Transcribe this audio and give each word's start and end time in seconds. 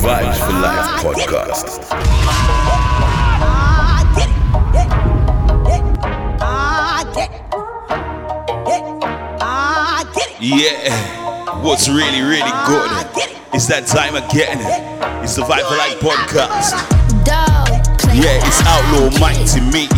Vibes 0.00 0.38
for 0.38 0.52
Life 0.52 1.04
podcast. 1.04 1.92
Yeah, 10.40 11.62
what's 11.62 11.88
really, 11.88 12.22
really 12.22 12.50
good 12.66 12.90
is 13.54 13.66
that 13.68 13.86
time 13.86 14.16
again. 14.16 14.58
It's 15.22 15.36
the 15.36 15.42
Vibe 15.42 15.68
for 15.68 15.76
Life 15.76 16.00
podcast. 16.00 16.72
Yeah, 18.14 18.46
it's 18.46 18.62
Outlaw 18.64 19.10
Mighty 19.20 19.60
me. 19.60 19.88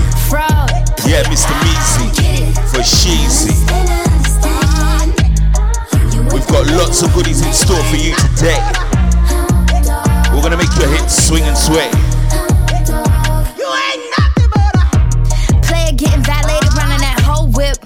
Yeah, 1.06 1.22
Mr. 1.30 1.54
Meezy 1.62 2.08
for 2.72 2.82
Sheezy. 2.82 4.07
We've 6.48 6.64
got 6.64 6.76
lots 6.78 7.02
of 7.02 7.12
goodies 7.12 7.44
in 7.44 7.52
store 7.52 7.82
for 7.84 7.96
you 7.96 8.14
today. 8.16 8.56
We're 10.32 10.40
gonna 10.40 10.56
make 10.56 10.74
your 10.78 10.88
hips 10.88 11.28
swing 11.28 11.42
and 11.42 11.56
sway. 11.56 11.90
Player 15.60 15.92
getting 15.92 16.24
violated, 16.24 16.72
running 16.72 17.04
that 17.04 17.20
whole 17.22 17.48
whip. 17.48 17.76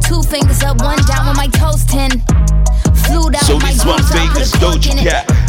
Two 0.00 0.22
fingers 0.22 0.62
up, 0.62 0.80
one 0.80 0.96
down 1.04 1.28
with 1.28 1.36
my 1.36 1.48
toes 1.48 1.84
ten. 1.84 2.10
Flew 3.04 3.28
down 3.28 3.44
So 3.44 3.56
with 3.56 3.64
my 3.64 3.72
this 3.72 3.84
one 3.84 3.98
goons, 3.98 4.12
I 4.12 4.28
put 4.28 4.32
Vegas 4.32 4.54
a 4.54 4.58
fork 4.58 4.74
Doja 4.76 4.92
in 4.92 4.98
it. 4.98 5.04
Cat. 5.04 5.43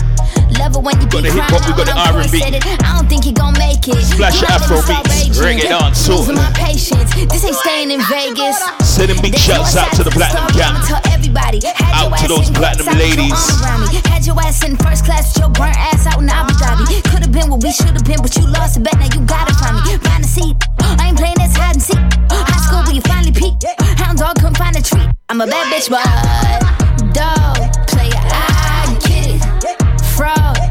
Love 0.59 0.75
it 0.75 0.83
when 0.83 0.95
you 1.01 1.07
Got 1.07 1.23
be 1.23 1.29
the 1.29 1.35
hip 1.35 1.43
hop, 1.51 1.61
crying 1.61 1.75
we 1.75 1.83
got 1.83 1.87
the 1.91 1.97
R&B. 2.15 2.37
it. 2.39 2.63
I 2.83 2.95
don't 2.95 3.07
think 3.09 3.23
he 3.23 3.31
gon' 3.31 3.53
make 3.59 3.83
it. 3.87 3.99
Splash 4.05 4.41
Afro 4.43 4.79
beats, 4.87 5.37
raging. 5.39 5.67
reggae 5.67 5.67
dancehall. 5.71 6.23
Losing 6.23 6.35
my 6.39 6.51
patience. 6.55 7.11
This 7.31 7.43
ain't 7.43 7.55
staying 7.59 7.91
in 7.91 8.01
Vegas. 8.07 8.55
Sending 8.83 9.19
big 9.21 9.35
shouts 9.35 9.75
out 9.75 9.91
to 9.99 10.03
the 10.03 10.11
platinum 10.11 10.47
gang. 10.55 10.75
I'ma 10.75 10.87
tell 10.87 11.01
everybody. 11.11 11.59
Out 11.91 12.17
to 12.19 12.27
those 12.27 12.47
in 12.47 12.55
platinum 12.55 12.87
courtside 12.87 12.95
with 12.95 13.19
your 13.19 13.27
ladies. 13.27 14.05
Had 14.07 14.25
your 14.25 14.37
ass 14.39 14.63
in 14.63 14.77
first 14.77 15.03
class 15.05 15.35
with 15.35 15.43
your 15.43 15.51
burnt 15.51 15.75
ass 15.75 16.07
out 16.07 16.21
in 16.21 16.29
Abu 16.29 16.53
Dhabi. 16.55 17.03
Could've 17.11 17.31
been 17.31 17.49
what 17.51 17.61
we 17.63 17.71
should've 17.71 18.03
been, 18.07 18.21
but 18.23 18.35
you 18.35 18.47
lost 18.47 18.77
it. 18.77 18.83
Bet 18.83 18.95
now 18.95 19.11
you 19.11 19.21
got 19.27 19.51
it 19.51 19.55
from 19.59 19.75
me. 19.83 19.97
Find 20.07 20.23
a 20.23 20.27
seat. 20.27 20.55
I 20.79 21.09
ain't 21.11 21.17
playing 21.17 21.35
this 21.35 21.55
hide 21.55 21.75
and 21.75 21.83
seek. 21.83 21.99
High 22.31 22.61
school 22.63 22.81
where 22.87 22.95
you 22.95 23.01
finally 23.01 23.31
peak. 23.35 23.59
Hound 23.99 24.19
dog 24.19 24.35
couldn't 24.39 24.57
find 24.57 24.75
a 24.75 24.81
treat. 24.81 25.09
I'm 25.29 25.41
a 25.41 25.47
bad 25.47 25.67
bitch, 25.67 25.89
but 25.89 25.99
uh, 26.05 26.59
dog 27.11 27.59
player, 27.87 28.15
I 28.15 28.47
it. 28.49 28.54
Fraud 30.15 30.64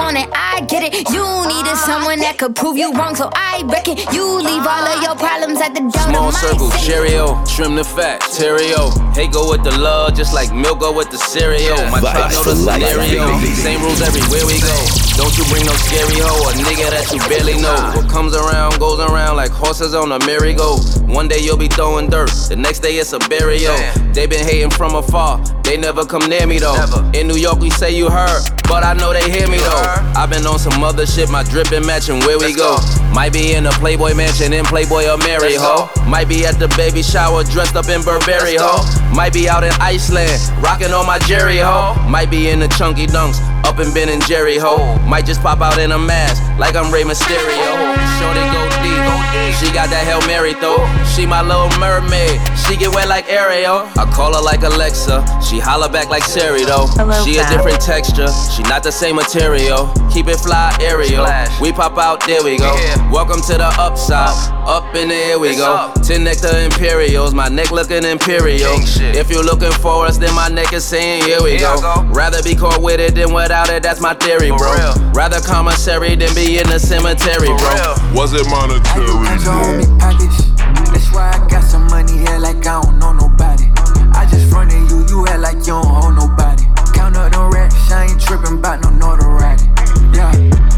want 0.00 0.16
it. 0.16 0.28
I 0.32 0.64
get 0.64 0.82
it. 0.82 0.92
You 1.12 1.24
needed 1.52 1.76
ah, 1.76 1.84
someone 1.84 2.18
that 2.24 2.38
could 2.40 2.56
prove 2.56 2.76
you 2.80 2.92
wrong, 2.96 3.14
so 3.14 3.28
I 3.36 3.60
reckon 3.68 4.00
you 4.16 4.24
leave 4.40 4.64
all 4.64 4.86
of 4.88 4.98
your 5.04 5.14
problems 5.14 5.60
at 5.60 5.76
the 5.76 5.84
door. 5.84 6.08
Small 6.08 6.32
of 6.32 6.34
my 6.34 6.40
circle, 6.40 6.70
city. 6.72 6.86
Cheerio, 6.88 7.36
trim 7.44 7.76
the 7.76 7.84
fat, 7.84 8.20
Terrio. 8.32 8.88
Hey, 9.12 9.28
go 9.28 9.52
with 9.52 9.62
the 9.62 9.76
love, 9.76 10.16
just 10.16 10.32
like 10.32 10.48
milk 10.54 10.80
go 10.80 10.90
with 10.92 11.10
the 11.10 11.18
cereal. 11.18 11.76
My 11.92 12.00
Vibes 12.00 12.12
tribe 12.16 12.32
know 12.32 12.42
for 12.48 12.54
the 12.56 12.64
life, 12.64 12.80
scenario. 12.80 13.28
Same 13.52 13.80
rules 13.84 14.00
everywhere 14.00 14.44
we 14.48 14.56
go. 14.64 14.76
Don't 15.20 15.36
you 15.36 15.44
bring 15.52 15.64
no 15.68 15.76
scary 15.84 16.16
hoe, 16.16 16.48
a 16.48 16.52
nigga 16.64 16.88
that 16.96 17.12
you 17.12 17.20
barely 17.28 17.60
know. 17.60 17.76
What 17.92 18.08
comes 18.08 18.32
around 18.32 18.80
goes 18.80 19.00
around 19.00 19.36
like 19.36 19.52
horses 19.52 19.92
on 19.92 20.12
a 20.12 20.18
merry-go. 20.24 20.80
One 21.12 21.28
day 21.28 21.40
you'll 21.44 21.60
be 21.60 21.68
throwing 21.68 22.08
dirt, 22.08 22.32
the 22.48 22.56
next 22.56 22.80
day 22.80 22.96
it's 22.96 23.12
a 23.12 23.18
burial. 23.28 23.76
They 24.14 24.26
been 24.26 24.46
hating 24.46 24.70
from 24.70 24.94
afar, 24.94 25.38
they 25.62 25.76
never 25.76 26.06
come 26.06 26.24
near 26.30 26.46
me 26.46 26.58
though. 26.58 26.78
In 27.12 27.28
New 27.28 27.36
York 27.36 27.58
we 27.60 27.68
say 27.68 27.92
you 27.92 28.08
heard, 28.08 28.40
but 28.64 28.82
I 28.82 28.94
know 28.94 29.12
they 29.12 29.28
hear 29.30 29.46
me 29.48 29.58
though. 29.58 29.89
I've 30.16 30.30
been 30.30 30.46
on 30.46 30.58
some 30.58 30.82
other 30.82 31.06
shit, 31.06 31.30
my 31.30 31.42
drip 31.42 31.70
been 31.70 31.86
matching 31.86 32.20
where 32.20 32.38
we 32.38 32.54
go. 32.54 32.78
Might 33.12 33.32
be 33.32 33.54
in 33.54 33.66
a 33.66 33.70
Playboy 33.72 34.14
mansion 34.14 34.52
in 34.52 34.64
Playboy 34.64 35.08
or 35.08 35.18
Mary 35.18 35.54
ho. 35.54 35.90
Might 36.06 36.28
be 36.28 36.46
at 36.46 36.58
the 36.58 36.68
baby 36.76 37.02
shower 37.02 37.44
dressed 37.44 37.76
up 37.76 37.88
in 37.88 38.02
Burberry 38.02 38.56
ho. 38.58 38.84
Might 39.14 39.32
be 39.32 39.48
out 39.48 39.64
in 39.64 39.72
Iceland, 39.80 40.40
rocking 40.62 40.92
on 40.92 41.06
my 41.06 41.18
Jerry 41.20 41.58
ho. 41.58 41.94
Might 42.08 42.30
be 42.30 42.50
in 42.50 42.60
the 42.60 42.68
chunky 42.68 43.06
dunks, 43.06 43.38
up 43.64 43.78
in 43.78 43.92
Ben 43.92 44.08
and 44.08 44.24
Jerry 44.26 44.56
ho. 44.58 44.96
Might 45.06 45.26
just 45.26 45.40
pop 45.42 45.60
out 45.60 45.78
in 45.78 45.92
a 45.92 45.98
mask, 45.98 46.42
like 46.58 46.76
I'm 46.76 46.92
Rey 46.92 47.02
Mysterio. 47.02 47.72
Shorty 48.18 48.44
go 48.52 48.62
deep, 48.84 49.54
she 49.58 49.72
got 49.72 49.88
that 49.90 50.04
Hail 50.04 50.20
Mary 50.26 50.54
though. 50.60 50.84
She 51.14 51.26
my 51.26 51.42
little 51.42 51.70
mermaid, 51.80 52.40
she 52.66 52.76
get 52.76 52.94
wet 52.94 53.08
like 53.08 53.28
Ariel. 53.30 53.88
I 53.96 54.04
call 54.12 54.34
her 54.34 54.42
like 54.42 54.62
Alexa, 54.62 55.24
she 55.42 55.58
holler 55.58 55.88
back 55.88 56.08
like 56.08 56.24
Siri 56.24 56.64
though. 56.64 56.86
Hello, 56.96 57.24
she 57.24 57.38
a 57.38 57.48
different 57.48 57.80
texture, 57.80 58.28
she 58.54 58.62
not 58.64 58.82
the 58.82 58.92
same 58.92 59.16
material. 59.16 59.92
Keep 60.12 60.28
it 60.28 60.38
fly, 60.38 60.76
aerial. 60.80 61.26
We 61.60 61.72
pop 61.72 61.96
out, 61.96 62.26
there 62.26 62.42
we 62.42 62.58
go. 62.58 62.74
Welcome 63.12 63.40
to 63.42 63.54
the 63.54 63.70
upside, 63.78 64.34
up 64.66 64.94
in 64.94 65.08
the 65.08 65.14
here 65.14 65.38
we 65.38 65.56
go. 65.56 65.92
Ten 66.02 66.24
nectar 66.24 66.56
imperials, 66.58 67.32
my 67.32 67.48
neck 67.48 67.70
looking 67.70 68.04
imperial. 68.04 68.74
If 69.16 69.30
you 69.30 69.42
looking 69.42 69.72
for 69.72 70.06
us, 70.06 70.18
then 70.18 70.34
my 70.34 70.48
neck 70.48 70.72
is 70.72 70.84
saying 70.84 71.24
here 71.24 71.42
we 71.42 71.58
go. 71.58 71.78
Rather 72.12 72.42
be 72.42 72.54
caught 72.54 72.82
with 72.82 73.00
it 73.00 73.14
than 73.14 73.32
without 73.50 73.68
it, 73.68 73.82
that's 73.82 74.00
my 74.00 74.14
theory, 74.14 74.54
bro. 74.54 74.70
Rather 75.10 75.40
commissary 75.40 76.14
than 76.14 76.32
be 76.38 76.62
in 76.62 76.68
the 76.70 76.78
cemetery, 76.78 77.50
bro. 77.58 77.98
Was 78.14 78.30
it 78.30 78.46
monetary? 78.46 79.10
do 79.10 79.18
control 79.26 79.66
on 79.66 79.74
me 79.74 79.86
pockets. 79.98 80.54
That's 80.94 81.10
why 81.10 81.34
I 81.34 81.42
got 81.50 81.64
some 81.66 81.90
money 81.90 82.14
here 82.14 82.38
like 82.38 82.62
I 82.62 82.78
don't 82.78 83.02
know 83.02 83.10
nobody. 83.10 83.66
I 84.14 84.22
just 84.30 84.46
fronted 84.54 84.86
you, 84.86 85.02
you 85.10 85.26
act 85.26 85.42
like 85.42 85.58
you 85.66 85.82
don't 85.82 85.82
hold 85.82 86.14
nobody. 86.14 86.62
Count 86.94 87.18
up 87.18 87.34
them 87.34 87.50
racks, 87.50 87.74
I 87.90 88.06
ain't 88.06 88.22
tripping 88.22 88.62
about 88.62 88.86
no 88.86 88.90
notoriety. 88.94 89.66
Yeah, 90.14 90.30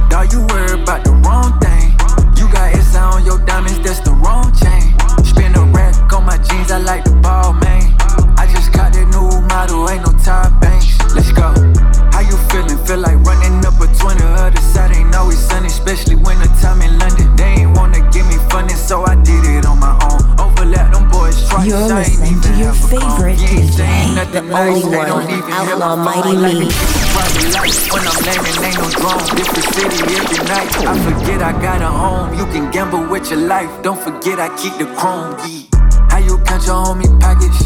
dog, 0.09 0.33
you 0.33 0.41
worry 0.49 0.81
about 0.81 1.05
the 1.05 1.13
wrong 1.29 1.53
thing. 1.61 1.93
You 2.41 2.49
got 2.49 2.73
S 2.73 2.97
on 2.97 3.21
your 3.29 3.37
diamonds, 3.45 3.85
that's 3.85 4.01
the 4.01 4.17
wrong 4.17 4.49
chain. 4.57 4.97
Spin 5.29 5.53
a 5.61 5.69
rack 5.77 5.93
on 6.09 6.25
my 6.25 6.41
jeans, 6.41 6.73
I 6.73 6.81
like 6.81 7.05
the 7.05 7.13
ball, 7.21 7.53
man. 7.53 7.93
I 8.41 8.49
just 8.49 8.73
got 8.73 8.97
that 8.97 9.13
new 9.13 9.29
model, 9.53 9.91
ain't 9.93 10.09
no 10.09 10.13
top 10.25 10.57
banks. 10.57 10.97
Let's 11.13 11.33
go. 11.37 11.82
How 12.23 12.31
you 12.31 12.39
feeling? 12.55 12.79
Feel 12.87 12.99
like 12.99 13.19
running 13.27 13.67
up 13.67 13.75
a 13.83 13.87
20 13.91 14.23
other 14.39 14.61
side 14.61 14.95
ain't 14.95 15.15
always 15.17 15.39
sunny, 15.39 15.67
especially 15.67 16.15
when 16.15 16.39
the 16.39 16.47
time 16.63 16.81
in 16.81 16.97
London. 16.99 17.35
They 17.35 17.67
ain't 17.67 17.77
wanna 17.77 17.99
give 18.15 18.27
me 18.31 18.39
funding, 18.49 18.77
so 18.77 19.03
I 19.03 19.17
did 19.17 19.43
it 19.43 19.67
on 19.67 19.81
my 19.81 19.91
own. 20.07 20.23
Overlap 20.39 20.93
them 20.93 21.11
boys 21.11 21.35
twice. 21.51 21.67
You're 21.67 21.83
I 21.83 22.07
listening 22.07 22.41
to 22.41 22.49
your 22.55 22.71
have 22.71 22.79
a 22.79 22.95
comb. 22.95 23.11
favorite 23.19 23.43
ain't 23.43 23.75
DJ, 23.75 24.15
nothing 24.15 24.47
the 24.47 24.55
nice, 24.55 24.71
only 24.71 24.91
they 24.91 24.99
one, 24.99 25.09
don't 25.09 25.31
even 25.35 25.51
Outlaw 25.51 25.97
Mighty. 25.97 26.33
Like 26.39 26.55
Me. 26.55 26.61
me. 26.63 26.71
Private 27.11 27.51
life, 27.59 27.91
when 27.91 28.03
I'm 28.07 28.19
landing, 28.23 28.59
ain't 28.71 28.79
no 28.79 28.89
drone. 29.03 29.25
Different 29.35 29.67
city 29.75 29.99
every 30.15 30.41
night. 30.47 30.71
I 30.87 30.95
forget 31.03 31.43
I 31.43 31.53
got 31.59 31.83
a 31.83 31.91
home. 31.91 32.39
You 32.39 32.47
can 32.55 32.71
gamble 32.71 33.03
with 33.11 33.31
your 33.31 33.41
life. 33.51 33.71
Don't 33.83 33.99
forget 33.99 34.39
I 34.39 34.47
keep 34.55 34.79
the 34.79 34.87
chrome. 34.95 35.35
Yeah. 35.43 35.67
How 36.07 36.19
you 36.23 36.39
count 36.47 36.63
your 36.71 36.79
homie 36.87 37.11
package? 37.19 37.59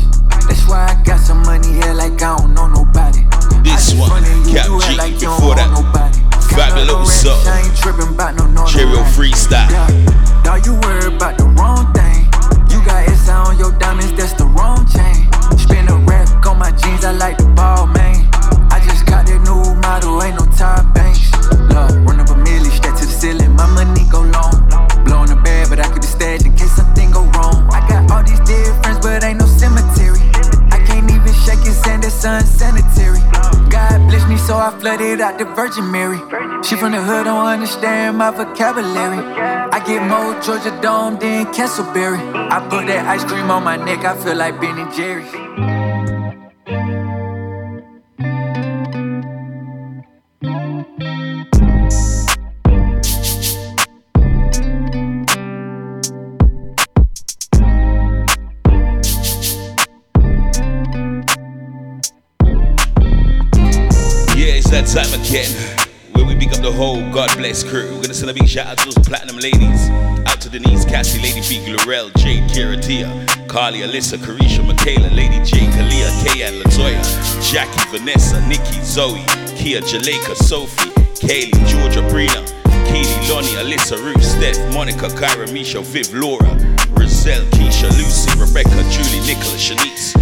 That's 0.49 0.65
why 0.65 0.88
I 0.88 1.03
got 1.05 1.21
some 1.21 1.43
money 1.43 1.73
here 1.77 1.93
like 1.93 2.23
I 2.23 2.38
don't 2.38 2.55
know 2.55 2.69
nobody. 2.69 3.21
This 3.66 3.94
one, 3.99 4.22
Cap 4.47 4.71
G, 4.87 4.97
like 4.97 5.19
before 5.19 5.56
that, 5.59 5.66
nobody. 5.75 6.22
Count 6.54 6.71
up 6.71 6.87
them 6.87 7.03
Fabuloso. 7.03 7.34
racks, 7.34 7.47
I 7.47 7.66
ain't 7.66 7.77
tripping 7.77 8.15
about 8.15 8.37
no 8.37 8.47
notoriety. 8.47 8.78
Cheerio 8.78 9.03
freestyle. 9.10 9.71
Yeah, 9.71 10.43
dog, 10.44 10.65
you 10.65 10.75
worry 10.87 11.12
about 11.15 11.37
the 11.37 11.44
wrong 11.59 11.93
thing. 11.93 12.25
She 36.66 36.74
from 36.74 36.90
the 36.90 37.00
hood, 37.00 37.26
don't 37.26 37.46
understand 37.46 38.18
my 38.18 38.32
vocabulary. 38.32 39.18
I 39.70 39.78
get 39.86 40.02
more 40.02 40.34
Georgia 40.42 40.76
Dome 40.82 41.16
than 41.16 41.46
Castleberry. 41.54 42.18
I 42.50 42.58
put 42.68 42.88
that 42.88 43.06
ice 43.06 43.22
cream 43.22 43.52
on 43.52 43.62
my 43.62 43.76
neck, 43.76 44.04
I 44.04 44.16
feel 44.16 44.34
like 44.34 44.60
Ben 44.60 44.76
and 44.76 44.92
Jerry's. 44.92 45.45
Send 68.26 68.37
a 68.37 68.40
big 68.40 68.49
shout 68.49 68.67
out 68.67 68.78
to 68.78 68.84
those 68.87 69.06
platinum 69.06 69.37
ladies. 69.37 69.88
Out 70.26 70.40
to 70.40 70.49
Denise, 70.49 70.84
Cassie, 70.84 71.20
Lady 71.23 71.40
V, 71.40 71.64
Glorel, 71.64 72.11
Jade, 72.17 72.43
Kira, 72.50 72.81
Tia, 72.82 73.06
Carly, 73.46 73.81
Alyssa, 73.81 74.19
Carisha, 74.19 74.67
Michaela, 74.67 75.08
Lady 75.14 75.38
J, 75.44 75.58
Kalia, 75.70 76.11
Kayan, 76.25 76.55
Latoya, 76.55 77.02
Jackie, 77.43 77.96
Vanessa, 77.96 78.40
Nikki, 78.49 78.81
Zoe, 78.82 79.23
Kia, 79.56 79.81
Jaleka, 79.81 80.34
Sophie, 80.34 80.90
Kaylee, 81.23 81.69
Georgia, 81.69 82.02
Brina, 82.11 82.43
Keely, 82.87 83.28
Lonnie, 83.28 83.55
Alyssa, 83.62 83.96
Ruth, 84.02 84.25
Steph, 84.25 84.58
Monica, 84.75 85.08
Kyra, 85.08 85.52
Misha, 85.52 85.81
Viv, 85.81 86.12
Laura, 86.12 86.50
Roselle, 86.99 87.44
Keisha, 87.50 87.88
Lucy, 87.96 88.31
Rebecca, 88.40 88.82
Julie, 88.90 89.20
Nicola, 89.26 89.56
Shanice, 89.56 90.17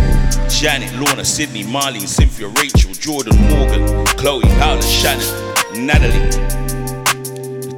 Janet, 0.51 0.93
Lorna, 1.01 1.25
Sydney, 1.25 1.65
Marlene, 1.65 2.07
Cynthia, 2.07 2.49
Rachel, 2.49 2.93
Jordan, 2.93 3.37
Morgan, 3.49 4.05
Chloe, 4.19 4.43
Paula, 4.59 4.83
Shannon, 4.83 5.87
Natalie, 5.87 6.74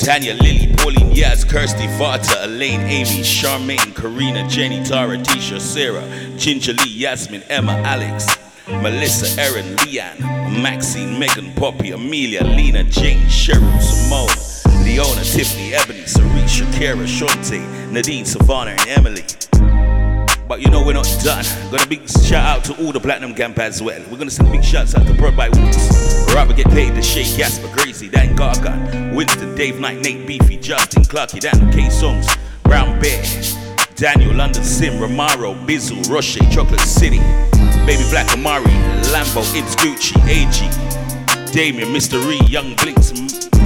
Tanya, 0.07 0.35
Lily, 0.35 0.73
Pauline, 0.77 1.11
Yaz, 1.11 1.45
Kirsty, 1.45 1.89
Vata, 1.99 2.45
Elaine, 2.45 2.83
Amy, 2.83 3.25
Charmaine, 3.25 3.93
Karina, 3.93 4.49
Jenny, 4.49 4.85
Tara, 4.85 5.19
Tisha, 5.19 5.61
Sarah, 5.61 6.05
Ginger 6.37 6.75
Lee, 6.75 6.91
Yasmin, 6.91 7.43
Emma, 7.49 7.73
Alex, 7.79 8.25
Melissa, 8.69 9.27
Erin, 9.41 9.75
Leanne, 9.79 10.21
Maxine, 10.63 11.19
Megan, 11.19 11.53
Poppy, 11.55 11.91
Amelia, 11.91 12.45
Lena, 12.45 12.85
Jane, 12.85 13.27
Cheryl, 13.27 13.83
Simone, 13.83 14.85
Leona, 14.85 15.25
Tiffany, 15.25 15.75
Ebony, 15.75 16.03
Sarisha, 16.03 16.73
Kara, 16.73 16.99
Shante, 16.99 17.91
Nadine, 17.91 18.25
Savannah, 18.25 18.77
and 18.79 18.89
Emily. 18.89 19.25
But 20.49 20.61
you 20.61 20.71
know 20.71 20.85
we're 20.85 20.93
not 20.93 21.09
done. 21.25 21.45
Got 21.73 21.85
a 21.85 21.89
big 21.89 22.09
shout 22.09 22.59
out 22.59 22.65
to 22.65 22.85
all 22.85 22.93
the 22.93 23.01
Platinum 23.01 23.35
Camp 23.35 23.59
as 23.59 23.83
well. 23.83 24.01
We're 24.11 24.17
gonna 24.19 24.31
send 24.31 24.53
big 24.53 24.63
shouts 24.63 24.95
out 24.95 25.05
to 25.07 25.15
Prod 25.15 25.37
by 25.37 25.49
Woods. 25.49 26.25
Robert 26.33 26.57
get 26.57 26.71
paid 26.71 26.95
to 26.95 27.03
Shay 27.03 27.25
Gasper, 27.37 27.69
Gracie, 27.75 28.09
Dan 28.09 28.37
Gargan, 28.37 29.15
Winston, 29.15 29.57
Dave 29.57 29.81
Knight, 29.81 29.99
Nate 30.01 30.25
Beefy, 30.27 30.57
Justin, 30.59 31.03
Clarky, 31.03 31.41
Dan, 31.41 31.73
K 31.73 31.91
Songs, 31.91 32.29
Brown 32.63 33.01
Bear, 33.01 33.25
Daniel, 33.97 34.35
London 34.35 34.63
Sim, 34.63 34.95
Romaro, 35.01 35.55
Bizzle, 35.67 36.09
Roche, 36.09 36.39
Chocolate 36.55 36.81
City, 36.81 37.19
Baby 37.85 38.05
Black 38.11 38.33
Amari, 38.33 38.71
Lambo, 39.11 39.43
It's 39.57 39.75
Gucci, 39.75 40.15
AG, 40.29 40.71
Damien, 41.57 41.89
Mr. 41.89 42.23
Ree, 42.29 42.39
Young 42.49 42.75
Blinks, 42.75 43.15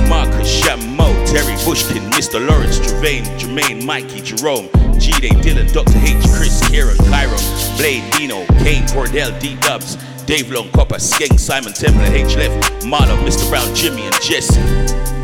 Marcus, 0.08 0.62
Shamo, 0.62 1.10
Terry 1.26 1.56
Bushkin, 1.64 2.08
Mr. 2.12 2.38
Lawrence, 2.48 2.78
Trevane, 2.78 3.24
Jermaine, 3.36 3.84
Mikey, 3.84 4.20
Jerome, 4.20 4.68
G 4.96 5.10
Day, 5.18 5.30
Dylan, 5.30 5.72
Dr. 5.72 5.98
H, 5.98 6.24
Chris, 6.32 6.62
Kieran, 6.68 6.96
Cairo, 7.10 7.36
Blade, 7.76 8.08
Dino, 8.12 8.46
Kane, 8.62 8.86
Cordell, 8.86 9.36
D 9.40 9.56
Dubs, 9.56 9.96
Dave 10.24 10.52
Long, 10.52 10.70
Copper, 10.70 11.00
Skeng, 11.00 11.36
Simon, 11.36 11.72
Temple, 11.72 12.04
H 12.04 12.36
Left, 12.36 12.84
Marlon, 12.84 13.18
Mr. 13.24 13.50
Brown, 13.50 13.74
Jimmy, 13.74 14.06
and 14.06 14.14
Jesse. 14.22 15.19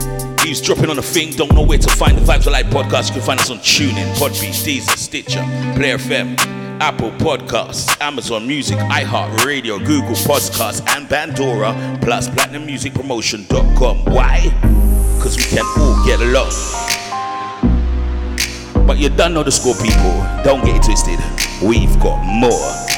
He's 0.47 0.61
dropping 0.61 0.91
on 0.91 0.97
the 0.97 1.03
thing, 1.03 1.33
don't 1.33 1.53
know 1.53 1.63
where 1.63 1.77
to 1.77 1.91
find 1.97 2.17
the 2.17 2.23
Vibes 2.23 2.47
of 2.47 2.53
Life 2.53 2.67
podcast. 2.67 3.09
You 3.09 3.15
can 3.15 3.23
find 3.23 3.41
us 3.41 3.51
on 3.51 3.59
TuneIn, 3.59 4.15
Podbean, 4.15 4.53
Deezer, 4.53 4.97
Stitcher, 4.97 5.43
Player 5.75 5.99
FM, 5.99 6.39
Apple 6.79 7.11
Podcasts, 7.11 8.01
Amazon 8.01 8.47
Music, 8.47 8.79
iHeartRadio, 8.79 9.85
Google 9.85 10.15
Podcasts, 10.15 10.87
and 10.95 11.09
Pandora, 11.09 11.99
plus 12.01 12.29
PlatinumMusicPromotion.com. 12.29 14.05
Why? 14.05 14.43
Because 15.17 15.37
we 15.37 15.43
can 15.43 15.65
all 15.81 16.07
get 16.07 16.21
along. 16.21 16.53
But 18.87 18.99
you 18.99 19.09
don't 19.09 19.35
know 19.35 19.43
the 19.43 19.51
score, 19.51 19.75
people. 19.75 20.25
Don't 20.45 20.65
get 20.65 20.77
it 20.77 20.83
twisted. 20.85 21.19
We've 21.61 21.99
got 21.99 22.23
more. 22.25 22.96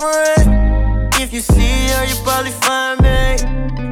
friend. 0.00 1.14
If 1.22 1.32
you 1.32 1.40
see 1.40 1.76
her, 1.92 2.04
you 2.10 2.16
probably 2.24 2.52
find 2.66 3.00
me. 3.02 3.20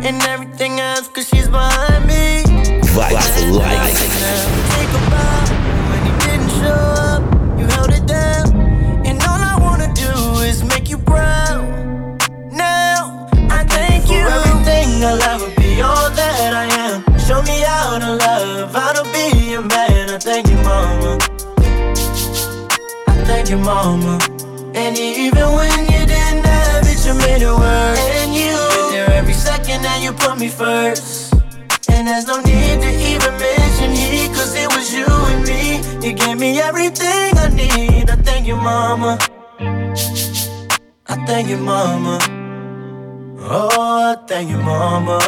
And 0.06 0.16
everything 0.32 0.80
else, 0.80 1.06
cause 1.08 1.28
she's 1.28 1.48
behind 1.48 2.06
me. 2.06 2.42
Vibe 2.96 3.28
for 3.36 3.52
life. 3.60 3.98
Take 4.74 4.92
a 4.98 5.02
when 5.90 6.00
you 6.08 6.14
didn't 6.26 6.52
show 6.60 6.82
up. 7.12 7.22
You 7.58 7.66
held 7.76 7.92
it 7.98 8.06
down. 8.06 8.44
And 9.08 9.16
all 9.28 9.42
I 9.52 9.56
wanna 9.60 9.92
do 9.94 10.12
is 10.48 10.64
make 10.64 10.88
you 10.88 10.98
proud. 10.98 11.62
Now, 12.52 13.28
I 13.50 13.64
thank 13.76 14.08
you. 14.10 14.22
Everything 14.36 15.04
I'll 15.04 15.50
be, 15.60 15.82
all 15.82 16.10
that 16.20 16.50
I 16.62 16.66
am. 16.86 17.18
Show 17.26 17.42
me 17.42 17.60
how 17.60 17.98
to 17.98 18.10
love, 18.24 19.12
be 19.12 19.54
a 19.54 19.60
man. 19.60 20.10
I 20.16 20.18
thank 20.18 20.48
you, 20.48 20.56
mama. 20.68 21.18
I 23.08 23.14
thank 23.28 23.50
you, 23.50 23.58
mama. 23.58 24.18
And 24.74 24.96
even 24.96 25.52
when 25.58 25.78
you 25.92 25.97
you 27.08 27.14
made 27.14 27.42
it. 27.42 27.48
And 28.20 28.34
you 28.34 28.52
been 28.74 28.92
there 28.92 29.10
every 29.10 29.32
second, 29.32 29.84
and 29.84 30.02
you 30.04 30.12
put 30.12 30.38
me 30.38 30.48
first. 30.48 31.32
And 31.88 32.06
there's 32.06 32.26
no 32.26 32.38
need 32.40 32.80
to 32.84 32.90
even 33.10 33.34
mention 33.38 33.90
he, 33.92 34.28
cause 34.28 34.54
it 34.54 34.68
was 34.74 34.92
you 34.92 35.06
and 35.32 35.42
me. 35.48 35.80
You 36.06 36.12
gave 36.12 36.38
me 36.38 36.60
everything 36.60 37.32
I 37.44 37.48
need. 37.48 38.10
I 38.10 38.16
thank 38.16 38.46
you, 38.46 38.56
mama. 38.56 39.18
I 41.06 41.14
thank 41.26 41.48
you, 41.48 41.56
mama. 41.56 42.18
Oh, 43.40 44.12
I 44.12 44.26
thank 44.26 44.50
you, 44.50 44.58
mama. 44.58 45.18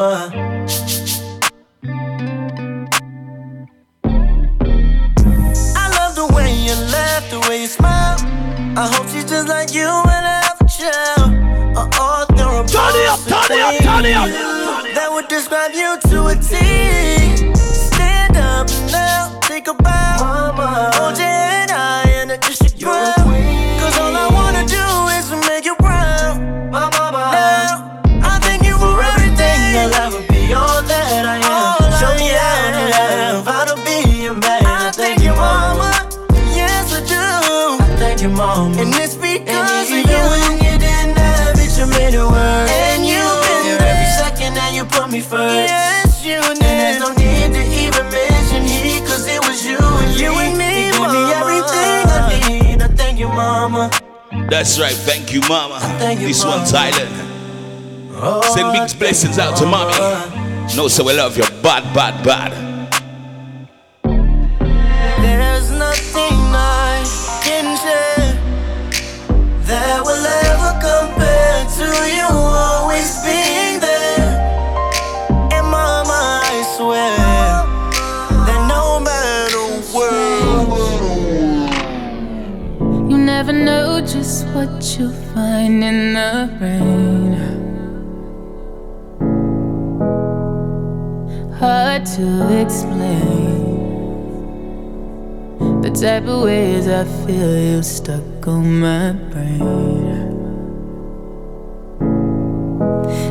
I 5.82 5.86
love 5.98 6.14
the 6.14 6.28
way 6.34 6.52
you 6.66 6.74
laugh, 6.92 7.30
the 7.30 7.40
way 7.48 7.62
you 7.62 7.66
smile. 7.66 8.18
I 8.76 8.86
hope 8.92 9.08
she's 9.08 9.24
just 9.24 9.48
like 9.48 9.72
you. 9.72 10.09
That 14.02 15.10
would 15.12 15.28
describe 15.28 15.74
you 15.74 15.98
to 16.08 16.26
a 16.28 16.34
T. 16.36 17.59
That's 54.50 54.80
right, 54.80 54.92
thank 54.92 55.32
you, 55.32 55.40
mama. 55.48 55.78
Thank 55.98 56.20
you, 56.20 56.26
this 56.26 56.44
mama. 56.44 56.56
one's 56.58 56.74
island. 56.74 57.14
Oh, 58.22 58.42
Send 58.54 58.72
big 58.72 58.98
blessings 58.98 59.38
out 59.38 59.56
to 59.58 59.64
mommy. 59.64 59.92
Oh, 59.94 60.74
no, 60.76 60.88
so 60.88 61.04
we 61.04 61.12
love 61.16 61.36
you, 61.36 61.44
bad, 61.62 61.84
bad, 61.94 62.24
bad. 62.24 62.52
Type 96.00 96.24
of 96.28 96.44
ways 96.44 96.88
I 96.88 97.04
feel 97.26 97.58
you 97.58 97.82
stuck 97.82 98.46
on 98.48 98.80
my 98.80 99.12
brain. 99.12 99.60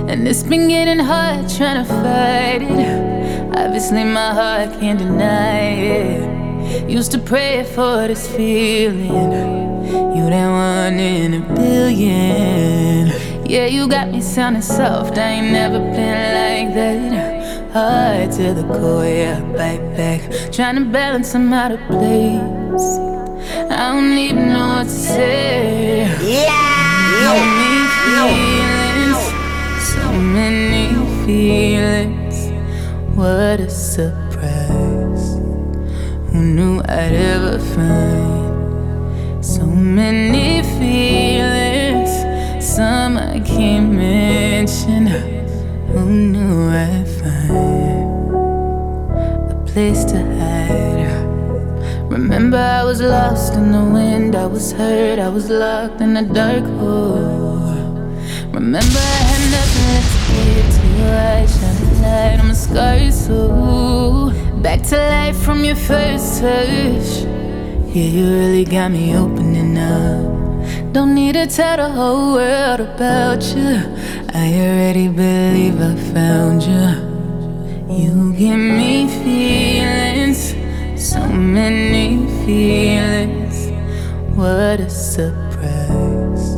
And 0.07 0.27
it's 0.27 0.43
been 0.43 0.67
getting 0.67 0.99
hard 0.99 1.49
trying 1.49 1.83
to 1.83 1.89
fight 1.89 2.61
it. 2.61 3.57
Obviously, 3.57 4.03
my 4.03 4.33
heart 4.35 4.79
can't 4.79 4.99
deny 4.99 5.61
it. 5.61 6.87
Used 6.87 7.11
to 7.13 7.17
pray 7.17 7.63
for 7.63 8.07
this 8.07 8.27
feeling. 8.27 9.09
You 10.15 10.29
that 10.29 10.51
one 10.51 10.99
in 10.99 11.41
a 11.41 11.55
billion. 11.55 13.07
Yeah, 13.49 13.65
you 13.65 13.87
got 13.87 14.09
me 14.09 14.21
sounding 14.21 14.61
soft. 14.61 15.17
I 15.17 15.29
ain't 15.31 15.51
never 15.51 15.79
been 15.79 16.67
like 16.67 16.75
that. 16.75 17.73
Hard 17.73 18.31
to 18.33 18.53
the 18.53 18.63
core, 18.77 19.05
yeah, 19.05 19.41
bite 19.57 19.81
back. 19.97 20.51
Trying 20.51 20.75
to 20.75 20.85
balance 20.85 21.33
them 21.33 21.51
out 21.51 21.71
of 21.71 21.79
place. 21.87 22.58
I 22.71 23.91
don't 23.91 24.13
even 24.13 24.49
know 24.49 24.67
what 24.67 24.83
to 24.83 24.89
say. 24.89 26.05
Yeah. 26.21 26.69
So 27.19 27.33
many 27.57 27.83
feelings, 28.05 29.21
so 29.93 30.05
many 30.13 30.85
feelings. 31.25 32.37
What 33.15 33.59
a 33.59 33.69
surprise. 33.69 35.25
Who 36.31 36.39
knew 36.43 36.79
I'd 36.81 37.13
ever 37.13 37.57
find 37.57 39.43
so 39.43 39.65
many 39.65 40.61
feelings? 40.77 42.11
Some 42.63 43.17
I 43.17 43.39
can't 43.39 43.91
mention. 43.93 45.07
Who 45.87 46.05
knew 46.05 46.69
I'd 46.69 47.07
find 47.19 48.31
a 49.51 49.63
place 49.65 50.03
to 50.05 50.17
hide? 50.37 51.18
Remember, 52.09 52.57
I 52.57 52.83
was 52.83 53.01
lost 53.01 53.53
in 53.53 53.71
the 53.71 53.83
wind, 53.83 54.35
I 54.35 54.47
was 54.47 54.71
hurt, 54.71 55.19
I 55.19 55.29
was 55.29 55.47
locked 55.47 56.01
in 56.01 56.17
a 56.17 56.23
dark 56.23 56.63
hole. 56.79 57.69
Remember, 58.51 58.99
I 58.99 59.21
had 59.29 59.43
nothing 59.55 59.85
left 59.93 60.11
to 60.15 60.33
give 60.33 60.69
till 60.75 61.13
I 61.13 61.45
shine 61.45 61.81
a 61.87 62.01
light 62.01 62.39
on 62.39 62.47
my 62.47 62.53
scarred 62.53 63.13
soul. 63.13 64.31
Back 64.63 64.81
to 64.89 64.97
life 64.97 65.37
from 65.37 65.63
your 65.63 65.75
first 65.75 66.41
touch. 66.41 67.25
Yeah, 67.93 68.09
you 68.15 68.25
really 68.27 68.65
got 68.65 68.89
me 68.91 69.15
opening 69.15 69.77
up. 69.77 70.93
Don't 70.93 71.13
need 71.13 71.33
to 71.33 71.45
tell 71.45 71.77
the 71.77 71.89
whole 71.89 72.33
world 72.33 72.79
about 72.79 73.43
you. 73.55 73.85
I 74.33 74.51
already 74.65 75.07
believe 75.09 75.79
I 75.79 75.95
found 76.11 76.63
you. 76.63 77.09
You 77.87 78.33
give 78.33 78.57
me 78.57 79.07
feelings, 79.07 80.08
so 80.99 81.25
many 81.29 82.27
feelings. 82.45 83.71
What 84.35 84.81
a 84.81 84.89
surprise. 84.89 86.55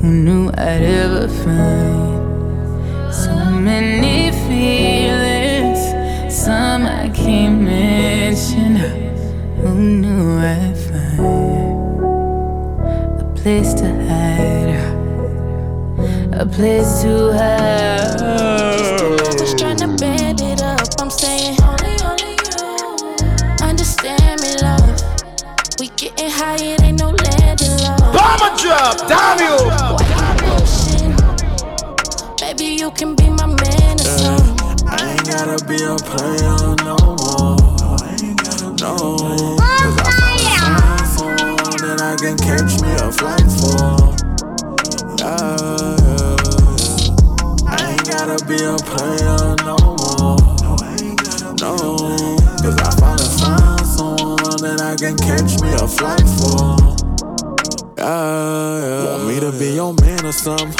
Who 0.00 0.08
knew 0.08 0.50
I'd 0.50 0.82
ever 0.82 1.28
find 1.28 3.14
so 3.14 3.34
many 3.50 4.30
feelings? 4.46 5.80
Some 6.32 6.84
I 6.84 7.08
can't 7.08 7.62
mention. 7.62 8.76
Who 9.56 9.74
knew 9.74 10.38
I'd 10.38 10.76
find 10.76 12.00
a 13.20 13.32
place 13.34 13.72
to 13.74 13.86
hide? 14.08 14.58
A 16.34 16.44
place 16.46 17.00
to 17.02 17.32
hide. 17.32 18.20
Was 19.40 19.54
trying 19.54 19.78
to 19.78 19.88
bend 19.96 20.42
it 20.42 20.62
up. 20.62 20.86
I'm 21.00 21.10
saying, 21.10 21.56
only, 21.62 21.96
only 22.04 22.17
We 25.80 25.86
getting 25.90 26.28
high, 26.28 26.56
it 26.56 26.82
ain't 26.82 26.98
no 26.98 27.10
landing, 27.10 27.78
love. 27.78 28.12
Bomber 28.12 28.56
drop, 28.58 28.98
damn 29.06 29.38
you! 29.38 29.54
Why 29.94 30.02
you 30.10 30.58
pushing? 30.58 31.14
Baby, 32.40 32.74
you 32.74 32.90
can 32.90 33.14
be 33.14 33.30
my 33.30 33.46
man 33.46 33.94
or 33.94 34.02
something. 34.02 34.88
I 34.88 35.12
ain't 35.12 35.24
gotta 35.24 35.64
be 35.66 35.76
a 35.76 35.94
player 36.02 36.74
no 36.82 36.96
more. 37.22 37.54
No, 38.74 38.92
cause 39.54 39.98
I 40.02 40.42
found 40.66 41.06
someone 41.14 41.78
that 41.86 42.02
I 42.02 42.16
can 42.18 42.36
catch 42.38 42.80
me 42.82 42.90
a 42.98 43.12
flight 43.12 43.46
for. 43.46 44.18
Yeah, 45.22 45.46
yeah. 46.02 46.42
I 47.68 47.92
ain't 47.92 48.04
gotta 48.04 48.44
be 48.46 48.58
a 48.58 48.76
player 48.82 49.54
no 49.62 49.78
more. 49.78 50.38
No, 51.60 52.27
can 54.98 55.16
catch 55.16 55.60
me 55.62 55.70
a 55.74 55.86
flight 55.86 56.26
for. 56.26 56.76
Yeah, 57.96 58.78
yeah. 58.78 59.04
Want 59.04 59.28
me 59.28 59.40
to 59.40 59.52
be 59.52 59.74
your 59.74 59.94
man 59.94 60.26
or 60.26 60.32
something? 60.32 60.72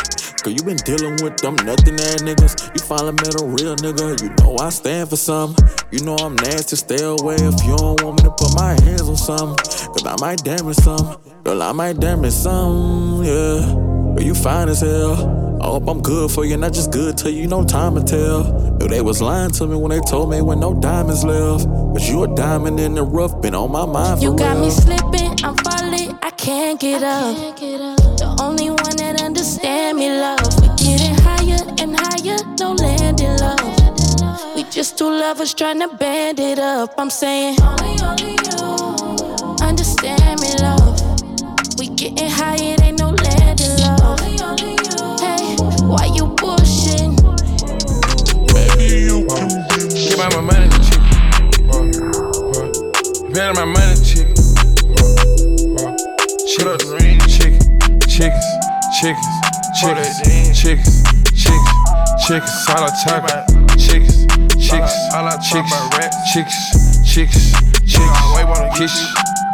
Cause 0.42 0.54
you 0.54 0.62
been 0.62 0.76
dealing 0.78 1.16
with 1.22 1.36
them 1.38 1.54
nothing 1.56 1.94
ass 1.94 2.22
niggas. 2.22 2.74
You 2.74 2.80
finally 2.86 3.12
met 3.12 3.40
a 3.40 3.44
real 3.44 3.76
nigga. 3.76 4.20
You 4.22 4.30
know 4.42 4.56
I 4.58 4.70
stand 4.70 5.10
for 5.10 5.16
something. 5.16 5.68
You 5.92 6.04
know 6.04 6.16
I'm 6.16 6.34
nasty. 6.36 6.76
Stay 6.76 7.02
away 7.02 7.36
if 7.36 7.64
you 7.64 7.76
don't 7.76 8.02
want 8.02 8.18
me 8.18 8.28
to 8.28 8.30
put 8.30 8.54
my 8.54 8.72
hands 8.82 9.08
on 9.08 9.16
something. 9.16 9.56
Cause 9.56 10.06
I 10.06 10.16
might 10.20 10.42
damage 10.42 10.76
something. 10.76 11.32
Girl, 11.44 11.62
I 11.62 11.72
might 11.72 12.00
damage 12.00 12.32
something. 12.32 13.24
Yeah. 13.24 13.74
But 14.14 14.24
you 14.24 14.34
fine 14.34 14.68
as 14.68 14.80
hell. 14.80 15.47
I 15.60 15.66
hope 15.66 15.88
I'm 15.88 16.00
good 16.00 16.30
for 16.30 16.44
you, 16.44 16.56
not 16.56 16.72
just 16.72 16.92
good 16.92 17.18
to 17.18 17.32
you. 17.32 17.48
No 17.48 17.64
time 17.64 17.94
to 17.96 18.02
tell. 18.04 18.44
Knew 18.78 18.86
they 18.88 19.00
was 19.00 19.20
lying 19.20 19.50
to 19.52 19.66
me 19.66 19.76
when 19.76 19.90
they 19.90 20.00
told 20.00 20.30
me 20.30 20.40
when 20.40 20.60
no 20.60 20.72
diamonds 20.74 21.24
left. 21.24 21.66
But 21.92 22.08
you 22.08 22.22
a 22.22 22.28
diamond 22.34 22.78
in 22.78 22.94
the 22.94 23.02
rough, 23.02 23.40
been 23.42 23.54
on 23.54 23.72
my 23.72 23.84
mind 23.84 24.18
for 24.18 24.24
You 24.24 24.36
got 24.36 24.54
real. 24.56 24.66
me 24.66 24.70
slipping, 24.70 25.44
I'm 25.44 25.56
falling, 25.56 26.16
I 26.22 26.30
can't 26.36 26.78
get 26.78 27.02
up. 27.02 27.36
The 27.58 28.36
only 28.40 28.70
one 28.70 28.96
that 28.98 29.20
understand 29.20 29.98
me, 29.98 30.08
love. 30.10 30.40
We 30.62 30.68
getting 30.76 31.14
higher 31.26 31.60
and 31.82 31.96
higher, 31.98 32.38
no 32.60 32.72
landing, 32.74 33.36
love. 33.38 34.54
We 34.54 34.62
just 34.64 34.96
two 34.96 35.10
lovers 35.10 35.54
trying 35.54 35.80
to 35.80 35.88
band 35.88 36.38
it 36.38 36.58
up. 36.60 36.94
I'm 36.98 37.10
saying, 37.10 37.58
only, 37.62 38.00
only 38.02 38.32
you 38.32 39.56
understand 39.66 40.40
me, 40.40 40.54
love. 40.62 40.98
We 41.78 41.88
getting 41.88 42.30
higher, 42.30 42.76
why 45.88 46.04
you 46.04 46.28
pushing? 46.36 47.16
Get 49.94 50.18
my, 50.18 50.28
my 50.28 50.40
money, 50.42 50.68
chick. 50.84 51.00
Better 53.32 53.54
my 53.54 53.64
money, 53.64 53.96
chick. 54.04 54.28
Chickens, 56.46 56.84
chickens, 57.26 57.66
chickens, 58.06 58.44
chickens, 59.00 59.26
chickens, 59.80 60.08
chickens, 60.60 61.02
chickens, 61.32 61.72
chickens, 62.26 62.66
all 62.68 62.84
I 62.84 62.90
talk 63.02 63.24
about. 63.24 63.44
Chickens, 63.78 64.26
chickens, 64.60 64.92
chickens, 65.48 65.72
chickens, 66.32 66.60
chickens, 67.08 67.52
chickens, 67.86 68.76
kiss. 68.76 68.92
Yeah. 68.92 69.28
Sit 69.38 69.47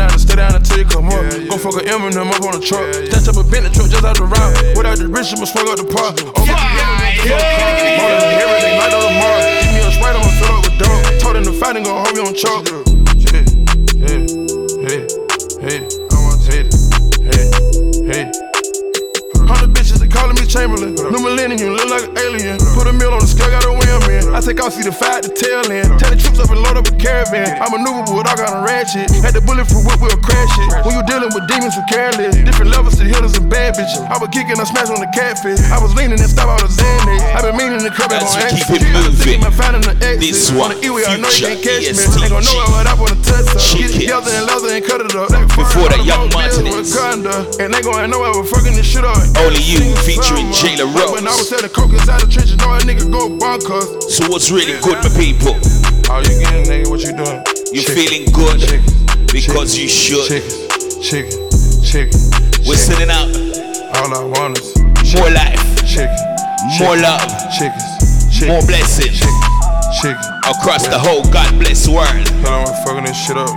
down 0.00 0.12
and 0.12 0.20
stay 0.20 0.36
down 0.36 0.54
until 0.54 0.78
you 0.78 0.84
come 0.84 1.12
up. 1.12 1.20
Go 1.48 1.58
fuck 1.60 1.76
a 1.76 1.84
Eminem 1.84 2.32
up 2.32 2.40
on 2.40 2.56
the 2.56 2.64
truck. 2.64 2.88
Snatch 3.12 3.28
up 3.28 3.36
a 3.36 3.44
Bentley 3.44 3.70
truck 3.76 3.90
just 3.92 4.04
out 4.04 4.16
the 4.16 4.24
route. 4.24 4.76
Without 4.76 4.96
the 4.96 5.08
rich, 5.08 5.32
I'ma 5.36 5.44
smoke 5.44 5.68
out 5.68 5.76
the 5.76 5.84
park. 5.84 6.16
Okay. 6.40 6.56
Everything 8.40 8.74
like 8.80 8.92
on 8.96 9.04
tomorrow. 9.04 9.44
Give 9.60 9.72
me 9.76 9.80
a 9.84 9.92
sprite, 9.92 10.16
I'ma 10.16 10.30
fill 10.40 10.56
up 10.56 10.64
with 10.64 10.78
dunk. 10.80 11.20
Told 11.20 11.36
him 11.36 11.44
the 11.44 11.52
fight 11.52 11.76
ain't 11.76 11.84
gon' 11.84 12.00
hold 12.00 12.16
me 12.16 12.20
on 12.24 12.34
chalk. 12.34 12.99
Chamberlain. 20.50 20.98
New 20.98 21.22
millennium, 21.22 21.62
you 21.62 21.70
look 21.70 21.86
like 21.86 22.10
an 22.10 22.18
alien. 22.26 22.58
Put 22.74 22.90
a 22.90 22.92
meal 22.92 23.14
on 23.14 23.22
the 23.22 23.30
scale, 23.30 23.46
got 23.54 23.62
a 23.62 23.70
wham 23.70 24.02
in. 24.10 24.34
I 24.34 24.42
take 24.42 24.58
off, 24.58 24.74
see 24.74 24.82
the 24.82 24.90
fight, 24.90 25.22
the 25.22 25.30
tail 25.30 25.62
end. 25.70 25.94
Tell 26.02 26.10
the 26.10 26.18
troops 26.18 26.42
up 26.42 26.50
and 26.50 26.58
load 26.58 26.74
up 26.74 26.90
a 26.90 26.94
caravan. 26.98 27.54
I 27.62 27.70
maneuver 27.70 28.10
with 28.10 28.26
all 28.26 28.34
kind 28.34 28.58
of 28.58 28.66
ratchet. 28.66 29.06
Had 29.22 29.38
the 29.38 29.46
bullet 29.46 29.70
for 29.70 29.78
whip, 29.86 30.02
we'll 30.02 30.10
crash 30.18 30.50
it. 30.58 30.82
When 30.82 30.98
you 30.98 31.06
dealing 31.06 31.30
with 31.30 31.46
demons 31.46 31.78
who 31.78 31.86
careless, 31.86 32.34
different 32.42 32.74
levels 32.74 32.98
to 32.98 33.06
hitters 33.06 33.38
and 33.38 33.46
bad 33.46 33.78
bitches. 33.78 34.02
I 34.10 34.18
was 34.18 34.26
kicking, 34.34 34.58
I 34.58 34.66
smash 34.66 34.90
on 34.90 34.98
the 34.98 35.10
catfish. 35.14 35.62
I 35.70 35.78
was 35.78 35.94
leaning 35.94 36.18
and 36.18 36.26
stop 36.26 36.50
out 36.50 36.66
the 36.66 36.66
Xanax. 36.66 37.22
I 37.30 37.38
been 37.46 37.54
meaning 37.54 37.86
to 37.86 37.92
come 37.94 38.10
back 38.10 38.26
As 38.26 38.34
on 38.34 38.42
exit. 38.42 38.66
keep 38.66 38.82
it 38.82 38.90
I 38.90 39.06
moving, 39.06 39.40
finding 39.54 39.86
the 39.86 39.94
exit. 40.02 40.34
this 40.34 40.50
On 40.50 40.58
one, 40.58 40.70
the 40.74 40.82
E-way, 40.82 41.06
I 41.06 41.14
know 41.14 41.30
you 41.30 41.46
can't 41.46 41.62
catch 41.62 41.86
me. 41.86 41.94
Ain't 41.94 42.34
gon' 42.34 42.42
know 42.42 42.58
what 42.74 42.90
I 42.90 42.94
wanna 42.98 43.14
touch 43.22 43.46
up. 43.54 43.54
Get 43.54 43.62
Chickens. 43.62 44.02
together 44.02 44.34
and 44.34 44.44
leather 44.50 44.70
and 44.74 44.82
cut 44.82 44.98
it 44.98 45.14
up. 45.14 45.30
Before 45.54 45.86
that, 45.94 46.02
Young 46.02 46.26
Martinez. 46.34 46.90
And 47.62 47.70
they 47.70 47.82
gon' 47.86 48.10
know 48.10 48.26
I 48.26 48.34
was 48.34 48.50
fucking 48.50 48.74
this 48.74 48.86
shit 48.90 49.06
up. 49.06 49.14
Only 49.46 49.62
You 49.62 49.94
featuring 50.02 50.39
summer. 50.48 50.76
Jayla 50.76 50.86
Like 50.94 51.10
When 51.12 51.26
I 51.28 51.34
was 51.36 51.48
selling 51.48 51.70
coke 51.70 51.92
inside 51.92 52.20
the 52.24 52.28
trenches, 52.32 52.56
a 52.56 52.80
nigga 52.86 53.10
go 53.10 53.28
bonkers. 53.28 54.08
So 54.08 54.28
what's 54.30 54.50
really 54.50 54.78
good, 54.80 54.98
my 55.04 55.10
people? 55.12 55.54
All 56.08 56.22
you 56.24 56.40
getting, 56.40 56.64
nigga, 56.64 56.88
what 56.88 57.00
you 57.04 57.12
doing? 57.12 57.44
You 57.70 57.82
Chicken, 57.82 57.94
feeling 57.94 58.24
good 58.32 58.58
chicken, 58.58 58.82
because 59.30 59.76
chicken, 59.76 59.84
you 59.84 59.88
should. 59.88 60.26
Chicken, 60.26 60.50
chicken, 60.98 61.38
chicken. 61.84 62.18
We're 62.66 62.80
sending 62.80 63.10
out 63.10 63.30
All 64.00 64.10
I 64.10 64.24
want 64.26 64.58
is 64.58 64.74
more 65.14 65.30
life, 65.30 65.60
chicken. 65.86 66.10
more 66.82 66.96
love, 66.96 67.22
Chickens. 67.54 68.32
Chicken, 68.32 68.48
more 68.48 68.64
blessings 68.66 69.20
Chicken. 70.00 70.18
Across 70.48 70.88
the 70.88 70.98
whole 70.98 71.22
God 71.30 71.50
bless 71.58 71.86
world. 71.86 72.06
I'm 72.46 72.66
fucking 72.84 73.04
this 73.04 73.16
shit 73.16 73.36
up. 73.36 73.50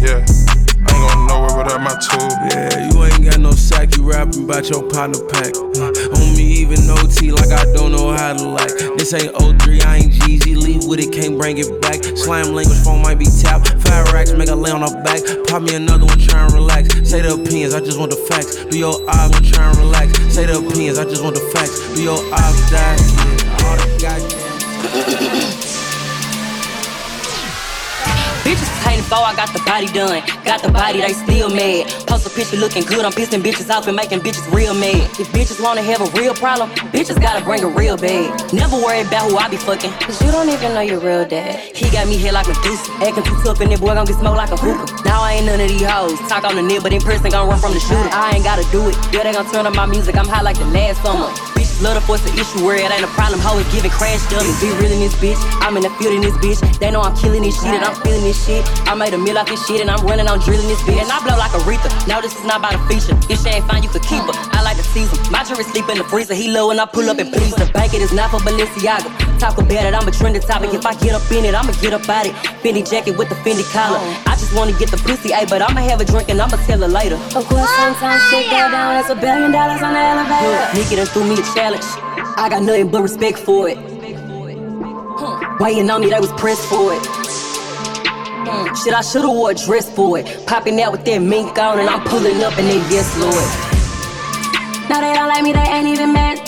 Yeah. 0.00 0.47
Ain't 0.94 1.28
without 1.58 1.82
my 1.82 1.94
tool. 1.98 2.30
Yeah, 2.50 2.88
you 2.88 3.04
ain't 3.04 3.24
got 3.24 3.40
no 3.40 3.52
sack, 3.52 3.96
you 3.96 4.02
rapping 4.08 4.44
about 4.44 4.70
your 4.70 4.88
partner 4.90 5.18
pack. 5.28 5.56
On 5.56 6.26
me, 6.36 6.62
even 6.62 6.78
OT, 6.90 7.32
like 7.32 7.50
I 7.50 7.64
don't 7.74 7.92
know 7.92 8.12
how 8.12 8.34
to 8.34 8.48
like. 8.48 8.72
This 8.96 9.12
ain't 9.12 9.34
03, 9.34 9.82
I 9.82 9.96
ain't 9.96 10.12
GG, 10.12 10.56
leave 10.56 10.84
with 10.86 11.00
it, 11.00 11.12
can't 11.12 11.38
bring 11.38 11.58
it 11.58 11.80
back. 11.82 12.02
Slam 12.16 12.54
language 12.54 12.78
phone 12.84 13.02
might 13.02 13.18
be 13.18 13.26
tapped. 13.26 13.68
Five 13.82 14.12
racks, 14.12 14.32
make 14.32 14.48
a 14.48 14.54
lay 14.54 14.70
on 14.70 14.82
her 14.82 15.02
back. 15.02 15.20
Pop 15.48 15.62
me 15.62 15.74
another 15.74 16.06
one, 16.06 16.18
try 16.18 16.44
and 16.44 16.52
relax. 16.52 16.88
Say 17.08 17.20
the 17.20 17.34
opinions, 17.34 17.74
I 17.74 17.80
just 17.80 17.98
want 17.98 18.10
the 18.10 18.16
facts. 18.16 18.64
Do 18.66 18.78
your 18.78 18.98
eyes, 19.10 19.30
I'm 19.34 19.42
try 19.42 19.68
and 19.68 19.78
relax. 19.78 20.12
Say 20.34 20.46
the 20.46 20.58
opinions, 20.58 20.98
I 20.98 21.04
just 21.04 21.22
want 21.22 21.34
the 21.34 21.42
facts. 21.52 21.94
Do 21.94 22.02
your 22.02 22.18
eyes 22.32 22.70
die? 22.70 22.96
Yeah, 22.96 23.66
all 23.66 23.76
the 23.76 23.88
goddamn. 24.00 25.57
Bitches 28.48 28.72
hating 28.80 29.04
I 29.12 29.36
got 29.36 29.52
the 29.52 29.60
body 29.60 29.88
done. 29.92 30.24
Got 30.42 30.62
the 30.62 30.72
body, 30.72 31.02
they 31.02 31.12
still 31.12 31.50
mad. 31.52 31.84
Post 32.08 32.24
a 32.24 32.30
picture 32.30 32.56
looking 32.56 32.82
good, 32.82 33.04
I'm 33.04 33.12
pissing 33.12 33.44
bitches 33.44 33.68
off 33.68 33.86
and 33.86 33.94
making 33.94 34.20
bitches 34.20 34.48
real 34.50 34.72
mad. 34.72 35.04
If 35.20 35.28
bitches 35.36 35.62
wanna 35.62 35.82
have 35.82 36.00
a 36.00 36.08
real 36.16 36.32
problem, 36.32 36.70
bitches 36.88 37.20
gotta 37.20 37.44
bring 37.44 37.62
a 37.62 37.68
real 37.68 37.98
bag. 37.98 38.32
Never 38.54 38.76
worry 38.76 39.02
about 39.02 39.30
who 39.30 39.36
I 39.36 39.50
be 39.50 39.58
fucking, 39.58 39.92
cause 40.00 40.24
you 40.24 40.32
don't 40.32 40.48
even 40.48 40.72
know 40.72 40.80
your 40.80 40.98
real 40.98 41.28
dad. 41.28 41.76
He 41.76 41.90
got 41.90 42.08
me 42.08 42.16
here 42.16 42.32
like 42.32 42.48
Medusa, 42.48 42.90
acting 43.04 43.24
too 43.24 43.36
tough 43.44 43.60
and 43.60 43.70
that 43.70 43.80
boy 43.80 43.92
gon' 43.92 44.06
get 44.06 44.16
smoked 44.16 44.38
like 44.38 44.50
a 44.50 44.56
hookah. 44.56 45.04
Now 45.04 45.20
I 45.20 45.34
ain't 45.34 45.44
none 45.44 45.60
of 45.60 45.68
these 45.68 45.84
hoes. 45.84 46.18
Talk 46.32 46.44
on 46.44 46.56
the 46.56 46.62
nip, 46.62 46.82
but 46.82 46.94
in 46.94 47.02
person 47.02 47.28
gon' 47.28 47.50
run 47.50 47.60
from 47.60 47.74
the 47.74 47.80
shooter. 47.80 48.08
I 48.16 48.32
ain't 48.32 48.44
gotta 48.44 48.64
do 48.72 48.88
it. 48.88 48.96
Yeah, 49.12 49.24
they 49.24 49.32
gon' 49.32 49.44
turn 49.52 49.66
up 49.66 49.76
my 49.76 49.84
music, 49.84 50.16
I'm 50.16 50.26
high 50.26 50.40
like 50.40 50.56
the 50.56 50.64
last 50.72 51.02
summer. 51.04 51.28
Love 51.80 51.94
to 51.94 52.02
force 52.02 52.26
an 52.26 52.34
issue 52.34 52.58
where 52.66 52.74
it 52.74 52.90
ain't 52.90 53.06
a 53.06 53.12
problem. 53.14 53.38
Hoe 53.38 53.58
is 53.58 53.68
giving 53.70 53.90
crash 53.90 54.18
dummies. 54.26 54.58
Be 54.58 54.66
real 54.82 54.90
in 54.90 54.98
this 54.98 55.14
bitch. 55.22 55.38
I'm 55.62 55.76
in 55.78 55.86
the 55.86 55.90
field 55.94 56.14
in 56.18 56.22
this 56.26 56.34
bitch. 56.42 56.58
They 56.78 56.90
know 56.90 57.00
I'm 57.00 57.14
killing 57.14 57.42
this 57.42 57.54
shit 57.54 57.70
and 57.70 57.84
I'm 57.84 57.94
feeling 58.02 58.26
this 58.26 58.34
shit. 58.34 58.66
I 58.90 58.94
made 58.98 59.14
a 59.14 59.18
meal 59.18 59.38
off 59.38 59.46
this 59.46 59.62
shit 59.66 59.80
and 59.80 59.90
I'm 59.90 60.02
running 60.02 60.26
on 60.26 60.40
drilling 60.42 60.66
this 60.66 60.82
bitch. 60.82 60.98
And 60.98 61.06
I 61.06 61.22
blow 61.22 61.38
like 61.38 61.54
a 61.54 61.62
Aretha. 61.62 61.86
No, 62.10 62.20
this 62.20 62.34
is 62.34 62.42
not 62.42 62.58
about 62.58 62.74
a 62.74 62.82
feature. 62.90 63.14
If 63.30 63.46
she 63.46 63.54
ain't 63.54 63.66
fine, 63.70 63.86
you 63.86 63.90
could 63.90 64.02
keep 64.02 64.26
her. 64.26 64.34
I 64.50 64.57
like 64.68 64.76
to 64.76 64.84
season. 64.92 65.16
My 65.32 65.42
jury 65.44 65.64
sleep 65.64 65.88
in 65.88 65.96
the 65.98 66.04
freezer. 66.04 66.34
He 66.34 66.48
low 66.52 66.70
and 66.70 66.80
I 66.80 66.84
pull 66.84 67.08
up 67.08 67.18
and 67.18 67.32
please. 67.32 67.54
The 67.54 67.70
bank 67.72 67.94
it 67.94 68.02
is 68.02 68.12
not 68.12 68.30
for 68.30 68.38
Balenciaga. 68.44 69.08
Talk 69.38 69.56
about 69.56 69.86
it, 69.88 69.94
I'm 69.94 70.06
a 70.06 70.10
trending 70.10 70.42
topic. 70.42 70.74
If 70.74 70.84
I 70.84 70.94
get 71.00 71.14
up 71.14 71.24
in 71.32 71.44
it, 71.44 71.54
I'ma 71.54 71.72
get 71.80 71.92
up 71.94 72.08
at 72.08 72.26
it. 72.26 72.34
Fendi 72.60 72.82
jacket 72.84 73.16
with 73.16 73.28
the 73.28 73.36
Fendi 73.36 73.64
collar. 73.72 73.98
I 74.26 74.36
just 74.36 74.54
wanna 74.54 74.72
get 74.78 74.90
the 74.90 74.98
pussy, 74.98 75.30
ayy, 75.30 75.48
but 75.48 75.62
I'ma 75.62 75.80
have 75.80 76.00
a 76.00 76.04
drink 76.04 76.28
and 76.28 76.40
I'ma 76.40 76.56
tell 76.66 76.80
her 76.80 76.88
later. 76.88 77.16
Of 77.38 77.46
course, 77.48 77.70
sometimes 77.80 78.22
shit 78.28 78.44
go 78.50 78.58
down. 78.70 78.94
That's 78.96 79.10
a 79.10 79.14
billion 79.14 79.52
dollars 79.52 79.80
on 79.82 79.94
the 79.94 80.00
elevator. 80.00 80.78
Nikki 80.78 80.96
done 80.96 81.06
threw 81.06 81.24
me 81.24 81.34
a 81.40 81.44
challenge. 81.54 81.86
I 82.36 82.48
got 82.50 82.62
nothing 82.62 82.90
but 82.90 83.02
respect 83.02 83.38
for 83.38 83.68
it. 83.68 83.78
Waiting 85.60 85.90
on 85.90 86.00
me, 86.02 86.10
they 86.10 86.20
was 86.20 86.32
pressed 86.32 86.66
for 86.68 86.92
it. 86.92 87.02
Hmm, 88.46 88.74
Shit, 88.74 88.94
I 88.94 89.00
should've 89.02 89.30
wore 89.30 89.50
a 89.50 89.54
dress 89.54 89.90
for 89.94 90.18
it. 90.18 90.26
Popping 90.46 90.80
out 90.80 90.92
with 90.92 91.04
that 91.04 91.18
mink 91.18 91.58
on, 91.58 91.80
and 91.80 91.88
I'm 91.88 92.02
pulling 92.04 92.42
up, 92.42 92.56
and 92.58 92.68
they 92.68 92.78
yes, 92.94 93.08
Lord. 93.18 93.67
No, 94.88 95.00
they 95.00 95.12
don't 95.14 95.28
like 95.28 95.42
me, 95.42 95.52
they 95.52 95.60
ain't 95.60 95.86
even 95.88 96.12
met 96.12 96.38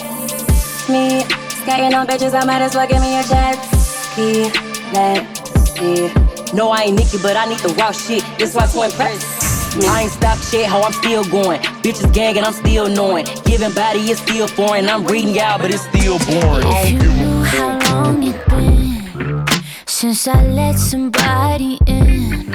me. 0.88 1.25
Skating 1.49 1.94
on 1.94 2.06
bitches, 2.06 2.35
I 2.35 2.44
might 2.44 2.62
as 2.62 2.75
well 2.75 2.88
give 2.88 3.00
me 3.00 3.18
a 3.18 3.23
jet 3.23 3.56
ski. 3.76 4.50
Let's 4.92 5.73
see. 5.78 6.11
No, 6.54 6.70
I 6.70 6.85
ain't 6.85 6.97
Nikki, 6.97 7.18
but 7.23 7.37
I 7.37 7.47
need 7.47 7.59
the 7.59 7.68
raw 7.78 7.92
shit. 7.92 8.25
This 8.38 8.54
why 8.54 8.66
to 8.66 8.82
impress. 8.82 9.76
me. 9.76 9.87
I 9.87 10.02
ain't 10.02 10.12
stopped 10.12 10.42
shit, 10.50 10.66
how 10.66 10.82
I'm 10.82 10.92
still 10.92 11.25
going. 11.25 11.61
Bitches 11.82 12.12
gagging, 12.12 12.44
I'm 12.44 12.52
still 12.52 12.88
knowing. 12.88 13.26
Giving 13.44 13.73
body 13.73 14.11
is 14.11 14.18
still 14.18 14.49
foreign. 14.49 14.88
I'm 14.88 15.04
reading 15.06 15.35
y'all, 15.35 15.59
but 15.59 15.70
it's 15.73 15.85
still 15.85 16.18
boring. 16.18 16.66
If 16.66 16.90
you 16.92 16.99
knew 16.99 17.42
how 17.44 17.78
long 17.92 18.23
it 18.23 18.49
been 18.49 19.47
since 19.87 20.26
I 20.26 20.42
let 20.47 20.76
somebody 20.78 21.78
in, 21.87 22.49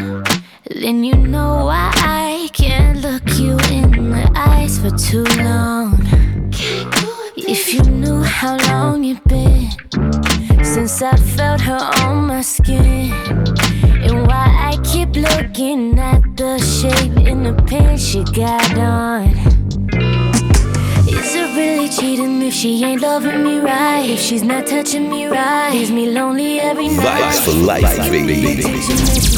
then 0.69 1.03
you 1.03 1.15
know 1.15 1.65
why 1.65 1.91
I 1.95 2.49
can't 2.53 3.01
look 3.01 3.23
you 3.37 3.57
in 3.71 4.09
the 4.09 4.31
eyes 4.35 4.79
for 4.79 4.89
too 4.91 5.23
long. 5.43 5.99
If 7.37 7.73
you 7.73 7.83
knew 7.83 8.23
how 8.23 8.57
long 8.69 9.05
it 9.05 9.23
been 9.25 9.69
since 10.63 11.01
I 11.01 11.15
felt 11.15 11.61
her 11.61 11.77
on 12.01 12.27
my 12.27 12.41
skin, 12.41 13.11
and 14.05 14.27
why 14.27 14.71
I 14.71 14.79
keep 14.83 15.15
looking 15.15 15.99
at 15.99 16.21
the 16.35 16.57
shape 16.59 17.17
in 17.27 17.43
the 17.43 17.53
pants 17.67 18.03
she 18.03 18.23
got 18.23 18.77
on. 18.77 19.29
Is 21.07 21.35
it 21.35 21.55
really 21.55 21.89
cheating 21.89 22.41
if 22.41 22.53
she 22.53 22.83
ain't 22.83 23.01
loving 23.01 23.43
me 23.43 23.59
right? 23.59 24.09
If 24.09 24.19
she's 24.19 24.43
not 24.43 24.65
touching 24.65 25.09
me 25.09 25.27
right, 25.27 25.71
leaves 25.71 25.91
me 25.91 26.09
lonely 26.09 26.59
every 26.59 26.87
night. 26.87 27.05
Vibes 27.05 27.45
for 27.45 27.51
life, 27.51 27.97
baby. 28.09 29.34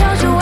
Shows 0.00 0.22
you 0.22 0.39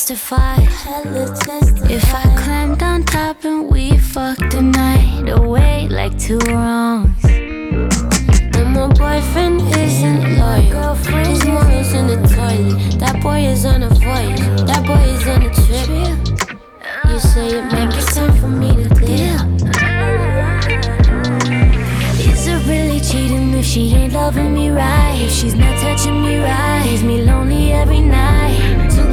justified. 0.00 0.66
If 1.90 2.14
I 2.14 2.22
climbed 2.34 2.82
on 2.82 3.04
top 3.04 3.44
and 3.44 3.70
we 3.70 3.98
fucked 3.98 4.50
the 4.50 4.62
night 4.62 5.28
away 5.28 5.88
like 5.90 6.18
two 6.18 6.38
wrongs. 6.48 7.22
And 7.24 8.72
my 8.72 8.88
boyfriend 8.88 9.60
isn't 9.76 10.38
loyal. 10.38 10.94
His 10.94 11.44
mom 11.44 11.70
is 11.72 11.92
in 11.92 12.06
the 12.06 12.16
toilet. 12.34 12.98
That 12.98 13.22
boy 13.22 13.40
is 13.40 13.66
on 13.66 13.82
a 13.82 13.90
voyage. 13.90 14.40
That 14.66 14.86
boy 14.86 15.04
is 15.14 15.26
on 15.28 15.42
a 15.42 15.52
trip. 15.52 15.88
You 17.10 17.18
say 17.20 17.58
it 17.58 17.64
might 17.70 17.90
be 17.94 18.00
time 18.14 18.34
for 18.40 18.48
me 18.48 18.70
to 18.82 18.88
deal. 19.04 19.40
Is 22.32 22.46
it 22.46 22.66
really 22.66 23.00
cheating 23.00 23.52
if 23.52 23.66
she 23.66 23.92
ain't 23.92 24.14
loving 24.14 24.54
me 24.54 24.70
right? 24.70 25.20
If 25.20 25.30
she's 25.30 25.54
not 25.54 25.78
touching 25.78 26.22
me 26.22 26.42
right, 26.42 26.86
leaves 26.86 27.02
me 27.02 27.22
lonely 27.22 27.72
every 27.72 28.00
night. 28.00 28.90
So 28.90 29.10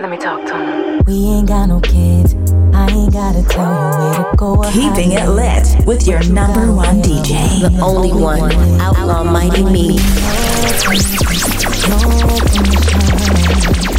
Let 0.00 0.08
me 0.08 0.16
talk 0.16 0.46
to 0.46 0.56
him. 0.56 1.02
We 1.04 1.26
ain't 1.26 1.46
got 1.46 1.66
no 1.66 1.78
kids. 1.78 2.32
I 2.72 2.88
ain't 2.88 3.12
gotta 3.12 3.42
tell 3.42 3.68
you 3.68 3.98
where 3.98 4.14
to 4.14 4.34
go. 4.34 4.62
Keeping 4.72 5.12
it 5.12 5.28
lit 5.28 5.86
with 5.86 6.06
your 6.06 6.24
number 6.32 6.72
one 6.72 7.02
DJ, 7.02 7.60
the 7.60 7.82
only 7.82 8.10
one, 8.10 8.50
Outlaw 8.80 9.24
Mighty 9.24 9.62
Me. 9.62 10.00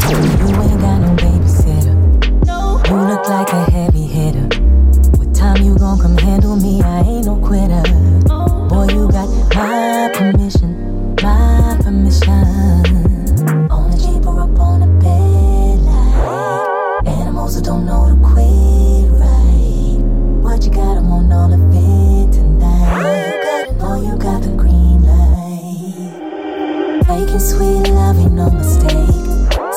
You 0.10 0.58
ain't 0.58 0.82
got 0.82 0.98
no 1.02 1.14
babysitter. 1.22 1.96
You 2.90 2.96
look 2.96 3.30
like 3.30 3.50
a 3.50 3.70
heavy 3.70 4.08
hitter. 4.08 4.48
What 5.20 5.36
time 5.36 5.62
you 5.64 5.78
gon' 5.78 6.00
come 6.00 6.18
handle 6.18 6.56
me? 6.56 6.82
I 6.82 7.02
ain't 7.02 7.28
no 7.28 7.36
quitter. 7.36 7.84
Boy, 8.70 8.88
you 8.92 9.08
got 9.12 9.30
my 9.54 10.10
permission, 10.16 10.71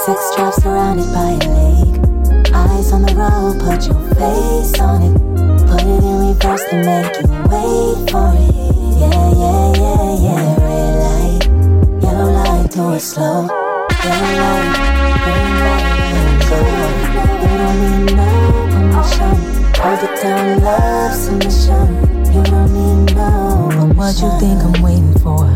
Six 0.05 0.21
straps 0.33 0.63
surrounded 0.63 1.07
by 1.15 1.31
a 1.31 1.49
lake. 1.49 1.97
Eyes 2.53 2.93
on 2.93 3.01
the 3.01 3.15
road, 3.17 3.57
put 3.59 3.87
your 3.89 3.97
face 4.17 4.79
on 4.79 5.01
it. 5.01 5.17
Put 5.67 5.81
it 5.81 6.05
in 6.05 6.29
reverse 6.29 6.63
to 6.69 6.77
make 6.77 7.09
you 7.17 7.29
wait 7.49 8.11
for 8.13 8.29
it. 8.37 8.53
Yeah, 9.01 9.33
yeah, 9.33 9.73
yeah, 9.81 10.13
yeah. 10.21 10.61
Red 10.61 10.95
light, 11.01 11.43
yellow 12.03 12.31
light, 12.37 12.71
do 12.71 12.93
it 12.93 13.01
slow. 13.01 13.49
Yellow 14.05 14.33
light, 14.45 14.77
green 15.25 15.57
light, 15.65 15.89
go. 16.53 16.59
You 17.41 17.57
don't 17.65 17.81
need 17.81 18.13
no 18.13 18.29
permission. 18.77 19.37
Hold 19.81 20.05
it 20.05 20.15
down, 20.21 20.61
love 20.61 21.15
submission. 21.15 21.89
You 22.29 22.43
don't 22.45 22.69
need 22.77 23.17
no 23.17 23.69
permission. 23.73 23.97
What 23.97 24.21
you 24.21 24.29
think 24.39 24.61
I'm 24.61 24.83
waiting 24.83 25.17
for? 25.21 25.49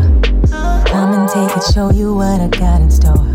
Come 0.89 1.13
and 1.13 1.29
take 1.29 1.55
it, 1.55 1.63
show 1.71 1.91
you 1.91 2.15
what 2.15 2.41
I 2.41 2.47
got 2.47 2.81
in 2.81 2.89
store. 2.89 3.28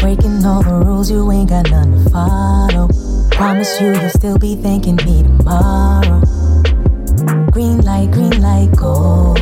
Breaking 0.00 0.44
all 0.44 0.62
the 0.62 0.82
rules, 0.84 1.10
you 1.10 1.30
ain't 1.32 1.50
got 1.50 1.70
none 1.70 1.92
to 1.92 2.10
follow. 2.10 2.88
Promise 3.30 3.80
you, 3.80 3.88
you'll 3.88 4.10
still 4.10 4.38
be 4.38 4.54
thanking 4.54 4.96
me 5.04 5.22
tomorrow. 5.22 6.20
Green 7.50 7.80
light, 7.82 8.10
green 8.12 8.40
light, 8.40 8.70
go. 8.76 9.34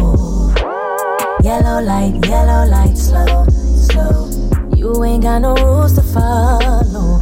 Yellow 1.42 1.82
light, 1.82 2.24
yellow 2.26 2.68
light, 2.70 2.96
slow, 2.96 3.44
slow. 3.48 4.30
You 4.74 5.04
ain't 5.04 5.22
got 5.22 5.42
no 5.42 5.54
rules 5.56 5.94
to 5.96 6.02
follow. 6.02 7.20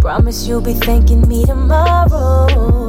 Promise 0.00 0.48
you'll 0.48 0.62
be 0.62 0.72
thanking 0.72 1.28
me 1.28 1.44
tomorrow. 1.44 2.87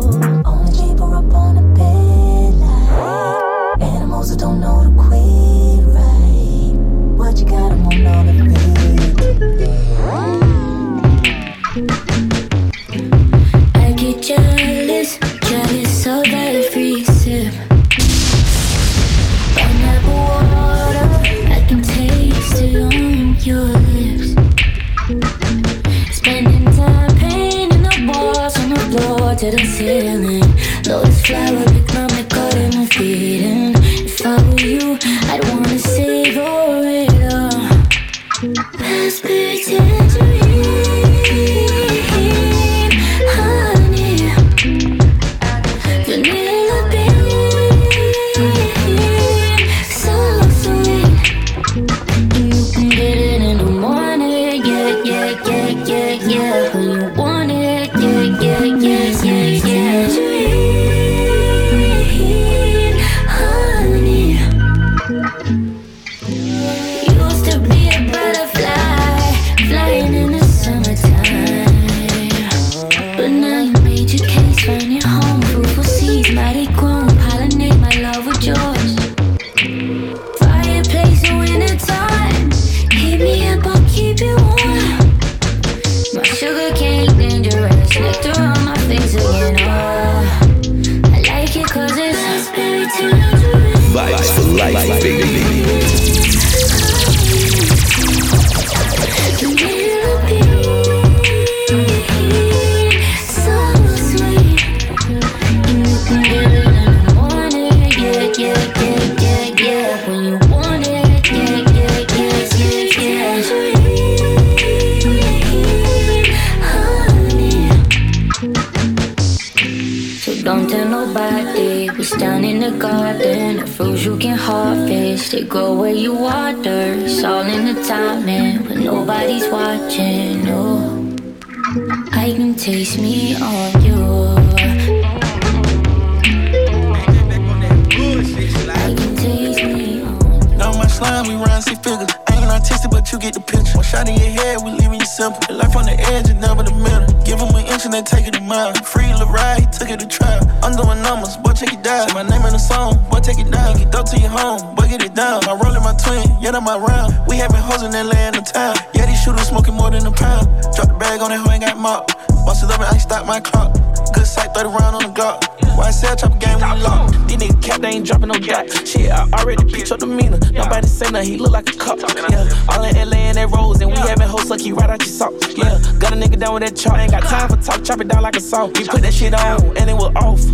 Chop 177.89 178.01
it 178.01 178.07
down 178.07 178.21
like 178.21 178.35
a 178.35 178.39
saw. 178.39 178.67
We 178.67 178.85
put 178.85 179.01
that 179.01 179.13
shit 179.13 179.33
on, 179.33 179.75
and 179.77 179.89
it 179.89 179.97
was 179.97 180.13
off. 180.21 180.45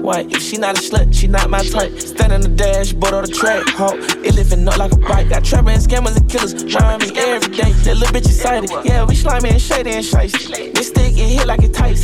What? 0.00 0.32
If 0.32 0.40
she 0.40 0.56
not 0.56 0.78
a 0.78 0.80
slut, 0.80 1.12
she 1.12 1.26
not 1.26 1.50
my 1.50 1.60
type. 1.60 1.92
Stand 2.00 2.32
on 2.32 2.40
the 2.40 2.48
dashboard 2.48 3.12
of 3.12 3.26
the 3.26 3.32
track, 3.32 3.68
ho. 3.76 3.92
It 4.24 4.34
living 4.34 4.66
up 4.66 4.78
like 4.78 4.92
a 4.92 4.96
bike. 4.96 5.28
Got 5.28 5.44
trappers 5.44 5.76
and 5.76 5.84
scammers 5.84 6.16
and 6.16 6.24
killers 6.30 6.54
around 6.56 7.02
me 7.02 7.12
every 7.12 7.52
day. 7.52 7.72
That 7.84 7.98
little 8.00 8.08
bitch 8.08 8.24
excited. 8.24 8.70
Yeah, 8.88 9.04
we 9.04 9.14
slimy 9.14 9.50
and 9.50 9.60
shady 9.60 9.90
and 9.90 10.04
shiesty. 10.04 10.72
This 10.72 10.88
stick 10.88 11.12
it 11.12 11.28
hit 11.28 11.46
like 11.46 11.62
it 11.62 11.74
tight. 11.74 12.00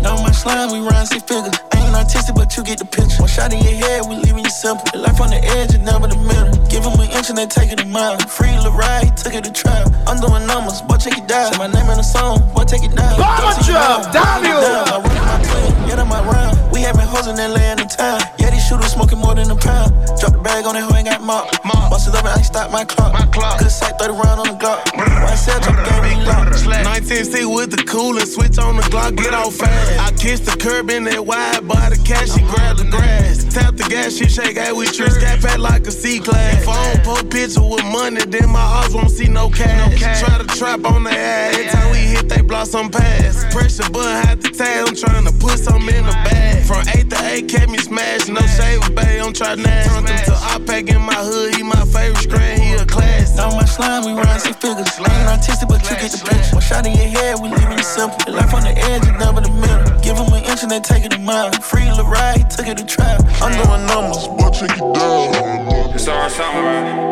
Know 0.00 0.16
my 0.24 0.32
slime, 0.32 0.72
we 0.72 0.80
run 0.80 1.04
six 1.04 1.22
figures. 1.24 1.52
Ain't 1.76 1.92
no 1.92 2.00
artistic, 2.00 2.34
but 2.34 2.56
you 2.56 2.64
get 2.64 2.78
the 2.78 2.86
picture. 2.86 3.20
One 3.20 3.28
shot 3.28 3.52
in 3.52 3.60
your 3.60 3.76
head, 3.84 4.08
we 4.08 4.16
leaving 4.16 4.44
you 4.44 4.54
simple. 4.64 4.86
Life 4.98 5.20
on 5.20 5.28
the 5.28 5.44
edge 5.60 5.74
and 5.74 5.84
never 5.84 6.08
the 6.08 6.16
middle. 6.16 6.56
Give 6.72 6.84
him 6.84 6.96
an 6.96 7.10
inch 7.12 7.28
and 7.28 7.36
they 7.36 7.44
take 7.44 7.70
it 7.72 7.82
a 7.82 7.86
mile. 7.86 8.16
Free 8.32 8.49
Lil 8.62 8.72
ride, 8.72 9.04
he 9.04 9.10
took 9.16 9.34
it 9.34 9.44
to 9.44 9.52
trial. 9.52 9.88
I'm 10.06 10.18
doing 10.20 10.46
numbers, 10.46 10.82
boy, 10.82 10.96
check 10.96 11.16
it 11.18 11.26
down. 11.28 11.52
Say 11.52 11.58
my 11.58 11.66
name 11.68 11.88
in 11.90 11.96
the 11.98 12.06
song, 12.06 12.40
boy, 12.54 12.64
take 12.64 12.82
it 12.84 12.94
down. 12.94 13.16
Bomber 13.18 13.54
Go 13.56 13.66
drop, 13.66 14.04
mouth, 14.04 14.12
damn 14.12 14.44
it 14.44 14.48
you. 14.48 14.58
down. 14.60 14.84
I 14.88 14.96
run 15.00 15.16
my 15.26 15.38
twin, 15.44 15.88
yeah, 15.88 15.96
that 15.96 16.08
my 16.08 16.20
round. 16.24 16.54
We 16.72 16.80
having 16.80 17.06
hoes 17.06 17.26
in 17.26 17.36
LA 17.36 17.72
in 17.72 17.78
the 17.78 17.88
town. 17.88 18.20
Yeah, 18.38 18.50
these 18.50 18.64
shooters 18.66 18.92
smoking 18.92 19.18
more 19.18 19.34
than 19.34 19.50
a 19.50 19.56
pound. 19.56 19.90
Drop 20.18 20.32
the 20.32 20.42
bag 20.42 20.64
on 20.66 20.74
that 20.74 20.84
hoe, 20.84 20.96
ain't 20.96 21.08
got 21.08 21.22
mop. 21.22 21.50
Bust 21.90 22.08
it 22.08 22.14
up 22.14 22.24
and 22.24 22.34
I 22.38 22.42
stop 22.42 22.70
my 22.70 22.84
clock. 22.84 23.12
My 23.12 23.26
clock. 23.26 23.58
Good 23.58 23.70
sight, 23.70 23.98
30 23.98 24.12
round 24.14 24.40
on 24.40 24.46
the 24.54 24.58
Glock. 24.60 24.80
Why 24.96 25.34
sell, 25.34 25.58
drop 25.60 25.76
the 25.76 25.84
game, 25.90 26.02
we 26.20 26.26
lock. 26.26 26.48
19C 26.50 27.46
with 27.54 27.70
the 27.70 27.82
cooler, 27.84 28.24
switch 28.26 28.58
on 28.58 28.76
the 28.76 28.82
Glock, 28.92 29.16
get 29.16 29.34
off 29.34 29.54
fast. 29.54 29.98
I 30.00 30.10
kissed 30.16 30.44
the 30.46 30.56
curb 30.56 30.90
in 30.90 31.04
that 31.04 31.24
wide, 31.24 31.66
by 31.66 31.90
the 31.90 31.98
cash, 32.04 32.32
she 32.34 32.40
grabbed 32.42 32.78
the 32.80 32.84
grass. 32.90 33.44
Tap 33.52 33.76
the 33.76 33.79
gas, 33.90 34.16
she 34.16 34.28
shake, 34.28 34.56
hey, 34.56 34.72
we 34.72 34.86
trick, 34.86 35.10
scat 35.10 35.42
back 35.42 35.58
like 35.58 35.86
a 35.86 35.90
C 35.90 36.20
class. 36.20 36.62
If 36.62 36.68
I 36.68 36.92
don't 36.92 37.04
post 37.04 37.30
picture 37.30 37.62
with 37.62 37.84
money, 37.84 38.24
then 38.24 38.48
my 38.48 38.60
eyes 38.60 38.94
won't 38.94 39.10
see 39.10 39.28
no 39.28 39.50
cash. 39.50 40.20
Try 40.20 40.38
to 40.38 40.46
trap 40.56 40.84
on 40.84 41.02
the 41.02 41.10
ass, 41.10 41.56
every 41.56 41.66
time 41.70 41.90
we 41.90 41.98
hit, 41.98 42.28
they 42.28 42.40
block 42.40 42.66
some 42.66 42.88
pass. 42.88 43.52
Pressure 43.52 43.90
button, 43.90 44.26
had 44.26 44.40
the 44.40 44.50
tag, 44.50 44.88
I'm 44.88 44.94
trying 44.94 45.26
to 45.26 45.32
put 45.32 45.58
something 45.58 45.94
in 45.94 46.06
the 46.06 46.12
bag. 46.24 46.64
From 46.64 46.86
8 46.86 46.99
to 47.30 47.44
8, 47.44 47.48
kept 47.48 47.70
me 47.70 47.78
smashed, 47.78 48.28
no 48.28 48.40
shave, 48.40 48.80
babe, 48.94 49.22
I'm 49.22 49.32
trying 49.32 49.58
to 49.58 49.62
turn 49.62 50.04
them 50.04 50.24
to 50.26 50.34
I-Pack 50.34 50.88
in 50.88 51.00
my 51.00 51.14
hood, 51.14 51.54
he 51.54 51.62
my 51.62 51.84
favorite 51.86 52.18
screen, 52.18 52.60
he 52.60 52.72
a 52.74 52.84
class. 52.84 53.36
Know 53.36 53.50
my 53.50 53.64
slime, 53.64 54.04
we 54.04 54.12
run 54.12 54.40
six 54.40 54.56
figures. 54.56 54.88
Ain't 54.98 55.28
artistic, 55.28 55.68
but 55.68 55.82
you 55.88 55.96
get 55.96 56.10
the 56.12 56.18
picture. 56.18 56.54
One 56.54 56.62
shot 56.62 56.86
in 56.86 56.94
your 56.94 57.08
head, 57.08 57.40
we 57.40 57.48
leaving 57.48 57.78
you 57.78 57.84
simple. 57.84 58.32
Life 58.32 58.54
on 58.54 58.62
the 58.62 58.76
edge 58.76 59.06
and 59.06 59.18
never 59.18 59.40
the 59.40 59.50
middle. 59.50 60.00
Give 60.00 60.16
him 60.16 60.32
an 60.32 60.44
inch 60.44 60.62
and 60.62 60.70
they 60.70 60.80
take 60.80 61.04
it 61.04 61.14
a 61.14 61.18
mile. 61.18 61.52
Free 61.62 61.90
Lil 61.92 62.06
ride, 62.06 62.38
he 62.38 62.44
took 62.44 62.66
it 62.66 62.78
to 62.78 62.86
trial. 62.86 63.20
I'm 63.42 63.52
doing 63.52 63.86
numbers, 63.86 64.26
boy, 64.26 64.50
check 64.50 64.70
it 64.74 64.94
down. 64.94 65.94
It's 65.94 66.08
our 66.08 66.30
summer, 66.30 66.62
right? 66.62 67.10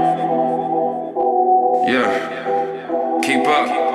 Yeah. 1.87 3.21
Keep 3.23 3.47
up. 3.47 3.88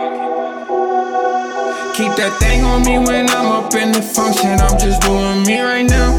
Keep 1.93 2.17
that 2.17 2.41
thing 2.41 2.65
on 2.65 2.81
me 2.81 2.97
when 2.97 3.29
I'm 3.29 3.53
up 3.53 3.75
in 3.75 3.91
the 3.91 4.01
function. 4.01 4.57
I'm 4.57 4.81
just 4.81 4.97
doing 5.05 5.45
me 5.45 5.61
right 5.61 5.85
now. 5.85 6.09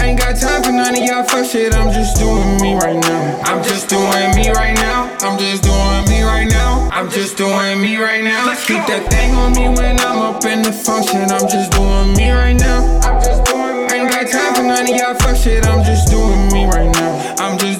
Ain't 0.00 0.16
got 0.16 0.40
time 0.40 0.64
for 0.64 0.72
none 0.72 0.96
of 0.96 1.04
y'all 1.04 1.28
fuck 1.28 1.44
shit. 1.44 1.76
I'm 1.76 1.92
just 1.92 2.16
doing 2.16 2.56
me 2.56 2.72
right 2.80 2.96
now. 2.96 3.36
I'm 3.44 3.62
just 3.62 3.92
doing 3.92 4.32
me 4.32 4.48
right 4.48 4.72
now. 4.72 5.12
I'm 5.20 5.36
just 5.36 5.62
doing 5.62 6.08
me 6.08 6.24
right 6.24 6.48
now. 6.48 6.88
I'm 6.88 7.10
just 7.10 7.36
doing 7.36 7.84
me 7.84 8.00
right 8.00 8.24
now. 8.24 8.48
Keep 8.64 8.88
that 8.88 9.12
thing 9.12 9.36
on 9.36 9.52
me 9.52 9.68
when 9.68 10.00
I'm 10.00 10.24
up 10.24 10.44
in 10.48 10.62
the 10.62 10.72
function. 10.72 11.28
I'm 11.28 11.44
just 11.52 11.72
doing 11.76 12.16
me 12.16 12.32
right 12.32 12.56
now. 12.56 12.80
I'm 13.04 13.20
just 13.20 13.44
doing 13.44 13.76
me 13.76 13.92
Ain't 13.92 14.08
got 14.08 14.24
time 14.24 14.54
for 14.54 14.62
for 14.62 14.68
none 14.68 14.88
of 14.88 14.96
y'all 14.96 15.14
fuck 15.20 15.36
shit. 15.36 15.66
I'm 15.66 15.84
just 15.84 16.08
doing 16.08 16.48
me 16.48 16.64
right 16.64 16.88
now. 16.96 17.34
I'm 17.38 17.58
just 17.58 17.71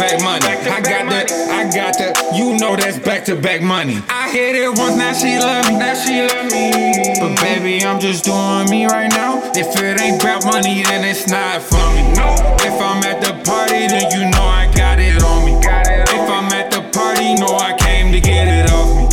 back 0.00 0.16
money. 0.24 0.46
I 0.48 0.80
got 0.80 1.04
that, 1.12 1.28
I 1.52 1.68
got 1.68 1.92
that, 2.00 2.16
you 2.32 2.56
know 2.56 2.74
that's 2.74 2.98
back 2.98 3.26
to 3.26 3.36
back 3.36 3.60
money. 3.60 4.00
I 4.08 4.32
hit 4.32 4.56
it 4.56 4.72
once, 4.72 4.96
now 4.96 5.12
she 5.12 5.36
love 5.36 5.68
me, 5.68 5.76
now 5.76 5.92
she 5.92 6.24
love 6.24 6.48
me. 6.48 7.20
But 7.20 7.36
baby, 7.44 7.84
I'm 7.84 8.00
just 8.00 8.24
doing 8.24 8.64
me 8.72 8.86
right 8.86 9.12
now. 9.12 9.44
If 9.52 9.76
it 9.76 10.00
ain't 10.00 10.22
about 10.22 10.44
money, 10.48 10.82
then 10.88 11.04
it's 11.04 11.28
not 11.28 11.60
for 11.60 11.84
me. 11.92 12.00
No. 12.16 12.32
If 12.64 12.80
I'm 12.80 13.04
at 13.04 13.20
the 13.20 13.36
party, 13.44 13.92
then 13.92 14.08
you 14.16 14.24
know 14.32 14.46
I 14.48 14.72
got 14.72 14.98
it 14.98 15.20
on 15.22 15.44
me. 15.44 15.60
If 15.60 16.26
I'm 16.32 16.48
at 16.56 16.72
the 16.72 16.80
party, 16.96 17.36
know 17.36 17.60
I 17.60 17.76
came 17.76 18.10
to 18.12 18.20
get 18.20 18.48
it 18.48 18.72
off 18.72 18.96
me. 18.96 19.04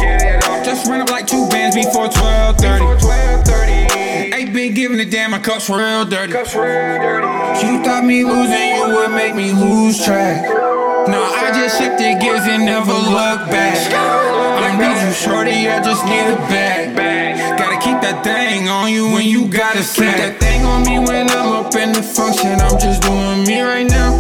Just 0.64 0.88
ran 0.88 1.02
up 1.02 1.12
like 1.12 1.28
two 1.28 1.48
bands 1.50 1.76
before 1.76 2.08
12:30. 2.08 2.27
Ain't 4.68 4.76
giving 4.76 5.00
a 5.00 5.06
damn, 5.06 5.32
my 5.32 5.40
cup's 5.40 5.70
real 5.70 6.04
dirty. 6.04 6.34
Cuff's 6.34 6.54
real 6.54 7.00
dirty. 7.00 7.26
You 7.66 7.82
thought 7.88 8.04
me 8.04 8.26
losing, 8.26 8.76
you 8.76 9.00
would 9.00 9.12
make 9.16 9.34
me 9.34 9.54
lose 9.54 10.04
track. 10.04 10.44
No, 11.08 11.24
I 11.24 11.52
just 11.56 11.80
shifted 11.80 12.20
gears 12.20 12.44
and 12.44 12.66
never 12.66 12.92
look 12.92 13.48
back. 13.48 13.80
I 14.60 14.76
need 14.76 15.08
you, 15.08 15.14
shorty, 15.14 15.70
I 15.70 15.82
just 15.82 16.04
need 16.04 16.20
a 16.20 16.36
bag. 16.52 16.98
Gotta 17.58 17.80
keep 17.80 18.02
that 18.02 18.26
thing 18.26 18.68
on 18.68 18.92
you 18.92 19.08
when 19.10 19.26
you 19.26 19.48
gotta 19.48 19.80
keep 19.80 20.12
that 20.20 20.38
thing 20.38 20.66
on 20.66 20.84
me 20.84 21.00
when 21.00 21.30
I'm 21.30 21.64
up 21.64 21.74
in 21.74 21.94
the 21.94 22.04
function. 22.04 22.60
I'm 22.60 22.78
just 22.78 23.02
doing 23.04 23.48
me 23.48 23.62
right 23.62 23.88
now. 23.88 24.12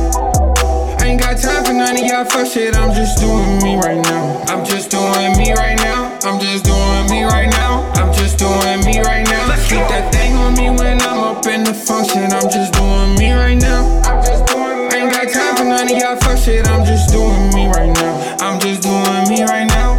Ain't 1.07 1.21
got 1.21 1.37
time 1.39 1.63
for 1.63 1.71
none 1.71 1.95
of 1.95 2.03
y'all 2.03 2.25
fuck 2.25 2.45
shit. 2.45 2.75
I'm 2.75 2.93
just 2.93 3.23
doing 3.23 3.63
me 3.63 3.79
right 3.79 4.03
now. 4.11 4.43
I'm 4.51 4.65
just 4.65 4.91
doing 4.91 5.39
me 5.39 5.53
right 5.53 5.79
now. 5.79 6.11
I'm 6.27 6.35
just 6.35 6.65
doing 6.65 7.07
me 7.07 7.23
right 7.23 7.47
now. 7.47 7.87
I'm 7.95 8.11
just 8.11 8.37
doing 8.37 8.83
me 8.83 8.99
right 8.99 9.23
now. 9.23 9.55
Keep 9.71 9.87
that 9.87 10.11
thing 10.11 10.35
on 10.35 10.51
me 10.59 10.67
when 10.69 10.99
I'm 10.99 11.31
up 11.31 11.47
in 11.47 11.63
the 11.63 11.73
function. 11.73 12.27
I'm 12.27 12.51
just 12.51 12.73
doing 12.73 13.15
me 13.15 13.31
right 13.31 13.55
now. 13.55 13.87
I'm 14.03 14.19
just 14.19 14.51
doing. 14.51 14.91
I 14.91 14.99
ain't 14.99 15.11
got 15.15 15.31
time 15.31 15.55
for 15.55 15.63
none 15.63 15.87
of 15.87 15.95
y'all 15.95 16.19
fuck 16.19 16.37
shit. 16.37 16.67
I'm 16.67 16.83
just 16.83 17.07
doing 17.15 17.55
me 17.55 17.71
right 17.71 17.93
now. 17.95 18.35
I'm 18.43 18.59
just 18.59 18.83
doing 18.83 19.23
me 19.31 19.47
right 19.47 19.63
now. 19.63 19.95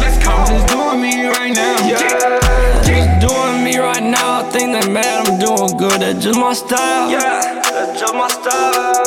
Let's 0.00 0.16
go. 0.24 0.32
I'm 0.32 0.48
just 0.48 0.64
doing 0.72 0.96
me 0.96 1.28
right 1.28 1.52
now. 1.52 1.76
Yeah. 1.84 2.80
Just 2.88 3.20
doing 3.20 3.60
me 3.60 3.76
right 3.76 4.02
now. 4.02 4.40
I 4.40 4.48
think 4.48 4.72
that 4.80 4.88
mad, 4.88 5.28
I'm 5.28 5.36
doing 5.36 5.76
good. 5.76 6.00
That's 6.00 6.24
just 6.24 6.40
my 6.40 6.54
style. 6.54 7.12
Yeah, 7.12 7.60
that's 7.68 8.00
just 8.00 8.14
my 8.14 8.28
style. 8.28 9.01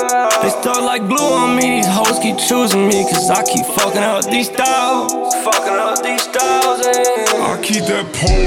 They 0.95 1.01
stuck 1.01 1.09
like 1.09 1.17
glue 1.17 1.35
on 1.35 1.55
me. 1.57 1.81
These 1.81 1.87
hoes 1.87 2.19
keep 2.19 2.37
choosing 2.37 2.87
me. 2.87 3.03
Cause 3.03 3.29
I 3.29 3.43
keep 3.43 3.65
fucking 3.65 4.01
up 4.01 4.23
these 4.31 4.47
styles. 4.47 5.11
Fucking 5.43 5.73
up 5.73 6.01
these 6.01 6.21
styles. 6.21 6.85
And 6.85 7.43
I 7.43 7.59
keep 7.61 7.83
that 7.85 8.05
pole. 8.15 8.45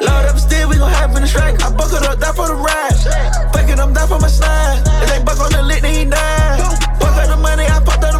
Load 0.00 0.26
up 0.30 0.38
still, 0.38 0.68
we 0.68 0.76
gon' 0.76 0.92
hop 0.92 1.16
in 1.16 1.22
the 1.22 1.28
strike. 1.28 1.60
I 1.60 1.70
buckled 1.74 2.04
up, 2.04 2.20
die 2.20 2.32
for 2.34 2.46
the 2.46 2.54
ride. 2.54 3.52
Fucking 3.52 3.80
I'm 3.80 3.92
die 3.92 4.06
for 4.06 4.20
my 4.20 4.28
slide. 4.28 4.82
If 5.02 5.08
they 5.10 5.24
buck 5.24 5.40
on 5.40 5.50
the 5.50 5.62
lit, 5.62 5.82
then 5.82 5.94
he 5.94 6.04
die. 6.04 6.58
Buck 7.00 7.16
up 7.16 7.28
the 7.28 7.36
money, 7.36 7.64
I 7.64 7.80
fucked 7.82 8.04
up 8.04 8.12
the 8.12 8.19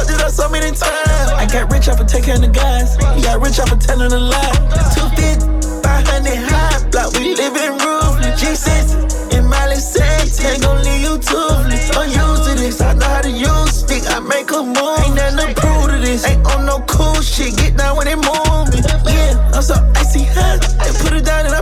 fucked 0.00 0.18
it 0.18 0.24
up 0.24 0.30
so 0.30 0.48
many 0.48 0.70
times. 0.70 1.30
I 1.36 1.46
got 1.46 1.72
rich 1.72 1.88
off 1.88 2.00
of 2.00 2.06
taking 2.06 2.40
the 2.40 2.48
guys. 2.48 2.96
He 3.16 3.22
got 3.22 3.40
rich 3.40 3.58
off 3.60 3.72
of 3.72 3.80
telling 3.80 4.12
a 4.12 4.18
lie. 4.18 4.56
250, 4.96 5.82
500 5.82 6.36
high 6.48 6.88
block, 6.90 7.12
we 7.14 7.34
live 7.34 7.56
in 7.56 7.72
roof. 7.84 8.16
G6 8.40 9.36
in 9.36 9.44
Miley 9.46 9.76
Sands, 9.76 10.40
ain't 10.44 10.62
gon' 10.62 10.82
leave 10.82 11.02
you 11.02 11.18
toothless. 11.18 11.90
Used 12.00 12.44
to 12.48 12.54
this, 12.56 12.80
I 12.80 12.94
know 12.94 13.06
how 13.06 13.20
to 13.20 13.30
use 13.30 13.84
stick. 13.84 14.02
I 14.08 14.20
make 14.20 14.50
a 14.50 14.62
move, 14.62 14.98
ain't 15.04 15.14
nothing 15.14 15.54
to 15.54 15.60
prove 15.60 15.90
to 15.90 15.98
this. 16.00 16.26
Ain't 16.26 16.44
on 16.46 16.66
no 16.66 16.80
cool 16.88 17.20
shit, 17.20 17.56
get 17.56 17.76
down 17.76 17.96
when 17.96 18.06
they 18.06 18.16
move 18.16 18.72
me. 18.72 18.80
Yeah, 19.12 19.52
I'm 19.54 19.62
so 19.62 19.76
icy 19.96 20.24
hot. 20.32 20.64
They 20.80 20.92
put 21.04 21.12
it 21.12 21.24
down 21.24 21.46
and 21.46 21.54
I 21.54 21.59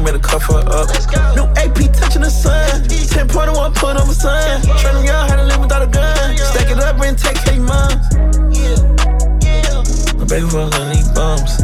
The 0.00 0.06
game 0.06 0.14
better 0.14 0.24
cuff 0.24 0.44
her 0.48 0.64
up. 0.64 0.88
New 1.36 1.44
AP 1.60 1.92
touching 1.92 2.22
the 2.22 2.30
sun. 2.30 2.88
10 2.88 3.28
point 3.28 3.52
one 3.52 3.72
put 3.74 3.96
on 3.96 4.06
my 4.06 4.14
son. 4.14 4.62
Training 4.78 5.04
y'all 5.04 5.28
how 5.28 5.36
to 5.36 5.44
live 5.44 5.60
without 5.60 5.82
a 5.82 5.86
gun. 5.86 6.36
Stack 6.38 6.70
it 6.70 6.78
up 6.78 7.00
and 7.00 7.18
take 7.18 7.36
care 7.36 7.60
of 7.60 7.68
moms. 7.68 8.08
My 10.16 10.24
baby 10.24 10.48
fuck 10.48 10.72
on 10.72 10.88
these 10.88 11.08
bums. 11.12 11.60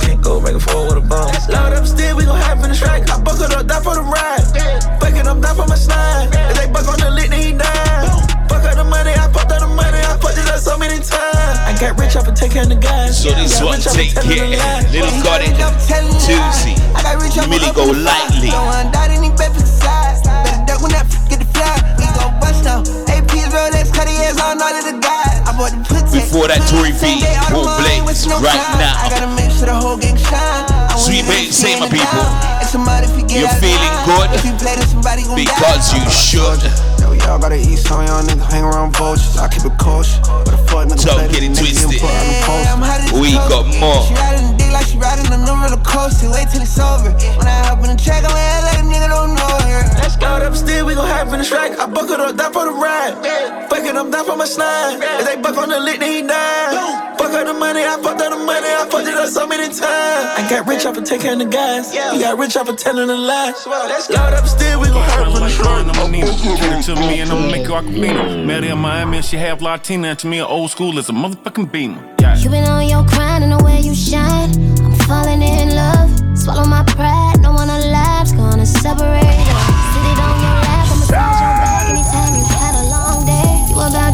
Can't 0.00 0.22
go 0.22 0.40
back 0.40 0.52
and 0.52 0.62
forth 0.62 0.94
with 0.94 1.04
a 1.04 1.06
bum. 1.06 1.28
Loud 1.52 1.72
up 1.74 1.86
still, 1.86 2.16
we 2.16 2.24
gon' 2.24 2.40
hop 2.40 2.64
in 2.64 2.70
the 2.70 2.74
strike. 2.74 3.10
I 3.10 3.20
buckled 3.20 3.52
up, 3.52 3.66
die 3.66 3.82
for 3.82 3.94
the 3.94 4.02
ride. 4.02 5.00
Fucking 5.00 5.26
up, 5.28 5.40
die 5.42 5.54
for 5.54 5.66
my 5.66 5.76
slide. 5.76 6.30
If 6.32 6.56
they 6.56 6.72
buck 6.72 6.88
on 6.88 6.98
the 6.98 7.10
lit, 7.10 7.28
then 7.30 7.42
he 7.42 7.52
die. 7.52 7.77
Got 11.78 11.94
rich 11.98 12.16
off 12.16 12.26
of 12.26 12.34
the 12.34 12.78
guys. 12.80 13.22
So 13.22 13.30
this 13.30 13.62
one 13.62 13.78
take 13.78 14.10
care. 14.14 14.50
Little 14.90 15.14
Gotti, 15.22 15.54
Tuesday. 16.18 16.74
Millie 17.46 17.70
go 17.72 17.86
lightly. 17.94 18.50
Don't 18.50 18.66
want 18.66 18.90
that 18.92 19.14
any 19.14 19.30
baby 19.38 19.62
size. 19.62 20.18
Better 20.26 20.58
duck 20.66 20.82
when 20.82 20.90
that 20.90 21.06
f- 21.06 21.22
get 21.30 21.38
the 21.38 21.48
fly. 21.54 21.78
We 21.94 22.04
gon' 22.18 22.34
bust 22.42 22.66
now. 22.66 22.82
AP's 23.06 23.46
Rolex, 23.54 23.94
Cartier's 23.94 24.42
on 24.42 24.58
all 24.58 24.74
of 24.74 24.84
the 24.90 24.98
guys. 24.98 25.38
I 25.46 25.54
bought 25.54 25.70
the 25.70 25.80
pussy. 25.86 26.18
Before 26.18 26.50
that 26.50 26.66
Tory 26.66 26.90
V, 26.98 27.22
Paul 27.46 27.70
Blakes, 27.78 28.26
right 28.26 28.58
I 28.58 28.82
now. 28.82 28.94
gotta 29.14 29.30
make 29.38 29.54
sure 29.54 29.70
the 29.70 29.78
whole 29.78 29.96
gang 29.96 30.18
shine. 30.18 30.66
I 30.90 30.98
Sweet 30.98 31.24
babe, 31.30 31.54
say 31.54 31.78
my 31.78 31.86
it 31.86 31.94
people. 31.94 32.57
Somebody 32.68 33.08
forget 33.08 33.40
You're 33.40 33.58
feeling 33.60 33.94
good 34.04 34.28
If 34.36 34.44
you 34.44 34.52
play 34.60 34.76
this, 34.76 34.92
somebody 34.92 35.24
gon' 35.24 35.36
because 35.40 35.88
die. 35.90 36.04
you 36.04 36.04
should. 36.12 36.60
Yo, 37.00 37.16
y'all 37.24 37.40
gotta 37.40 37.56
eat 37.56 37.80
some 37.80 38.04
y'all 38.04 38.22
niggas 38.22 38.44
hang 38.52 38.64
around 38.64 38.92
vultures. 38.94 39.36
I 39.40 39.48
keep 39.48 39.64
it 39.64 39.76
cautious. 39.80 40.20
But 40.44 40.52
a 40.54 40.60
fuck 40.68 40.88
nigga 40.88 41.04
Don't 41.04 41.32
get 41.32 41.42
it 41.42 41.56
twisted. 41.56 41.88
he'll 41.88 42.04
put 42.04 42.12
on 42.12 42.26
the 42.28 42.36
post. 42.44 42.68
I'm 42.68 42.82
hot 42.84 43.00
as 43.00 43.12
We 43.16 43.32
got 43.48 43.64
more. 43.80 44.04
She 44.04 44.14
riding 44.14 44.52
the 44.52 44.54
dick 44.60 44.70
like 44.72 44.86
she 44.86 45.00
riding 45.00 45.32
a 45.32 45.38
new 45.40 45.56
roller 45.56 45.80
coaster. 45.80 46.28
Wait 46.28 46.48
till 46.52 46.60
it's 46.60 46.76
over. 46.78 47.10
When 47.40 47.48
I 47.48 47.56
hop 47.64 47.80
in 47.80 47.88
the 47.88 47.98
track, 47.98 48.22
I'm 48.28 48.36
like 48.36 48.78
a 48.78 48.84
nigga 48.84 49.08
don't 49.08 49.32
know 49.32 49.47
her. 50.20 50.38
Let's 50.40 50.40
go 50.40 50.46
up 50.46 50.54
still, 50.56 50.86
we 50.86 50.94
gon' 50.94 51.06
hop 51.06 51.32
in 51.32 51.38
the 51.38 51.44
strike. 51.44 51.78
I 51.78 51.86
buckled 51.86 52.20
up, 52.20 52.36
die 52.36 52.52
for 52.52 52.64
the 52.64 52.72
ride. 52.72 53.68
Fucking 53.68 53.96
up, 53.96 54.10
die 54.10 54.24
for 54.24 54.36
my 54.36 54.44
slide. 54.44 54.98
If 55.20 55.26
they 55.26 55.36
buck 55.40 55.56
on 55.56 55.68
the 55.68 55.80
lit, 55.80 56.00
then 56.00 56.12
he 56.12 56.22
die. 56.26 57.14
Fuck 57.18 57.32
up 57.32 57.46
the 57.46 57.54
money, 57.54 57.82
I 57.82 58.00
fucked 58.02 58.20
up 58.20 58.30
the 58.30 58.36
money, 58.36 58.68
I 58.68 58.86
fucked 58.90 59.08
it 59.08 59.14
up 59.14 59.28
so 59.28 59.46
many 59.46 59.66
times. 59.66 60.38
I 60.38 60.46
got 60.48 60.66
rich 60.66 60.86
off 60.86 60.96
of 60.96 61.04
taking 61.04 61.38
the 61.38 61.44
guys. 61.44 61.92
He 61.92 62.20
got 62.20 62.38
rich 62.38 62.56
off 62.56 62.68
of 62.68 62.76
telling 62.76 63.10
a 63.10 63.16
lie. 63.16 63.52
Loud 64.10 64.32
up 64.34 64.46
still, 64.46 64.80
we 64.80 64.88
gon' 64.88 65.02
hop 65.02 65.26
in 65.36 65.42
the 65.42 65.48
strike. 65.48 65.86
I'm 65.86 65.98
a 65.98 66.08
Nina. 66.10 66.26
Give 66.26 66.72
it 66.72 66.82
to 66.84 66.94
me 66.96 67.20
and 67.20 67.30
I'ma 67.30 67.50
make 67.50 67.66
you 67.66 67.74
Aquafina. 67.74 68.46
Met 68.46 68.64
her 68.64 68.72
in 68.72 68.78
Miami 68.78 69.18
and 69.18 69.26
she 69.26 69.36
half 69.36 69.60
Latina. 69.60 70.08
And 70.08 70.18
to 70.20 70.26
me, 70.26 70.40
old 70.40 70.70
school 70.70 70.98
is 70.98 71.08
a 71.08 71.12
motherfucking 71.12 71.70
beamer. 71.70 72.02
Yeah. 72.20 72.36
You 72.38 72.50
been 72.50 72.64
on 72.64 72.88
your 72.88 73.04
grind 73.04 73.44
and 73.44 73.52
the 73.52 73.62
way 73.64 73.80
you 73.80 73.94
shine. 73.94 74.50
I'm 74.80 74.94
falling 75.06 75.42
in 75.42 75.74
love. 75.74 76.10
Swallow 76.38 76.64
my 76.64 76.84
pride. 76.84 77.40
No 77.40 77.52
one 77.52 77.68
alive's 77.68 78.32
gonna 78.32 78.66
separate 78.66 79.24
us. 79.24 79.57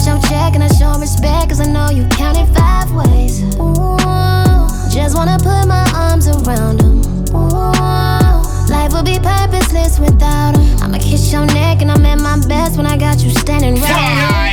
Your 0.06 0.20
check 0.28 0.54
and 0.54 0.62
I 0.62 0.68
show 0.68 0.98
respect. 1.00 1.48
Cause 1.48 1.60
I 1.60 1.66
know 1.66 1.88
you 1.90 2.06
counted 2.08 2.46
five 2.54 2.92
ways. 2.92 3.42
Ooh, 3.56 3.96
just 4.92 5.16
wanna 5.16 5.38
put 5.38 5.66
my 5.66 5.84
arms 5.94 6.28
around 6.28 6.80
them. 6.80 7.00
Ooh, 7.34 7.72
life 8.68 8.92
would 8.92 9.06
be 9.06 9.18
purposeless 9.18 9.98
without 9.98 10.52
them. 10.52 10.62
I'ma 10.82 10.98
kiss 10.98 11.32
your 11.32 11.46
neck 11.46 11.80
and 11.80 11.90
I'm 11.90 12.04
at 12.04 12.20
my 12.20 12.36
best 12.46 12.76
when 12.76 12.84
I 12.86 12.98
got 12.98 13.24
you 13.24 13.30
standing 13.30 13.80
right. 13.80 14.52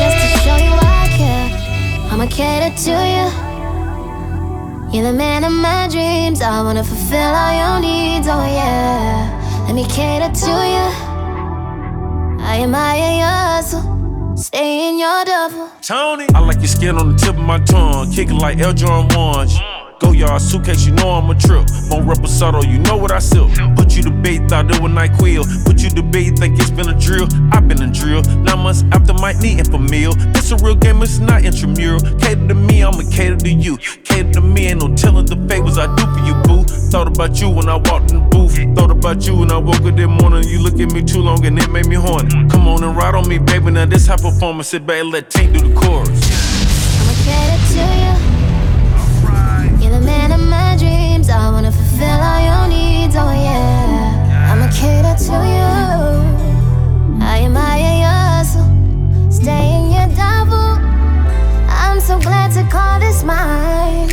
Just 0.00 0.16
to 0.22 0.28
show 0.40 0.56
you 0.56 0.72
I 0.80 1.08
care. 1.18 1.48
I'ma 2.10 2.26
cater 2.26 2.74
to 2.84 2.96
you. 3.14 3.28
You're 4.90 5.12
the 5.12 5.16
man 5.16 5.44
of 5.44 5.52
my 5.52 5.86
dreams. 5.88 6.40
I 6.40 6.62
wanna 6.62 6.82
fulfill 6.82 7.34
all 7.42 7.52
your 7.52 7.80
needs. 7.80 8.26
Oh 8.26 8.46
yeah. 8.46 9.64
Let 9.66 9.74
me 9.74 9.84
cater 9.84 10.32
to 10.32 10.50
you. 10.74 11.07
I 12.50 12.62
admire 12.62 13.18
your 13.18 13.26
hustle, 13.26 14.34
stay 14.38 14.88
in 14.88 14.98
your 14.98 15.22
double. 15.26 15.70
Tony, 15.82 16.24
I 16.34 16.38
like 16.38 16.56
your 16.56 16.66
skin 16.66 16.96
on 16.96 17.12
the 17.12 17.18
tip 17.18 17.36
of 17.36 17.42
my 17.44 17.58
tongue, 17.58 18.10
kicking 18.10 18.38
like 18.38 18.56
Air 18.56 18.72
Jordan 18.72 19.10
1s 19.10 19.87
yard 20.18 20.42
suitcase, 20.42 20.84
you 20.84 20.92
know 20.92 21.10
I'm 21.10 21.30
a 21.30 21.34
trip. 21.34 21.64
Mon 21.88 22.02
reposado, 22.04 22.66
you 22.68 22.78
know 22.78 22.96
what 22.96 23.12
I 23.12 23.20
sip. 23.20 23.46
Put 23.76 23.96
you 23.96 24.02
to 24.02 24.10
bait, 24.10 24.48
thought 24.48 24.70
it 24.70 24.80
was 24.82 24.90
NyQuil. 24.90 25.64
Put 25.64 25.82
you 25.82 25.90
to 25.90 26.02
bait, 26.02 26.38
think 26.38 26.58
it's 26.58 26.70
been 26.70 26.88
a 26.88 26.98
drill. 26.98 27.28
I've 27.52 27.68
been 27.68 27.82
a 27.82 27.90
drill. 27.90 28.22
Nine 28.42 28.58
months 28.58 28.84
after 28.92 29.14
my 29.14 29.32
knee 29.34 29.62
for 29.62 29.78
meal. 29.78 30.12
It's 30.36 30.50
a 30.50 30.56
real 30.56 30.74
game, 30.74 31.02
it's 31.02 31.18
not 31.18 31.44
intramural. 31.44 32.00
Cater 32.18 32.48
to 32.48 32.54
me, 32.54 32.82
I'ma 32.82 33.02
cater 33.10 33.36
to 33.36 33.50
you. 33.50 33.76
Cater 34.04 34.32
to 34.32 34.40
me, 34.40 34.66
ain't 34.66 34.80
no 34.80 34.94
telling 34.96 35.26
the 35.26 35.36
favors 35.48 35.78
I 35.78 35.86
do 35.94 36.02
for 36.02 36.22
you, 36.26 36.34
boo. 36.42 36.64
Thought 36.90 37.08
about 37.08 37.40
you 37.40 37.50
when 37.50 37.68
I 37.68 37.76
walked 37.76 38.10
in 38.10 38.18
the 38.18 38.28
booth. 38.28 38.56
Thought 38.76 38.90
about 38.90 39.26
you 39.26 39.36
when 39.36 39.52
I 39.52 39.58
woke 39.58 39.82
up 39.82 39.94
that 39.96 40.08
morning. 40.08 40.48
You 40.48 40.60
look 40.60 40.80
at 40.80 40.92
me 40.92 41.02
too 41.02 41.20
long 41.20 41.44
and 41.46 41.58
it 41.58 41.70
made 41.70 41.86
me 41.86 41.96
horny. 41.96 42.30
Come 42.48 42.66
on 42.66 42.82
and 42.82 42.96
ride 42.96 43.14
on 43.14 43.28
me, 43.28 43.38
baby. 43.38 43.70
Now 43.70 43.86
this 43.86 44.06
high 44.06 44.16
performance, 44.16 44.72
back 44.72 45.00
and 45.00 45.10
let 45.10 45.30
Tank 45.30 45.52
do 45.52 45.68
the 45.68 45.74
chorus. 45.74 46.08
I'ma 46.08 47.14
cater 47.24 47.74
to 47.74 48.02
you. 48.02 48.07
I 51.30 51.50
wanna 51.50 51.70
fulfill 51.70 52.20
all 52.30 52.40
your 52.40 52.68
needs. 52.68 53.14
oh 53.16 53.30
yeah. 53.30 54.50
I'ma 54.50 54.68
cater 54.72 55.14
to 55.26 55.36
you. 55.54 55.74
I 57.20 57.44
admire 57.44 57.96
your 58.04 58.44
soul, 58.44 59.30
stay 59.30 59.66
in 59.76 59.92
your 59.92 60.08
devil. 60.16 60.68
I'm 61.68 62.00
so 62.00 62.18
glad 62.18 62.52
to 62.52 62.62
call 62.70 62.98
this 62.98 63.22
mine. 63.24 64.08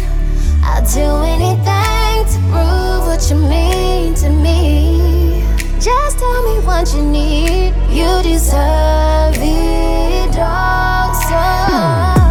I'll 0.62 0.84
do 0.84 1.08
anything 1.36 2.26
to 2.34 2.38
prove 2.52 3.06
what 3.08 3.22
you 3.30 3.38
mean 3.38 4.14
to 4.16 4.30
me. 4.30 5.44
Just 5.80 6.20
tell 6.20 6.44
me 6.44 6.66
what 6.66 6.94
you 6.94 7.02
need. 7.02 7.74
You 7.90 8.22
deserve 8.24 9.38
it 9.40 10.38
all. 10.38 11.14
So 11.14 11.42
hmm. 11.72 12.25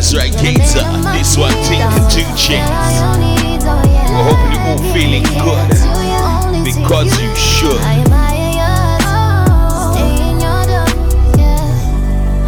That's 0.00 0.14
right, 0.16 0.32
Gator. 0.32 0.86
This 1.12 1.36
one 1.36 1.52
taking 1.64 2.08
two 2.08 2.24
chains. 2.34 2.70
We're 4.08 4.24
hoping 4.24 4.52
you're 4.54 4.64
all 4.64 4.80
feeling 4.94 5.24
good. 5.44 5.68
Because 6.64 7.20
you 7.20 7.36
should. 7.36 7.82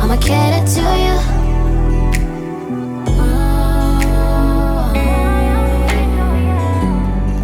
I'ma 0.01 0.17
cater 0.17 0.65
to 0.65 0.81
you. 1.05 1.17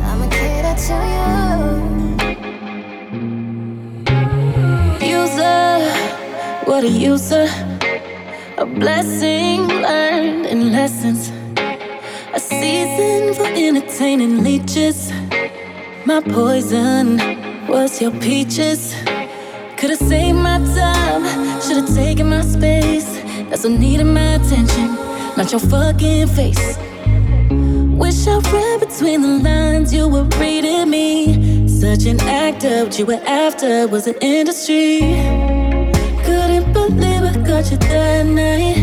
I'ma 0.09 0.27
cater 0.31 0.77
to 0.87 0.97
you. 1.13 1.27
User, 5.07 5.79
what 6.65 6.83
a 6.85 6.89
user. 6.89 7.78
A 8.61 8.67
blessing 8.67 9.69
learned 9.69 10.47
in 10.47 10.73
lessons. 10.73 11.31
A 12.35 12.41
season 12.41 13.33
for 13.33 13.47
entertaining 13.47 14.43
leeches. 14.43 15.13
My 16.05 16.21
poison 16.21 17.19
was 17.69 18.03
your 18.03 18.11
peaches. 18.11 18.97
Could've 19.77 19.99
saved 19.99 20.39
my 20.39 20.59
time, 20.75 21.23
should've 21.61 21.95
taken 21.95 22.31
my 22.31 22.41
space. 22.41 23.07
That's 23.49 23.63
what 23.63 23.79
needed 23.79 24.07
my 24.07 24.35
attention, 24.35 24.97
not 25.37 25.53
your 25.53 25.61
fucking 25.61 26.27
face. 26.27 26.77
Wish 27.97 28.27
I 28.27 28.39
read 28.53 28.81
between 28.81 29.23
the 29.23 29.39
lines, 29.39 29.95
you 29.95 30.09
were 30.09 30.25
reading 30.41 30.91
me. 30.91 31.69
Such 31.69 32.07
an 32.07 32.19
actor, 32.23 32.87
what 32.87 32.99
you 32.99 33.07
were 33.07 33.23
after 33.25 33.87
was 33.87 34.09
an 34.09 34.17
industry. 34.21 35.68
Got 37.49 37.71
you 37.71 37.79
that 37.79 38.27
night. 38.27 38.77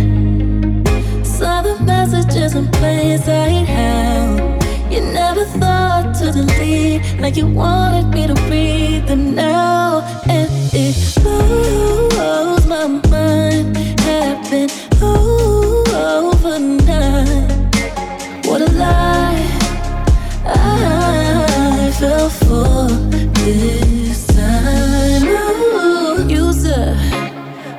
Saw 1.24 1.62
the 1.62 1.78
messages 1.84 2.56
in 2.56 2.68
plain 2.72 3.20
sight. 3.20 3.68
How 3.68 4.58
you 4.90 5.02
never 5.02 5.46
thought 5.46 6.16
to 6.16 6.32
delete, 6.32 7.04
like 7.20 7.36
you 7.38 7.46
wanted 7.46 8.08
me 8.08 8.26
to 8.26 8.34
read 8.50 9.06
them 9.06 9.36
now. 9.36 10.02
And 10.28 10.50
it 10.74 10.96
blows 11.22 12.66
my 12.66 12.88
mind. 12.88 13.78
Happened 14.00 14.72
overnight. 15.00 16.26
What 18.48 18.62
a 18.62 18.72
lie 18.72 19.46
I 20.44 21.92
fell 22.00 22.30
for 22.30 22.88
this 23.36 23.85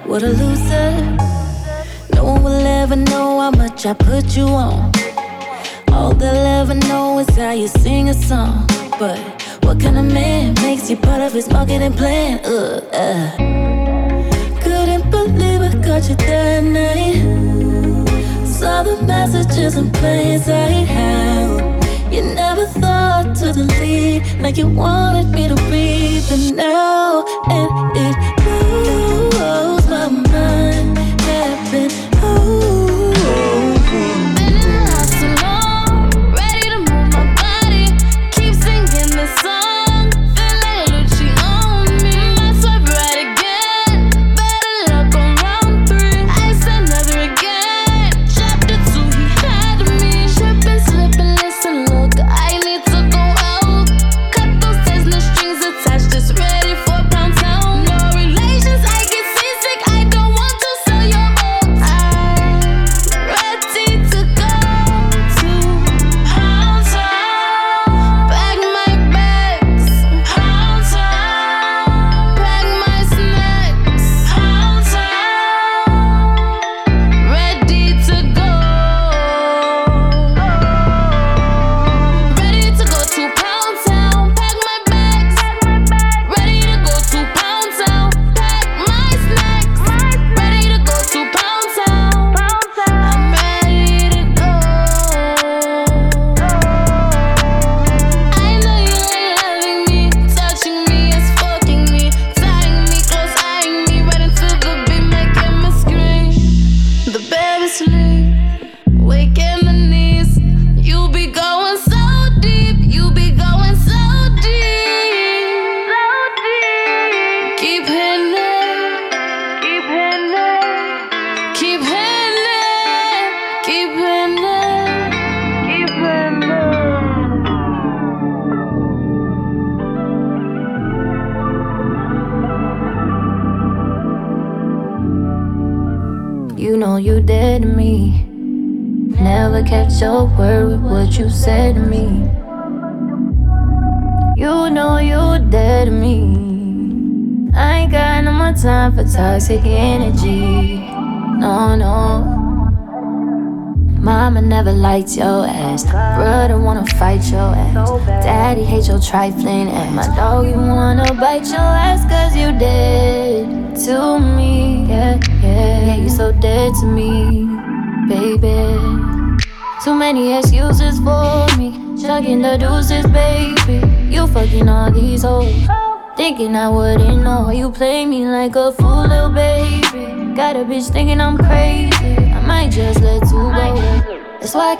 what 0.06 0.22
a 0.22 0.28
loser. 0.28 0.90
No 2.14 2.24
one 2.24 2.42
will 2.44 2.66
ever 2.66 2.96
know 2.96 3.40
how 3.40 3.50
much 3.50 3.86
I 3.86 3.92
put 3.92 4.36
you 4.36 4.46
on. 4.46 4.92
All 5.90 6.12
they'll 6.12 6.46
ever 6.60 6.74
know 6.74 7.18
is 7.18 7.28
how 7.36 7.50
you 7.50 7.68
sing 7.68 8.08
a 8.08 8.14
song. 8.14 8.66
But 8.98 9.18
what 9.64 9.80
kind 9.80 9.98
of 9.98 10.04
man 10.04 10.54
makes 10.62 10.88
you 10.88 10.96
part 10.96 11.20
of 11.22 11.32
his 11.32 11.48
marketing 11.50 11.92
plan? 11.94 12.40
Uh, 12.44 12.80
uh. 12.92 13.36
Couldn't 14.62 15.10
believe 15.10 15.60
I 15.62 15.72
caught 15.84 16.08
you 16.08 16.16
that 16.16 16.62
night. 16.62 18.46
Saw 18.46 18.82
the 18.84 19.02
messages 19.02 19.76
in 19.76 19.90
plain 19.90 20.38
sight. 20.38 21.35
You 22.10 22.22
never 22.22 22.66
thought 22.66 23.34
to 23.36 23.52
delete, 23.52 24.22
like 24.40 24.56
you 24.56 24.68
wanted 24.68 25.28
me 25.30 25.48
to 25.48 25.54
read 25.70 26.22
them 26.22 26.56
now, 26.56 27.24
and 27.50 27.70
it 27.96 28.16
blows 29.32 29.86
my 29.88 30.08
mind. 30.08 30.98
Happened. 31.20 32.05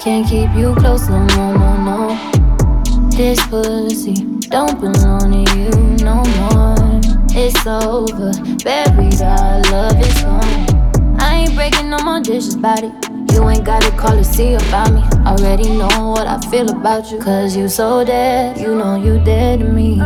Can't 0.07 0.29
keep 0.29 0.49
you 0.55 0.73
close 0.77 1.09
no 1.09 1.19
more, 1.19 1.59
no, 1.59 1.75
know 1.85 3.11
this 3.11 3.45
pussy 3.49 4.15
don't 4.55 4.81
belong 4.81 5.33
to 5.33 5.59
you 5.59 5.71
no 6.05 6.23
more. 6.39 7.01
It's 7.35 7.67
over, 7.67 8.31
buried, 8.63 9.21
our 9.21 9.63
love 9.63 10.01
is 10.01 10.23
gone. 10.23 11.21
I 11.21 11.39
ain't 11.39 11.57
breaking 11.57 11.91
no 11.91 11.99
more 12.05 12.21
dishes 12.21 12.55
about 12.55 12.85
it. 12.85 12.93
You 13.33 13.49
ain't 13.49 13.65
gotta 13.65 13.91
call 13.97 14.13
to 14.13 14.23
see 14.23 14.55
about 14.55 14.93
me. 14.93 15.03
Already 15.27 15.71
know 15.71 16.13
what 16.15 16.29
I 16.29 16.39
feel 16.53 16.71
about 16.71 17.11
you. 17.11 17.19
Cause 17.19 17.57
you 17.57 17.69
so 17.69 18.05
dead, 18.05 18.59
you 18.59 18.77
know 18.77 18.95
you 18.95 19.19
dead 19.25 19.59
to 19.59 19.67
me. 19.67 19.97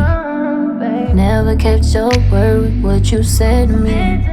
Never 1.13 1.55
kept 1.55 1.85
your 1.93 2.09
word 2.31 2.61
with 2.63 2.81
what 2.81 3.11
you 3.11 3.21
said 3.21 3.67
to 3.67 3.77
me. 3.77 4.25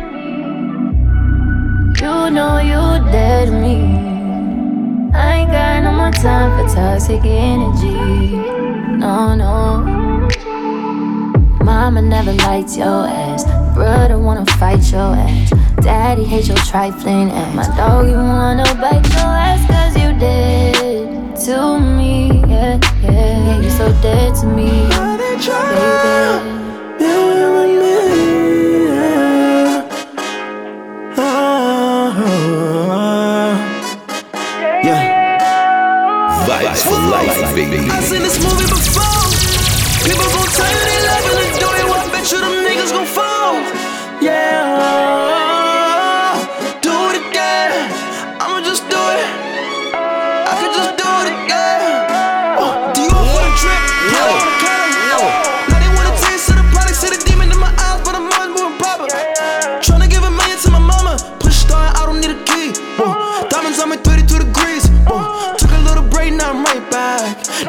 You 2.00 2.30
know 2.30 2.56
you 2.56 3.12
dead 3.12 3.48
to 3.48 3.52
me. 3.52 4.07
Got 5.50 5.82
no 5.82 5.92
more 5.92 6.10
time 6.10 6.50
for 6.56 6.74
toxic 6.74 7.24
energy. 7.24 8.36
No, 8.98 9.34
no. 9.34 10.28
Mama 11.64 12.02
never 12.02 12.32
liked 12.32 12.76
your 12.76 13.06
ass. 13.08 13.44
Brother 13.74 14.18
wanna 14.18 14.44
fight 14.58 14.92
your 14.92 15.14
ass. 15.14 15.50
Daddy 15.80 16.24
hates 16.24 16.48
your 16.48 16.56
trifling 16.58 17.30
ass. 17.30 17.54
My 17.54 17.76
dog, 17.76 18.08
you 18.08 18.16
wanna 18.16 18.64
bite 18.74 19.06
your 19.14 19.32
ass 19.48 19.66
cause 19.66 19.96
you 19.96 20.12
dead 20.18 21.36
to 21.46 21.80
me. 21.80 22.42
Yeah, 22.46 22.78
yeah, 23.02 23.10
yeah, 23.10 23.60
you 23.60 23.70
so 23.70 23.90
dead 24.02 24.34
to 24.36 24.46
me. 24.46 24.88
Baby. 25.38 26.47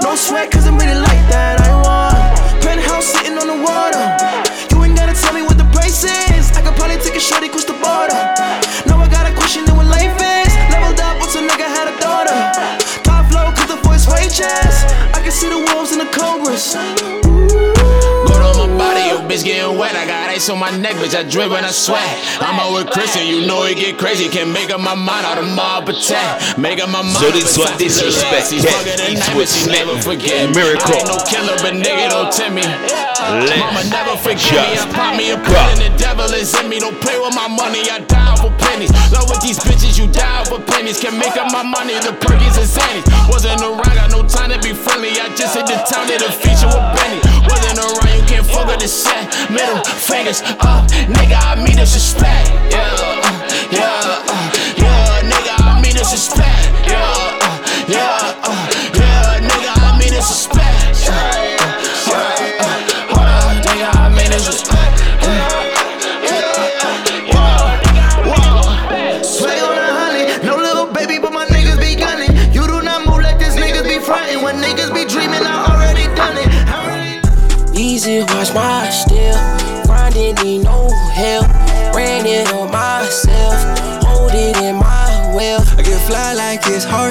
No 0.10 0.16
sweat, 0.16 0.50
cause 0.50 0.66
I'm 0.66 0.74
really 0.74 0.98
like 1.06 1.22
that. 1.30 1.62
I 1.62 1.70
want 1.86 2.18
penthouse 2.66 3.14
sitting 3.14 3.38
on 3.38 3.46
the 3.46 3.62
water. 3.62 4.02
You 4.74 4.82
ain't 4.82 4.98
gotta 4.98 5.14
tell 5.14 5.38
me 5.38 5.46
what 5.46 5.62
the 5.62 5.70
price 5.70 6.02
is. 6.02 6.50
I 6.58 6.66
could 6.66 6.74
probably 6.74 6.98
take 6.98 7.14
a 7.14 7.22
shorty 7.22 7.46
cross 7.46 7.70
the 7.70 7.78
border. 7.78 8.18
Now 8.90 8.98
I 8.98 9.06
got 9.06 9.30
a 9.30 9.34
question 9.38 9.70
in 9.70 9.76
what 9.78 9.86
life 9.86 10.18
is. 10.18 10.50
Leveled 10.74 10.98
up 10.98 11.22
once 11.22 11.38
a 11.38 11.46
nigga 11.46 11.70
had 11.70 11.94
a 11.94 11.96
daughter. 12.02 12.34
Top 13.06 13.30
flow, 13.30 13.54
cause 13.54 13.70
the 13.70 13.78
voice 13.86 14.10
wages. 14.10 14.74
I 15.14 15.22
can 15.22 15.30
see 15.30 15.46
the 15.46 15.62
wolves 15.62 15.94
and 15.94 16.02
the 16.02 16.10
cobras. 16.10 16.74
Gold 18.26 18.42
on 18.42 18.58
my 18.58 18.82
body, 18.82 19.14
yo 19.14 19.22
bitch 19.30 19.46
getting 19.46 19.78
wet. 19.78 19.94
I 19.94 20.09
ice 20.40 20.48
on 20.50 20.58
my 20.60 20.72
neck, 20.80 20.96
bitch. 21.04 21.12
I 21.20 21.28
drip 21.28 21.52
when 21.52 21.66
I 21.68 21.72
sweat. 21.76 22.00
I'm 22.40 22.56
out 22.64 22.72
with 22.72 22.88
Christian, 22.96 23.28
you 23.28 23.44
know 23.46 23.68
it 23.68 23.76
get 23.76 24.00
crazy. 24.00 24.32
Can't 24.32 24.52
make 24.56 24.72
up 24.72 24.80
my 24.80 24.96
mind 24.96 25.28
out 25.28 25.36
of 25.38 25.44
mob 25.52 25.90
attack. 25.92 26.40
Make 26.58 26.80
up 26.80 26.88
my 26.88 27.04
mind. 27.04 27.20
So 27.20 27.28
this 27.32 27.58
what 27.60 27.76
disrespect 27.76 28.48
She's 28.48 28.64
get. 28.64 28.72
fucking 28.72 28.98
the 29.04 29.20
Each 29.20 29.28
with 29.36 29.52
snap. 29.52 29.84
never 29.84 30.00
forget. 30.00 30.48
Miracle. 30.56 30.96
I 30.96 31.04
ain't 31.04 31.12
no 31.12 31.20
killer, 31.28 31.56
but 31.60 31.76
nigga 31.76 32.08
don't 32.08 32.32
tempt 32.32 32.56
me. 32.56 32.64
Mama 33.60 33.84
never 33.92 34.16
forget 34.24 34.64
me. 34.64 34.80
I 34.80 34.80
Just 34.80 34.90
pop 34.96 35.12
me 35.20 35.36
a 35.36 35.38
go. 35.38 35.44
pill 35.44 35.68
and 35.76 35.82
the 35.84 35.92
devil 36.00 36.32
is 36.32 36.56
in 36.56 36.72
me. 36.72 36.80
Don't 36.80 36.96
play 37.04 37.20
with 37.20 37.36
my 37.36 37.52
money, 37.52 37.84
I 37.92 38.00
die 38.08 38.36
for 38.40 38.52
pennies. 38.64 38.96
Love 39.12 39.28
with 39.28 39.44
these 39.44 39.60
bitches, 39.60 40.00
you 40.00 40.08
die 40.08 40.48
for 40.48 40.64
pennies. 40.64 41.04
Can't 41.04 41.20
make 41.20 41.36
up 41.36 41.52
my 41.52 41.64
money, 41.68 42.00
the 42.00 42.16
perkies 42.16 42.56
and 42.56 42.70
sandies. 42.70 43.04
Wasn't 43.28 43.60
around, 43.60 43.84
got 43.92 44.08
no 44.16 44.24
time 44.24 44.56
to 44.56 44.60
be 44.64 44.72
friendly. 44.72 45.12
I 45.20 45.28
just 45.36 45.52
hit 45.60 45.68
the 45.68 45.76
town, 45.84 46.08
did 46.08 46.24
a 46.24 46.32
feature 46.32 46.72
with 46.72 46.86
Benny. 46.96 47.20
Wasn't 47.44 47.76
around, 47.76 48.19
can't 48.30 48.46
fuck 48.46 48.68
with 48.68 48.80
the 48.80 48.88
set. 48.88 49.26
Middle 49.50 49.84
fingers 49.84 50.42
up, 50.62 50.86
nigga, 51.10 51.38
I 51.42 51.56
mean 51.56 51.78
disrespect. 51.78 52.50
Yeah, 52.70 52.94
uh, 52.94 53.34
yeah, 53.72 54.06
uh, 54.30 54.52
yeah, 54.78 55.32
nigga, 55.32 55.54
I 55.58 55.82
mean. 55.82 55.90
Yeah, 55.90 56.06
uh, 56.06 56.88
yeah, 56.88 57.40
uh, 57.42 57.58
yeah, 57.88 58.29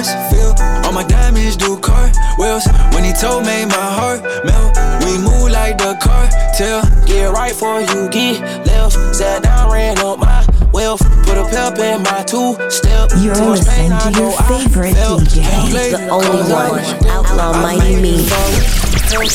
like 0.07 0.31
feel. 0.31 0.53
All 0.85 0.93
my 0.93 1.03
diamonds 1.03 1.57
do 1.57 1.77
cartwheels. 1.77 2.65
When 2.93 3.03
he 3.03 3.11
told 3.13 3.45
me 3.45 3.65
my 3.65 3.87
heart 3.97 4.21
melt. 4.45 4.77
We 5.03 5.17
move 5.17 5.51
like 5.51 5.77
the 5.77 5.97
cartel. 5.99 6.83
Get 7.05 7.31
right 7.31 7.53
for 7.53 7.81
you, 7.81 8.09
get 8.09 8.41
left. 8.67 9.15
Sat 9.15 9.43
down, 9.43 9.71
ran 9.71 9.97
up 9.99 10.19
my 10.19 10.45
wealth. 10.71 11.01
Put 11.25 11.37
a 11.37 11.43
pep 11.49 11.79
in 11.79 12.03
my 12.03 12.23
two 12.23 12.55
step. 12.69 13.09
You're 13.19 13.35
listening 13.35 13.91
to 13.91 14.19
your 14.19 14.31
favorite 14.43 14.95
DJ, 14.95 15.91
the 15.91 16.09
only 16.09 16.43
one, 16.51 16.79
Outlaw 17.07 17.53
Mighty 17.61 18.01
Me. 18.01 18.88
I'ma 19.09 19.25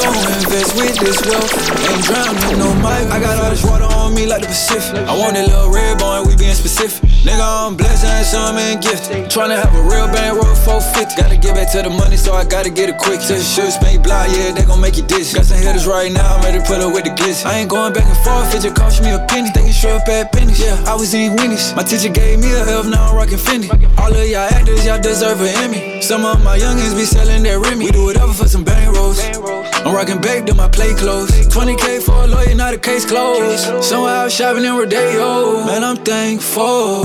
go 0.00 0.08
invest 0.32 0.72
with 0.80 0.96
this 0.96 1.20
wealth. 1.28 1.52
Ain't 1.92 2.04
drowning 2.08 2.56
no 2.56 2.72
mic. 2.80 3.04
I 3.12 3.20
got 3.20 3.36
all 3.36 3.50
this 3.50 3.62
water 3.62 3.84
on 3.84 4.14
me 4.14 4.24
like 4.24 4.40
the 4.40 4.48
Pacific. 4.48 4.96
I 4.96 5.12
want 5.12 5.34
that 5.34 5.46
little 5.46 5.68
red 5.68 5.98
boy, 5.98 6.24
we 6.24 6.36
being 6.36 6.54
specific. 6.56 7.04
Nigga, 7.20 7.36
I'm 7.36 7.76
blessed 7.76 8.06
and 8.06 8.24
some 8.24 8.56
and 8.56 8.80
gifted. 8.80 9.28
Tryna 9.28 9.60
have 9.60 9.76
a 9.76 9.82
real 9.84 10.08
band 10.08 10.40
roll 10.40 10.56
450. 10.64 11.20
Gotta 11.20 11.36
get 11.36 11.54
back 11.54 11.68
to 11.72 11.82
the 11.84 11.90
money, 11.90 12.16
so 12.16 12.32
I 12.32 12.48
gotta 12.48 12.70
get 12.70 12.88
it 12.88 12.96
quick. 12.96 13.20
The 13.20 13.36
shirts 13.36 13.76
make 13.84 14.02
block, 14.02 14.32
yeah, 14.32 14.56
they 14.56 14.64
gon' 14.64 14.80
make 14.80 14.96
you 14.96 15.04
dish. 15.04 15.34
Got 15.34 15.44
some 15.44 15.60
hitters 15.60 15.86
right 15.86 16.10
now, 16.10 16.24
I'm 16.24 16.40
ready 16.40 16.56
to 16.56 16.64
put 16.64 16.80
up 16.80 16.94
with 16.96 17.04
the 17.04 17.12
glitz. 17.12 17.44
I 17.44 17.60
ain't 17.60 17.68
going 17.68 17.92
back 17.92 18.08
and 18.08 18.16
forth, 18.24 18.56
it 18.56 18.64
just 18.64 18.74
cost 18.74 19.04
me 19.04 19.12
a 19.12 19.20
penny. 19.28 19.52
Thinking 19.52 19.76
short 19.76 20.00
bad 20.08 20.32
pennies, 20.32 20.64
yeah, 20.64 20.80
I 20.88 20.96
was 20.96 21.12
in 21.12 21.36
winnies. 21.36 21.76
My 21.76 21.84
teacher 21.84 22.08
gave 22.08 22.40
me 22.40 22.56
a 22.56 22.64
health, 22.64 22.88
now 22.88 23.12
I'm 23.12 23.16
rockin' 23.20 23.36
Fendi. 23.36 23.68
All 24.00 24.08
of 24.08 24.24
y'all 24.24 24.48
actors, 24.48 24.86
y'all 24.86 24.96
deserve 24.98 25.44
an 25.44 25.52
Emmy. 25.60 26.00
Some 26.00 26.24
of 26.24 26.42
my 26.42 26.56
youngins 26.56 26.96
be 26.96 27.04
selling 27.04 27.42
that 27.44 27.60
Remy. 27.60 27.84
We 27.84 27.92
do 27.92 28.08
whatever 28.08 28.32
for 28.32 28.48
some 28.48 28.64
bang 28.64 28.88
I'm 29.18 29.94
rockin' 29.94 30.20
baked 30.20 30.48
in 30.48 30.56
my 30.56 30.68
play 30.68 30.94
clothes. 30.94 31.30
20k 31.48 32.02
for 32.02 32.24
a 32.24 32.26
lawyer, 32.26 32.54
not 32.54 32.74
a 32.74 32.78
case 32.78 33.04
closed. 33.04 33.82
Somewhere 33.82 34.14
out 34.14 34.30
shopping 34.30 34.64
in 34.64 34.76
Rodeo. 34.76 35.64
Man, 35.66 35.82
I'm 35.82 35.96
thankful. 35.96 37.04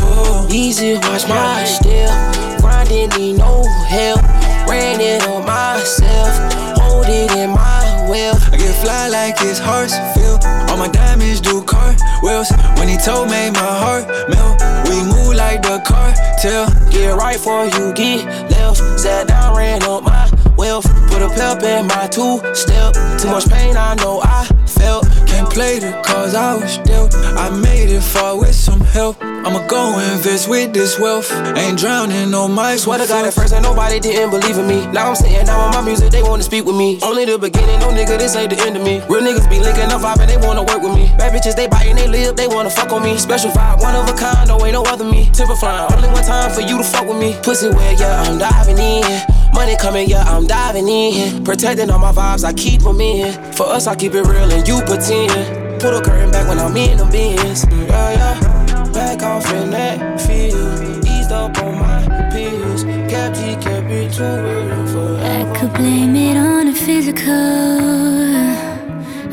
Easy, 0.51 0.93
watch 0.93 1.27
my 1.27 1.63
step. 1.63 2.61
Grinding, 2.61 3.09
need 3.17 3.37
no 3.37 3.63
help. 3.87 4.21
Ran 4.69 5.01
it 5.01 5.27
on 5.27 5.45
myself. 5.45 6.53
Hold 6.77 7.07
it 7.07 7.31
in 7.31 7.49
my 7.49 8.07
will. 8.07 8.35
I 8.53 8.57
get 8.57 8.75
fly 8.83 9.07
like 9.09 9.35
it's 9.39 9.57
horse 9.57 9.95
feel. 10.13 10.37
All 10.69 10.77
my 10.77 10.89
diamonds 10.89 11.41
do 11.41 11.63
cartwheels. 11.63 12.51
When 12.77 12.87
he 12.87 12.97
told 12.97 13.31
me 13.31 13.49
my 13.49 13.73
heart 13.81 14.05
melt. 14.29 14.61
We 14.89 15.01
move 15.01 15.35
like 15.35 15.63
the 15.63 15.81
cartel. 15.83 16.69
Get 16.91 17.15
right 17.15 17.39
for 17.39 17.65
you, 17.65 17.93
get 17.93 18.25
left. 18.51 18.77
Sat 18.99 19.27
down, 19.27 19.57
ran 19.57 19.81
up 19.83 20.03
my 20.03 20.24
wealth. 20.65 20.87
Put 21.09 21.21
a 21.21 21.29
pep 21.29 21.61
in 21.63 21.87
my 21.87 22.07
two 22.07 22.41
step. 22.53 22.93
Too 23.21 23.29
much 23.29 23.47
pain, 23.49 23.77
I 23.77 23.93
know 24.01 24.21
I 24.23 24.45
felt. 24.65 25.05
Can't 25.29 25.49
play 25.49 25.79
the 25.79 25.91
cause 26.03 26.33
I 26.33 26.55
was 26.55 26.77
dealt. 26.79 27.13
I 27.15 27.49
made 27.49 27.89
it 27.89 28.01
far 28.01 28.37
with 28.37 28.55
some 28.55 28.81
help. 28.81 29.21
I'ma 29.21 29.67
go 29.67 29.99
invest 30.13 30.49
with 30.49 30.73
this 30.73 30.97
wealth. 30.99 31.31
Ain't 31.55 31.77
drowning 31.77 32.33
on 32.33 32.51
my 32.51 32.75
Swear 32.77 32.97
to 32.99 33.07
God, 33.07 33.25
at 33.25 33.33
first 33.33 33.53
ain't 33.53 33.63
nobody 33.63 33.99
didn't 33.99 34.31
believe 34.31 34.57
in 34.57 34.67
me. 34.67 34.87
Now 34.87 35.09
I'm 35.09 35.15
sitting 35.15 35.45
down 35.45 35.69
with 35.69 35.77
my 35.77 35.83
music, 35.85 36.11
they 36.11 36.23
wanna 36.23 36.43
speak 36.43 36.65
with 36.65 36.75
me. 36.75 36.99
Only 37.01 37.25
the 37.25 37.37
beginning, 37.37 37.79
no 37.79 37.89
nigga, 37.89 38.17
this 38.17 38.35
ain't 38.35 38.49
the 38.49 38.59
end 38.65 38.75
of 38.75 38.83
me. 38.83 39.01
Real 39.07 39.21
niggas 39.21 39.49
be 39.49 39.59
linking 39.59 39.91
up 39.93 40.01
vibe 40.01 40.19
and 40.19 40.29
they 40.29 40.37
wanna 40.37 40.63
work 40.63 40.81
with 40.81 40.95
me. 40.95 41.05
Bad 41.17 41.31
bitches, 41.33 41.55
they 41.55 41.67
biting, 41.67 41.95
they 41.95 42.07
live, 42.07 42.35
they 42.35 42.47
wanna 42.47 42.71
fuck 42.71 42.91
on 42.91 43.03
me. 43.03 43.17
Special 43.17 43.51
vibe, 43.51 43.81
one 43.81 43.95
of 43.95 44.09
a 44.09 44.15
kind, 44.17 44.47
no 44.49 44.57
ain't 44.65 44.73
no 44.73 44.83
other 44.83 45.05
me. 45.05 45.29
Timber 45.31 45.55
flying, 45.55 45.85
only 45.93 46.09
one 46.09 46.23
time 46.23 46.51
for 46.51 46.61
you 46.61 46.77
to 46.77 46.83
fuck 46.83 47.05
with 47.07 47.17
me. 47.17 47.37
Pussy 47.43 47.69
wet, 47.69 47.99
yeah, 47.99 48.23
I'm 48.23 48.39
diving 48.39 48.79
in. 48.79 49.34
Money 49.55 49.77
coming, 49.77 50.09
yeah, 50.09 50.23
I'm 50.23 50.45
diving 50.45 50.87
in. 50.89 51.43
Protecting 51.45 51.89
all 51.89 51.97
my 51.97 52.11
vibes, 52.11 52.43
I 52.43 52.51
keep 52.51 52.81
them 52.81 52.99
in. 52.99 53.31
For 53.53 53.65
us, 53.65 53.87
I 53.87 53.95
keep 53.95 54.13
it 54.13 54.23
real 54.27 54.51
and 54.51 54.67
you 54.67 54.81
pretend. 54.81 55.31
Put 55.79 55.93
a 55.93 56.01
curtain 56.01 56.29
back 56.29 56.47
when 56.49 56.59
I'm 56.59 56.75
in 56.75 56.97
them 56.97 57.09
bins. 57.09 57.65
Yeah, 57.71 58.11
yeah. 58.11 58.91
Back 58.91 59.23
off 59.23 59.49
in 59.53 59.71
that 59.71 60.19
field. 60.19 61.05
Eased 61.07 61.31
up 61.31 61.57
on 61.59 61.79
my 61.79 62.29
pills. 62.31 62.83
Kept 62.83 63.37
G, 63.37 63.55
kept 63.55 63.89
it 63.89 64.11
too 64.11 64.87
for 64.91 65.19
I 65.23 65.57
could 65.57 65.73
blame 65.73 66.15
it 66.15 66.35
on 66.35 66.65
the 66.65 66.73
physical. 66.73 68.25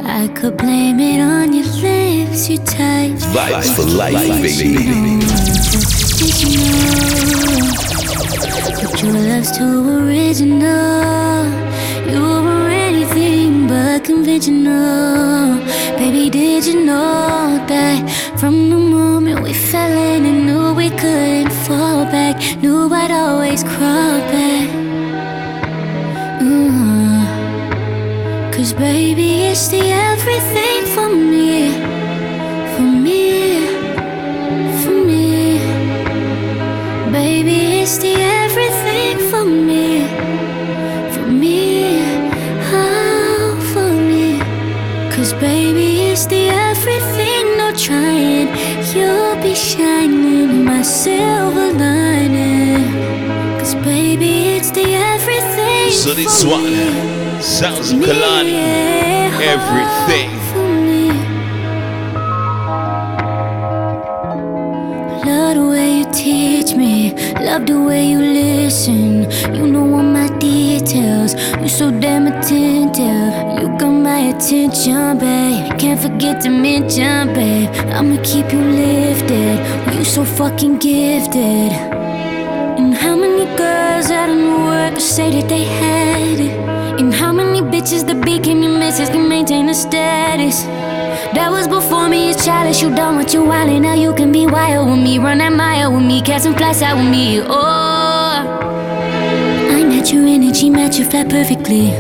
I 0.07 0.29
could 0.29 0.57
blame 0.57 1.01
it 1.01 1.21
on 1.21 1.53
your 1.53 1.67
lips, 1.83 2.49
you 2.49 2.59
touch. 2.59 3.19
Vibes 3.35 3.75
for 3.75 3.83
life, 3.83 4.15
baby. 4.41 5.19
But 8.83 9.03
your 9.03 9.13
love's 9.13 9.59
too 9.59 9.92
but 14.43 14.51
conventional. 14.51 15.59
Baby, 15.99 16.31
did 16.31 16.67
you 16.67 16.85
know 16.85 17.65
that 17.69 18.11
from 18.39 18.71
the 18.71 18.77
moment 18.77 19.41
we 19.41 19.53
fell 19.53 19.93
in 19.93 20.25
and 20.25 20.47
knew 20.47 20.75
we 20.75 20.91
couldn't 20.91 21.53
fall 21.67 22.05
back, 22.07 22.37
knew 22.63 22.93
I'd 22.93 23.11
always 23.11 23.63
crawl 23.63 24.21
back. 24.33 24.69
Mm. 26.41 27.25
Cause 28.53 28.73
baby, 28.73 29.45
it's 29.45 29.69
the 29.69 29.81
everything 29.81 30.72
So 56.03 56.13
this 56.15 56.45
one 56.45 56.65
me. 56.65 57.41
sounds 57.41 57.93
Kalani. 57.93 58.55
Eh, 58.55 59.55
everything. 59.55 60.31
Love 65.25 65.55
the 65.55 65.69
way 65.71 65.99
you 65.99 66.05
teach 66.11 66.75
me, 66.75 67.13
love 67.41 67.67
the 67.67 67.81
way 67.81 68.05
you 68.11 68.19
listen. 68.19 69.31
You 69.55 69.65
know 69.69 69.83
all 69.95 70.03
my 70.03 70.27
details, 70.39 71.35
You're 71.61 71.69
so 71.69 71.93
damn 71.93 72.27
attentive. 72.27 73.63
You 73.63 73.69
got 73.79 73.93
my 73.93 74.35
attention, 74.35 75.19
babe. 75.19 75.79
Can't 75.79 76.01
forget 76.01 76.41
to 76.43 76.51
mention, 76.51 77.33
babe. 77.33 77.71
I'ma 77.95 78.17
keep 78.25 78.53
you 78.53 78.61
lifted. 78.61 79.57
You 79.97 80.03
so 80.05 80.25
fucking 80.25 80.79
gifted. 80.79 81.71
And 82.81 82.93
how 82.93 83.15
many 83.15 83.45
girls 83.57 84.11
out 84.11 84.29
in 84.29 84.39
the 84.39 84.51
world 84.51 84.72
say 85.13 85.31
that 85.31 85.47
they 85.47 85.65
had 85.65 86.41
it? 86.41 86.57
And 86.99 87.13
how 87.13 87.33
many 87.33 87.61
bitches 87.61 88.07
that 88.07 88.25
became 88.25 88.63
your 88.63 88.79
missus 88.79 89.11
can 89.11 89.29
maintain 89.29 89.69
a 89.69 89.75
status? 89.75 90.63
That 91.37 91.51
was 91.51 91.69
before 91.69 92.09
me, 92.09 92.31
it's 92.31 92.47
childish. 92.47 92.81
You 92.81 92.95
done 92.95 93.17
what 93.17 93.35
you 93.35 93.45
wanted, 93.45 93.81
now 93.81 93.93
you 93.93 94.15
can 94.15 94.33
be 94.33 94.47
wild 94.47 94.89
with 94.89 94.99
me. 94.99 95.19
Run 95.19 95.39
that 95.39 95.53
mile 95.53 95.93
with 95.93 96.03
me, 96.03 96.23
catch 96.23 96.43
some 96.43 96.55
flights 96.55 96.81
out 96.81 96.97
with 96.97 97.11
me. 97.11 97.43
Oh, 97.43 98.41
I 99.77 99.85
met 99.85 100.11
your 100.11 100.27
energy, 100.27 100.71
match 100.71 100.99
your 100.99 101.11
flat 101.11 101.29
perfectly. 101.29 101.91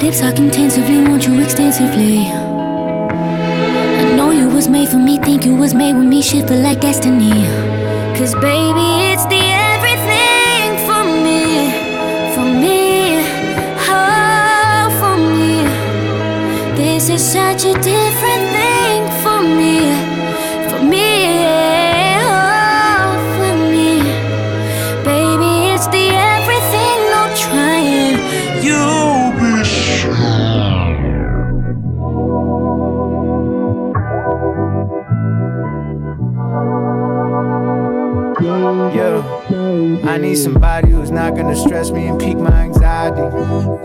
Lips 0.00 0.20
talk 0.20 0.38
intensively, 0.38 1.02
want 1.08 1.26
you 1.26 1.42
extensively. 1.42 2.18
I 4.00 4.14
know 4.16 4.30
you 4.30 4.48
was 4.48 4.68
made 4.68 4.88
for 4.88 4.98
me, 4.98 5.18
think 5.18 5.44
you 5.44 5.56
was 5.56 5.74
made 5.74 5.94
with 5.94 6.06
me, 6.06 6.22
shit 6.22 6.46
feel 6.46 6.60
like 6.60 6.80
destiny. 6.80 7.32
Cause 8.16 8.34
baby, 8.36 9.05
is 17.16 17.32
such 17.32 17.64
a 17.64 17.72
different 17.72 18.44
thing 18.56 19.02
for 19.22 19.40
me, 19.40 19.78
for 20.68 20.82
me, 20.84 21.08
oh, 22.20 23.16
for 23.36 23.54
me. 23.72 23.90
Baby, 25.02 25.52
it's 25.72 25.86
the 25.86 26.06
everything, 26.12 26.98
no 27.14 27.22
trying. 27.44 28.16
You'll 28.66 29.32
be 29.40 29.50
Yeah, 38.94 40.10
I 40.10 40.18
need 40.18 40.36
somebody 40.36 40.90
who's 40.90 41.10
not 41.10 41.34
gonna 41.34 41.56
stress 41.56 41.90
me 41.90 42.08
and 42.08 42.20
pique 42.20 42.36
my 42.36 42.64
anxiety. 42.64 43.75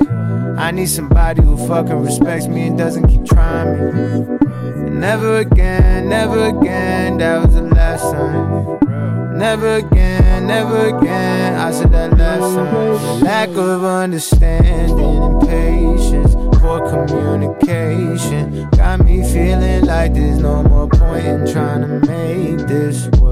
I 0.71 0.73
need 0.73 0.87
somebody 0.87 1.41
who 1.41 1.57
fucking 1.67 2.01
respects 2.01 2.47
me 2.47 2.67
and 2.67 2.77
doesn't 2.77 3.05
keep 3.09 3.25
trying 3.25 3.93
me. 3.93 4.89
Never 4.89 5.39
again, 5.39 6.07
never 6.07 6.45
again, 6.45 7.17
that 7.17 7.45
was 7.45 7.55
the 7.55 7.63
last 7.63 8.03
time. 8.03 9.37
Never 9.37 9.75
again, 9.75 10.47
never 10.47 10.95
again, 10.97 11.59
I 11.59 11.71
said 11.73 11.91
that 11.91 12.17
last 12.17 12.55
time. 12.55 13.19
Lack 13.19 13.49
of 13.49 13.83
understanding 13.83 14.97
and 15.21 15.41
patience, 15.41 16.35
poor 16.61 16.89
communication. 16.89 18.69
Got 18.69 19.03
me 19.03 19.29
feeling 19.29 19.83
like 19.83 20.13
there's 20.13 20.39
no 20.39 20.63
more 20.63 20.87
point 20.87 21.25
in 21.25 21.51
trying 21.51 21.81
to 21.81 21.99
make 22.07 22.65
this 22.65 23.09
work. 23.19 23.30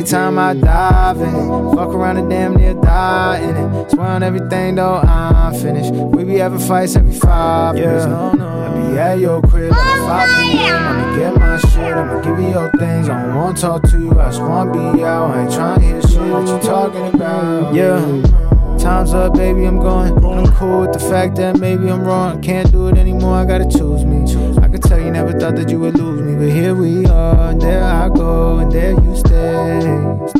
Every 0.00 0.12
time 0.12 0.38
I 0.38 0.54
dive 0.54 1.20
in 1.20 1.28
it, 1.28 1.74
fuck 1.74 1.90
around 1.90 2.16
and 2.16 2.30
damn 2.30 2.54
near 2.54 2.72
die 2.72 3.38
in 3.40 3.54
it. 3.54 3.90
Swear 3.90 4.06
on 4.06 4.22
everything 4.22 4.76
though 4.76 4.94
I'm 4.94 5.52
finished. 5.52 5.92
We 5.92 6.24
be 6.24 6.36
having 6.36 6.58
fights 6.58 6.96
every 6.96 7.12
five 7.12 7.74
minutes. 7.74 8.06
No, 8.06 8.32
no. 8.32 8.48
I 8.48 8.92
be 8.92 8.98
at 8.98 9.18
your 9.18 9.42
crib 9.42 9.72
like 9.72 9.78
5 9.78 10.52
p.m. 10.52 10.74
I'ma 10.74 11.16
get 11.16 11.36
my 11.38 11.58
shit, 11.58 11.92
I'ma 11.94 12.20
give 12.22 12.40
you 12.40 12.48
your 12.48 12.70
things. 12.78 13.10
I 13.10 13.26
don't 13.26 13.34
wanna 13.34 13.58
talk 13.58 13.82
to 13.90 13.98
you, 14.00 14.18
I 14.18 14.30
just 14.30 14.40
wanna 14.40 14.72
be 14.72 15.04
out. 15.04 15.36
I 15.36 15.42
ain't 15.42 15.52
to 15.52 15.84
hear 15.84 16.00
shit 16.00 16.12
that 16.12 16.48
you 16.48 16.66
talking 16.66 17.14
about. 17.14 17.74
Yeah. 17.74 18.40
Time's 18.78 19.12
up, 19.12 19.34
baby, 19.34 19.66
I'm 19.66 19.78
going. 19.78 20.16
I'm 20.24 20.50
cool 20.54 20.80
with 20.80 20.94
the 20.94 20.98
fact 20.98 21.36
that 21.36 21.58
maybe 21.58 21.90
I'm 21.90 22.04
wrong. 22.04 22.40
Can't 22.40 22.72
do 22.72 22.88
it 22.88 22.96
anymore, 22.96 23.34
I 23.34 23.44
gotta 23.44 23.68
choose 23.68 24.06
me. 24.06 24.22
I 24.62 24.68
could 24.68 24.82
tell 24.82 24.98
you 24.98 25.10
never 25.10 25.38
thought 25.38 25.56
that 25.56 25.68
you 25.68 25.78
would 25.80 25.98
lose 25.98 26.09
me, 26.09 26.09
but 26.40 26.48
here 26.48 26.74
we 26.74 27.04
are, 27.04 27.52
there 27.52 27.84
I 27.84 28.08
go, 28.08 28.60
and 28.60 28.72
there 28.72 28.92
you 28.92 29.14
stay. 29.14 29.84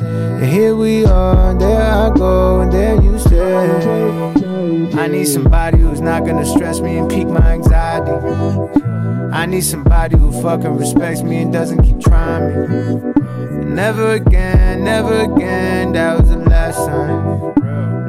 And 0.00 0.46
here 0.46 0.74
we 0.74 1.04
are, 1.04 1.52
there 1.52 1.92
I 1.92 2.08
go, 2.16 2.60
and 2.62 2.72
there 2.72 2.94
you 3.02 3.18
stay. 3.18 4.98
I 4.98 5.08
need 5.08 5.26
somebody 5.26 5.76
who's 5.76 6.00
not 6.00 6.24
gonna 6.24 6.46
stress 6.46 6.80
me 6.80 6.96
and 6.96 7.10
pique 7.10 7.28
my 7.28 7.52
anxiety. 7.52 8.12
I 9.30 9.44
need 9.44 9.60
somebody 9.60 10.16
who 10.16 10.32
fucking 10.40 10.74
respects 10.78 11.20
me 11.20 11.42
and 11.42 11.52
doesn't 11.52 11.82
keep 11.82 12.00
trying 12.00 12.48
me. 12.48 13.12
And 13.60 13.76
never 13.76 14.12
again, 14.12 14.82
never 14.82 15.20
again, 15.20 15.92
that 15.92 16.18
was 16.18 16.30
the 16.30 16.36
last 16.36 16.78
time. 16.78 17.52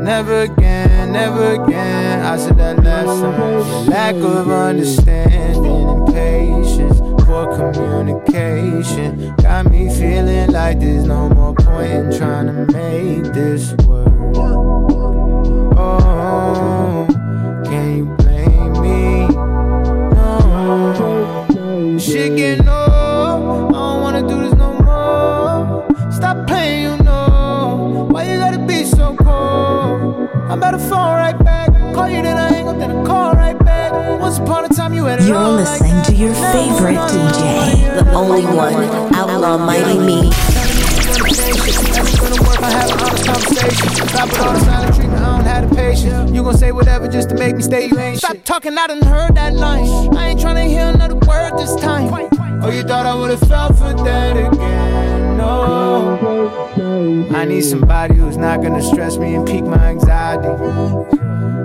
Never 0.01 0.43
again, 0.43 1.11
never 1.11 1.61
again. 1.61 2.25
I 2.25 2.37
said 2.37 2.57
that 2.57 2.83
last 2.83 3.21
time. 3.21 3.85
Lack 3.85 4.15
of 4.15 4.49
understanding 4.49 5.89
and 5.89 6.07
patience, 6.07 6.60
communication. 7.47 9.35
Got 9.37 9.71
me 9.71 9.89
feeling 9.89 10.51
like 10.51 10.79
there's 10.79 11.05
no 11.05 11.29
more 11.29 11.53
point 11.53 11.91
in 11.91 12.17
trying 12.17 12.47
to 12.47 12.65
make 12.73 13.33
this 13.33 13.73
work. 13.85 15.10
Only 38.13 38.43
one, 38.45 38.73
Outlaw 39.15 39.57
Mighty 39.57 39.99
Me. 39.99 40.29
I 42.63 42.69
have 42.69 42.91
an 42.91 42.99
honest 42.99 43.25
conversation. 43.25 44.07
Stop 44.07 44.29
with 44.29 44.39
all 44.39 44.53
the 44.53 44.59
silent 44.59 44.95
treatment, 44.95 45.21
I 45.21 45.37
don't 45.37 45.45
have 45.45 45.69
the 45.69 45.75
patience. 45.75 46.31
You 46.31 46.43
gon' 46.43 46.57
say 46.57 46.71
whatever 46.71 47.07
just 47.07 47.29
to 47.29 47.35
make 47.35 47.55
me 47.55 47.63
stay, 47.63 47.87
you 47.87 47.97
ain't 47.99 48.17
Stop 48.17 48.37
talking, 48.43 48.77
I 48.77 48.87
done 48.87 49.01
heard 49.01 49.35
that 49.35 49.53
line. 49.53 50.15
I 50.15 50.29
ain't 50.29 50.39
tryna 50.39 50.67
hear 50.67 50.87
another 50.87 51.15
word 51.15 51.57
this 51.57 51.75
time. 51.75 52.29
Oh, 52.63 52.69
you 52.69 52.83
thought 52.83 53.05
I 53.05 53.15
would've 53.15 53.39
fell 53.39 53.73
for 53.73 53.93
that 54.03 54.37
again? 54.37 55.37
know. 55.41 57.29
I 57.33 57.45
need 57.45 57.61
somebody 57.61 58.15
who's 58.15 58.37
not 58.37 58.61
gonna 58.61 58.81
stress 58.81 59.17
me 59.17 59.35
and 59.35 59.45
pique 59.47 59.65
my 59.65 59.83
anxiety. 59.87 60.47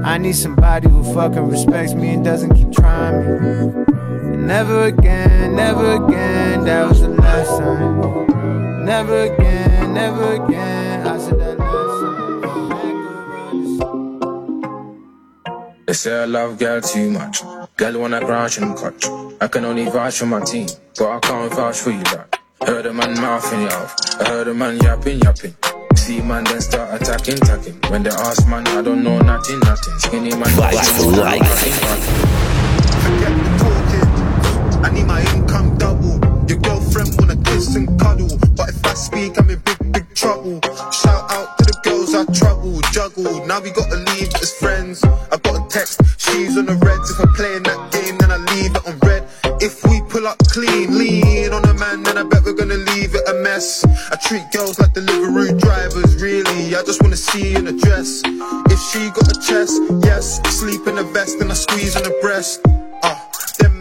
I 0.04 0.18
need 0.18 0.34
somebody 0.34 0.88
who 0.88 1.02
fucking 1.14 1.48
respects 1.48 1.94
me 1.94 2.14
and 2.14 2.24
doesn't 2.24 2.54
keep 2.54 2.72
trying 2.72 3.76
me. 3.76 3.85
And 4.46 4.52
never 4.54 4.84
again, 4.84 5.56
never 5.56 5.94
again, 5.94 6.64
that 6.66 6.88
was 6.88 7.00
the 7.00 7.08
last 7.08 7.58
time. 7.58 8.84
Never 8.84 9.22
again, 9.22 9.92
never 9.92 10.34
again, 10.34 11.04
I 11.04 11.18
said 11.18 11.40
that 11.40 11.58
last 11.58 12.00
time. 15.50 15.84
They 15.86 15.92
say 15.94 16.22
I 16.22 16.26
love 16.26 16.60
girl 16.60 16.80
too 16.80 17.10
much. 17.10 17.42
Girl 17.76 17.98
wanna 17.98 18.20
crash 18.20 18.58
and 18.58 18.76
cut. 18.76 19.04
I 19.40 19.48
can 19.48 19.64
only 19.64 19.86
vouch 19.86 20.18
for 20.18 20.26
my 20.26 20.40
team, 20.42 20.68
but 20.96 21.08
I 21.10 21.18
can't 21.18 21.52
vouch 21.52 21.80
for 21.80 21.90
you, 21.90 22.04
like. 22.04 22.38
Heard 22.64 22.86
a 22.86 22.92
man 22.92 23.20
mouthing 23.20 23.62
it 23.62 23.72
off. 23.72 23.96
I 24.20 24.28
heard 24.28 24.46
a 24.46 24.54
man 24.54 24.78
yapping, 24.78 25.22
yapping. 25.22 25.56
See 25.96 26.20
man 26.22 26.44
then 26.44 26.60
start 26.60 26.94
attacking, 27.02 27.34
attacking. 27.42 27.80
When 27.90 28.04
they 28.04 28.10
ask 28.10 28.46
man, 28.46 28.64
I 28.68 28.80
don't 28.80 29.02
know 29.02 29.18
nothing, 29.18 29.58
nothing. 29.58 29.98
Skinny 29.98 30.30
man, 30.36 30.56
Life 30.56 30.86
for 30.98 31.10
life. 31.10 31.42
Forget 33.02 33.32
the 33.32 33.38
talking. 33.40 33.55
I 34.84 34.90
need 34.90 35.06
my 35.06 35.20
income 35.34 35.76
double. 35.78 36.18
Your 36.48 36.58
girlfriend 36.58 37.14
wanna 37.18 37.36
kiss 37.44 37.74
and 37.76 37.88
cuddle, 38.00 38.30
but 38.56 38.68
if 38.68 38.84
I 38.84 38.94
speak, 38.94 39.38
I'm 39.38 39.50
in 39.50 39.58
big, 39.60 39.92
big 39.92 40.14
trouble. 40.14 40.60
Shout 40.92 41.30
out 41.30 41.58
to 41.58 41.64
the 41.64 41.80
girls 41.82 42.14
I 42.14 42.24
trouble, 42.32 42.80
juggle. 42.92 43.44
Now 43.46 43.60
we 43.60 43.70
gotta 43.70 43.96
leave 43.96 44.34
as 44.34 44.52
friends. 44.52 45.02
I 45.04 45.36
got 45.38 45.54
a 45.56 45.68
text, 45.68 46.00
she's 46.18 46.56
on 46.56 46.66
the 46.66 46.74
reds. 46.74 47.10
If 47.10 47.20
I'm 47.20 47.32
playing 47.34 47.64
that 47.64 47.92
game, 47.92 48.18
then 48.18 48.30
I 48.30 48.36
leave 48.54 48.74
it 48.76 48.86
on 48.86 48.98
red. 49.00 49.24
If 49.60 49.84
we 49.84 50.02
pull 50.08 50.26
up 50.26 50.38
clean, 50.48 50.96
lean 50.98 51.52
on 51.52 51.64
a 51.64 51.74
man, 51.74 52.02
then 52.02 52.18
I 52.18 52.22
bet 52.22 52.44
we're 52.44 52.52
gonna 52.52 52.82
leave 52.92 53.14
it 53.14 53.28
a 53.28 53.34
mess. 53.42 53.84
I 54.12 54.16
treat 54.16 54.44
girls 54.52 54.78
like 54.78 54.92
delivery 54.92 55.52
drivers, 55.58 56.22
really. 56.22 56.76
I 56.76 56.82
just 56.82 57.02
wanna 57.02 57.16
see 57.16 57.54
in 57.54 57.66
a 57.66 57.72
dress. 57.72 58.22
If 58.24 58.80
she 58.90 59.10
got 59.10 59.26
a 59.34 59.40
chest, 59.40 59.80
yes. 60.04 60.40
Sleep 60.50 60.86
in 60.86 60.98
a 60.98 61.02
vest 61.02 61.40
and 61.40 61.50
I 61.50 61.54
squeeze 61.54 61.96
on 61.96 62.02
the 62.02 62.16
breast. 62.20 62.60
Ah, 63.02 63.18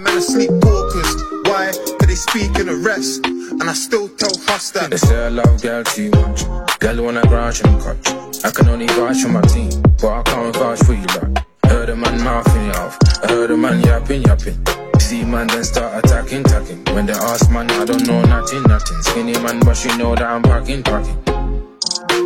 them 0.05 0.13
men 0.13 0.17
are 0.17 0.21
sleep 0.21 0.49
talkers. 0.61 1.23
Why? 1.45 1.71
Cause 1.99 2.07
they 2.07 2.15
speak 2.15 2.59
in 2.59 2.67
the 2.67 2.75
rest. 2.75 3.25
And 3.25 3.63
I 3.63 3.73
still 3.73 4.09
tell 4.09 4.35
us 4.53 4.71
that. 4.71 4.89
They 4.91 4.97
say 4.97 5.25
I 5.25 5.29
love 5.29 5.61
girl 5.61 5.83
too 5.83 6.09
much. 6.11 6.45
Girl 6.79 7.03
wanna 7.03 7.21
crash 7.21 7.61
and 7.63 7.81
cut. 7.81 7.97
I 8.43 8.51
can 8.51 8.67
only 8.69 8.87
vouch 8.87 9.21
for 9.21 9.29
my 9.29 9.41
team, 9.41 9.81
but 10.01 10.09
I 10.09 10.23
can't 10.23 10.55
vouch 10.55 10.79
for 10.83 10.93
you, 10.93 11.05
like. 11.05 11.45
Heard 11.65 11.89
a 11.89 11.95
man 11.95 12.23
mouthing 12.23 12.69
it 12.69 12.75
off. 12.75 12.97
I 13.23 13.27
heard 13.27 13.51
a 13.51 13.57
man 13.57 13.81
yapping, 13.81 14.23
yapping. 14.23 14.63
See 14.99 15.23
man 15.23 15.47
then 15.47 15.63
start 15.63 16.03
attacking, 16.03 16.41
attacking. 16.41 16.83
When 16.93 17.05
they 17.05 17.13
ask 17.13 17.49
man, 17.51 17.69
I 17.71 17.85
don't 17.85 18.05
know 18.07 18.21
nothing, 18.23 18.63
nothing. 18.63 19.01
Skinny 19.01 19.33
man, 19.33 19.59
but 19.61 19.75
she 19.75 19.89
know 19.97 20.15
that 20.15 20.23
I'm 20.23 20.41
packing, 20.43 20.83
packing. 20.83 21.17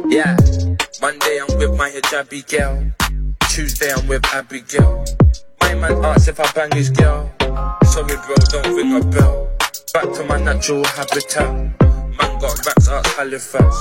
Yeah. 0.10 0.36
Monday 1.02 1.40
I'm 1.40 1.58
with 1.58 1.78
my 1.78 1.90
hijabi 1.90 2.48
girl. 2.50 2.92
Tuesday 3.50 3.92
I'm 3.92 4.08
with 4.08 4.26
Abigail. 4.34 5.06
My 5.62 5.74
man 5.76 6.06
asks 6.06 6.28
if 6.28 6.40
I 6.40 6.52
bang 6.52 6.72
his 6.72 6.90
girl. 6.90 7.32
Sorry 7.86 8.16
bro, 8.26 8.36
don't 8.50 8.76
ring 8.76 8.96
a 8.96 9.06
bell. 9.06 9.50
Back 9.94 10.14
to 10.14 10.24
my 10.26 10.40
natural 10.40 10.84
habitat. 10.86 11.52
Man 12.18 12.40
got 12.40 12.66
racks 12.66 12.88
out 12.90 13.06
Halifax. 13.08 13.76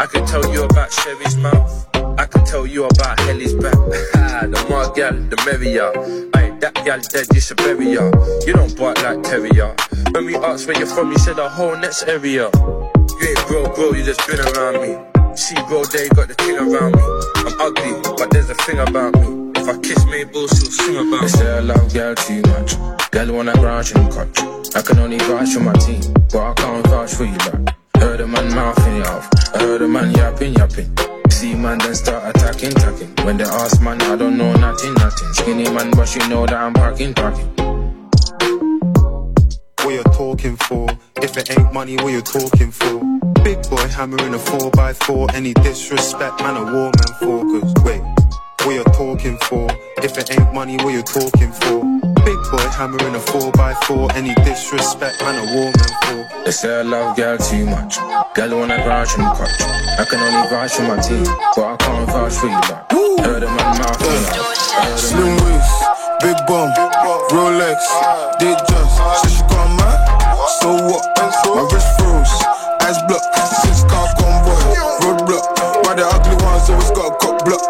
I 0.00 0.06
can 0.06 0.26
tell 0.26 0.44
you 0.52 0.64
about 0.64 0.92
Sherry's 0.92 1.36
mouth. 1.36 1.86
I 2.18 2.26
can 2.26 2.44
tell 2.44 2.66
you 2.66 2.84
about 2.84 3.20
Helly's 3.20 3.54
back. 3.54 3.72
the 4.12 4.66
more 4.68 4.92
gal, 4.94 5.12
the 5.12 5.36
merrier. 5.46 5.90
Aye, 6.34 6.56
that 6.60 6.74
gal 6.84 7.00
dead, 7.00 7.26
you 7.34 7.40
should 7.40 7.56
bury 7.58 7.94
her. 7.94 8.10
You 8.46 8.52
don't 8.52 8.76
bark 8.76 9.02
like 9.02 9.22
terrier. 9.22 9.74
When 10.10 10.26
we 10.26 10.36
asked 10.36 10.66
where 10.66 10.76
you're 10.76 10.86
from, 10.86 11.12
you 11.12 11.18
said 11.18 11.36
the 11.36 11.48
whole 11.48 11.76
next 11.76 12.02
area. 12.04 12.50
You 12.54 13.28
ain't 13.28 13.46
bro, 13.46 13.72
bro, 13.74 13.92
you 13.92 14.04
just 14.04 14.26
been 14.26 14.40
around 14.40 14.82
me. 14.82 15.36
See, 15.36 15.54
bro, 15.68 15.84
they 15.84 16.08
got 16.10 16.28
the 16.28 16.34
thing 16.34 16.56
around 16.58 16.96
me. 16.96 17.02
I'm 17.36 17.60
ugly, 17.60 18.14
but 18.16 18.30
there's 18.30 18.50
a 18.50 18.54
thing 18.54 18.78
about 18.78 19.14
me. 19.14 19.41
If 19.62 19.68
I 19.68 19.78
kiss 19.78 20.04
Mabel, 20.06 20.48
she'll 20.48 20.72
sing 20.72 20.96
about 20.96 21.06
me. 21.06 21.18
They 21.20 21.28
say 21.28 21.48
I 21.48 21.60
love 21.60 21.94
gal 21.94 22.16
too 22.16 22.42
much. 22.50 22.74
Gal 23.12 23.32
wanna 23.32 23.52
crash 23.52 23.92
and 23.94 24.10
cut. 24.10 24.26
I 24.74 24.82
can 24.82 24.98
only 24.98 25.18
vouch 25.18 25.54
for 25.54 25.60
my 25.60 25.72
team, 25.74 26.02
but 26.32 26.42
I 26.42 26.54
can't 26.54 26.84
vouch 26.88 27.14
for 27.14 27.24
you, 27.26 27.38
like. 27.38 27.76
Heard 27.94 28.20
a 28.22 28.26
man 28.26 28.52
mouthing 28.56 28.96
it 28.96 29.06
off. 29.06 29.30
I 29.54 29.60
heard 29.60 29.82
a 29.82 29.86
man 29.86 30.10
yapping, 30.16 30.54
yapping. 30.54 30.90
See 31.30 31.54
man 31.54 31.78
then 31.78 31.94
start 31.94 32.34
attacking, 32.34 32.72
attacking. 32.72 33.24
When 33.24 33.36
they 33.36 33.44
ask 33.44 33.80
man, 33.80 34.02
I 34.02 34.16
don't 34.16 34.36
know 34.36 34.52
nothing, 34.56 34.94
nothing. 34.94 35.32
Skinny 35.32 35.70
man, 35.70 35.92
but 35.92 36.12
you 36.16 36.28
know 36.28 36.44
that 36.44 36.58
I'm 36.58 36.74
parking, 36.74 37.14
parking. 37.14 37.46
What 39.84 39.94
you 39.94 40.02
talking 40.02 40.56
for? 40.56 40.88
If 41.22 41.36
it 41.36 41.56
ain't 41.56 41.72
money, 41.72 41.94
what 41.98 42.08
you 42.08 42.20
talking 42.20 42.72
for? 42.72 43.21
Big 43.44 43.58
boy 43.68 43.88
hammering 43.88 44.34
a 44.34 44.38
4x4. 44.38 45.34
Any 45.34 45.52
disrespect, 45.54 46.40
man, 46.40 46.56
a 46.56 46.64
war 46.64 46.90
man 46.94 47.12
for. 47.18 47.42
focus. 47.42 47.74
Wait, 47.84 48.02
what 48.62 48.74
you 48.74 48.84
talking 48.94 49.38
for? 49.48 49.66
If 49.98 50.16
it 50.18 50.30
ain't 50.30 50.54
money, 50.54 50.76
what 50.76 50.94
you 50.94 51.02
talking 51.02 51.50
for? 51.52 51.82
Big 52.24 52.38
boy 52.50 52.66
hammering 52.70 53.14
a 53.14 53.18
4x4. 53.18 54.14
Any 54.14 54.34
disrespect, 54.46 55.20
man, 55.22 55.36
a 55.42 55.54
war 55.54 55.72
man 55.74 55.92
for. 56.04 56.44
They 56.44 56.50
say 56.52 56.78
I 56.78 56.82
love 56.82 57.16
gal 57.16 57.36
too 57.38 57.66
much. 57.66 57.96
Gal 58.34 58.56
wanna 58.56 58.82
crash 58.84 59.16
and 59.18 59.26
cut. 59.36 59.50
I 59.98 60.04
can 60.08 60.20
only 60.20 60.48
vouch 60.48 60.72
for 60.72 60.82
my 60.82 61.00
team, 61.00 61.24
but 61.56 61.64
I 61.64 61.76
can't 61.76 62.06
vouch 62.08 62.34
for 62.34 62.46
you, 62.46 62.54
like. 62.54 62.92
Heard 63.26 63.42
a 63.42 63.46
man 63.46 63.78
mouth, 63.78 64.00
yeah. 64.02 64.96
Slim 64.96 65.36
waist, 65.44 65.84
big 66.20 66.36
bum, 66.46 66.70
Rolex, 67.30 67.78
did 68.38 68.58
just. 68.68 69.22
Said 69.22 69.30
she 69.30 69.42
got 69.50 69.68
mad, 69.78 69.98
so 70.60 70.72
what? 70.86 71.02
My 71.54 71.62
wrist 71.70 71.86
froze, 71.98 72.34
eyes 72.82 72.98
blocked. 73.06 73.26
Six 73.62 73.86
car 73.86 74.08
convoy, 74.18 74.58
roadblock. 75.02 75.44
Why 75.86 75.94
the 75.94 76.06
ugly 76.06 76.36
ones 76.42 76.68
always 76.68 76.90
got 76.90 77.12
a 77.12 77.16
cock 77.22 77.44
block? 77.46 77.62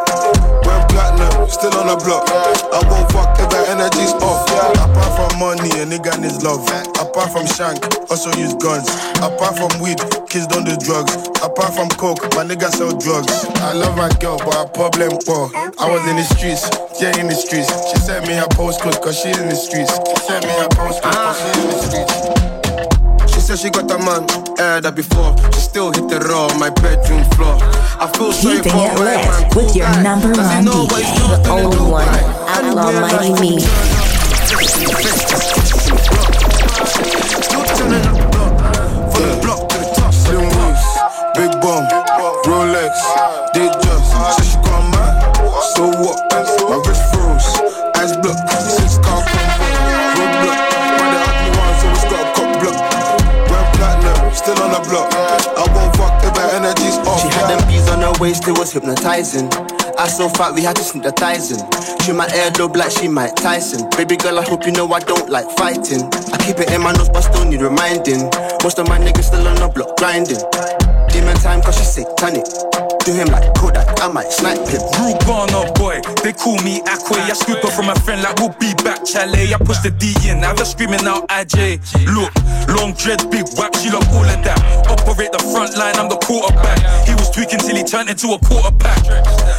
Went 0.65 0.85
platinum, 0.89 1.49
still 1.49 1.75
on 1.77 1.87
the 1.93 1.97
block. 2.01 2.25
I 2.29 2.81
won't 2.89 3.09
fuck 3.13 3.37
if 3.39 3.49
the 3.53 3.61
energy's 3.69 4.15
off. 4.25 4.49
Apart 4.79 5.13
from 5.17 5.33
money, 5.39 5.71
a 5.81 5.85
nigga 5.85 6.17
needs 6.21 6.43
love. 6.43 6.65
Apart 7.01 7.33
from 7.33 7.47
shank, 7.47 7.83
also 8.11 8.33
use 8.39 8.55
guns. 8.57 8.89
Apart 9.21 9.59
from 9.59 9.73
weed, 9.81 10.01
kids 10.29 10.47
don't 10.47 10.65
do 10.65 10.77
drugs. 10.81 11.13
Apart 11.45 11.75
from 11.75 11.89
coke, 12.01 12.23
my 12.35 12.45
nigga 12.45 12.71
sell 12.73 12.93
drugs. 12.97 13.45
I 13.61 13.73
love 13.73 13.97
my 13.97 14.09
girl, 14.21 14.39
but 14.39 14.55
her 14.55 14.69
problem 14.73 15.19
poor. 15.27 15.51
I 15.79 15.91
was 15.91 16.03
in 16.09 16.17
the 16.17 16.25
streets, 16.25 16.69
yeah, 17.01 17.17
in 17.19 17.29
the 17.29 17.35
streets. 17.35 17.69
She 17.91 17.97
sent 17.99 18.27
me 18.27 18.35
her 18.35 18.49
postcode, 18.57 19.03
cause 19.03 19.19
she's 19.19 19.39
in 19.39 19.49
the 19.49 19.57
streets. 19.57 19.93
She 19.93 20.17
sent 20.25 20.45
me 20.47 20.53
her 20.57 20.69
postcode, 20.69 21.13
cause 21.13 21.37
she's 21.41 21.65
in 21.65 21.71
the 21.71 21.79
streets. 21.83 22.52
She 23.53 23.59
said 23.59 23.75
she 23.75 23.85
got 23.85 23.91
a 23.91 23.99
man, 23.99 24.25
heard 24.57 24.85
that 24.85 24.97
before. 24.97 25.37
She 25.53 25.61
still 25.61 25.93
hit 25.93 26.09
the 26.09 26.25
raw 26.25 26.49
on 26.49 26.59
my 26.59 26.71
bedroom 26.71 27.21
floor. 27.37 27.61
I 28.01 28.09
feel 28.17 28.33
sorry 28.33 28.65
for 28.65 28.73
her, 28.73 28.97
man. 29.05 29.29
with 29.53 29.77
your 29.77 29.93
number 30.01 30.33
one 30.33 30.65
DJ, 30.65 30.89
the 31.37 31.53
only 31.53 31.77
one, 31.77 32.09
Outlaw 32.49 32.97
Mighty 32.97 33.37
Me. 33.45 33.61
Slim 40.17 40.49
waist, 40.49 40.89
big 41.37 41.53
bum, 41.61 41.85
Rolex, 42.49 42.97
did 43.53 43.69
just. 43.85 44.17
Said 44.33 44.49
she 44.49 44.57
got 44.65 44.72
waist, 58.23 58.47
it 58.47 58.57
was 58.57 58.73
hypnotizing. 58.73 59.51
I 59.99 60.07
so 60.07 60.29
fat 60.29 60.55
we 60.55 60.63
had 60.63 60.77
to 60.77 60.83
in. 60.85 61.59
She 62.07 62.13
my 62.13 62.29
earlobe 62.29 62.77
like 62.77 62.93
she 62.93 63.09
Mike 63.09 63.35
Tyson. 63.35 63.91
Baby 63.97 64.17
girl, 64.17 64.39
I 64.39 64.45
hope 64.45 64.65
you 64.65 64.71
know 64.71 64.87
I 64.93 65.01
don't 65.01 65.29
like 65.29 65.51
fighting. 65.59 66.07
I 66.33 66.39
keep 66.39 66.61
it 66.61 66.71
in 66.71 66.83
my 66.83 66.93
nose, 66.93 67.09
but 67.09 67.23
still 67.23 67.45
need 67.45 67.61
reminding. 67.61 68.31
Most 68.63 68.79
of 68.79 68.87
my 68.89 68.99
niggas 68.99 69.25
still 69.25 69.47
on 69.49 69.57
the 69.57 69.69
block 69.69 69.97
grinding. 69.97 70.39
Demon 71.11 71.37
time, 71.43 71.63
cause 71.63 71.77
she 71.77 71.85
satanic. 71.85 72.47
Do 73.03 73.11
him 73.13 73.35
like 73.35 73.51
Kodak, 73.59 73.99
I 74.01 74.07
might 74.07 74.31
snipe 74.31 74.63
him. 74.71 74.79
Rubana 74.95 75.75
boy, 75.75 75.99
they 76.23 76.33
call 76.33 76.55
me 76.63 76.79
Aquay. 76.87 77.19
I 77.27 77.35
scoop 77.35 77.59
up 77.65 77.73
from 77.75 77.91
a 77.91 77.99
friend 78.07 78.23
like 78.23 78.39
we'll 78.39 78.55
be 78.63 78.71
back, 78.87 79.03
Chalet. 79.03 79.51
I 79.51 79.59
push 79.59 79.83
the 79.83 79.91
D 79.91 80.15
in, 80.31 80.47
have 80.47 80.59
her 80.59 80.65
screaming 80.65 81.03
out 81.03 81.27
IJ. 81.27 81.83
Look, 82.15 82.31
long 82.71 82.95
dreads, 82.95 83.27
big 83.27 83.43
whack, 83.59 83.75
she 83.75 83.91
love 83.91 84.07
all 84.15 84.23
of 84.23 84.39
that. 84.47 84.55
Operate 84.87 85.35
the 85.35 85.43
front 85.51 85.75
line, 85.75 85.99
I'm 85.99 86.07
the 86.07 86.21
quarterback. 86.23 86.79
He 87.03 87.15
was 87.19 87.27
tweaking 87.35 87.59
till 87.59 87.75
he 87.75 87.83
turned 87.83 88.07
into 88.07 88.31
a 88.35 88.39
quarterback. 88.39 89.03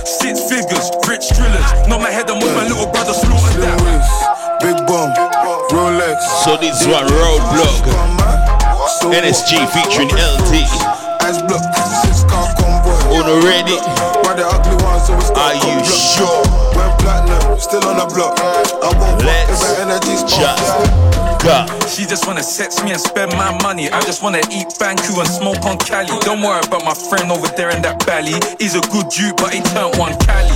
Six 0.08 0.48
figures, 0.48 0.88
rich 1.04 1.28
drillers. 1.36 1.68
Not 1.92 2.00
my 2.00 2.16
head, 2.16 2.32
I'm 2.32 2.40
with 2.40 2.56
my 2.56 2.64
little 2.64 2.88
brother, 2.96 3.12
slaughter 3.12 3.60
that. 3.60 3.76
Big 4.64 4.80
bum, 4.88 5.12
Rolex. 5.68 6.16
So 6.48 6.56
this 6.56 6.88
one 6.88 7.12
roadblock. 7.12 7.92
NSG 9.12 9.68
featuring 9.76 10.16
LT. 10.16 10.64
Eyes 11.20 11.44
blocked, 11.44 11.76
six 13.24 13.46
car 13.46 13.46
convoy. 13.46 13.48
Ready? 13.48 13.78
Why 14.24 14.34
the 14.36 14.46
ugly 14.48 14.76
ones 14.84 15.10
always 15.10 15.30
got 15.32 15.56
Are 15.56 15.56
you 15.56 15.82
block? 15.82 15.86
sure? 15.86 16.44
Went 16.76 17.00
platinum, 17.00 17.60
still 17.60 17.86
on 17.88 17.98
the 17.98 18.08
block. 18.14 18.40
I 18.40 18.92
won't 19.00 19.22
fuck 19.22 19.50
if 19.50 19.60
her 19.62 19.82
energy's 19.82 20.24
off. 20.24 20.60
podcast. 20.60 21.96
She 21.96 22.06
just 22.06 22.28
wanna 22.28 22.44
sex 22.44 22.84
me 22.84 22.92
and 22.92 23.02
spend 23.02 23.32
my 23.34 23.52
money. 23.64 23.90
I 23.92 24.02
just 24.02 24.24
wanna 24.24 24.40
eat 24.52 24.68
banku 24.80 25.20
and 25.20 25.28
smoke 25.28 25.66
on 25.66 25.78
Cali. 25.80 26.08
Don't 26.22 26.42
worry 26.42 26.62
about 26.66 26.84
my 26.86 26.94
friend 26.94 27.32
over 27.32 27.48
there 27.56 27.70
in 27.72 27.82
that 27.84 28.04
valley. 28.04 28.36
He's 28.60 28.76
a 28.76 28.82
good 28.92 29.10
dude, 29.10 29.36
but 29.38 29.54
he 29.54 29.62
turned 29.62 29.98
one 29.98 30.16
Cali. 30.20 30.56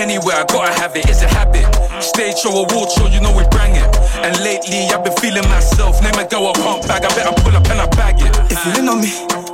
Anyway, 0.00 0.34
I 0.34 0.44
gotta 0.46 0.72
have 0.80 0.96
it, 0.96 1.08
it's 1.08 1.22
a 1.22 1.28
habit. 1.28 1.66
Stage 2.02 2.38
show, 2.38 2.50
award 2.50 2.90
show, 2.90 3.06
you 3.06 3.20
know 3.20 3.32
we 3.34 3.44
bring 3.50 3.74
it. 3.76 3.88
And 4.24 4.38
lately, 4.40 4.88
I've 4.90 5.04
been 5.04 5.16
feeling 5.18 5.46
myself. 5.48 6.02
Name 6.02 6.14
a 6.18 6.24
girl 6.26 6.50
a 6.50 6.52
pump 6.54 6.86
bag, 6.86 7.04
I 7.04 7.08
better 7.14 7.34
pull 7.42 7.56
up 7.56 7.66
and 7.70 7.80
I 7.80 7.86
bag 7.96 8.20
it. 8.20 8.32
If 8.50 8.58
you 8.66 8.72
lean 8.80 8.88
on 8.88 9.00
me, 9.00 9.12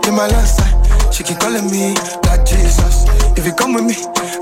in 0.09 0.15
my 0.15 0.27
left 0.29 0.49
side, 0.49 0.75
she 1.13 1.25
keep 1.25 1.39
calling 1.41 1.67
me 1.71 1.95
like 2.25 2.30
Jesus. 2.51 3.07
If 3.39 3.47
you 3.47 3.55
come 3.55 3.75
with 3.75 3.85
me, 3.85 3.95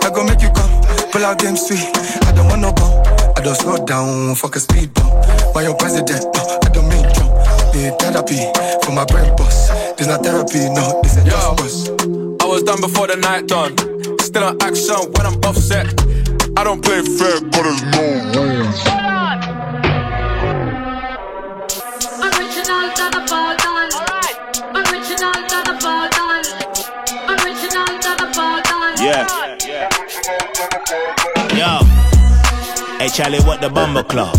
I 0.02 0.10
go 0.10 0.24
make 0.24 0.40
you 0.40 0.50
come. 0.50 0.72
Pull 1.12 1.24
out 1.24 1.38
them 1.38 1.56
sweet, 1.56 1.84
I 2.24 2.32
don't 2.32 2.48
want 2.48 2.62
no 2.62 2.72
bump. 2.72 3.06
I 3.36 3.40
don't 3.42 3.54
slow 3.54 3.84
down, 3.84 4.34
fuck 4.34 4.56
a 4.56 4.60
speed 4.60 4.92
bump. 4.94 5.12
Why 5.54 5.62
your 5.62 5.76
president? 5.76 6.24
No, 6.34 6.58
I 6.64 6.68
don't 6.72 6.88
mean 6.88 7.04
jump. 7.14 7.32
Need 7.74 7.98
therapy 8.00 8.40
for 8.82 8.92
my 8.92 9.04
brain 9.04 9.34
boss. 9.36 9.68
There's 9.96 10.08
not 10.08 10.24
therapy, 10.24 10.68
no, 10.72 11.00
this 11.02 11.16
is 11.16 11.24
just 11.24 11.56
bus. 11.56 11.88
I 12.42 12.46
was 12.46 12.62
done 12.62 12.80
before 12.80 13.06
the 13.06 13.16
night 13.16 13.46
done. 13.46 13.76
Still 14.20 14.44
on 14.44 14.62
action 14.62 14.96
when 15.12 15.26
I'm 15.26 15.38
offset. 15.44 15.86
I 16.56 16.64
don't 16.64 16.82
play 16.82 17.02
fair, 17.02 17.40
but 17.40 17.62
there's 17.62 17.82
no 17.84 18.64
rules. 18.64 19.07
Done. 29.12 29.58
Yeah. 29.66 29.88
Yo. 31.56 31.84
Hey 32.98 33.08
Charlie, 33.08 33.40
what 33.40 33.60
the 33.60 33.70
bumper 33.70 34.02
club? 34.02 34.36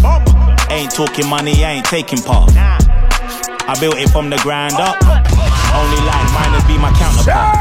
Ain't 0.70 0.92
talking 0.92 1.28
money, 1.28 1.64
ain't 1.64 1.86
taking 1.86 2.22
part. 2.22 2.52
I 2.56 3.76
built 3.80 3.98
it 3.98 4.10
from 4.10 4.30
the 4.30 4.38
ground 4.38 4.74
up. 4.76 4.98
Only 5.74 6.02
like 6.06 6.28
miners 6.34 6.66
be 6.66 6.78
my 6.78 6.92
counterpart. 6.98 7.56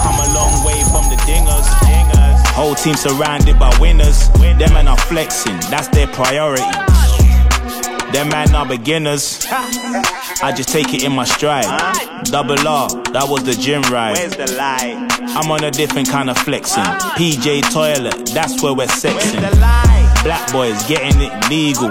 Come 0.00 0.16
a 0.20 0.28
long 0.34 0.64
way 0.64 0.80
from 0.92 1.08
the 1.08 1.16
dingers. 1.24 1.68
Whole 2.54 2.74
team 2.74 2.94
surrounded 2.94 3.58
by 3.58 3.76
winners. 3.80 4.28
Them 4.30 4.72
men 4.74 4.88
are 4.88 4.96
flexing, 4.96 5.58
that's 5.70 5.88
their 5.88 6.06
priority. 6.08 6.62
Them 8.12 8.28
man 8.28 8.54
are 8.54 8.66
beginners. 8.66 9.44
I 10.44 10.52
just 10.52 10.68
take 10.68 10.92
it 10.92 11.02
in 11.02 11.12
my 11.12 11.24
stride. 11.24 11.64
Double 12.24 12.68
R, 12.68 12.88
that 13.16 13.24
was 13.26 13.44
the 13.44 13.54
gym 13.54 13.80
ride. 13.88 14.12
Where's 14.12 14.36
the 14.36 14.52
light? 14.60 14.92
I'm 15.32 15.50
on 15.50 15.64
a 15.64 15.70
different 15.70 16.06
kind 16.06 16.28
of 16.28 16.36
flexing. 16.36 16.84
PJ 17.16 17.72
toilet, 17.72 18.28
that's 18.34 18.62
where 18.62 18.74
we're 18.74 18.86
sexing. 18.86 19.40
Black 20.22 20.52
boys 20.52 20.76
getting 20.84 21.16
it 21.16 21.32
legal. 21.48 21.88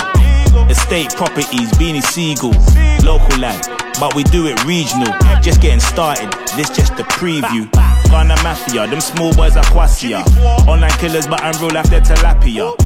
Estate 0.69 1.09
properties, 1.17 1.73
Beanie 1.81 2.03
Siegel. 2.03 2.53
Local 3.01 3.41
lad, 3.41 3.65
but 3.99 4.13
we 4.13 4.21
do 4.29 4.45
it 4.45 4.63
regional. 4.65 5.09
Just 5.41 5.59
getting 5.59 5.79
started, 5.81 6.29
this 6.53 6.69
just 6.69 6.95
the 6.95 7.01
preview. 7.09 7.65
Ghana 8.13 8.37
Mafia, 8.43 8.85
them 8.85 9.01
small 9.01 9.33
boys 9.33 9.57
are 9.57 9.65
quasia. 9.73 10.21
Online 10.69 10.93
killers, 11.01 11.25
but 11.25 11.41
I'm 11.41 11.59
real 11.59 11.75
after 11.75 11.99
tilapia. 11.99 12.77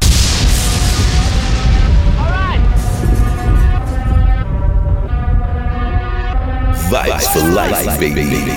Vibes 6.88 7.26
for 7.34 7.44
life, 7.52 8.00
baby. 8.00 8.22
Original 8.22 8.48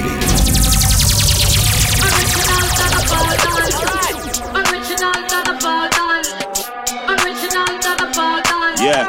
to 2.77 2.85
the. 2.87 3.01
Original 4.55 5.11
to 5.27 5.37
the 5.43 5.53
ball 5.59 5.85
done. 5.91 6.23
Original 7.11 7.67
to 7.83 7.91
the 7.99 8.07
ball 8.15 8.39
done. 8.41 8.75
Yeah. 8.79 9.03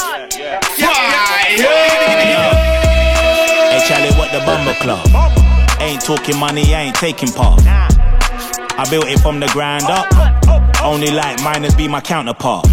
Hey 3.71 3.81
Charlie, 3.87 4.15
what 4.19 4.29
the 4.33 4.41
bumper 4.45 4.75
club? 4.81 5.07
Ain't 5.81 6.03
talking 6.03 6.37
money, 6.39 6.73
ain't 6.73 6.97
taking 6.97 7.31
part. 7.31 7.61
I 7.65 8.85
built 8.91 9.07
it 9.07 9.21
from 9.21 9.39
the 9.39 9.47
ground 9.49 9.85
up. 9.85 10.09
Only 10.83 11.13
like 11.13 11.41
miners 11.45 11.77
be 11.77 11.87
my 11.87 12.01
counterpart. 12.01 12.67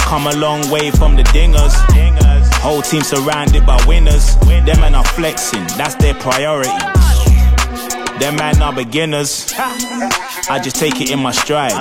Come 0.00 0.26
a 0.26 0.34
long 0.34 0.68
way 0.70 0.90
from 0.90 1.14
the 1.14 1.22
dingers. 1.22 1.72
Whole 2.64 2.80
team 2.80 3.02
surrounded 3.02 3.66
by 3.66 3.78
winners. 3.86 4.36
Them 4.36 4.80
men 4.80 4.94
are 4.94 5.04
flexing, 5.04 5.64
that's 5.76 5.94
their 5.96 6.14
priority. 6.14 6.70
Them 8.18 8.36
man 8.36 8.62
are 8.62 8.72
beginners. 8.72 9.52
I 10.48 10.60
just 10.62 10.76
take 10.76 11.00
it 11.02 11.10
in 11.10 11.18
my 11.20 11.32
stride. 11.32 11.72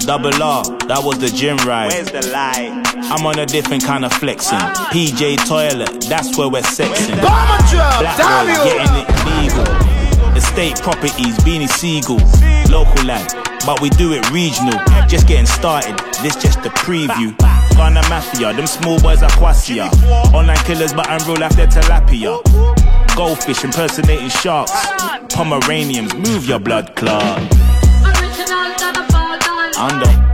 Double 0.00 0.32
R, 0.42 0.64
that 0.88 1.00
was 1.04 1.18
the 1.18 1.28
gym 1.28 1.58
ride. 1.68 1.92
Where's 1.92 2.10
the 2.10 2.26
light? 2.32 2.72
I'm 3.12 3.26
on 3.26 3.38
a 3.40 3.44
different 3.46 3.84
kind 3.84 4.06
of 4.06 4.12
flexing. 4.14 4.58
PJ 4.88 5.36
toilet, 5.46 6.00
that's 6.08 6.36
where 6.38 6.48
we're 6.48 6.62
sexing. 6.62 7.20
Bomber 7.20 7.60
drop, 7.68 8.00
Black 8.00 8.16
damn 8.16 8.46
boys 8.46 8.56
you. 8.56 8.64
getting 8.72 8.96
it 9.04 9.08
legal. 9.36 10.36
Estate 10.36 10.76
properties, 10.80 11.36
Beanie 11.44 11.68
Siegel. 11.68 12.16
Local 12.72 13.04
lad, 13.04 13.28
but 13.66 13.82
we 13.82 13.90
do 13.90 14.14
it 14.14 14.24
regional. 14.30 14.80
Just 15.08 15.28
getting 15.28 15.44
started, 15.44 15.98
this 16.22 16.36
just 16.36 16.62
the 16.62 16.70
preview. 16.70 17.36
Ghana 17.76 18.02
Mafia, 18.08 18.52
them 18.52 18.66
small 18.66 19.00
boys 19.00 19.22
are 19.22 19.30
quasia. 19.30 19.88
Online 20.34 20.56
killers, 20.64 20.92
but 20.92 21.08
I'm 21.08 21.26
real 21.28 21.42
after 21.42 21.66
tilapia. 21.66 22.42
Goldfish 23.16 23.64
impersonating 23.64 24.28
sharks. 24.28 24.72
Pomeranians, 25.28 26.14
move 26.14 26.46
your 26.46 26.58
blood 26.58 26.94
clot. 26.96 27.38
Original 27.40 28.74
to 28.80 28.92
the 28.92 29.04
done. 29.40 29.76
Under, 29.78 30.31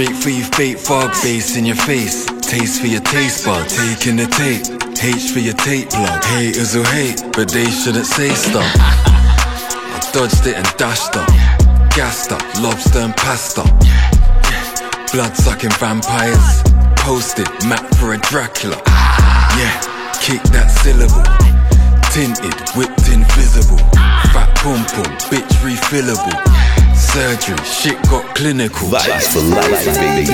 straight 0.00 0.22
for 0.22 0.30
your 0.30 0.46
fate, 0.56 0.80
fog 0.80 1.10
bass 1.22 1.56
in 1.56 1.64
your 1.64 1.76
face. 1.76 2.24
Taste 2.40 2.80
for 2.80 2.86
your 2.86 3.02
taste 3.02 3.44
bud, 3.44 3.68
taking 3.68 4.16
the 4.16 4.26
tape. 4.26 4.64
H 5.02 5.30
for 5.32 5.40
your 5.40 5.54
tape 5.54 5.90
plug. 5.90 6.24
Haters 6.24 6.74
who 6.74 6.82
hate, 6.82 7.22
but 7.32 7.50
they 7.50 7.66
shouldn't 7.66 8.06
say 8.06 8.30
stuff. 8.30 8.70
I 8.76 10.00
dodged 10.12 10.46
it 10.46 10.56
and 10.56 10.66
dashed 10.76 11.16
up. 11.16 11.28
Gassed 11.94 12.32
up, 12.32 12.42
lobster 12.60 13.00
and 13.00 13.16
pasta. 13.16 13.62
Blood 15.12 15.36
sucking 15.36 15.76
vampires. 15.78 16.62
Posted, 16.96 17.48
map 17.68 17.84
for 17.96 18.14
a 18.14 18.18
Dracula. 18.18 18.76
Yeah, 19.60 19.74
kick 20.20 20.42
that 20.54 20.70
syllable. 20.80 21.24
Tinted, 22.12 22.56
whipped 22.76 23.08
invisible. 23.08 23.78
Fat 24.32 24.48
pum 24.56 24.84
pum, 24.96 25.12
bitch 25.28 25.52
refillable. 25.60 26.69
Surgery, 27.00 27.56
shit 27.64 28.00
got 28.10 28.34
clinical. 28.36 28.88
Vibes 28.88 29.32
for 29.32 29.40
life, 29.40 29.86
baby. 29.96 30.30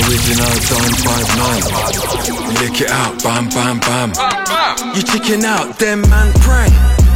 Original 0.00 0.54
Don 0.68 0.92
5 0.94 1.36
9 1.36 2.62
Lick 2.62 2.80
it 2.80 2.90
out, 2.90 3.22
bam 3.22 3.48
bam 3.50 3.78
bam. 3.80 4.12
You 4.96 5.02
chicken 5.02 5.44
out, 5.44 5.78
them 5.78 6.00
man 6.08 6.32
prank 6.40 7.07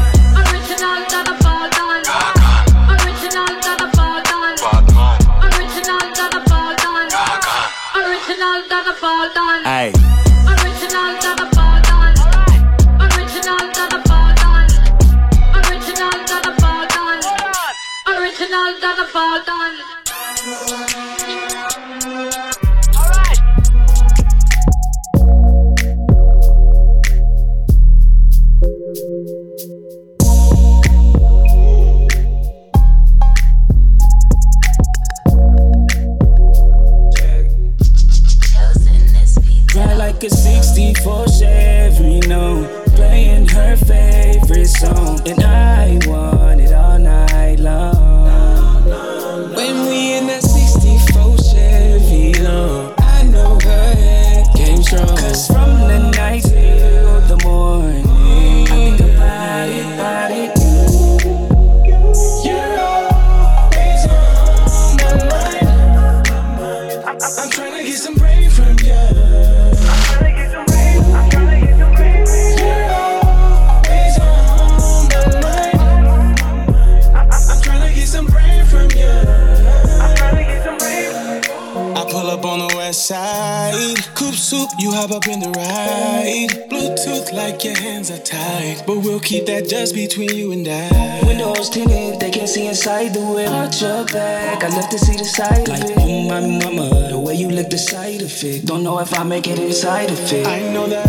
hop 85.02 85.10
up 85.10 85.26
in 85.26 85.40
the 85.40 85.50
ride. 85.50 86.70
Bluetooth 86.70 87.32
like 87.32 87.64
your 87.64 87.76
hands 87.76 88.08
are 88.10 88.18
tied. 88.18 88.84
But 88.86 88.98
we'll 88.98 89.18
keep 89.18 89.46
that 89.46 89.68
just 89.68 89.94
between 89.94 90.30
you 90.30 90.52
and 90.52 90.68
I. 90.68 91.20
Windows 91.26 91.70
tinted, 91.70 92.20
they 92.20 92.30
can't 92.30 92.48
see 92.48 92.68
inside 92.68 93.12
the 93.12 93.20
whip. 93.20 93.50
Arch 93.50 93.82
your 93.82 94.04
back, 94.06 94.62
I 94.62 94.68
love 94.68 94.88
to 94.90 94.98
see 94.98 95.16
the 95.16 95.24
side 95.24 95.66
like, 95.66 95.82
of 95.82 95.90
it. 95.90 95.98
Oh 95.98 96.28
my 96.28 96.40
mama, 96.40 97.08
the 97.10 97.18
way 97.18 97.34
you 97.34 97.48
lick 97.48 97.68
the 97.68 97.78
side 97.78 98.22
of 98.22 98.44
it. 98.44 98.64
Don't 98.64 98.84
know 98.84 99.00
if 99.00 99.12
I 99.18 99.24
make 99.24 99.48
it 99.48 99.58
inside 99.58 100.10
of 100.10 100.32
it. 100.32 100.46
I 100.46 100.60
know 100.72 100.86
that. 100.86 101.06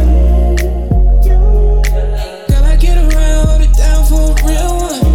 Girl, 2.49 2.63
I 2.65 2.75
get 2.77 2.97
around, 2.97 3.47
hold 3.47 3.61
it 3.61 3.73
down 3.77 4.05
for 4.09 4.33
a 4.33 4.35
real 4.49 4.73
one. 4.89 5.05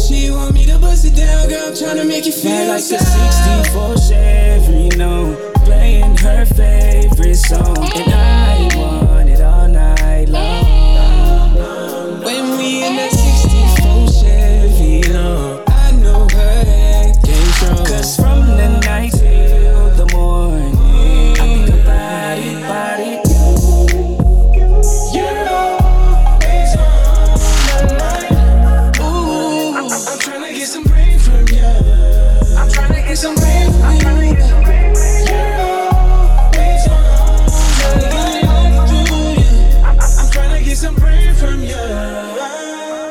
She 0.00 0.30
want 0.30 0.54
me 0.54 0.64
to 0.64 0.78
bust 0.78 1.04
it 1.04 1.14
down, 1.14 1.48
girl. 1.50 1.68
I'm 1.68 1.76
trying 1.76 1.98
to 1.98 2.04
make 2.06 2.24
you 2.24 2.32
feel 2.32 2.68
like 2.68 2.80
like 2.80 3.00
a 3.00 3.04
64 3.04 3.96
Chevy, 3.98 4.08
no. 4.08 4.08
Playing 4.08 4.48
her 4.48 4.57
song. 7.38 7.78
And 7.94 8.07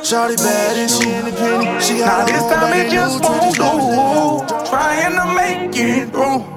Shawty 0.08 0.38
bad 0.38 0.78
and 0.78 0.90
she 0.90 1.12
independent. 1.12 1.84
She 1.84 2.00
Now 2.00 2.24
this 2.24 2.42
time 2.44 2.72
it 2.80 2.90
just 2.90 3.22
won't 3.22 3.54
do. 3.54 4.70
Trying 4.70 5.12
to 5.20 5.36
make 5.36 5.76
it 5.76 6.10
through 6.12 6.48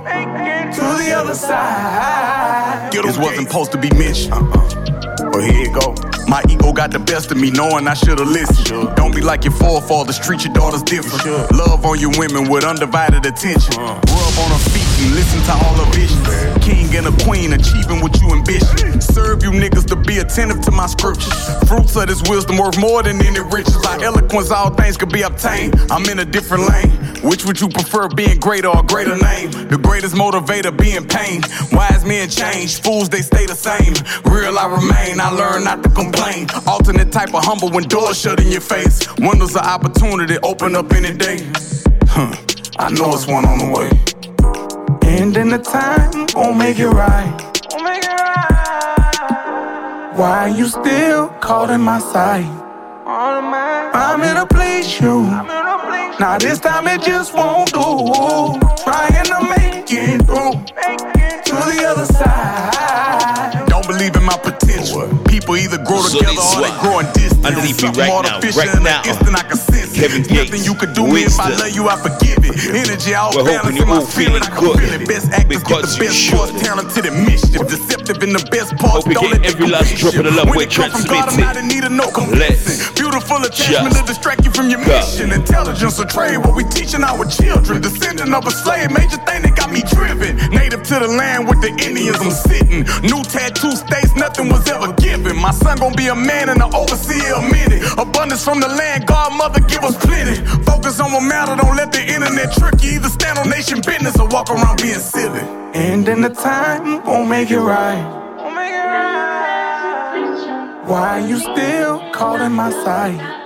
to 0.76 1.02
the 1.02 1.12
other 1.16 1.34
side. 1.34 2.92
This 2.92 3.18
wasn't 3.18 3.48
supposed 3.48 3.72
to 3.72 3.78
be 3.78 3.90
mentioned. 3.98 4.34
Uh-uh. 4.34 5.30
But 5.32 5.42
here 5.42 5.66
it 5.66 5.74
go. 5.74 5.96
My 6.28 6.44
ego 6.48 6.72
got 6.72 6.92
the 6.92 7.00
best 7.00 7.32
of 7.32 7.38
me, 7.38 7.50
knowing 7.50 7.88
I 7.88 7.94
should've 7.94 8.28
listened. 8.28 8.94
Don't 8.94 9.12
be 9.12 9.20
like 9.20 9.42
your 9.42 9.54
forefathers, 9.54 10.20
treat 10.20 10.44
your 10.44 10.54
daughters 10.54 10.84
different. 10.84 11.50
Love 11.50 11.84
on 11.84 11.98
your 11.98 12.12
women 12.20 12.48
with 12.48 12.62
undivided 12.62 13.26
attention. 13.26 13.74
Uh. 13.74 13.98
Rub 13.98 14.38
on 14.38 14.50
her 14.54 14.70
feet 14.70 14.79
and 15.00 15.14
listen 15.14 15.40
to 15.44 15.52
all 15.52 15.74
her 15.74 15.90
visions. 15.92 16.20
King 16.64 16.94
and 16.96 17.06
a 17.08 17.24
queen, 17.24 17.52
achieving 17.52 18.00
what 18.00 18.20
you 18.20 18.30
ambition. 18.30 19.00
Serve 19.00 19.42
you 19.42 19.50
niggas 19.50 19.86
to 19.86 19.96
be 19.96 20.18
attentive 20.18 20.60
to 20.62 20.70
my 20.70 20.86
scriptures. 20.86 21.32
Fruits 21.66 21.96
of 21.96 22.06
this 22.06 22.22
wisdom 22.28 22.58
worth 22.58 22.78
more 22.78 23.02
than 23.02 23.20
any 23.24 23.40
riches. 23.40 23.76
By 23.78 23.98
eloquence, 24.02 24.50
all 24.50 24.70
things 24.70 24.96
could 24.96 25.12
be 25.12 25.22
obtained. 25.22 25.74
I'm 25.90 26.04
in 26.08 26.18
a 26.18 26.24
different 26.24 26.68
lane. 26.68 26.90
Which 27.22 27.44
would 27.44 27.60
you 27.60 27.68
prefer, 27.68 28.08
being 28.08 28.38
greater 28.38 28.68
or 28.68 28.82
greater 28.82 29.16
name? 29.16 29.50
The 29.68 29.78
greatest 29.82 30.14
motivator 30.14 30.76
being 30.76 31.06
pain. 31.06 31.42
Wise 31.72 32.04
men 32.04 32.28
change, 32.28 32.80
fools 32.80 33.08
they 33.08 33.22
stay 33.22 33.46
the 33.46 33.54
same. 33.54 33.94
Real 34.32 34.58
I 34.58 34.66
remain, 34.66 35.20
I 35.20 35.30
learn 35.30 35.64
not 35.64 35.82
to 35.82 35.90
complain. 35.90 36.46
Alternate 36.66 37.10
type 37.12 37.34
of 37.34 37.44
humble 37.44 37.70
when 37.70 37.84
doors 37.84 38.20
shut 38.20 38.40
in 38.40 38.48
your 38.48 38.60
face. 38.60 39.06
Windows 39.18 39.56
of 39.56 39.62
opportunity 39.62 40.36
open 40.42 40.76
up 40.76 40.92
any 40.92 41.16
day. 41.16 41.50
Huh, 42.06 42.34
I 42.78 42.90
know 42.90 43.12
it's 43.14 43.26
one 43.26 43.44
on 43.44 43.58
the 43.58 43.70
way. 43.72 44.29
And 45.12 45.36
in 45.36 45.48
the 45.48 45.58
time, 45.58 46.28
won't 46.36 46.56
make 46.56 46.78
it 46.78 46.88
right. 46.88 47.36
Why 50.16 50.54
you 50.56 50.68
still 50.68 51.28
caught 51.40 51.70
in 51.70 51.80
my 51.80 51.98
sight? 51.98 52.46
I'm 53.06 54.22
in 54.22 54.36
a 54.36 54.46
place 54.46 55.00
you. 55.00 55.22
Now 56.20 56.38
this 56.38 56.60
time 56.60 56.86
it 56.86 57.02
just 57.02 57.34
won't 57.34 57.72
do. 57.72 57.80
Trying 58.84 59.24
to 59.34 59.40
make 59.56 59.90
it 59.90 60.22
through 60.26 60.52
to 61.48 61.54
the 61.70 61.84
other 61.90 62.06
side. 62.06 63.66
Don't 63.68 63.86
believe 63.88 64.14
in 64.14 64.22
my 64.22 64.34
potential. 64.34 64.39
People 65.50 65.66
either 65.66 65.82
grow 65.82 65.98
So 66.02 66.18
together 66.18 66.38
or 66.38 66.62
they 66.62 66.70
swap. 66.70 66.80
grow 66.80 66.98
in 67.02 67.06
distance. 67.10 67.42
Underneath 67.42 67.82
me 67.82 67.90
Something 67.90 68.06
right 68.06 68.22
now, 68.22 68.38
right 68.38 68.82
now. 68.86 69.02
an 69.02 69.08
instant 69.10 69.34
I 69.34 69.42
can 69.42 69.56
sense 69.58 69.90
Kevin 69.98 70.22
it. 70.22 70.30
Nothing 70.30 70.62
you 70.62 70.74
could 70.78 70.92
do 70.94 71.02
me 71.10 71.26
if 71.26 71.40
I 71.40 71.50
love 71.58 71.74
you, 71.74 71.88
I 71.90 71.96
forgive 71.98 72.38
it. 72.46 72.54
Energy 72.70 73.14
out 73.14 73.34
balance 73.34 73.74
you 73.74 73.82
in 73.82 73.88
my 73.88 74.04
feeling 74.04 74.42
I 74.42 74.46
can 74.46 74.60
good. 74.62 74.78
feel 74.78 74.94
it. 74.94 75.08
Best 75.10 75.26
actors 75.34 75.62
get 75.66 75.82
the 75.82 75.90
best 75.98 76.30
parts, 76.30 76.52
talented 76.62 77.04
and 77.10 77.26
mischief, 77.26 77.66
deceptive 77.66 78.22
in 78.22 78.30
the 78.30 78.44
best 78.54 78.76
parts. 78.78 79.02
You 79.10 79.14
Don't 79.18 79.30
let 79.32 79.42
every 79.42 79.66
last 79.66 79.90
drop 79.98 80.14
of 80.14 80.22
the 80.22 80.30
love 80.30 80.54
When 80.54 80.60
it 80.60 80.70
come 80.70 80.90
from 80.92 81.02
God, 81.10 81.26
I'm 81.34 81.40
not 81.40 81.56
in 81.58 81.66
need 81.66 81.82
of 81.82 81.90
no 81.90 82.06
convincing. 82.14 82.78
Beautiful 82.94 83.42
attachment 83.42 83.96
to 83.98 84.04
distract 84.06 84.44
you 84.46 84.52
from 84.54 84.70
your 84.70 84.78
mission. 84.86 85.32
Intelligence 85.34 85.98
or 85.98 86.06
trade, 86.06 86.38
what 86.38 86.54
we 86.54 86.62
teaching 86.70 87.02
our 87.02 87.26
children. 87.26 87.82
Descendant 87.82 88.30
of 88.30 88.46
a 88.46 88.52
slave, 88.54 88.92
major 88.94 89.18
thing 89.26 89.42
that 89.42 89.56
got 89.58 89.72
me 89.74 89.82
driven. 89.90 90.36
Native 90.54 90.84
to 90.94 91.02
the 91.02 91.08
land 91.10 91.48
with 91.50 91.58
the 91.64 91.72
Indians, 91.82 92.20
I'm 92.22 92.30
sitting. 92.30 92.86
New 93.02 93.24
tattoo 93.26 93.72
states, 93.74 94.14
nothing 94.14 94.46
was 94.52 94.62
ever 94.70 94.92
given. 95.00 95.39
My 95.40 95.52
son 95.52 95.78
gon' 95.78 95.94
be 95.96 96.08
a 96.08 96.14
man 96.14 96.50
and 96.50 96.60
an 96.62 96.74
overseer 96.74 97.34
a 97.34 97.42
minute. 97.42 97.82
Abundance 97.98 98.44
from 98.44 98.60
the 98.60 98.68
land, 98.68 99.06
God, 99.06 99.32
mother, 99.38 99.60
give 99.60 99.82
us 99.82 99.96
plenty. 99.96 100.36
Focus 100.64 101.00
on 101.00 101.12
what 101.12 101.22
matter, 101.22 101.56
don't 101.56 101.76
let 101.76 101.92
the 101.92 102.02
internet 102.02 102.52
trick 102.52 102.82
you. 102.82 102.96
Either 102.96 103.08
stand 103.08 103.38
on 103.38 103.48
nation 103.48 103.80
business 103.80 104.18
or 104.18 104.28
walk 104.28 104.50
around 104.50 104.82
being 104.82 104.98
silly. 104.98 105.40
And 105.72 106.06
in 106.08 106.20
the 106.20 106.28
time, 106.28 107.02
won't 107.04 107.30
make 107.30 107.50
it 107.50 107.58
right. 107.60 108.18
Why 110.84 111.18
you 111.20 111.38
still 111.38 112.00
in 112.42 112.52
my 112.52 112.70
sight? 112.70 113.39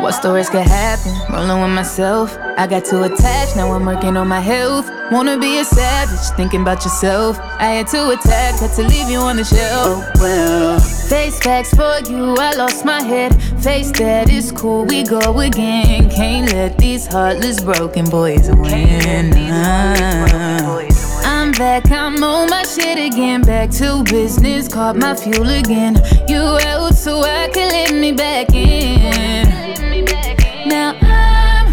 What 0.00 0.12
stories 0.12 0.50
could 0.50 0.66
happen? 0.66 1.14
Rolling 1.32 1.62
with 1.62 1.70
myself. 1.70 2.36
I 2.58 2.66
got 2.66 2.84
too 2.84 3.04
attached, 3.04 3.56
now 3.56 3.72
I'm 3.72 3.86
working 3.86 4.16
on 4.16 4.26
my 4.26 4.40
health. 4.40 4.90
Wanna 5.12 5.38
be 5.38 5.58
a 5.58 5.64
savage, 5.64 6.36
thinking 6.36 6.62
about 6.62 6.84
yourself. 6.84 7.38
I 7.40 7.66
had 7.66 7.86
to 7.88 8.10
attack, 8.10 8.58
had 8.58 8.74
to 8.74 8.82
leave 8.82 9.08
you 9.08 9.18
on 9.18 9.36
the 9.36 9.44
shelf. 9.44 10.04
Oh 10.04 10.12
well. 10.20 10.80
Face 10.80 11.38
facts 11.38 11.72
for 11.72 12.00
you, 12.10 12.34
I 12.36 12.54
lost 12.56 12.84
my 12.84 13.00
head. 13.00 13.40
Face 13.62 13.92
that 13.92 14.28
is 14.28 14.50
cool, 14.50 14.84
we 14.84 15.04
go 15.04 15.38
again. 15.38 16.10
Can't 16.10 16.52
let 16.52 16.78
these 16.78 17.06
heartless 17.06 17.62
broken 17.62 18.10
boys 18.10 18.50
win. 18.50 19.30
I'm 21.36 21.52
back, 21.52 21.90
I'm 21.90 22.24
on 22.24 22.48
my 22.48 22.62
shit 22.62 22.96
again. 22.96 23.42
Back 23.42 23.70
to 23.72 24.02
business, 24.04 24.68
caught 24.68 24.96
my 24.96 25.14
fuel 25.14 25.50
again. 25.50 25.94
You 26.26 26.40
out 26.40 26.94
so 26.94 27.20
I 27.20 27.50
can 27.52 27.68
let 27.68 27.92
me 27.94 28.12
back 28.12 28.54
in. 28.54 29.46
Now 30.66 30.96
I'm, 31.02 31.66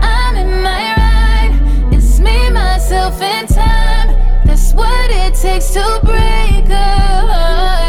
I'm 0.00 0.36
in 0.36 0.62
my 0.62 0.94
ride. 0.96 1.92
It's 1.92 2.20
me, 2.20 2.50
myself, 2.50 3.20
and 3.20 3.48
time. 3.48 4.46
That's 4.46 4.72
what 4.74 5.10
it 5.10 5.34
takes 5.34 5.72
to 5.72 5.98
break 6.04 6.70
a 6.70 7.87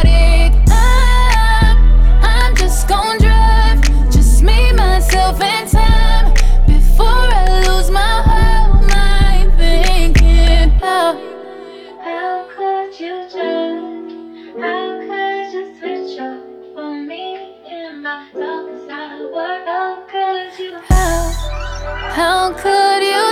how 22.20 22.52
could 22.52 23.02
you? 23.02 23.29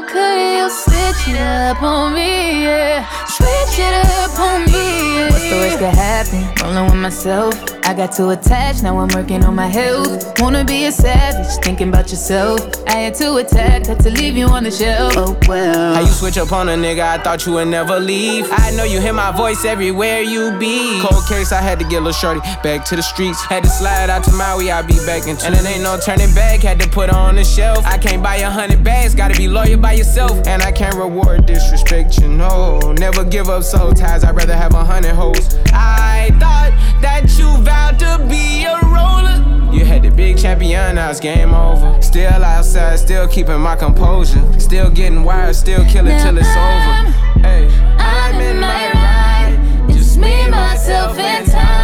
How 0.00 0.06
could 0.06 0.40
you 0.56 0.70
switch 0.70 1.34
it 1.34 1.40
up 1.40 1.82
on 1.82 2.14
me? 2.14 2.64
Yeah, 2.64 3.06
switch 3.26 3.78
it 3.78 3.92
up 4.06 4.38
on 4.40 4.64
me. 4.64 4.70
Yeah. 4.72 5.28
What's 5.30 5.50
the 5.50 5.56
worst 5.56 5.78
could 5.78 5.94
happen? 5.94 6.64
Rolling 6.64 6.90
with 6.90 7.00
myself. 7.00 7.54
I 7.84 7.92
got 7.92 8.12
too 8.12 8.30
attached, 8.30 8.82
now 8.82 8.98
I'm 8.98 9.08
working 9.08 9.44
on 9.44 9.56
my 9.56 9.66
health. 9.66 10.40
Wanna 10.40 10.64
be 10.64 10.84
a 10.84 10.92
savage, 10.92 11.48
thinking 11.64 11.88
about 11.88 12.10
yourself. 12.10 12.60
I 12.86 12.92
had 12.92 13.14
to 13.16 13.36
attack, 13.36 13.86
had 13.86 13.98
to 14.00 14.10
leave 14.10 14.36
you 14.36 14.46
on 14.46 14.62
the 14.62 14.70
shelf. 14.70 15.14
Oh 15.16 15.36
well. 15.48 15.94
How 15.94 16.00
you 16.00 16.06
switch 16.06 16.38
up 16.38 16.52
on 16.52 16.68
a 16.68 16.74
nigga? 16.74 17.00
I 17.00 17.18
thought 17.18 17.46
you 17.46 17.54
would 17.54 17.68
never 17.68 17.98
leave. 17.98 18.46
I 18.52 18.70
know 18.76 18.84
you 18.84 19.00
hear 19.00 19.12
my 19.12 19.32
voice 19.32 19.64
everywhere 19.64 20.20
you 20.20 20.56
be. 20.58 21.00
Cold 21.02 21.26
case, 21.26 21.52
I 21.52 21.60
had 21.60 21.78
to 21.80 21.84
get 21.84 21.96
a 21.96 22.04
little 22.04 22.12
shorty 22.12 22.40
back 22.62 22.84
to 22.86 22.96
the 22.96 23.02
streets. 23.02 23.42
Had 23.44 23.64
to 23.64 23.70
slide 23.70 24.08
out 24.08 24.22
to 24.24 24.32
Maui, 24.32 24.70
I 24.70 24.82
be 24.82 24.94
back 25.04 25.26
in. 25.26 25.36
two. 25.36 25.46
And 25.46 25.56
it 25.56 25.66
ain't 25.66 25.82
no 25.82 25.98
turning 25.98 26.32
back, 26.32 26.60
had 26.60 26.80
to 26.80 26.88
put 26.88 27.10
her 27.10 27.16
on 27.16 27.34
the 27.34 27.44
shelf. 27.44 27.84
I 27.84 27.98
can't 27.98 28.22
buy 28.22 28.36
a 28.36 28.50
hundred 28.50 28.84
bags, 28.84 29.16
gotta 29.16 29.36
be 29.36 29.48
loyal 29.48 29.78
by 29.78 29.89
yourself. 29.92 30.46
And 30.46 30.62
I 30.62 30.72
can't 30.72 30.96
reward 30.96 31.46
disrespect, 31.46 32.18
you 32.20 32.28
know. 32.28 32.78
Never 32.98 33.24
give 33.24 33.48
up 33.48 33.62
soul 33.62 33.92
ties, 33.92 34.24
I'd 34.24 34.36
rather 34.36 34.56
have 34.56 34.74
a 34.74 34.84
hundred 34.84 35.14
hoes. 35.14 35.56
I 35.72 36.30
thought 36.40 36.72
that 37.00 37.32
you 37.38 37.56
vowed 37.62 37.98
to 38.00 38.26
be 38.28 38.64
a 38.64 38.78
roller. 38.84 39.72
You 39.72 39.84
had 39.84 40.02
the 40.02 40.10
big 40.10 40.36
champion 40.36 40.90
done, 40.90 40.96
now 40.96 41.10
it's 41.10 41.20
game 41.20 41.54
over. 41.54 42.00
Still 42.02 42.44
outside, 42.44 42.98
still 42.98 43.28
keeping 43.28 43.60
my 43.60 43.76
composure. 43.76 44.42
Still 44.58 44.90
getting 44.90 45.22
wired, 45.22 45.54
still 45.54 45.84
killing 45.84 46.18
till 46.18 46.36
it's 46.36 46.48
over. 46.48 47.10
Hey, 47.40 47.68
I'm 47.98 48.40
in 48.40 48.60
my 48.60 48.90
ride. 48.92 49.88
Just 49.90 50.18
me, 50.18 50.48
myself, 50.50 51.16
and 51.18 51.46
time. 51.48 51.79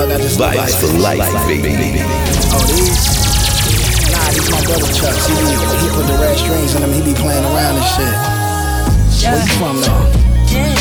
Thug. 0.00 0.12
I 0.12 0.22
just 0.22 0.38
Vibes 0.40 0.80
for 0.80 0.98
life, 0.98 1.20
baby. 1.46 2.00
Oh, 2.52 2.64
these? 2.66 2.96
Nah, 4.12 4.30
these 4.32 4.50
my 4.50 4.62
brother 4.64 4.88
Chucks. 4.92 5.26
He, 5.28 5.34
be, 5.34 5.52
he 5.52 5.88
put 5.92 6.06
the 6.06 6.16
red 6.20 6.36
strings 6.38 6.74
in 6.74 6.82
them. 6.82 6.92
He 6.92 7.02
be 7.02 7.14
playing 7.14 7.44
around 7.44 7.76
and 7.76 7.84
shit. 7.84 8.14
Where 9.28 9.36
you 9.36 9.52
from, 9.58 9.80
though? 9.80 10.79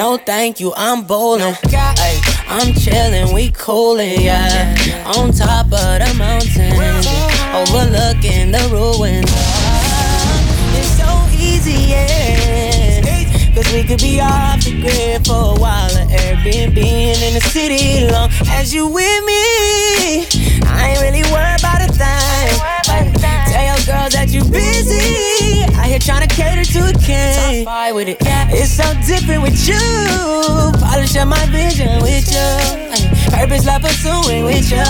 No, 0.00 0.16
thank 0.16 0.60
you, 0.60 0.72
I'm 0.78 1.04
bowling. 1.04 1.54
Ay, 1.74 2.22
I'm 2.48 2.72
chilling, 2.72 3.34
we 3.34 3.50
coolin', 3.50 4.22
yeah. 4.22 5.12
On 5.14 5.30
top 5.30 5.66
of 5.66 6.00
the 6.00 6.14
mountain, 6.16 6.72
overlooking 7.52 8.50
the 8.50 8.66
ruins. 8.72 9.30
It's 10.72 10.96
so 10.96 11.28
easy, 11.38 11.90
yeah. 11.90 13.52
Cause 13.54 13.70
we 13.74 13.84
could 13.84 14.00
be 14.00 14.22
off 14.22 14.64
the 14.64 14.80
grid 14.80 15.26
for 15.26 15.54
a 15.54 15.60
while. 15.60 15.94
Or 15.94 16.06
Airbnb 16.16 16.78
in 16.78 17.34
the 17.34 17.42
city 17.52 18.10
long 18.10 18.30
as 18.46 18.72
you 18.72 18.86
with 18.86 19.24
me. 19.26 20.24
I 20.64 20.92
ain't 20.92 21.00
really 21.02 21.30
worried 21.30 21.60
about 21.60 21.82
a 21.82 21.92
thing. 21.92 22.69
Tell 23.50 23.64
your 23.64 23.80
girls 23.86 24.12
that 24.14 24.28
you 24.30 24.44
busy. 24.44 25.64
I 25.76 25.88
here 25.88 25.98
trying 25.98 26.26
to 26.26 26.34
cater 26.34 26.64
to 26.64 26.80
a 26.88 26.92
king. 26.98 27.66
with 27.94 28.08
it. 28.08 28.18
It's 28.52 28.70
so 28.70 28.84
different 29.06 29.42
with 29.42 29.68
you. 29.68 29.80
Polishing 30.80 31.28
my 31.28 31.44
vision 31.46 32.02
with 32.02 32.28
you. 32.30 32.50
Purpose 33.30 33.66
like 33.66 33.82
pursuing 33.82 34.44
with 34.44 34.70
you. 34.70 34.84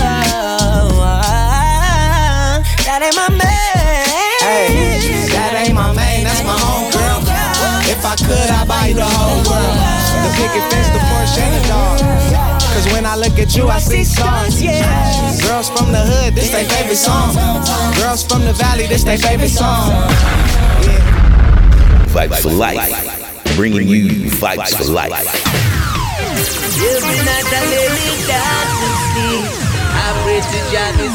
That 2.87 3.03
ain't 3.03 3.15
my 3.17 3.29
man. 3.31 3.71
Hey, 4.41 5.27
that 5.29 5.65
ain't 5.67 5.75
my 5.75 5.93
main, 5.95 6.25
that's 6.25 6.43
my 6.45 6.59
home 6.59 6.91
girl. 6.91 7.40
If 7.91 8.07
I 8.07 8.15
could, 8.15 8.49
I'd 8.55 8.69
buy 8.69 8.87
you 8.87 8.95
the 8.95 9.03
whole 9.03 9.43
world. 9.51 9.77
The 10.23 10.31
picket 10.39 10.63
fence, 10.71 10.87
the 10.95 11.03
Porsche, 11.11 11.43
and 11.43 11.59
the 11.59 11.63
dog. 11.67 11.99
Cause 12.71 12.87
when 12.95 13.05
I 13.05 13.17
look 13.17 13.37
at 13.37 13.57
you, 13.57 13.67
I 13.67 13.81
see 13.81 14.05
stars. 14.05 14.63
Girls 15.43 15.69
from 15.75 15.91
the 15.91 15.99
hood, 15.99 16.37
this 16.37 16.51
their 16.51 16.65
favorite 16.71 16.95
song. 16.95 17.35
Girls 17.99 18.23
from 18.23 18.45
the 18.45 18.53
valley, 18.53 18.87
this 18.87 19.03
their 19.03 19.19
favorite 19.19 19.51
song. 19.51 19.91
Vibes 22.15 22.43
for 22.43 22.55
life. 22.55 22.79
Bringing 23.57 23.89
you 23.89 24.31
vibes 24.39 24.71
for 24.79 24.87
life. 24.93 25.11
Every 26.95 27.19
night 27.27 27.49
I 27.51 27.63
lay 27.75 27.91
me 27.91 28.07
down 28.31 28.67
to 28.71 28.89
sleep. 29.11 29.51
I 29.91 30.15
pray 30.23 30.39
to 30.39 30.59
Jah 30.71 30.95
this 30.95 31.15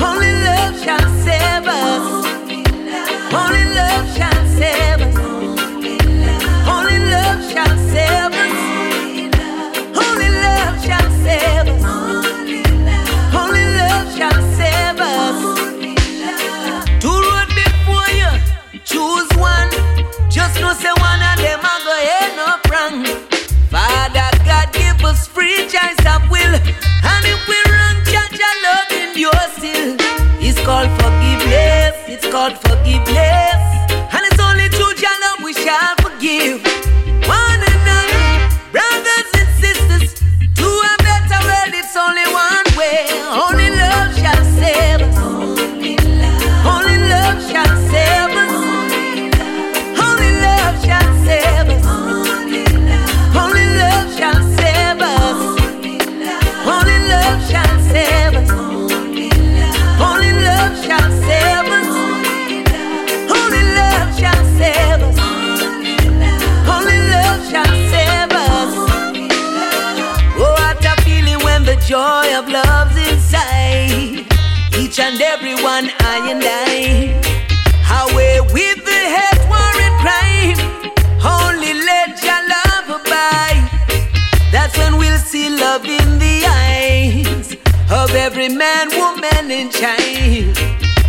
Only 0.00 0.32
love 0.44 0.74
shall 0.82 1.08
save 1.22 1.66
us. 1.66 2.13
It's 32.14 32.24
called 32.30 32.56
forgiveness, 32.58 33.73
Each 74.94 75.00
and 75.00 75.20
every 75.20 75.56
one, 75.56 75.90
I 75.98 76.30
and 76.30 76.40
I. 76.46 77.18
Away 78.06 78.40
with 78.54 78.78
the 78.84 79.00
hate, 79.14 79.42
war, 79.50 79.74
and 79.82 79.96
crime. 79.98 80.58
Only 81.18 81.74
let 81.74 82.22
your 82.22 82.42
love 82.54 83.00
abide. 83.00 83.66
That's 84.52 84.78
when 84.78 84.96
we'll 84.96 85.18
see 85.18 85.50
love 85.50 85.84
in 85.84 86.20
the 86.20 86.46
eyes 86.46 87.56
of 87.90 88.14
every 88.14 88.48
man, 88.48 88.88
woman, 88.90 89.50
and 89.50 89.72
child. 89.72 90.54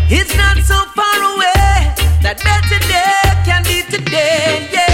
It's 0.10 0.36
not 0.36 0.58
so 0.66 0.82
far 0.98 1.18
away 1.36 1.94
that 2.26 2.42
better 2.42 2.80
day 2.90 3.22
can 3.46 3.62
be 3.70 3.84
today. 3.84 4.68
Yeah, 4.74 4.85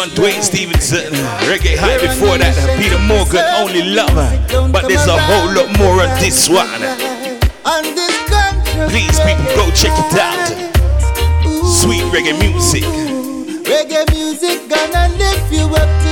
one 0.00 0.08
Dwayne 0.16 0.42
Stevenson, 0.42 1.12
reggae 1.44 1.76
high 1.76 2.00
before 2.00 2.38
that. 2.38 2.56
Peter 2.80 2.96
Morgan, 3.04 3.44
only 3.60 3.82
lover. 3.84 4.32
But 4.72 4.88
there's 4.88 5.04
a 5.04 5.20
whole 5.28 5.52
lot 5.52 5.68
more 5.76 6.00
on 6.00 6.08
this 6.16 6.48
one. 6.48 6.80
Please 8.88 9.20
people 9.20 9.44
go 9.52 9.68
check 9.76 9.92
it 9.92 10.16
out. 10.16 10.48
Sweet 11.68 12.00
reggae 12.16 12.32
music. 12.40 12.84
Reggae 13.68 14.08
music 14.16 14.70
gonna 14.72 15.12
lift 15.20 15.52
you 15.52 15.68
up 15.68 16.09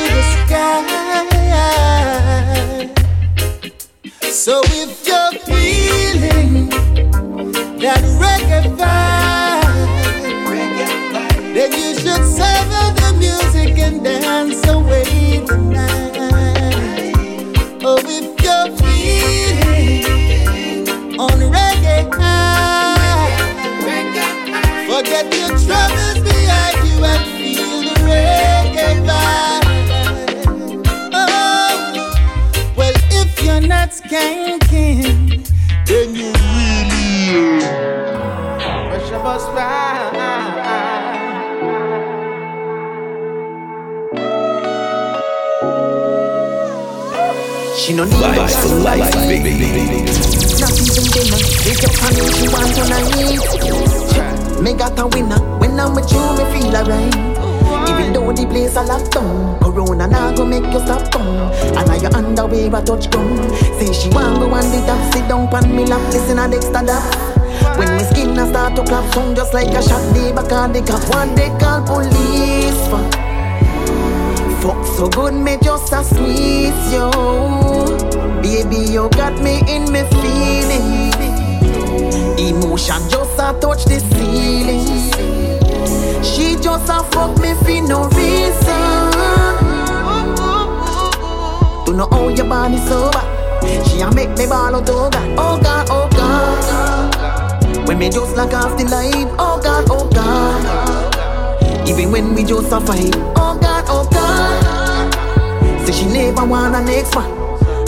just 98.79 98.91
lock 98.91 99.05
off 99.05 99.11
the 99.13 99.25
light, 99.25 99.37
oh 99.39 99.61
God, 99.63 99.87
oh 99.91 100.09
God. 100.11 101.89
Even 101.89 102.13
when 102.13 102.35
we 102.35 102.45
just 102.45 102.73
a 102.73 102.81
fight, 102.81 103.15
oh 103.37 103.59
God, 103.61 103.85
oh 103.89 104.09
God. 104.11 105.87
Say 105.87 105.93
she 105.93 106.07
never 106.07 106.45
want 106.45 106.75
an 106.75 106.85
next 106.87 107.15
one. 107.15 107.31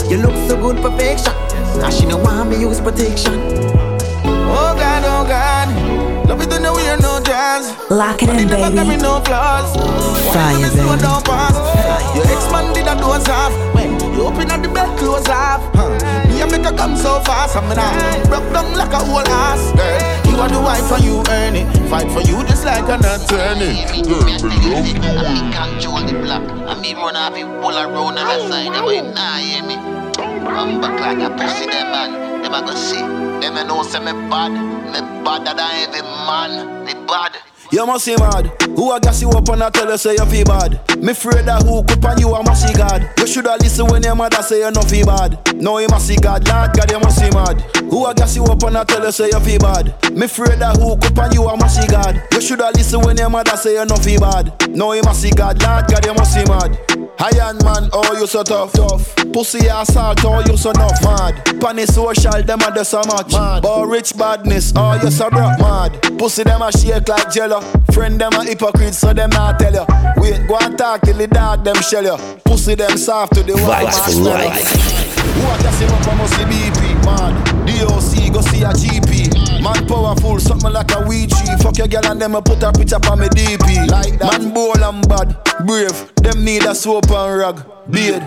You 0.09 0.17
look 0.17 0.35
so 0.49 0.57
good, 0.59 0.77
perfection. 0.81 1.33
Now 1.79 1.89
she 1.89 2.05
no 2.05 2.17
want 2.17 2.49
me 2.49 2.59
use 2.59 2.81
protection. 2.81 3.33
Oh 4.53 4.75
God, 4.75 5.03
oh 5.05 5.25
God. 5.27 6.27
Love 6.27 6.41
it 6.41 6.49
to 6.49 6.59
know 6.59 6.77
you're 6.77 6.97
no 6.97 7.19
jazz. 7.23 7.75
Lock 7.89 8.21
it 8.23 8.29
in, 8.29 8.47
Never 8.47 8.75
got 8.75 8.87
me 8.87 8.95
baby. 8.95 9.01
no 9.01 9.19
flaws. 9.21 9.75
Fire, 10.33 10.55
When 10.59 10.69
baby. 10.71 11.01
don't 11.01 11.25
pass. 11.25 11.55
Your 12.15 12.25
ex-man 12.25 12.73
did 12.73 12.87
a 12.87 12.95
doze 12.95 13.27
off. 13.29 13.53
When 13.75 13.99
you 14.13 14.23
open 14.23 14.51
up 14.51 14.61
the 14.61 14.69
bed, 14.69 14.97
close 14.97 15.27
off. 15.29 15.61
Huh. 15.75 15.90
And 16.41 16.51
make 16.51 16.65
her 16.65 16.75
come 16.75 16.95
so 16.95 17.21
fast. 17.21 17.55
I'm 17.55 17.69
now 17.69 18.25
broke 18.25 18.51
down 18.51 18.73
like 18.73 18.91
a 18.91 18.97
whole 18.97 19.21
ass. 19.21 19.71
Girl, 19.77 20.33
you 20.33 20.39
are 20.41 20.49
the 20.49 20.59
wife 20.59 20.91
and 20.91 21.03
you 21.03 21.23
earn 21.29 21.55
it. 21.55 21.67
Fight 21.89 22.09
for 22.11 22.21
you 22.21 22.43
just 22.49 22.65
like 22.65 22.89
an 22.89 23.05
attorney. 23.05 23.85
Girl, 24.01 24.25
me 24.25 24.41
love 24.41 25.29
you. 25.29 25.51
Control 25.53 26.01
the 26.01 26.17
block. 26.21 26.43
I 26.67 26.79
me 26.81 26.93
run 26.95 27.15
off 27.15 27.37
it 27.37 27.45
pull 27.61 27.77
around 27.77 28.17
on 28.17 28.25
the 28.25 28.49
side. 28.49 28.73
But 28.73 28.95
you 28.95 29.03
nah 29.13 29.37
hear 29.37 29.63
me. 29.63 29.75
Run 30.41 30.81
back 30.81 30.99
like 30.99 31.21
a 31.21 31.29
pussy, 31.37 31.67
them 31.67 31.91
man. 31.91 32.41
Them 32.41 32.53
a 32.53 32.61
go 32.65 32.73
see. 32.73 32.97
Them 32.97 33.57
a 33.57 33.63
know 33.63 33.83
say 33.83 33.99
me 33.99 34.11
bad. 34.29 34.51
Me 34.51 34.99
badder 35.23 35.53
than 35.53 35.69
every 35.85 36.01
man. 36.01 36.80
You 37.71 37.85
must 37.85 38.03
see 38.03 38.17
mad. 38.17 38.51
Who 38.75 38.91
I 38.91 38.99
gas 38.99 39.21
you 39.21 39.29
up 39.29 39.47
and 39.47 39.63
I 39.63 39.69
tell 39.69 39.89
you 39.89 39.97
say 39.97 40.13
you 40.13 40.25
feel 40.25 40.43
bad. 40.43 40.75
Me 41.01 41.11
afraid 41.11 41.45
that 41.45 41.63
who 41.63 41.79
up 41.79 42.03
on 42.03 42.19
you 42.19 42.33
I 42.35 42.43
must 42.43 42.67
see 42.67 42.73
God. 42.73 43.09
You 43.17 43.25
shoulda 43.25 43.55
listen 43.61 43.87
when 43.87 44.03
your 44.03 44.13
mother 44.13 44.43
say 44.43 44.59
you 44.59 44.71
no 44.71 44.81
feel 44.81 45.05
bad. 45.05 45.39
No 45.55 45.79
you 45.79 45.87
must 45.87 46.07
see 46.07 46.17
God, 46.17 46.45
Lord 46.49 46.73
God 46.73 46.91
you 46.91 46.99
must 46.99 47.17
see 47.17 47.29
mad. 47.31 47.61
Who 47.89 48.05
I 48.05 48.13
gas 48.13 48.35
you 48.35 48.43
up 48.43 48.61
and 48.63 48.77
I 48.77 48.83
tell 48.83 49.05
you 49.05 49.11
say 49.11 49.29
you 49.31 49.39
feel 49.39 49.59
bad. 49.59 49.95
Me 50.11 50.25
afraid 50.25 50.59
that 50.59 50.75
who 50.75 50.99
up 50.99 51.17
on 51.17 51.31
you 51.31 51.47
I 51.47 51.55
must 51.55 51.79
see 51.79 51.87
God. 51.87 52.21
You 52.33 52.41
shoulda 52.41 52.71
listen 52.75 53.01
when 53.01 53.15
your 53.15 53.29
mother 53.29 53.55
say 53.55 53.79
you 53.79 53.85
no 53.85 53.95
feel 53.95 54.19
bad. 54.19 54.51
No 54.75 54.91
you 54.91 55.03
must 55.03 55.21
see 55.21 55.31
God, 55.31 55.61
Lord 55.63 55.87
God 55.87 56.05
you 56.05 56.13
must 56.13 56.33
see 56.33 56.43
mad. 56.51 57.00
Iron 57.21 57.57
man, 57.63 57.87
oh 57.93 58.17
you 58.19 58.25
so 58.25 58.41
tough, 58.41 58.73
tough. 58.73 59.15
Pussy 59.31 59.67
assault, 59.67 60.25
oh 60.25 60.41
you 60.47 60.57
so 60.57 60.71
enough, 60.71 61.03
mad. 61.03 61.61
Panny 61.61 61.85
social, 61.85 62.41
them 62.41 62.61
a 62.61 62.73
just 62.73 62.89
so 62.89 63.01
much. 63.05 63.31
Mad. 63.31 63.61
But 63.61 63.85
rich 63.85 64.17
badness, 64.17 64.73
oh 64.75 64.99
you 65.03 65.11
so 65.11 65.29
broke, 65.29 65.59
mad. 65.59 66.01
Pussy 66.17 66.41
them 66.43 66.63
a 66.63 66.71
shake 66.71 67.07
like 67.07 67.31
jello. 67.31 67.61
Friend 67.93 68.19
them 68.19 68.33
a 68.33 68.43
hypocrite, 68.43 68.95
so 68.95 69.13
them 69.13 69.29
not 69.29 69.59
tell 69.59 69.71
you. 69.71 69.85
Wait, 70.17 70.47
go 70.47 70.57
and 70.61 70.75
talk 70.75 71.01
till 71.01 71.17
the 71.17 71.27
dog 71.27 71.63
them 71.63 71.75
shell 71.75 72.03
you. 72.03 72.17
Pussy 72.43 72.73
them 72.73 72.97
soft 72.97 73.35
to 73.35 73.43
the 73.43 73.53
Vibes 73.53 74.15
man, 74.15 74.23
for 74.23 74.29
life. 74.29 75.11
Who 75.21 75.41
a 75.41 75.61
gas 75.61 75.79
him 75.79 75.91
up, 75.91 76.07
I 76.07 76.15
must 76.15 76.35
see 76.35 76.43
BP, 76.43 77.05
mad. 77.05 77.60
DOC, 77.65 78.33
go 78.33 78.41
see 78.41 78.63
a 78.63 78.71
GP. 78.73 79.61
Man 79.61 79.87
powerful, 79.87 80.39
something 80.39 80.71
like 80.71 80.91
a 80.91 81.03
tree. 81.03 81.55
Fuck 81.61 81.77
your 81.77 81.87
girl 81.87 82.05
and 82.05 82.21
them 82.21 82.35
a 82.35 82.41
put 82.41 82.63
a 82.63 82.71
picture 82.71 82.95
on 83.09 83.19
me 83.19 83.27
DP. 83.27 83.89
Like 83.89 84.19
that. 84.19 84.41
Man 84.41 84.53
bold 84.53 84.77
and 84.77 85.07
bad, 85.07 85.37
brave. 85.65 86.15
Them 86.15 86.43
need 86.43 86.65
a 86.65 86.73
soap 86.73 87.09
and 87.11 87.37
rag. 87.37 87.63
Beard. 87.89 88.23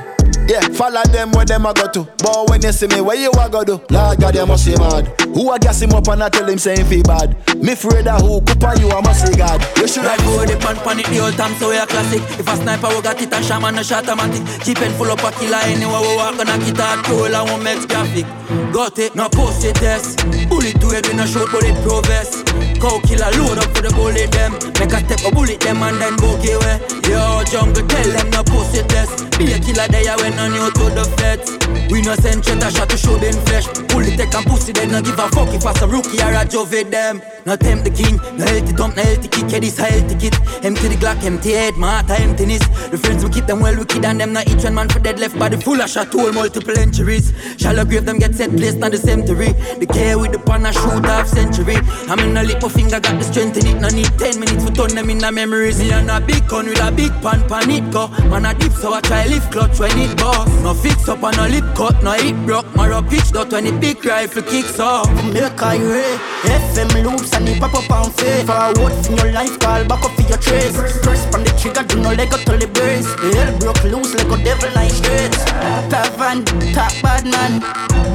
Yeah, 0.48 0.60
follow 0.68 1.02
them 1.04 1.32
where 1.32 1.44
them 1.44 1.66
a 1.66 1.72
go 1.72 1.88
to. 1.90 2.04
But 2.18 2.50
when 2.50 2.62
you 2.62 2.72
see 2.72 2.86
me, 2.86 3.00
where 3.00 3.16
you 3.16 3.30
a 3.30 3.48
go 3.48 3.64
do? 3.64 3.80
Lord 3.90 4.20
God, 4.20 4.34
you 4.34 4.46
must 4.46 4.66
be 4.66 4.76
mad. 4.76 5.08
Who 5.34 5.50
a 5.50 5.58
gas 5.58 5.80
him 5.80 5.92
up 5.92 6.06
and 6.08 6.22
I 6.22 6.28
tell 6.28 6.48
him 6.48 6.58
saying 6.58 6.84
feel 6.86 7.02
bad? 7.02 7.36
Me 7.56 7.72
afraid 7.72 8.04
that 8.04 8.20
who 8.20 8.40
coop 8.42 8.62
on 8.62 8.80
you, 8.80 8.90
I 8.90 9.00
must 9.00 9.36
God. 9.38 9.60
You 9.78 9.88
should 9.88 10.04
Right 10.04 10.20
go 10.20 10.44
the 10.44 10.56
pan 10.60 10.76
pan 10.84 11.00
it 11.00 11.06
the 11.06 11.18
old 11.20 11.32
time 11.32 11.56
so 11.56 11.70
we 11.70 11.76
a 11.76 11.86
classic 11.86 12.20
If 12.38 12.46
a 12.46 12.56
sniper 12.56 12.88
we 12.88 13.00
got 13.00 13.20
it 13.22 13.32
and 13.32 13.44
shaman 13.44 13.74
no 13.74 13.82
shot 13.82 14.04
a 14.04 14.12
automatic 14.12 14.44
Jeep 14.64 14.76
and 14.84 14.94
full 14.96 15.08
up 15.08 15.24
a 15.24 15.32
killer 15.32 15.64
anywhere 15.64 16.02
we 16.04 16.12
walk 16.16 16.36
on 16.36 16.48
a 16.48 16.56
hard 16.60 17.04
cool 17.06 17.24
and 17.24 17.48
we 17.48 17.64
make 17.64 17.88
graphic 17.88 18.26
Got 18.70 18.98
it, 18.98 19.14
no 19.14 19.23
post 19.28 19.64
it 19.64 19.76
test 19.76 20.18
Bullet 20.48 20.80
to 20.80 20.88
head 20.90 21.06
we 21.06 21.14
no 21.14 21.26
shoot 21.26 21.50
bullet 21.50 21.76
pro 21.82 22.00
vest 22.02 22.46
Cow 22.80 23.00
killer 23.06 23.30
load 23.38 23.58
up 23.58 23.70
for 23.74 23.82
the 23.82 23.92
bullet 23.94 24.30
them. 24.32 24.52
Make 24.80 24.92
a 24.92 25.00
step 25.04 25.24
a 25.24 25.34
bullet 25.34 25.60
them 25.60 25.82
and 25.82 26.00
then 26.00 26.16
go 26.16 26.36
give 26.42 26.60
way 26.62 26.80
Yo 27.08 27.44
jungle 27.48 27.86
tell 27.86 28.10
them 28.10 28.30
no 28.30 28.42
post 28.44 28.76
test 28.88 29.38
Be 29.38 29.52
a 29.52 29.58
killer 29.58 29.88
there 29.88 30.16
when 30.18 30.38
on 30.38 30.54
you 30.54 30.70
to 30.70 30.84
the 30.94 31.04
feds. 31.18 31.58
We 31.90 32.02
no 32.02 32.14
send 32.14 32.44
shot 32.44 32.62
a 32.62 32.70
shot 32.70 32.88
to 32.90 32.96
show 32.96 33.16
them 33.16 33.34
flesh. 33.46 33.66
Bullet 33.90 34.16
take 34.16 34.34
and 34.34 34.46
pussy 34.46 34.72
they 34.72 34.86
no 34.86 35.02
give 35.02 35.18
a 35.18 35.28
fuck 35.30 35.52
if 35.52 35.66
I 35.66 35.72
some 35.74 35.90
rookie 35.90 36.22
or 36.22 36.32
a 36.32 36.44
jove 36.44 36.70
them. 36.70 37.20
No 37.46 37.56
tempt 37.56 37.84
the 37.84 37.90
king, 37.90 38.16
no 38.38 38.46
healthy 38.46 38.72
dump, 38.72 38.96
no 38.96 39.02
healthy 39.02 39.28
kick 39.28 39.52
Yeah 39.52 39.60
this 39.60 39.76
healthy 39.76 40.16
kid 40.16 40.34
Empty 40.64 40.88
the 40.88 40.96
Glock, 40.96 41.22
empty 41.24 41.52
head, 41.52 41.74
my 41.74 42.00
heart 42.00 42.08
emptiness 42.18 42.66
The 42.88 42.96
friends 42.96 43.22
we 43.22 43.30
keep 43.30 43.44
them 43.44 43.60
well 43.60 43.76
wicked 43.76 44.02
and 44.02 44.18
them 44.18 44.32
not 44.32 44.48
each 44.48 44.64
one 44.64 44.74
man 44.74 44.88
for 44.88 44.98
dead 44.98 45.20
left 45.20 45.38
body 45.38 45.58
full 45.58 45.78
of 45.80 45.90
shot. 45.90 46.08
Hole, 46.08 46.32
multiple 46.32 46.78
injuries 46.78 47.34
Shallow 47.58 47.84
grave 47.84 48.06
them 48.06 48.18
get 48.18 48.34
set 48.34 48.50
placed 48.50 48.82
on 48.82 48.92
the 48.92 48.96
The 49.22 49.86
care 49.92 50.18
with 50.18 50.32
the 50.32 50.38
pan 50.38 50.66
a 50.66 50.72
shoot 50.72 51.04
half 51.04 51.28
century. 51.28 51.76
I'm 52.10 52.18
in 52.18 52.36
a 52.36 52.42
little 52.42 52.68
finger 52.68 52.98
got 52.98 53.14
the 53.18 53.22
strength 53.22 53.56
in 53.58 53.66
it 53.66 53.80
No 53.80 53.88
need 53.88 54.10
10 54.18 54.40
minutes 54.40 54.64
to 54.64 54.72
turn 54.72 54.94
them 54.94 55.08
in 55.08 55.22
a 55.22 55.30
memories. 55.30 55.78
Me 55.78 55.92
and 55.92 56.10
a 56.10 56.20
big 56.20 56.46
gun 56.48 56.66
with 56.66 56.82
a 56.82 56.90
big 56.90 57.12
pan 57.22 57.46
pan 57.48 57.70
it 57.70 57.90
go. 57.92 58.08
Man 58.30 58.46
a 58.46 58.54
dip 58.54 58.72
so 58.72 58.92
I 58.92 59.00
try 59.00 59.26
lift 59.26 59.52
clutch 59.52 59.78
when 59.78 59.96
it 59.98 60.16
bust 60.16 60.50
No 60.62 60.74
fix 60.74 61.08
up 61.08 61.22
and 61.22 61.36
no 61.36 61.46
lip 61.46 61.64
cut, 61.76 62.02
no 62.02 62.12
hit 62.12 62.34
broke. 62.44 62.66
Marrow 62.74 63.02
pitch 63.02 63.30
dot 63.30 63.52
when 63.52 63.64
the 63.64 63.72
big 63.72 64.04
rifle 64.04 64.42
kicks 64.42 64.80
off. 64.80 65.08
Make 65.32 65.62
I 65.62 65.78
ray 65.78 66.18
FM 66.44 67.04
loops 67.04 67.32
and 67.34 67.48
it 67.48 67.60
pop 67.60 67.74
up 67.74 67.90
on 67.90 68.10
face 68.12 68.44
Forward 68.44 68.92
in 69.06 69.16
your 69.16 69.32
life, 69.32 69.58
call 69.60 69.84
back 69.84 70.02
up 70.04 70.10
for 70.12 70.22
your 70.22 70.38
trace. 70.38 70.74
Press 71.02 71.22
on 71.34 71.43
the 71.43 71.43
trigger, 71.64 71.84
do 71.88 71.96
no 72.02 72.12
leg 72.12 72.30
to 72.30 72.56
the 72.60 72.68
birds. 72.68 73.08
Hell 73.32 73.58
broke 73.58 73.84
loose 73.84 74.12
like 74.14 74.28
a 74.28 74.36
devil 74.44 74.68
nine 74.76 74.92
birds. 75.00 75.40
Tavan, 75.88 76.44
top 76.74 76.92
bad 77.00 77.24
man. 77.24 77.64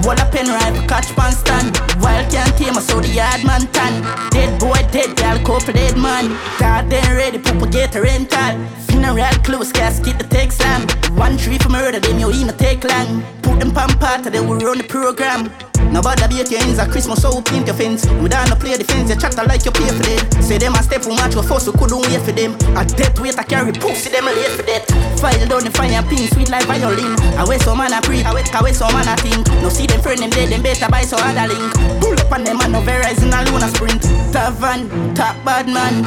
Wall 0.04 0.20
a 0.22 0.26
pen 0.30 0.48
rifle, 0.48 0.86
catch 0.88 1.10
pan 1.18 1.34
stand. 1.34 1.74
Wild 2.02 2.30
can't 2.32 2.54
tame 2.58 2.78
us, 2.78 2.86
so 2.88 3.02
the 3.02 3.10
yard 3.10 3.44
man 3.44 3.66
tan. 3.74 4.04
Dead 4.30 4.60
boy, 4.60 4.78
dead 4.92 5.16
gal, 5.18 5.38
couple 5.40 5.74
dead 5.74 5.98
man. 5.98 6.38
God 6.60 6.90
then 6.90 7.10
ready, 7.18 7.40
propagate 7.40 7.96
a 7.96 8.02
rental. 8.02 8.54
Funeral 8.88 9.34
close, 9.44 9.72
casket 9.72 10.20
the 10.20 10.26
take 10.26 10.52
slam. 10.52 10.88
One 11.18 11.38
tree 11.38 11.58
for 11.58 11.70
murder, 11.70 12.00
then 12.00 12.20
you 12.20 12.30
in 12.30 12.50
a 12.50 12.54
take 12.54 12.84
long. 12.84 13.24
Put 13.50 13.60
them 13.60 13.74
then 14.32 14.48
we 14.48 14.64
run 14.64 14.78
the 14.78 14.84
program. 14.84 15.50
Nobody 15.90 16.22
beat 16.30 16.52
your 16.52 16.62
ends 16.62 16.78
at 16.78 16.92
Christmas 16.92 17.22
so 17.22 17.34
we 17.34 17.42
paint 17.42 17.66
your 17.66 17.76
fence. 17.76 18.06
We 18.22 18.30
don't 18.30 18.54
play 18.62 18.78
defense, 18.78 19.10
you 19.10 19.18
chatter 19.18 19.42
like 19.50 19.66
you 19.66 19.72
pay 19.72 19.90
for 19.90 20.06
them. 20.06 20.22
Say 20.42 20.58
them 20.62 20.76
a 20.76 20.84
step 20.84 21.02
for 21.02 21.10
match, 21.18 21.34
we 21.34 21.42
force 21.42 21.66
we 21.66 21.74
couldn't 21.74 21.98
wait 22.06 22.22
for 22.22 22.32
them. 22.32 22.54
A 22.78 22.86
death 22.86 23.18
weight 23.20 23.40
I 23.40 23.44
carry 23.44 23.74
pussy, 23.74 24.14
them 24.14 24.28
a 24.28 24.32
late 24.32 24.54
for 24.54 24.62
that. 24.70 24.86
File 25.18 25.48
down 25.50 25.66
the 25.66 25.72
fire 25.74 26.04
pin, 26.06 26.30
sweet 26.30 26.50
like 26.50 26.66
violin. 26.70 27.18
I 27.34 27.44
wear 27.48 27.58
some 27.60 27.80
man 27.80 27.94
a 27.94 28.02
pre, 28.02 28.22
I 28.22 28.34
wait, 28.34 28.54
I 28.54 28.62
wear 28.62 28.74
some 28.74 28.94
man 28.94 29.08
a 29.10 29.18
think. 29.18 29.48
No 29.66 29.70
see 29.70 29.88
them 29.88 30.02
friend 30.02 30.22
them 30.22 30.30
dead, 30.30 30.50
them 30.54 30.62
better 30.62 30.88
buy 30.90 31.02
some 31.02 31.26
other 31.26 31.50
link. 31.50 31.74
Pull 32.02 32.14
up 32.14 32.32
on 32.32 32.44
them 32.44 32.62
and 32.62 32.72
no 32.74 32.82
Verizon 32.86 33.34
alone 33.34 33.66
a 33.66 33.70
sprint. 33.74 34.06
Tavan, 34.30 35.16
top 35.16 35.34
bad 35.44 35.66
man. 35.66 36.06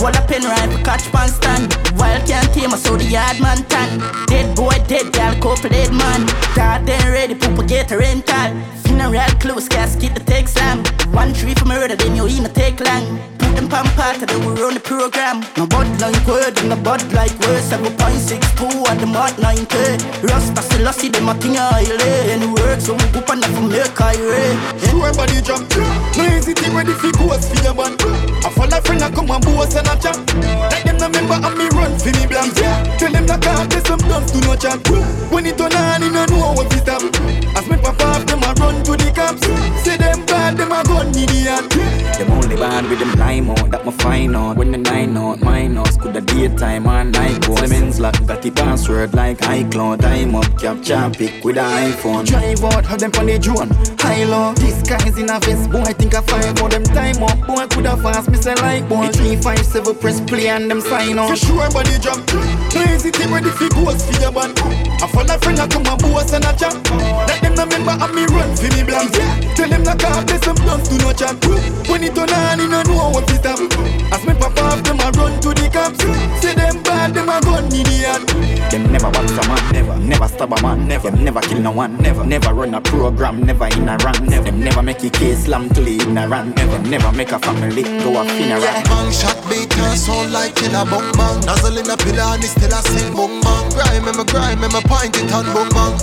Wall 0.00 0.14
a 0.16 0.22
pen 0.24 0.42
rifle, 0.42 0.80
catch 0.84 1.04
pan 1.12 1.28
stand. 1.28 1.76
Wild 2.00 2.24
can't 2.24 2.48
tame 2.54 2.72
us, 2.72 2.82
so 2.82 2.96
the 2.96 3.04
yard 3.04 3.40
man 3.40 3.60
tan. 3.68 4.00
Dead 4.26 4.56
boy, 4.56 4.78
dead 4.88 5.12
gal, 5.12 5.34
couple 5.42 5.68
dead 5.68 5.92
man. 5.92 6.24
God 6.54 6.77
then 6.86 7.12
ready, 7.12 7.34
propagate 7.34 7.90
a 7.90 7.98
rental. 7.98 8.50
Funeral 8.84 9.30
close, 9.40 9.68
casket 9.68 10.14
the 10.14 10.20
take 10.20 10.48
slam. 10.48 10.84
One 11.12 11.32
tree 11.32 11.54
for 11.54 11.66
murder, 11.66 11.96
then 11.96 12.16
you 12.16 12.26
a 12.26 12.48
take 12.48 12.80
long. 12.80 13.18
Put 13.38 13.54
them 13.56 13.68
pan 13.68 13.86
part, 13.96 14.18
then 14.20 14.40
we 14.40 14.60
run 14.60 14.74
the 14.74 14.80
program. 14.80 15.44
No 15.56 15.66
bud 15.66 15.88
like 16.00 16.26
word, 16.26 16.58
and 16.58 16.70
no 16.70 16.76
bud 16.76 17.02
like 17.12 17.32
word. 17.40 17.62
7.62 17.62 18.88
at 18.88 18.98
the 18.98 19.06
mark 19.06 19.38
90. 19.38 20.26
Rasta 20.26 20.62
still 20.62 20.92
see 20.92 21.08
them 21.08 21.28
a 21.28 21.34
thing 21.34 21.54
highly. 21.54 22.32
And 22.32 22.54
work, 22.54 22.80
so 22.80 22.94
we 22.94 23.06
go 23.12 23.20
on 23.30 23.40
that 23.40 23.50
from 23.54 23.68
make 23.68 24.00
I 24.00 24.14
Sure 24.88 25.12
body 25.14 25.40
jump. 25.42 25.68
No 26.16 26.24
easy 26.36 26.54
thing 26.54 26.74
ready 26.74 26.92
for 26.92 27.12
ghost 27.12 27.48
for 27.48 27.58
your. 27.62 27.74
I 27.78 28.50
follow 28.50 28.80
friend, 28.82 29.02
I 29.02 29.10
come 29.10 29.30
and 29.30 29.44
boss 29.44 29.74
and 29.74 29.88
a 29.88 29.94
chat. 29.98 30.18
Let 30.70 30.84
them 30.84 30.96
know 30.98 31.08
member 31.08 31.38
and 31.38 31.56
me 31.58 31.66
run 31.74 31.96
for 31.98 32.12
me 32.12 32.26
blanks. 32.26 32.58
Tell 32.98 33.12
them 33.12 33.26
that 33.26 33.42
can't 33.42 33.70
get 33.70 33.86
some 33.86 34.00
dance 34.00 34.32
to 34.32 34.40
no 34.42 34.56
chat. 34.56 34.78
When 35.30 35.46
it 35.46 35.58
turn 35.58 35.72
on, 35.72 36.02
you 36.02 36.10
know 36.10 36.26
what 36.68 36.76
it 36.76 36.82
stop. 36.82 37.02
As 37.56 37.68
me 37.68 37.76
pop 37.76 38.00
off, 38.02 38.26
them 38.26 38.42
a 38.42 38.52
run 38.60 38.82
to 38.84 38.92
the 38.92 39.12
cops. 39.14 39.42
Say 39.82 39.96
them 39.96 40.24
bad, 40.26 40.56
them 40.56 40.72
a 40.72 40.82
gun 40.84 41.08
idiot. 41.08 41.70
Them 42.18 42.30
only 42.32 42.56
bad 42.56 42.88
with 42.88 42.98
them 42.98 43.12
lime 43.18 43.50
on, 43.50 43.70
that 43.70 43.84
my 43.84 43.92
fine 43.92 44.34
on. 44.34 44.56
When 44.56 44.72
the 44.72 44.78
nine 44.78 45.16
out, 45.16 45.40
mine 45.40 45.76
out, 45.76 45.98
could 46.00 46.14
the 46.14 46.20
daytime 46.20 46.86
and 46.86 47.12
night 47.12 47.40
go. 47.46 47.54
Clemens 47.54 48.00
lock, 48.00 48.14
got 48.26 48.42
the 48.42 48.50
password 48.50 49.14
like 49.14 49.38
iCloud. 49.38 50.00
Time 50.00 50.34
up, 50.34 50.46
capture 50.58 51.10
pick 51.10 51.44
with 51.44 51.56
the 51.56 51.62
iPhone. 51.62 52.26
Drive 52.26 52.64
out, 52.64 52.84
have 52.86 53.00
them 53.00 53.12
on 53.18 53.26
the 53.26 53.38
drone. 53.38 53.70
High 53.98 54.24
low, 54.24 54.54
disguise 54.54 55.18
in 55.18 55.30
a 55.30 55.38
vest. 55.40 55.70
Boy, 55.70 55.84
think 55.84 56.14
I 56.14 56.22
five 56.22 56.58
for 56.58 56.68
them 56.68 56.84
time 56.84 57.22
up. 57.22 57.46
Boy, 57.46 57.66
coulda 57.68 57.96
fast, 57.96 58.30
me 58.30 58.36
say 58.36 58.54
like 58.56 58.88
boy. 58.88 59.08
Three 59.08 59.36
five 59.36 59.64
seven 59.64 59.94
press 59.96 60.20
play 60.20 60.48
and 60.48 60.70
them 60.70 60.80
sign 60.80 61.18
on. 61.18 61.28
For 61.28 61.36
sure, 61.36 61.70
body 61.70 61.98
jump. 61.98 62.28
Crazy 62.70 63.10
team 63.10 63.32
ready 63.32 63.50
for 63.50 63.68
ghost 63.70 64.06
for 64.06 64.20
your 64.20 64.32
man. 64.32 64.52
I 65.00 65.06
follow 65.08 65.34
a 65.34 65.38
friend, 65.38 65.58
I 65.58 65.66
come 65.68 65.86
and 65.86 66.00
boss 66.02 66.32
and 66.32 66.44
a 66.44 66.52
chat. 66.56 66.74
Let 67.28 67.42
them 67.42 67.54
know 67.54 67.66
member 67.66 67.96
and 67.96 68.14
me 68.14 68.24
run 68.26 68.56
for 68.56 68.68
me 68.74 68.82
blanks. 68.84 69.16
Yeah. 69.16 69.54
Tell 69.54 69.68
them 69.68 69.84
that 69.84 69.98
can't 69.98 70.26
play 70.26 70.38
some 70.38 70.56
dance 70.56 70.88
to 70.88 70.96
no 70.98 71.12
chat. 71.12 71.36
When 71.88 72.04
it 72.04 72.14
turn 72.14 72.30
on, 72.30 72.58
you 72.60 72.68
know 72.68 73.10
what 73.10 73.30
it 73.30 73.40
stop. 73.40 73.60
As 74.12 74.22
me 74.26 74.34
pop 74.34 74.58
off, 74.58 74.82
them 74.82 75.00
a 75.00 75.10
run 75.16 75.40
to 75.40 75.50
the 75.54 75.70
cops. 75.72 76.02
Say 76.42 76.54
them 76.54 76.87
bad, 76.98 77.14
them 77.14 77.28
a 77.28 77.40
gun 77.40 77.66
idiot. 77.66 78.26
Them 78.70 78.92
never 78.92 79.10
box 79.10 79.30
a 79.32 79.42
man, 79.48 79.72
never, 79.72 79.96
never 79.98 80.28
stab 80.28 80.52
a 80.52 80.62
man, 80.62 80.88
never, 80.88 81.10
them 81.10 81.24
never 81.24 81.40
kill 81.40 81.60
no 81.60 81.70
one, 81.70 81.96
never, 81.98 82.24
never 82.24 82.52
run 82.52 82.74
a 82.74 82.80
program, 82.80 83.42
never 83.42 83.66
in 83.66 83.88
a 83.88 83.96
rank, 84.04 84.22
never, 84.22 84.44
them 84.44 84.60
never 84.60 84.82
make 84.82 85.02
a 85.04 85.10
case 85.10 85.44
slam 85.44 85.68
till 85.70 85.84
he 85.84 85.96
ignorant, 85.96 86.56
never, 86.56 86.78
never 86.90 87.12
make 87.12 87.32
a 87.32 87.38
family 87.38 87.82
go 87.82 88.16
up 88.16 88.26
in 88.26 88.30
a 88.30 88.36
funeral. 88.36 88.62
Yeah. 88.62 88.82
Bang 88.84 89.12
shot 89.12 89.38
beat 89.48 89.76
and 89.78 89.98
sound 89.98 90.32
like 90.32 90.54
killer 90.56 90.84
bong 90.84 91.10
bang. 91.12 91.40
Nozzle 91.46 91.78
in 91.78 91.90
a 91.90 91.96
pillar 91.96 92.34
and 92.34 92.44
it 92.44 92.48
still 92.48 92.72
a 92.72 92.80
sing 92.82 93.12
bong 93.14 93.40
bang. 93.40 93.66
Grime, 93.70 94.04
me 94.04 94.24
grime, 94.24 94.60
me 94.60 94.80
point 94.90 95.16
it 95.16 95.32
and 95.32 95.48
bong 95.54 95.70
bang. 95.76 95.94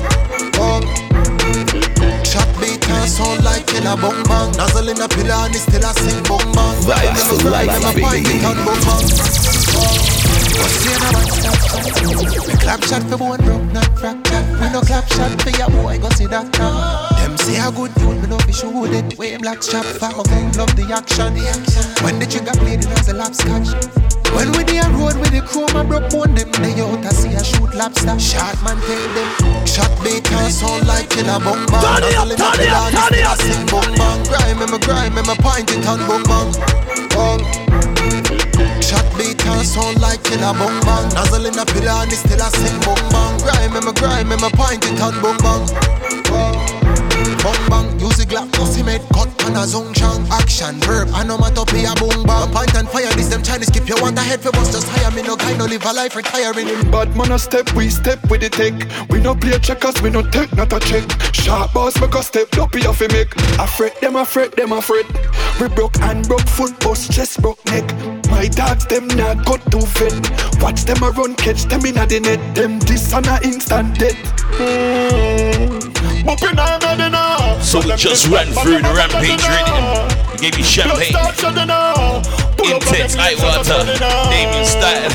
Bong. 0.56 0.86
Shot 2.24 2.50
beat 2.60 2.88
and 2.90 3.10
sound 3.10 3.44
like 3.44 3.68
killer 3.68 3.98
bong 3.98 4.24
bang. 4.24 4.52
Nozzle 4.58 4.90
in 4.90 5.02
a 5.02 5.08
pillar 5.08 5.44
and 5.46 5.56
it 5.56 5.60
still 5.60 5.84
a 5.84 5.92
sing 5.94 6.24
bong 6.24 6.48
bang. 6.56 6.78
Vibes 6.88 7.24
for 7.42 7.50
life, 7.50 7.96
baby. 7.96 8.36
What's 10.60 10.78
the 10.86 10.94
other 10.96 11.12
one? 11.18 12.48
Me 12.48 12.54
clap 12.62 12.84
shot 12.84 13.04
for 13.10 13.18
one 13.18 13.42
broke, 13.42 13.66
not 13.74 13.90
fracture. 13.98 14.44
We 14.62 14.70
no 14.70 14.82
clap 14.82 15.08
shot 15.10 15.42
for 15.42 15.50
your 15.50 15.70
boy, 15.82 16.00
go 16.00 16.10
see 16.10 16.28
that 16.28 16.48
now. 16.60 17.10
Them 17.18 17.38
say 17.38 17.58
a 17.58 17.72
good 17.72 17.94
dude, 17.96 18.22
me 18.22 18.28
no 18.28 18.38
be 18.46 18.54
shoot 18.54 18.94
it. 18.94 19.18
Way 19.18 19.38
black 19.38 19.64
strap 19.64 19.86
for 19.86 20.12
my 20.14 20.24
gang, 20.30 20.52
love 20.54 20.76
the 20.76 20.86
action. 20.94 21.34
When 22.04 22.20
the 22.20 22.26
trigger 22.26 22.54
played 22.60 22.86
it 22.86 22.92
as 23.00 23.10
a 23.10 23.14
lap 23.14 23.34
scotch. 23.34 23.74
When 24.36 24.52
we 24.52 24.64
a 24.78 24.84
road 25.00 25.16
with 25.18 25.32
the 25.32 25.42
crew, 25.42 25.66
my 25.72 25.84
broke 25.84 26.12
bone 26.12 26.36
them 26.36 26.52
They 26.60 26.76
out 26.82 27.02
to 27.04 27.12
see 27.16 27.32
a 27.32 27.44
shoot 27.44 27.74
lobster 27.74 28.20
Shot 28.20 28.60
man 28.64 28.76
tell 28.84 29.08
them 29.16 29.66
Shot 29.66 29.92
beat 30.04 30.30
and 30.30 30.52
sound 30.52 30.86
like 30.88 31.10
killer 31.10 31.40
bong 31.40 31.66
bang 31.72 31.80
Turn 31.80 32.04
it 32.04 32.20
up, 32.20 32.28
turn 32.36 32.60
it 32.60 32.68
up, 32.68 32.92
turn 32.92 33.16
it 33.16 33.24
up. 33.24 33.72
Bong 33.72 33.96
bang 33.96 34.24
Grime, 34.28 34.60
me 34.60 34.80
grime, 34.80 35.16
me 35.16 35.36
point 35.40 35.72
it 35.72 35.88
and 35.88 36.04
bong 36.04 36.24
bang 36.28 36.52
Bong 37.16 37.65
Shot 38.96 39.18
beat 39.18 39.46
and 39.46 39.68
sound 39.68 40.00
like 40.00 40.24
killer 40.24 40.54
bong 40.54 40.80
bang 40.88 41.10
Nozzle 41.14 41.46
in 41.46 41.60
a 41.60 41.64
it 41.64 42.16
still 42.16 42.40
a 42.40 42.50
sing 42.50 42.80
bong 42.80 43.04
bang 43.12 43.38
Grime, 43.44 43.74
me 43.74 43.92
grime, 43.92 44.30
me 44.30 44.50
point 44.56 44.86
it 44.86 45.00
and 45.02 45.22
bong 45.22 45.38
bang 45.44 46.24
Bong 46.32 46.65
Bong 47.44 47.62
bang, 47.70 48.00
use 48.00 48.18
the 48.18 48.26
Glock, 48.26 48.52
pussy 48.54 48.84
made 48.84 49.02
cut 49.14 49.30
on 49.46 49.56
a 49.56 49.66
chang 49.94 50.26
Action, 50.32 50.80
verb, 50.82 51.10
onomatopoeia, 51.10 51.94
boom 52.00 52.24
bang 52.24 52.52
Point 52.52 52.76
and 52.76 52.90
fire, 52.90 53.12
this 53.16 53.30
them 53.30 53.44
Chinese 53.44 53.70
keep 53.70 53.88
you 53.88 53.96
want 54.02 54.18
a 54.18 54.22
head 54.22 54.42
for 54.42 54.52
bust 54.52 54.74
Just 54.74 54.88
hire 54.90 55.12
me, 55.12 55.22
no 55.22 55.36
guy, 55.36 55.56
no 55.58 55.66
live 55.66 55.86
a 55.86 55.94
life 55.94 56.16
retiring 56.16 56.68
Bad 56.92 57.16
man 57.16 57.32
a 57.32 57.40
step, 57.40 57.72
we 57.74 57.90
step 57.90 58.20
with 58.30 58.42
the 58.42 58.50
tech. 58.50 58.74
We 59.10 59.20
no 59.20 59.36
play 59.36 59.58
checkers, 59.60 60.02
we 60.02 60.10
no 60.10 60.22
take 60.22 60.56
not 60.56 60.74
a 60.74 60.80
check. 60.80 61.04
Sharp 61.34 61.74
boss 61.74 62.00
make 62.00 62.16
a 62.16 62.24
step, 62.24 62.50
don't 62.52 62.72
be 62.72 62.86
off 62.86 63.02
make. 63.02 63.34
I 63.60 63.66
them, 64.02 64.16
I 64.16 64.26
them, 64.56 64.74
I. 64.74 64.82
We 65.60 65.68
broke 65.70 66.00
and 66.02 66.28
broke 66.28 66.48
foot, 66.48 66.80
bust 66.80 67.12
chest, 67.12 67.42
broke 67.42 67.64
neck. 67.66 67.86
My 68.30 68.48
dogs 68.48 68.86
them 68.86 69.08
not 69.08 69.46
got 69.46 69.62
to 69.72 69.80
vet. 69.98 70.62
Watch 70.62 70.84
them 70.84 71.04
a 71.04 71.12
run, 71.12 71.36
catch 71.36 71.64
them 71.64 71.86
in 71.86 71.98
a 71.98 72.06
the 72.06 72.20
net. 72.20 72.56
Them 72.56 72.80
this 72.80 73.14
on 73.14 73.26
a 73.26 73.40
instant 73.44 73.98
death. 74.00 74.16
Mm. 74.58 76.05
The 76.26 77.10
now. 77.12 77.60
So 77.60 77.80
we 77.80 77.96
just 77.96 78.28
ran 78.28 78.48
through 78.48 78.82
the 78.82 78.94
rampage 78.98 79.46
rhythm. 79.46 80.34
We 80.34 80.40
gave 80.40 80.58
you 80.58 80.64
champagne, 80.64 81.14
intense 82.66 83.14
high 83.14 83.36
water, 83.38 83.86
Damien 84.32 84.66
style, 84.66 85.12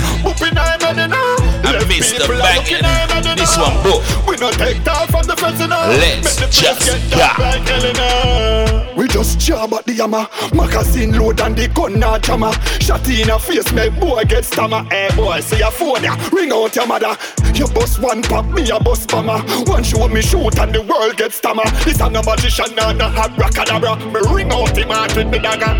and 1.75 1.91
Mr. 1.91 2.27
Bangin. 2.27 3.37
This 3.37 3.57
one, 3.57 3.83
bro. 3.83 4.03
We 4.27 4.37
no 4.37 4.51
take 4.51 4.83
that 4.85 5.09
from 5.11 5.25
the 5.27 5.37
fence 5.37 5.61
now. 5.61 5.89
Let's 5.89 6.37
just 6.51 7.11
go. 7.11 8.97
We 8.97 9.09
just 9.09 9.39
jam 9.39 9.73
at 9.73 9.85
the 9.87 9.95
hammer. 9.95 10.27
Magazine 10.55 11.19
load 11.19 11.41
and 11.41 11.57
the 11.57 11.69
gun 11.69 11.99
not 11.99 12.23
jammer. 12.23 12.53
Shot 12.81 13.09
in 13.09 13.31
a 13.31 13.39
face, 13.39 13.73
make 13.73 13.99
boy 13.99 14.25
get 14.25 14.45
stammer. 14.45 14.85
Hey 14.91 15.09
boy, 15.17 15.41
see 15.41 15.59
your 15.59 15.71
phone 15.71 16.03
ya. 16.03 16.17
Ring 16.33 16.53
out 16.53 16.75
your 16.77 16.87
mother. 16.87 17.17
You 17.55 17.67
bust 17.69 18.01
one 18.01 18.23
pop, 18.23 18.47
me 18.47 18.69
a 18.71 18.79
bust 18.81 19.09
bomber. 19.11 19.39
One 19.71 19.83
show 19.85 20.09
me 20.09 20.23
shoot 20.23 20.59
and 20.59 20.75
the 20.75 20.83
world 20.83 21.17
get 21.17 21.33
stammer. 21.33 21.65
This 21.85 22.01
a 22.01 22.11
no 22.11 22.23
magician 22.23 22.79
and 22.79 23.01
a 23.01 23.07
abracadabra. 23.07 23.97
Me 24.07 24.21
ring 24.33 24.53
out 24.53 24.77
him 24.77 24.91
out 24.91 25.15
with 25.17 25.29
me 25.29 25.39
dagger. 25.39 25.79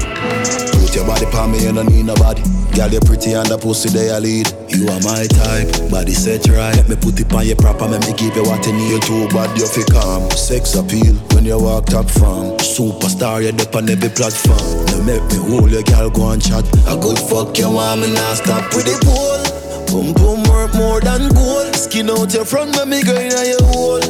Put 0.81 0.95
your 0.95 1.07
body 1.07 1.27
pa 1.27 1.47
me, 1.47 1.65
you 1.65 1.73
don't 1.73 1.89
need 1.89 2.07
nobody. 2.07 2.43
Girl, 2.75 2.89
you're 2.89 3.01
pretty 3.01 3.33
and 3.33 3.47
the 3.49 3.59
pussy 3.59 3.89
they 3.91 4.09
a 4.09 4.21
lead. 4.21 4.49
You 4.69 4.89
are 4.89 5.01
my 5.01 5.27
type, 5.27 5.69
body 5.89 6.13
set 6.13 6.49
right. 6.49 6.75
Let 6.77 6.89
me 6.89 6.97
put 6.97 7.21
it 7.21 7.33
on 7.33 7.47
you 7.47 7.55
proper, 7.55 7.87
let 7.87 8.05
me 8.07 8.13
give 8.15 8.35
you 8.37 8.45
what 8.45 8.67
you 8.67 8.73
need. 8.73 8.91
You 8.91 9.01
too 9.01 9.29
bad, 9.29 9.57
you 9.57 9.67
feel 9.67 9.87
calm. 9.87 10.29
Sex 10.33 10.75
appeal 10.75 11.15
when 11.33 11.45
you 11.45 11.59
walk 11.59 11.87
top 11.87 12.11
from. 12.11 12.59
Superstar, 12.59 13.43
you 13.43 13.55
up 13.55 13.75
on 13.75 13.89
every 13.89 14.11
platform. 14.11 14.59
You 14.91 15.03
make 15.03 15.25
me 15.31 15.39
hold 15.49 15.71
your 15.71 15.83
girl, 15.83 16.11
go 16.11 16.31
and 16.31 16.43
chat. 16.43 16.67
A 16.89 16.97
good 16.97 17.19
fuck 17.19 17.57
you 17.59 17.71
want 17.71 18.03
me 18.03 18.13
not 18.13 18.37
stop 18.37 18.75
with 18.75 18.85
the 18.85 18.97
pole. 19.07 19.61
Boom 19.91 20.13
boom 20.15 20.43
work 20.51 20.75
more 20.75 21.01
than 21.01 21.29
gold. 21.35 21.75
Skin 21.75 22.11
out 22.11 22.33
your 22.33 22.45
front, 22.45 22.77
let 22.77 22.89
me 22.89 23.03
go 23.03 23.15
in 23.15 23.31
your 23.31 23.63
hole. 23.73 24.05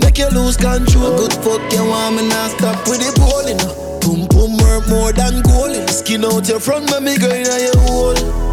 Make 0.00 0.18
you 0.18 0.28
lose 0.30 0.56
control. 0.56 1.14
A 1.14 1.16
good 1.16 1.32
fuck 1.44 1.62
you 1.72 1.84
want 1.84 2.16
me 2.16 2.28
not 2.28 2.50
stop 2.52 2.88
with 2.88 3.00
the 3.00 3.12
pole, 3.18 3.46
you 3.48 3.56
know. 3.58 3.90
Boom 4.00 4.26
boom 4.28 4.56
work 4.58 4.88
more 4.88 5.12
than 5.12 5.42
gold. 5.42 5.88
Skin 5.90 6.24
out 6.24 6.48
your 6.48 6.60
front, 6.60 6.90
let 6.90 7.02
me 7.02 7.16
go 7.18 7.30
in 7.30 7.44
your 7.44 7.78
hole. 7.80 8.49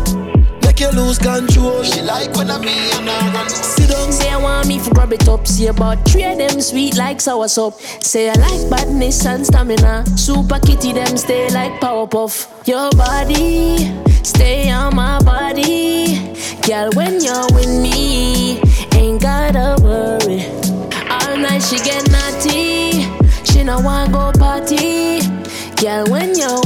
Make 0.78 0.94
you 0.94 1.02
lose 1.02 1.18
control. 1.18 1.82
She 1.82 2.02
like 2.04 2.36
when 2.36 2.52
I 2.52 2.60
me 2.60 2.91
and 2.94 3.10
I 3.10 3.34
run. 3.34 3.49
Sit 3.49 3.90
down. 3.90 4.12
Say 4.12 4.30
I 4.30 4.38
want 4.38 4.68
me 4.68 4.78
for 4.78 4.94
grab 4.94 5.12
it 5.12 5.28
up. 5.28 5.48
See 5.48 5.66
about 5.66 6.08
three 6.08 6.24
of 6.24 6.38
them 6.38 6.62
sweet 6.62 6.95
like 6.95 7.20
sour 7.20 7.48
soup. 7.48 7.74
Say 7.99 8.30
I 8.30 8.34
like 8.34 8.70
badness 8.70 9.26
and 9.26 9.44
stamina. 9.44 10.06
Super 10.16 10.60
kitty 10.60 10.94
them 10.94 11.18
stay 11.18 11.49
like 11.49 11.82
power 11.82 12.06
puff. 12.06 12.54
Your 12.68 12.91
body 12.91 13.91
stay 14.24 14.70
on 14.70 14.95
my 14.95 15.20
body. 15.24 16.36
Girl, 16.62 16.91
when 16.94 17.22
you're 17.22 17.48
with 17.56 17.82
me, 17.82 18.62
ain't 18.94 19.20
gotta 19.20 19.82
worry. 19.82 20.45
All 21.10 21.38
night 21.38 21.64
she 21.64 21.78
get 21.78 22.08
naughty, 22.12 23.02
she 23.45 23.64
no 23.64 23.80
want 23.80 24.12
go 24.12 24.32
party. 24.38 25.22
Girl, 25.82 26.06
when 26.12 26.38
you're 26.38 26.62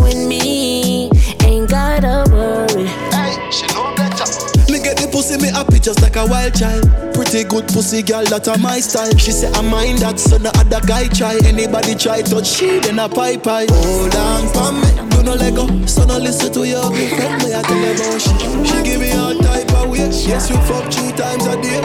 pussy, 5.31 5.45
me 5.45 5.51
happy 5.51 5.79
just 5.79 6.01
like 6.01 6.15
a 6.15 6.25
wild 6.25 6.53
child. 6.53 6.83
Pretty 7.13 7.43
good 7.43 7.67
pussy 7.67 8.01
girl, 8.01 8.23
that 8.25 8.47
a 8.47 8.57
my 8.59 8.79
style. 8.79 9.15
She 9.17 9.31
say 9.31 9.51
I 9.51 9.61
mind 9.61 9.99
that, 9.99 10.19
so 10.19 10.37
no 10.37 10.49
other 10.55 10.81
guy 10.85 11.07
try. 11.07 11.37
Anybody 11.45 11.95
try 11.95 12.21
touch 12.21 12.47
she, 12.47 12.79
then 12.79 12.99
a 12.99 13.07
pie 13.09 13.37
pie. 13.37 13.67
Hold 13.69 14.15
on 14.15 14.47
for 14.53 14.71
me, 14.71 15.09
do 15.11 15.23
no 15.23 15.33
let 15.35 15.55
go. 15.55 15.67
So 15.85 16.05
no 16.05 16.17
listen 16.17 16.51
to 16.53 16.67
your 16.67 16.83
girlfriend, 16.89 17.43
me 17.43 17.53
I 17.53 17.61
tell 17.61 17.77
you 17.77 17.91
about 17.91 18.21
she. 18.21 18.33
She 18.67 18.83
give 18.83 19.01
me 19.01 19.11
all 19.13 19.35
type 19.35 19.71
of 19.73 19.89
way. 19.89 20.09
Yes, 20.09 20.49
we 20.49 20.57
fuck 20.67 20.91
three 20.91 21.11
times 21.13 21.45
a 21.45 21.61
day. 21.61 21.81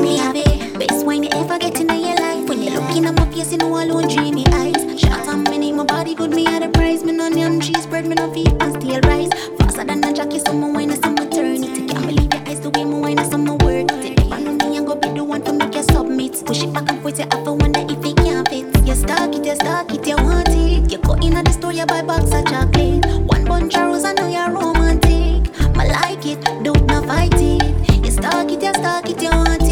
Me 0.00 0.16
have 0.18 0.36
it, 0.36 0.78
best 0.78 1.04
wine 1.04 1.22
you 1.22 1.30
ever 1.32 1.58
get 1.58 1.80
in 1.80 1.88
your 1.88 2.16
life. 2.16 2.48
When 2.48 2.62
you 2.62 2.70
looking 2.70 3.06
at 3.06 3.14
my 3.14 3.30
face, 3.30 3.52
you 3.52 3.58
know 3.58 3.68
alone 3.68 4.08
dreamy 4.08 4.46
eyes. 4.52 4.83
Shot 4.96 5.26
on 5.26 5.42
me, 5.44 5.72
my 5.72 5.84
body 5.84 6.14
good, 6.14 6.30
me 6.30 6.44
had 6.44 6.62
a 6.62 6.68
prize. 6.68 7.02
Me 7.02 7.12
no 7.12 7.26
yam 7.26 7.60
cheese 7.60 7.86
bread, 7.86 8.06
me 8.06 8.14
no 8.14 8.32
feet 8.32 8.52
and 8.60 8.80
steel 8.80 9.00
rice. 9.00 9.28
Faster 9.58 9.84
than 9.84 10.04
a 10.04 10.12
jockey, 10.12 10.38
some 10.38 10.72
wine 10.72 10.90
and 10.90 11.02
some 11.02 11.16
turn 11.16 11.64
it. 11.64 11.90
Can't 11.90 12.06
believe 12.06 12.32
your 12.32 12.48
eyes 12.48 12.60
the 12.60 12.70
way 12.70 12.84
my 12.84 12.98
wine 12.98 13.18
and 13.18 13.30
some 13.30 13.44
work. 13.44 13.88
Take 13.88 14.20
it 14.20 14.32
on 14.32 14.56
me 14.58 14.76
and 14.76 14.86
go 14.86 14.94
be 14.94 15.08
the 15.08 15.24
one 15.24 15.42
to 15.42 15.52
make 15.52 15.74
you 15.74 15.82
submit. 15.82 16.40
Push 16.46 16.62
it 16.62 16.72
back 16.72 16.88
and 16.88 17.02
forth, 17.02 17.18
you 17.18 17.24
have 17.24 17.44
to 17.44 17.52
wonder 17.52 17.80
if 17.80 18.04
it 18.04 18.16
can 18.16 18.44
fit. 18.44 18.86
You 18.86 18.94
stuck 18.94 19.34
it, 19.34 19.44
you 19.44 19.54
stuck 19.56 19.92
it, 19.92 20.06
you 20.06 20.16
want 20.16 20.48
it. 20.50 20.92
You 20.92 20.98
go 20.98 21.14
in 21.14 21.36
at 21.36 21.44
the 21.44 21.52
store, 21.52 21.72
you 21.72 21.86
buy 21.86 22.02
box 22.02 22.32
of 22.32 22.44
chocolate. 22.46 23.04
One 23.26 23.44
bunch 23.44 23.74
of 23.74 23.86
rose, 23.86 24.04
I 24.04 24.12
know 24.12 24.28
you're 24.28 24.50
romantic. 24.50 25.50
I 25.76 25.88
like 25.88 26.24
it, 26.24 26.40
don't 26.62 26.86
not 26.86 27.06
fight 27.06 27.34
it. 27.34 28.04
You 28.04 28.10
stuck 28.12 28.48
it, 28.48 28.62
you 28.62 28.72
stuck 28.74 29.10
it, 29.10 29.20
you 29.20 29.30
want 29.30 29.62
it. 29.62 29.63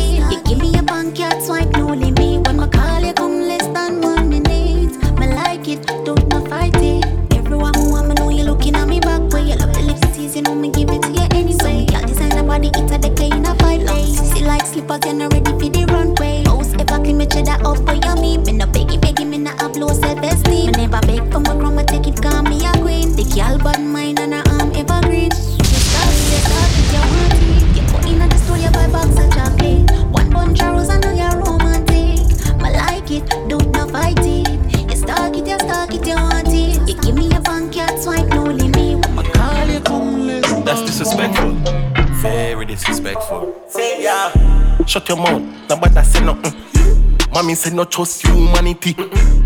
No 47.83 47.89
trust 47.89 48.25
humanity. 48.27 48.95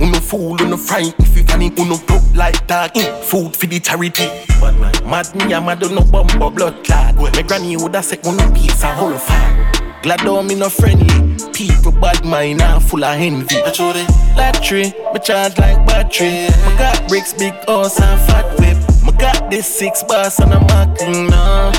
Uno 0.00 0.20
fool, 0.20 0.60
uno 0.60 0.76
fright 0.76 1.14
if 1.18 1.36
you 1.36 1.44
funny. 1.44 1.72
Uno 1.78 1.96
broke 2.06 2.34
like 2.34 2.66
dog. 2.66 2.92
Mm. 2.92 3.22
Food 3.24 3.56
for 3.56 3.66
the 3.66 3.80
charity. 3.80 4.28
But 4.60 4.74
man, 4.78 4.92
mad 5.08 5.34
me, 5.34 5.54
I'm 5.54 5.64
mad 5.64 5.80
no 5.80 6.02
bumper 6.02 6.50
blood 6.50 6.84
clad. 6.84 7.16
My 7.16 7.42
granny 7.42 7.76
woulda 7.76 8.02
said 8.02 8.26
uno 8.26 8.52
piece 8.52 8.82
a 8.82 8.88
whole 8.94 9.16
fire. 9.16 9.72
Glad 10.02 10.26
on 10.26 10.46
me 10.46 10.54
no 10.54 10.68
friendly. 10.68 11.36
People 11.52 11.92
bad 11.92 12.24
mind 12.24 12.60
and 12.60 12.82
full 12.82 13.04
of 13.04 13.18
envy. 13.18 13.56
Lottery, 14.36 14.92
me 15.12 15.20
charge 15.20 15.56
like 15.58 15.86
battery. 15.86 16.48
Me 16.48 16.76
got 16.76 17.08
bricks, 17.08 17.32
big 17.32 17.54
house 17.66 17.98
and 18.00 18.20
fat 18.26 18.46
whip. 18.58 18.76
Me 19.04 19.12
got 19.18 19.50
this 19.50 19.66
six 19.66 20.02
bars 20.02 20.38
and 20.40 20.52
I'm 20.52 20.68
acting 20.70 21.28
now. 21.28 21.70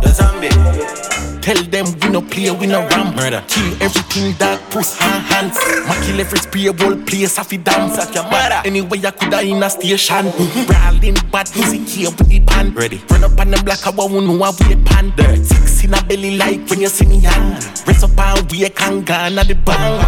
The 0.00 0.08
zombie. 0.12 1.07
Tell 1.48 1.64
them 1.64 1.86
we 2.02 2.10
no 2.10 2.20
play, 2.20 2.50
we 2.50 2.66
no 2.66 2.86
ram 2.88 3.16
murder. 3.16 3.42
Kill 3.48 3.72
everything 3.80 4.36
that 4.36 4.60
push 4.68 4.92
her 5.00 5.18
hands. 5.32 5.56
Ma 5.88 5.94
kill 6.04 6.20
every 6.20 6.38
spray 6.40 6.68
whole 6.68 6.94
place 7.08 7.38
off 7.38 7.50
it 7.54 7.64
dance 7.64 7.96
at 7.96 8.14
your 8.14 8.24
mother. 8.24 8.60
Anyway, 8.66 9.00
I 9.02 9.10
coulda 9.12 9.40
in 9.40 9.62
a 9.62 9.70
station. 9.70 10.28
Brawling 10.66 11.16
bad 11.32 11.48
music 11.56 11.88
here 11.88 12.10
with 12.10 12.28
the 12.28 12.40
band. 12.40 12.76
Ready. 12.76 13.00
Run 13.08 13.24
up 13.24 13.40
on 13.40 13.50
them 13.50 13.64
black, 13.64 13.86
I 13.86 13.88
want 13.88 14.26
know 14.26 14.42
how 14.44 14.52
we 14.68 14.76
pan. 14.84 15.14
Dirt. 15.16 15.42
Six 15.46 15.84
in 15.84 15.94
a 15.94 16.02
belly 16.04 16.36
like 16.36 16.68
when 16.68 16.82
you 16.82 16.88
see 16.88 17.06
me 17.06 17.20
hand. 17.20 17.64
Rest 17.86 18.04
up 18.04 18.18
and 18.18 18.52
we 18.52 18.68
can 18.68 19.02
go 19.04 19.14
at 19.14 19.48
the 19.48 19.54
bank. 19.54 20.04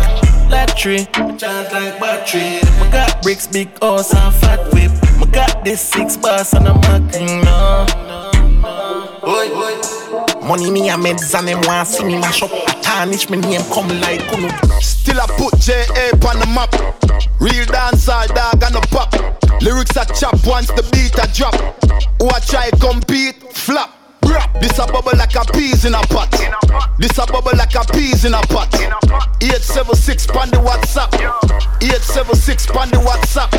Lottery, 0.50 1.06
charge 1.38 1.72
like 1.72 1.98
battery. 1.98 2.60
Me 2.84 2.92
got 2.92 3.22
bricks, 3.22 3.46
big 3.46 3.70
house 3.80 4.12
and 4.12 4.34
fat 4.34 4.60
whip. 4.74 4.92
My 5.18 5.24
got 5.32 5.64
this 5.64 5.80
six 5.80 6.18
bars 6.18 6.52
and 6.52 6.68
I'm 6.68 6.84
acting 6.84 7.40
now. 7.40 7.86
Oi, 9.24 9.48
oi. 9.56 9.99
Money 10.50 10.68
me 10.68 10.88
a 10.88 10.94
meds 10.94 11.32
and 11.38 11.46
them 11.46 11.60
want 11.64 11.86
see 11.86 12.02
me 12.02 12.18
mash 12.18 12.42
up. 12.42 12.50
I 12.52 12.74
tarnish 12.82 13.30
me 13.30 13.36
name 13.36 13.62
come 13.72 13.86
like 14.00 14.18
Kunu. 14.22 14.50
Still 14.82 15.20
I 15.20 15.26
put 15.38 15.56
J.A. 15.60 16.10
on 16.26 16.40
the 16.40 16.46
map. 16.46 16.74
Real 17.38 17.64
dancehall 17.66 18.26
dog 18.34 18.60
and 18.60 18.74
a 18.74 18.80
pop. 18.88 19.14
Lyrics 19.62 19.96
a 19.96 20.04
chop 20.12 20.44
once 20.44 20.66
the 20.66 20.82
beat 20.90 21.14
a 21.22 21.32
drop. 21.32 21.54
Who 22.20 22.28
I 22.30 22.40
try 22.40 22.68
compete, 22.80 23.36
flop. 23.52 23.96
Rap. 24.24 24.60
This 24.60 24.76
a 24.80 24.88
bubble 24.88 25.16
like 25.16 25.36
a 25.36 25.44
peas 25.52 25.84
in 25.84 25.94
a 25.94 26.00
pot. 26.08 26.34
This 26.98 27.16
a 27.18 27.26
bubble 27.26 27.56
like 27.56 27.74
a 27.74 27.84
peas 27.92 28.24
in 28.24 28.34
a 28.34 28.40
pot. 28.52 28.72
876 29.40 30.26
pan 30.26 30.50
the 30.50 30.58
WhatsApp. 30.58 31.12
876 31.80 32.66
pan 32.66 32.90
the 32.90 32.98
WhatsApp. 32.98 33.50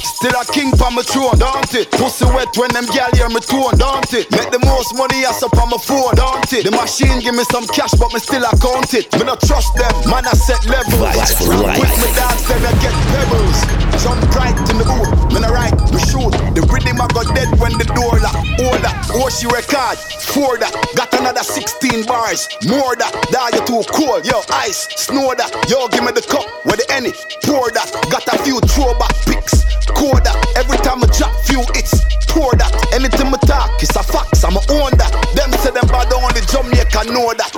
Still 0.00 0.36
a 0.36 0.44
king 0.52 0.72
pa 0.72 0.90
my 0.90 1.02
throne, 1.02 1.38
don't 1.38 1.74
it? 1.74 1.90
Pussy 1.92 2.24
wet 2.26 2.52
when 2.56 2.70
them 2.72 2.86
gal 2.92 3.10
hear 3.12 3.28
me 3.28 3.40
tone, 3.40 3.76
don't 3.76 4.12
it? 4.12 4.30
Make 4.30 4.50
the 4.50 4.60
most 4.60 4.94
money 4.94 5.24
ass 5.24 5.42
up 5.42 5.56
on 5.56 5.70
my 5.70 5.78
phone, 5.78 6.14
don't 6.14 6.52
it? 6.52 6.64
The 6.64 6.70
machine 6.70 7.20
give 7.20 7.34
me 7.34 7.44
some 7.44 7.66
cash, 7.68 7.92
but 7.98 8.12
me 8.12 8.20
still 8.20 8.44
account 8.44 8.92
it. 8.94 9.12
Me 9.16 9.24
not 9.24 9.40
trust 9.40 9.74
them, 9.76 9.92
man 10.08 10.26
I 10.26 10.32
set 10.36 10.64
levels. 10.66 11.00
With 11.48 11.94
me 11.96 12.08
dance, 12.12 12.44
then 12.48 12.64
I 12.64 12.72
get 12.84 12.94
pebbles. 13.12 13.89
Jump 14.00 14.16
right 14.32 14.56
in 14.72 14.80
the 14.80 14.86
booth, 14.88 15.12
me 15.28 15.44
I 15.44 15.52
right, 15.52 15.76
me 15.92 16.00
shoot. 16.08 16.32
The 16.56 16.64
rhythm 16.72 16.96
I 16.96 17.06
got 17.12 17.28
dead 17.36 17.52
when 17.60 17.76
the 17.76 17.84
door 17.92 18.16
lock. 18.16 18.32
Order, 18.56 18.92
oh 19.12 19.28
she 19.28 19.44
record, 19.44 20.00
for 20.00 20.56
that. 20.56 20.72
Got 20.96 21.12
another 21.20 21.44
16 21.44 22.08
bars, 22.08 22.48
more 22.64 22.96
that. 22.96 23.12
Die 23.28 23.50
you 23.52 23.62
too 23.68 23.84
cold, 23.92 24.24
yo 24.24 24.40
ice, 24.56 24.88
snow 24.96 25.36
that. 25.36 25.52
Yo 25.68 25.84
give 25.92 26.00
me 26.00 26.16
the 26.16 26.24
cup, 26.24 26.48
where 26.64 26.80
the 26.80 26.86
any, 26.88 27.12
pour 27.44 27.68
that. 27.76 27.92
Got 28.08 28.24
a 28.32 28.40
few 28.40 28.56
throwback 28.72 29.12
pics, 29.28 29.68
core 29.92 30.16
that. 30.24 30.36
Every 30.56 30.80
time 30.80 31.04
I 31.04 31.06
drop 31.12 31.36
few 31.44 31.60
hits, 31.76 32.00
pour 32.24 32.56
that. 32.56 32.72
Anything 32.96 33.28
I 33.28 33.38
talk, 33.44 33.82
it's 33.84 33.92
a 33.96 34.02
fax, 34.02 34.44
I'ma 34.48 34.64
own 34.80 34.96
that. 34.96 35.12
Them 35.36 35.52
say 35.60 35.76
them 35.76 35.84
bad 35.92 36.08
on 36.16 36.32
the 36.32 36.40
Jamaica 36.48 37.04
know 37.12 37.36
that. 37.36 37.52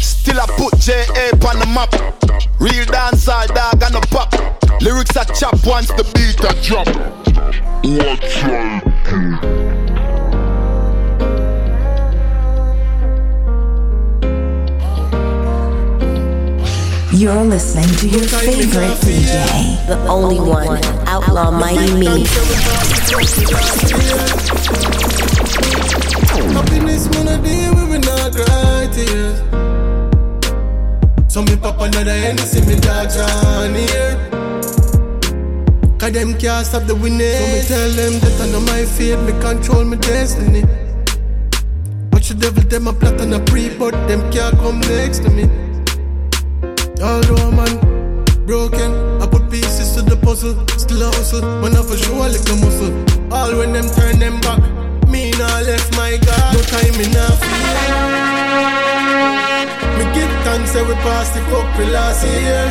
Still 0.00 0.40
I 0.40 0.46
put 0.56 0.78
J.A. 0.78 1.32
on 1.48 1.58
the 1.58 1.66
map. 1.66 1.92
Real 2.60 2.84
dancehall 2.86 3.48
dog 3.54 3.82
and 3.82 3.96
a 3.96 4.00
pop. 4.08 4.32
Lyrics 4.80 5.16
a 5.16 5.24
chop 5.34 5.58
once 5.66 5.88
the 5.88 6.04
beat 6.14 6.40
a 6.44 6.54
drop. 6.62 6.86
What's 7.84 8.42
right? 8.44 9.80
You're 17.12 17.44
listening 17.44 17.88
to 17.96 18.08
your 18.08 18.22
favorite 18.28 18.96
DJ, 19.02 19.86
the 19.86 19.98
only 20.08 20.38
one, 20.38 20.82
Outlaw 21.06 21.50
Mighty 21.50 21.92
Me. 21.94 22.24
Happiness 26.54 27.10
man 27.10 27.28
a 27.28 27.42
day 27.42 27.68
we 27.68 27.84
will 27.90 28.00
not 28.00 28.32
cry 28.32 28.88
tears. 28.92 29.59
So 31.30 31.42
me 31.42 31.54
pop 31.54 31.78
another 31.80 32.10
Hennessy, 32.10 32.60
me 32.66 32.74
dogs 32.80 33.16
on 33.16 33.72
here. 33.72 34.18
Cause 35.96 36.10
them 36.10 36.36
can't 36.36 36.66
stop 36.66 36.88
the 36.88 36.96
winning. 36.96 37.20
So 37.38 37.46
me 37.54 37.62
tell 37.70 37.90
them 37.90 38.18
that 38.18 38.40
I 38.40 38.50
know 38.50 38.58
my 38.66 38.84
fate, 38.84 39.20
me 39.22 39.30
control 39.40 39.84
my 39.84 39.94
destiny. 39.94 40.64
Watch 42.12 42.30
the 42.30 42.34
devil, 42.34 42.64
them 42.64 42.88
a 42.88 42.92
plot 42.92 43.20
and 43.20 43.32
a 43.34 43.38
pre, 43.44 43.68
but 43.78 43.92
them 44.08 44.28
can't 44.32 44.58
come 44.58 44.80
next 44.80 45.20
to 45.22 45.30
me. 45.30 45.44
Although 47.00 47.52
man 47.54 47.78
broken, 48.44 48.90
I 49.22 49.28
put 49.30 49.48
pieces 49.52 49.94
to 49.94 50.02
the 50.02 50.16
puzzle. 50.16 50.66
Still 50.78 51.02
a 51.02 51.14
hustle, 51.14 51.42
man 51.62 51.76
I 51.76 51.82
for 51.86 51.96
sure 51.96 52.26
lick 52.26 52.42
the 52.42 52.58
muscle. 52.58 52.90
All 53.32 53.56
when 53.56 53.72
them 53.72 53.86
turn 53.94 54.18
them 54.18 54.40
back, 54.40 54.58
me 55.06 55.30
nah 55.38 55.60
left 55.60 55.94
my 55.94 56.18
God. 56.26 56.54
No 56.54 56.60
time 56.74 57.00
enough. 57.06 57.38
Me 59.98 60.04
give 60.14 60.32
thanks 60.44 60.74
every 60.76 60.94
past 61.06 61.34
the 61.34 61.40
fuck 61.50 61.78
we 61.78 61.84
last 61.86 62.24
year. 62.26 62.68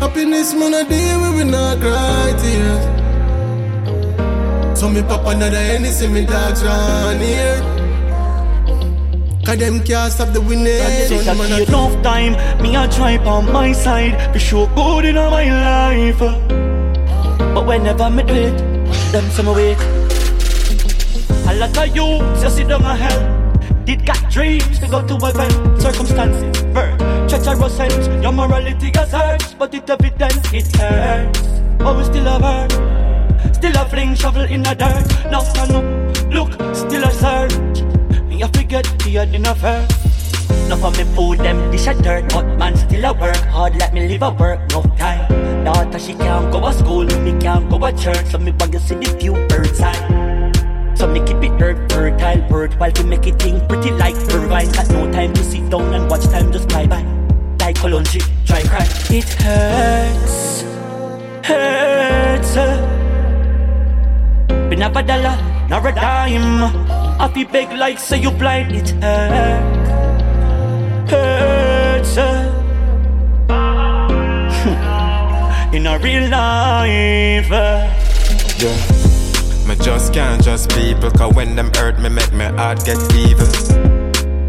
Happiness 0.00 0.52
man 0.54 0.74
a 0.74 0.84
day 0.88 1.16
we 1.16 1.28
will 1.36 1.50
not 1.50 1.80
cry 1.80 2.34
tears. 2.40 2.84
So 4.78 4.88
me 4.90 5.02
pop 5.02 5.26
another 5.26 5.56
Hennessy, 5.56 6.06
me 6.06 6.26
dogs 6.26 6.62
round 6.62 7.20
here. 7.20 7.62
Cause 9.46 9.58
them 9.58 9.82
can't 9.84 10.12
stop 10.12 10.32
the 10.34 10.40
winning. 10.40 10.82
Take 11.08 11.26
a 11.26 11.62
enough 11.62 12.02
time, 12.02 12.34
me 12.60 12.76
a 12.76 12.86
try 12.88 13.16
on 13.18 13.50
my 13.52 13.72
side. 13.72 14.32
For 14.32 14.38
sure 14.38 14.68
good 14.74 15.04
in 15.04 15.16
all 15.16 15.30
my 15.30 15.46
life. 15.48 16.18
But 16.18 17.64
whenever 17.64 18.10
me 18.10 18.22
do 18.24 18.34
it, 18.34 18.58
them 19.12 19.30
some 19.30 19.48
awake. 19.48 19.78
A 21.48 21.54
lot 21.54 21.78
of 21.78 21.96
you 21.96 22.18
just 22.42 22.56
sit 22.56 22.68
down 22.68 22.82
a 22.82 22.96
hell. 22.96 23.45
Did 23.86 24.04
got 24.04 24.18
dreams 24.32 24.80
to 24.80 24.88
go 24.88 25.06
to 25.06 25.14
heaven. 25.14 25.80
Circumstances, 25.80 26.60
birth, 26.74 26.98
treacherous 27.30 27.76
sense. 27.76 28.08
Your 28.20 28.32
morality 28.32 28.90
has 28.96 29.12
hurts, 29.12 29.54
but 29.54 29.72
it 29.74 29.88
evidence 29.88 30.52
it 30.52 30.74
hurts. 30.74 31.46
But 31.78 31.96
we 31.96 32.02
still 32.02 32.24
have 32.24 32.42
her. 32.42 33.52
Still 33.54 33.76
a 33.78 33.84
fling 33.88 34.16
shovel 34.16 34.42
in 34.42 34.64
the 34.64 34.74
dirt. 34.74 35.06
Now 35.30 35.38
stand 35.38 35.70
up, 35.70 36.34
look, 36.34 36.50
still 36.74 37.04
a 37.04 37.12
search. 37.12 37.54
Me 38.24 38.42
a 38.42 38.48
forget 38.48 38.84
the 39.04 39.24
dinner 39.30 39.54
first. 39.54 40.06
Enough 40.66 40.82
of 40.82 40.98
me 40.98 41.04
food, 41.14 41.38
them 41.38 41.70
dish 41.70 41.86
a 41.86 41.94
dirt 41.94 42.28
But 42.32 42.58
man 42.58 42.76
still 42.76 43.04
a 43.04 43.12
work 43.12 43.36
hard, 43.36 43.76
let 43.76 43.94
me 43.94 44.08
live 44.08 44.22
a 44.22 44.30
work 44.30 44.60
No 44.72 44.82
time, 44.98 45.64
daughter 45.64 45.98
she 45.98 46.12
can't 46.14 46.50
go 46.52 46.60
to 46.60 46.72
school 46.72 47.04
Me 47.04 47.38
can't 47.38 47.70
go 47.70 47.78
to 47.78 47.96
church, 47.96 48.26
so 48.26 48.38
me 48.38 48.50
to 48.50 48.80
see 48.80 48.96
the 48.96 49.16
few 49.20 49.34
birds 49.46 49.80
eye 49.80 50.25
So 50.96 51.06
me 51.06 51.20
keep 51.20 51.42
it 51.42 51.56
dirt, 51.58 51.92
fertile, 51.92 52.48
worthwhile 52.48 52.92
To 52.92 53.04
make 53.04 53.26
it 53.26 53.38
think 53.38 53.68
pretty 53.68 53.90
like 53.90 54.14
Irvine 54.32 54.72
Got 54.72 54.88
no 54.90 55.12
time 55.12 55.34
to 55.34 55.44
sit 55.44 55.68
down 55.70 55.92
and 55.94 56.08
watch 56.10 56.24
time 56.24 56.50
just 56.52 56.70
fly 56.70 56.86
by 56.86 57.02
Like 57.60 57.76
Colonji, 57.76 58.22
try 58.46 58.62
cry 58.62 58.86
It 59.10 59.28
hurts, 59.28 60.62
hurts 61.46 62.56
uh. 62.56 62.92
Been 64.48 64.82
a 64.82 64.90
dollar, 64.90 65.38
nor 65.68 65.86
a 65.86 65.92
dime 65.94 66.62
I 67.18 67.28
feel 67.28 67.48
beg 67.48 67.72
like 67.72 67.98
say 67.98 68.20
you 68.20 68.30
blind, 68.30 68.72
it 68.72 68.90
hurts 69.02 69.90
hurts 71.10 72.18
uh. 72.18 72.52
in 75.72 75.86
a 75.86 75.98
real 75.98 76.28
life. 76.30 77.50
Uh. 77.50 77.88
Yeah, 78.58 79.05
just 79.82 80.12
can't 80.12 80.42
just 80.42 80.70
people, 80.70 81.10
cause 81.10 81.34
when 81.34 81.56
them 81.56 81.70
hurt 81.74 81.98
me, 81.98 82.08
make 82.08 82.32
my 82.32 82.48
heart 82.56 82.84
get 82.84 82.98
evil. 83.14 83.46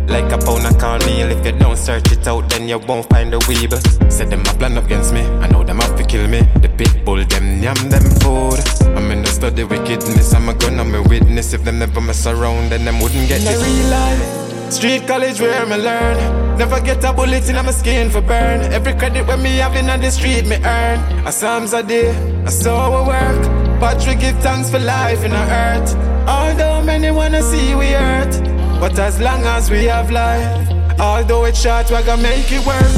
Like 0.07 0.31
a 0.31 0.37
pound 0.37 0.65
of 0.65 0.77
cornmeal, 0.79 1.29
if 1.29 1.45
you 1.45 1.51
don't 1.51 1.77
search 1.77 2.11
it 2.11 2.27
out, 2.27 2.49
then 2.49 2.69
you 2.69 2.79
won't 2.79 3.07
find 3.09 3.33
the 3.33 3.39
weevil. 3.47 3.79
Said 4.09 4.29
them 4.29 4.41
a 4.41 4.53
plan 4.57 4.77
up 4.77 4.85
against 4.85 5.13
me, 5.13 5.21
I 5.43 5.47
know 5.49 5.63
them 5.63 5.79
have 5.79 5.95
to 5.97 6.03
kill 6.03 6.27
me. 6.27 6.41
The 6.61 6.69
pit 6.69 7.03
bull, 7.03 7.23
them 7.25 7.61
yam 7.61 7.75
them 7.89 8.03
food. 8.21 8.59
I'm 8.95 9.11
in 9.11 9.21
the 9.23 9.29
study 9.29 9.63
wickedness, 9.63 10.33
I'm 10.33 10.49
a 10.49 10.53
gun, 10.53 10.79
I'm 10.79 10.95
a 10.95 11.01
witness. 11.03 11.53
If 11.53 11.63
them 11.63 11.79
never 11.79 12.01
mess 12.01 12.25
around, 12.25 12.71
then 12.71 12.85
them 12.85 12.99
wouldn't 13.01 13.27
get 13.27 13.39
in 13.39 13.45
this. 13.45 13.61
real 13.61 13.89
life. 13.89 14.71
Street 14.71 15.07
college 15.07 15.39
where 15.39 15.65
me 15.65 15.77
learn. 15.77 16.57
Never 16.57 16.81
get 16.81 17.03
a 17.03 17.13
bullet 17.13 17.47
in 17.49 17.55
my 17.55 17.71
skin 17.71 18.09
for 18.09 18.21
burn. 18.21 18.61
Every 18.73 18.93
credit 18.93 19.25
when 19.27 19.41
me 19.41 19.57
have, 19.57 19.73
having 19.73 19.89
on 19.89 20.01
the 20.01 20.11
street 20.11 20.45
me 20.47 20.55
earn. 20.55 20.99
A 21.27 21.31
psalms 21.31 21.73
a 21.73 21.83
day, 21.83 22.09
a 22.45 22.51
saw 22.51 22.89
we 22.89 23.07
work. 23.07 23.66
But 23.79 24.05
we 24.07 24.15
give 24.15 24.37
thanks 24.39 24.71
for 24.71 24.79
life 24.79 25.23
in 25.23 25.31
the 25.31 25.37
earth. 25.37 25.95
Although 26.27 26.81
many 26.81 27.11
wanna 27.11 27.41
see 27.43 27.75
we 27.75 27.91
hurt, 27.91 28.33
but 28.79 28.97
as 28.97 29.19
long 29.19 29.43
as 29.43 29.69
we 29.69 29.85
have 29.85 30.09
life, 30.09 30.99
although 30.99 31.45
it's 31.45 31.61
short, 31.61 31.89
we're 31.91 32.03
gonna 32.03 32.23
make 32.23 32.51
it 32.51 32.65
work. 32.65 32.91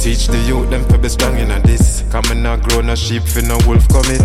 Teach 0.00 0.26
the 0.26 0.38
youth 0.46 0.68
them 0.68 0.86
to 0.88 0.98
be 0.98 1.08
strong 1.08 1.38
in 1.38 1.48
this. 1.62 2.04
Coming 2.10 2.42
not 2.42 2.62
grow 2.68 2.82
no 2.82 2.94
sheep 2.94 3.22
for 3.22 3.42
no 3.42 3.58
wolf 3.66 3.88
commit. 3.88 4.20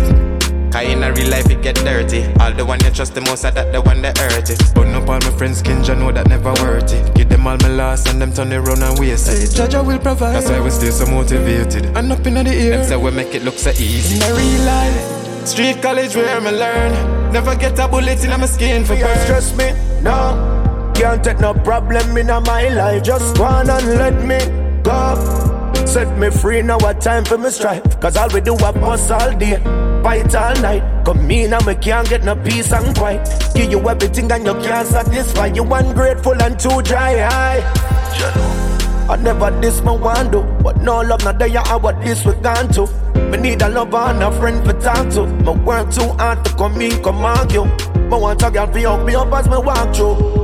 Cause 0.70 0.84
in 0.84 1.02
a 1.02 1.12
real 1.12 1.30
life 1.30 1.50
it 1.50 1.62
get 1.62 1.76
dirty. 1.76 2.24
All 2.40 2.52
the 2.52 2.64
one 2.64 2.78
you 2.84 2.90
trust 2.90 3.14
the 3.14 3.22
most 3.22 3.44
are 3.44 3.50
that 3.50 3.72
the 3.72 3.80
one 3.80 4.02
that 4.02 4.18
hurt 4.18 4.50
it. 4.50 4.60
But 4.74 4.88
no 4.88 5.00
all 5.00 5.18
my 5.18 5.32
friends 5.38 5.62
can 5.62 5.82
you 5.82 5.94
know 5.94 6.12
that 6.12 6.28
never 6.28 6.52
worth 6.62 6.92
it. 6.92 7.14
Give 7.14 7.28
them 7.28 7.46
all 7.46 7.56
my 7.56 7.68
loss 7.68 8.06
and 8.06 8.20
them 8.20 8.32
turn 8.32 8.52
it 8.52 8.58
round 8.58 8.82
and 8.82 8.98
waste 8.98 9.28
it. 9.28 9.38
Hey, 9.38 9.66
Jaja 9.66 9.84
will 9.84 9.98
provide. 9.98 10.34
That's 10.34 10.50
why 10.50 10.60
we 10.60 10.70
stay 10.70 10.90
so 10.90 11.06
motivated. 11.06 11.86
And 11.96 12.12
up 12.12 12.26
in 12.26 12.34
the 12.34 12.52
ear. 12.52 12.76
Them 12.76 12.86
say 12.86 12.96
we 12.96 13.10
make 13.10 13.34
it 13.34 13.44
look 13.44 13.58
so 13.58 13.70
easy. 13.70 14.16
In 14.16 14.22
a 14.22 14.34
real 14.34 14.64
life. 14.64 15.21
Street 15.46 15.82
college 15.82 16.14
where 16.14 16.40
me 16.40 16.50
learn. 16.50 17.32
Never 17.32 17.54
get 17.56 17.78
a 17.78 17.88
bullet 17.88 18.24
in 18.24 18.30
my 18.30 18.46
skin 18.46 18.84
for 18.84 18.94
burn. 18.94 19.18
Stress 19.20 19.56
me, 19.56 19.72
no. 20.02 20.92
Can't 20.94 21.22
take 21.22 21.40
no 21.40 21.52
problem 21.52 22.16
in 22.16 22.26
my 22.28 22.68
life. 22.68 23.02
Just 23.02 23.36
go 23.36 23.44
on 23.44 23.68
and 23.68 23.86
let 23.86 24.24
me 24.24 24.38
go. 24.82 25.42
Set 25.86 26.16
me 26.16 26.30
free, 26.30 26.62
now 26.62 26.78
what 26.78 27.00
time 27.00 27.24
for 27.24 27.36
me 27.36 27.50
strife. 27.50 27.82
Cause 28.00 28.16
all 28.16 28.28
we 28.28 28.40
do 28.40 28.54
is 28.54 28.60
bust 28.60 29.10
all 29.10 29.36
day, 29.36 29.56
fight 30.02 30.34
all 30.34 30.54
night. 30.62 31.04
Come 31.04 31.30
in 31.30 31.52
and 31.52 31.66
me 31.66 31.74
can't 31.74 32.08
get 32.08 32.24
no 32.24 32.36
peace 32.36 32.72
and 32.72 32.96
quiet. 32.96 33.28
Give 33.54 33.70
you 33.70 33.80
everything 33.88 34.30
and 34.30 34.46
you 34.46 34.54
can't 34.54 34.86
satisfy. 34.86 35.46
You 35.46 35.64
ungrateful 35.64 36.40
and 36.40 36.58
too 36.58 36.80
dry. 36.82 37.60
I 39.08 39.16
never 39.16 39.50
this 39.60 39.82
my 39.82 39.92
want 39.92 40.32
but 40.62 40.76
no 40.78 41.00
love 41.00 41.24
not 41.24 41.38
there. 41.38 41.58
I 41.58 41.76
what 41.76 42.00
this 42.02 42.24
we 42.24 42.34
gone 42.34 42.68
to. 42.72 42.86
Me 43.30 43.38
need 43.38 43.62
a 43.62 43.68
lover 43.68 43.96
and 43.96 44.22
a 44.22 44.32
friend 44.32 44.64
for 44.64 44.72
talk 44.80 45.08
to. 45.10 45.26
Me 45.26 45.52
work 45.64 45.90
too 45.90 46.08
hard 46.18 46.44
to 46.44 46.54
come 46.54 46.80
in, 46.80 47.02
come 47.02 47.24
argue. 47.24 47.64
But 48.08 48.20
want 48.20 48.42
a 48.42 48.50
girl 48.50 48.66
for 48.66 48.78
help 48.78 49.06
me 49.06 49.14
up 49.14 49.32
as 49.32 49.48
me 49.48 49.58
walk 49.58 49.94
through. 49.94 50.42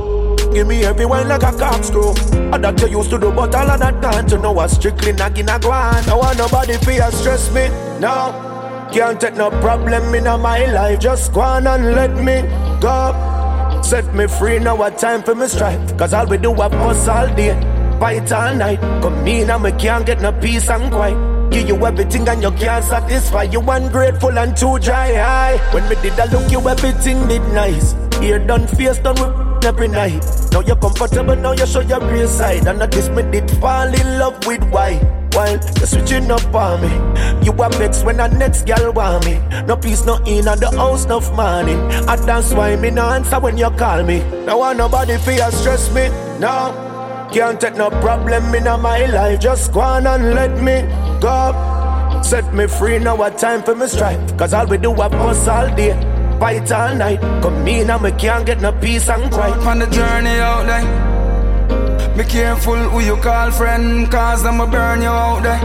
Give 0.53 0.67
me 0.67 0.83
everywhere 0.83 1.25
like 1.25 1.43
a 1.43 1.51
corkscrew. 1.51 2.11
I 2.51 2.57
that 2.57 2.81
you 2.81 2.87
used 2.87 3.11
to 3.11 3.19
do, 3.19 3.31
but 3.31 3.53
all 3.53 3.69
of 3.69 3.79
that 3.79 4.01
time 4.01 4.27
to 4.27 4.37
know 4.39 4.51
what's 4.51 4.73
strictly 4.73 5.11
nagging 5.13 5.47
a 5.47 5.59
guan. 5.59 6.07
I 6.07 6.15
want 6.15 6.37
nobody 6.37 6.73
fear 6.77 7.11
stress 7.11 7.53
me. 7.53 7.69
No. 7.99 8.87
Can't 8.91 9.21
take 9.21 9.35
no 9.35 9.51
problem 9.61 10.15
in 10.15 10.23
my 10.23 10.65
life. 10.65 10.99
Just 10.99 11.31
go 11.31 11.41
on 11.41 11.67
and 11.67 11.93
let 11.93 12.15
me 12.15 12.41
go. 12.81 13.81
Set 13.83 14.13
me 14.15 14.27
free 14.27 14.57
now, 14.59 14.75
what 14.75 14.97
time 14.97 15.21
for 15.21 15.35
me 15.35 15.47
strife. 15.47 15.97
Cause 15.97 16.13
all 16.13 16.25
we 16.25 16.37
do 16.37 16.51
is 16.51 16.57
bust 16.57 17.07
all 17.07 17.27
day, 17.35 17.51
fight 17.99 18.31
all 18.31 18.55
night. 18.55 18.79
Come 19.01 19.27
in 19.27 19.49
and 19.49 19.63
me 19.63 19.71
can't 19.73 20.05
get 20.05 20.21
no 20.21 20.31
peace 20.31 20.69
and 20.69 20.91
quiet. 20.91 21.51
Give 21.51 21.67
you 21.67 21.85
everything 21.85 22.27
and 22.27 22.41
you 22.41 22.51
can't 22.51 22.83
satisfy. 22.85 23.43
You 23.43 23.61
ungrateful 23.61 24.37
and 24.37 24.55
too 24.55 24.79
dry. 24.79 25.13
High. 25.13 25.57
When 25.73 25.87
me 25.89 25.95
did 26.01 26.19
I 26.19 26.25
look 26.25 26.51
you, 26.51 26.67
everything 26.67 27.27
did 27.27 27.41
nice. 27.53 27.95
Ear 28.21 28.39
done, 28.39 28.67
face 28.67 28.99
done 28.99 29.15
with 29.15 29.65
every 29.65 29.87
night. 29.87 30.23
Now 30.51 30.61
you're 30.61 30.75
comfortable, 30.75 31.35
now 31.35 31.53
you 31.53 31.65
show 31.65 31.81
your 31.81 32.01
real 32.11 32.27
side. 32.27 32.67
And 32.67 32.81
at 32.81 32.91
this 32.91 33.09
me 33.09 33.23
did 33.23 33.49
fall 33.59 33.87
in 33.87 34.19
love 34.19 34.45
with 34.45 34.63
why. 34.69 34.95
While 35.33 35.59
you're 35.77 35.87
switching 35.87 36.29
up 36.31 36.53
on 36.53 36.81
me, 36.81 37.45
you 37.45 37.53
are 37.53 37.69
vexed 37.71 38.03
when 38.03 38.17
the 38.17 38.27
next 38.27 38.65
girl 38.65 38.91
want 38.91 39.25
me. 39.25 39.39
No 39.65 39.77
peace, 39.77 40.05
no 40.05 40.17
in 40.25 40.47
at 40.47 40.59
the 40.59 40.71
house, 40.71 41.05
no 41.05 41.19
money. 41.33 41.73
And 41.73 42.23
that's 42.27 42.53
why 42.53 42.75
me 42.75 42.89
no 42.89 43.09
answer 43.09 43.39
when 43.39 43.57
you 43.57 43.69
call 43.71 44.03
me. 44.03 44.19
Now 44.45 44.59
want 44.59 44.77
nobody 44.77 45.17
fear 45.17 45.49
stress 45.51 45.93
me. 45.93 46.09
No. 46.39 46.88
Can't 47.31 47.61
take 47.61 47.75
no 47.75 47.89
problem 47.89 48.55
in 48.55 48.63
my 48.63 49.05
life. 49.05 49.39
Just 49.39 49.71
go 49.71 49.81
on 49.81 50.07
and 50.07 50.33
let 50.33 50.61
me 50.63 50.81
go. 51.21 52.21
Set 52.23 52.53
me 52.53 52.65
free 52.67 52.97
now, 52.99 53.15
what 53.15 53.37
time 53.37 53.61
for 53.61 53.75
me 53.75 53.87
strife. 53.87 54.37
Cause 54.37 54.53
all 54.53 54.65
we 54.65 54.77
do 54.77 54.91
is 54.91 54.97
bust 54.97 55.47
all 55.47 55.75
day, 55.75 55.93
fight 56.39 56.71
all 56.71 56.95
night. 56.95 57.21
Come 57.41 57.67
in 57.67 57.89
and 57.89 58.01
me 58.01 58.11
can't 58.13 58.45
get 58.45 58.61
no 58.61 58.71
peace 58.71 59.07
and 59.09 59.31
quiet. 59.31 59.57
On 59.65 59.77
the 59.79 59.87
journey 59.87 60.39
out 60.39 60.65
there. 60.65 62.17
Be 62.17 62.23
careful 62.23 62.75
who 62.75 62.99
you 63.01 63.15
call 63.17 63.51
friend, 63.51 64.09
cause 64.11 64.43
I'ma 64.43 64.65
burn 64.65 65.01
you 65.01 65.07
out 65.07 65.43
there. 65.43 65.61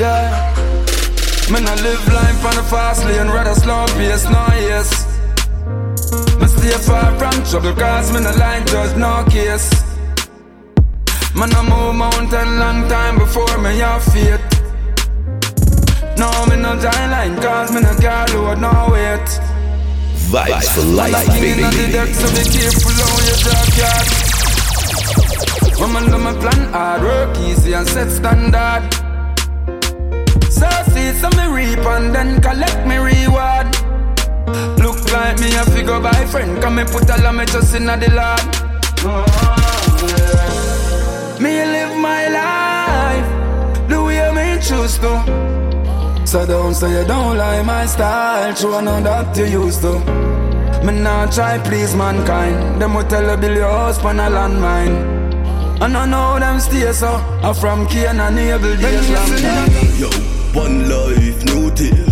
Yeah. 0.00 0.54
Me 1.52 1.60
not 1.60 1.80
live 1.82 2.08
life 2.12 2.44
on 2.44 2.54
the 2.56 2.62
fast 2.62 3.04
lane, 3.04 3.28
rather 3.28 3.54
slow 3.54 3.84
pace, 3.98 4.24
no 4.24 4.46
yes. 4.56 5.03
Stay 6.64 6.78
far 6.78 7.12
from 7.18 7.44
trouble 7.44 7.74
cause 7.74 8.10
me 8.10 8.20
no 8.20 8.30
like 8.36 8.64
judge 8.64 8.96
no 8.96 9.22
case. 9.28 9.68
Man 11.36 11.52
I 11.52 11.60
move 11.60 11.94
mountain 11.94 12.58
long 12.58 12.88
time 12.88 13.18
before 13.18 13.58
me 13.58 13.76
have 13.80 14.02
faith. 14.02 14.40
No 16.16 16.30
me 16.48 16.56
no 16.56 16.72
die 16.80 17.06
line 17.12 17.36
cause 17.36 17.70
me 17.70 17.82
no 17.82 17.92
car 18.00 18.26
load 18.28 18.60
no 18.64 18.88
weight. 18.92 19.28
Vibes 20.32 20.68
for 20.72 20.86
life, 20.96 21.28
baby. 21.36 21.64
the 21.64 21.84
deck, 21.92 22.08
so 22.16 22.28
be 22.32 22.42
careful 22.48 22.96
how 22.96 23.20
you 23.28 23.36
drop 23.44 23.68
yard 23.80 24.08
Woman 25.78 26.04
do 26.10 26.16
my 26.16 26.32
plan 26.40 26.72
hard 26.72 27.02
work 27.02 27.36
easy 27.40 27.74
and 27.74 27.86
set 27.86 28.10
standard. 28.10 28.84
So 30.48 30.68
see 30.92 31.12
so 31.20 31.28
me 31.36 31.44
reap 31.52 31.84
and 31.84 32.14
then 32.14 32.40
collect 32.40 32.86
me 32.86 32.96
reward 32.96 33.83
like 35.14 35.38
me 35.38 35.54
a 35.54 35.64
figure 35.66 36.00
by 36.00 36.26
friend. 36.26 36.60
Come 36.60 36.76
me 36.76 36.84
put 36.84 37.08
all 37.10 37.26
of 37.26 37.34
me 37.34 37.44
just 37.46 37.74
in 37.74 37.86
the 37.86 38.10
Lord 38.18 38.44
Me 41.40 41.52
live 41.74 41.96
my 42.08 42.22
life 42.40 43.28
The 43.88 44.02
way 44.02 44.26
me 44.38 44.60
choose 44.60 44.98
to. 44.98 45.12
So 46.26 46.44
don't 46.46 46.74
say 46.74 46.90
you 46.98 47.06
don't 47.06 47.36
like 47.36 47.64
my 47.64 47.86
style. 47.86 48.52
True 48.54 48.74
I 48.74 48.80
know 48.80 49.00
that 49.02 49.36
you 49.36 49.46
used 49.62 49.82
to. 49.82 49.94
Me 50.84 50.92
not 51.00 51.32
try 51.32 51.58
please 51.58 51.94
mankind. 51.94 52.82
Them 52.82 52.94
will 52.94 53.04
tell 53.04 53.24
you 53.30 53.36
build 53.36 53.56
your 53.56 53.70
house 53.70 53.98
on 54.04 54.18
a 54.18 54.28
landmine. 54.36 54.96
And 55.80 55.96
I 55.96 56.06
know 56.06 56.38
them 56.40 56.58
stay 56.60 56.92
so. 56.92 57.12
I'm 57.42 57.54
from 57.54 57.86
Cain 57.86 58.18
and 58.20 58.38
Abel 58.38 58.76
days 58.76 59.10
long 59.10 59.32
time 59.46 59.70
Yo, 59.98 60.10
one 60.52 60.88
life, 60.88 61.44
no 61.46 61.68
tear 61.74 62.06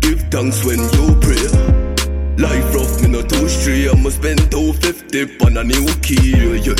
Give 0.00 0.20
thanks 0.30 0.64
when 0.64 0.80
you 0.94 1.14
pray 1.20 1.89
Life 2.40 2.74
rough, 2.74 3.02
me 3.02 3.08
no 3.08 3.20
too 3.20 3.48
stray 3.48 3.88
I'ma 3.88 4.08
spend 4.08 4.50
250 4.50 5.10
clip 5.10 5.42
on 5.42 5.56
a 5.56 5.64
new 5.64 5.86
key, 6.00 6.32
yeah. 6.32 6.72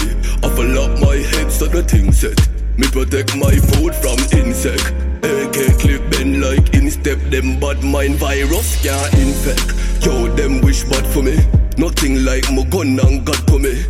I 0.42 0.48
fill 0.54 0.78
up 0.78 0.98
my 1.00 1.16
head 1.16 1.50
so 1.52 1.66
the 1.66 1.82
thing 1.82 2.12
set. 2.12 2.38
Me 2.78 2.86
protect 2.88 3.36
my 3.36 3.54
food 3.56 3.94
from 3.96 4.18
insect. 4.38 4.94
AK 5.22 5.78
clip 5.78 6.10
bend 6.10 6.40
like 6.40 6.72
instep. 6.72 7.18
Them 7.30 7.60
bad 7.60 7.82
mind 7.82 8.16
virus 8.16 8.80
can't 8.82 9.12
infect. 9.14 9.74
Yo, 10.04 10.28
them 10.34 10.60
wish 10.62 10.84
bad 10.84 11.06
for 11.08 11.22
me. 11.22 11.36
Nothing 11.76 12.24
like 12.24 12.50
my 12.52 12.64
gun 12.64 12.98
and 12.98 13.26
God 13.26 13.42
for 13.50 13.58
me. 13.58 13.84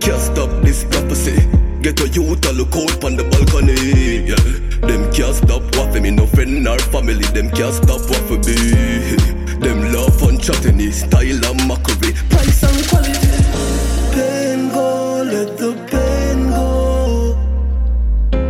Can't 0.00 0.22
stop 0.22 0.50
this 0.62 0.84
prophecy. 0.84 1.36
Get 1.82 2.00
a 2.00 2.08
youth 2.08 2.40
to 2.42 2.52
look 2.52 2.74
out 2.76 3.04
on 3.04 3.16
the 3.16 3.24
balcony. 3.24 4.28
Yeah. 4.30 4.88
Them 4.88 5.12
can't 5.12 5.36
stop 5.36 5.62
what 5.76 5.92
me 6.00 6.10
no 6.10 6.26
friend 6.26 6.66
or 6.66 6.78
family. 6.78 7.26
Them 7.36 7.50
can't 7.50 7.74
stop 7.74 8.00
what 8.08 8.22
for 8.28 8.38
me. 8.48 9.16
Them 9.60 9.92
love 9.92 10.09
chatting 10.40 10.92
style 10.92 11.44
and 11.44 11.68
mockery. 11.68 12.12
Price 12.30 12.62
and 12.62 12.88
quality. 12.88 13.28
Pain 14.14 14.68
go, 14.70 15.22
let 15.24 15.58
the 15.58 15.72
pain 15.90 16.48
go. 16.48 17.34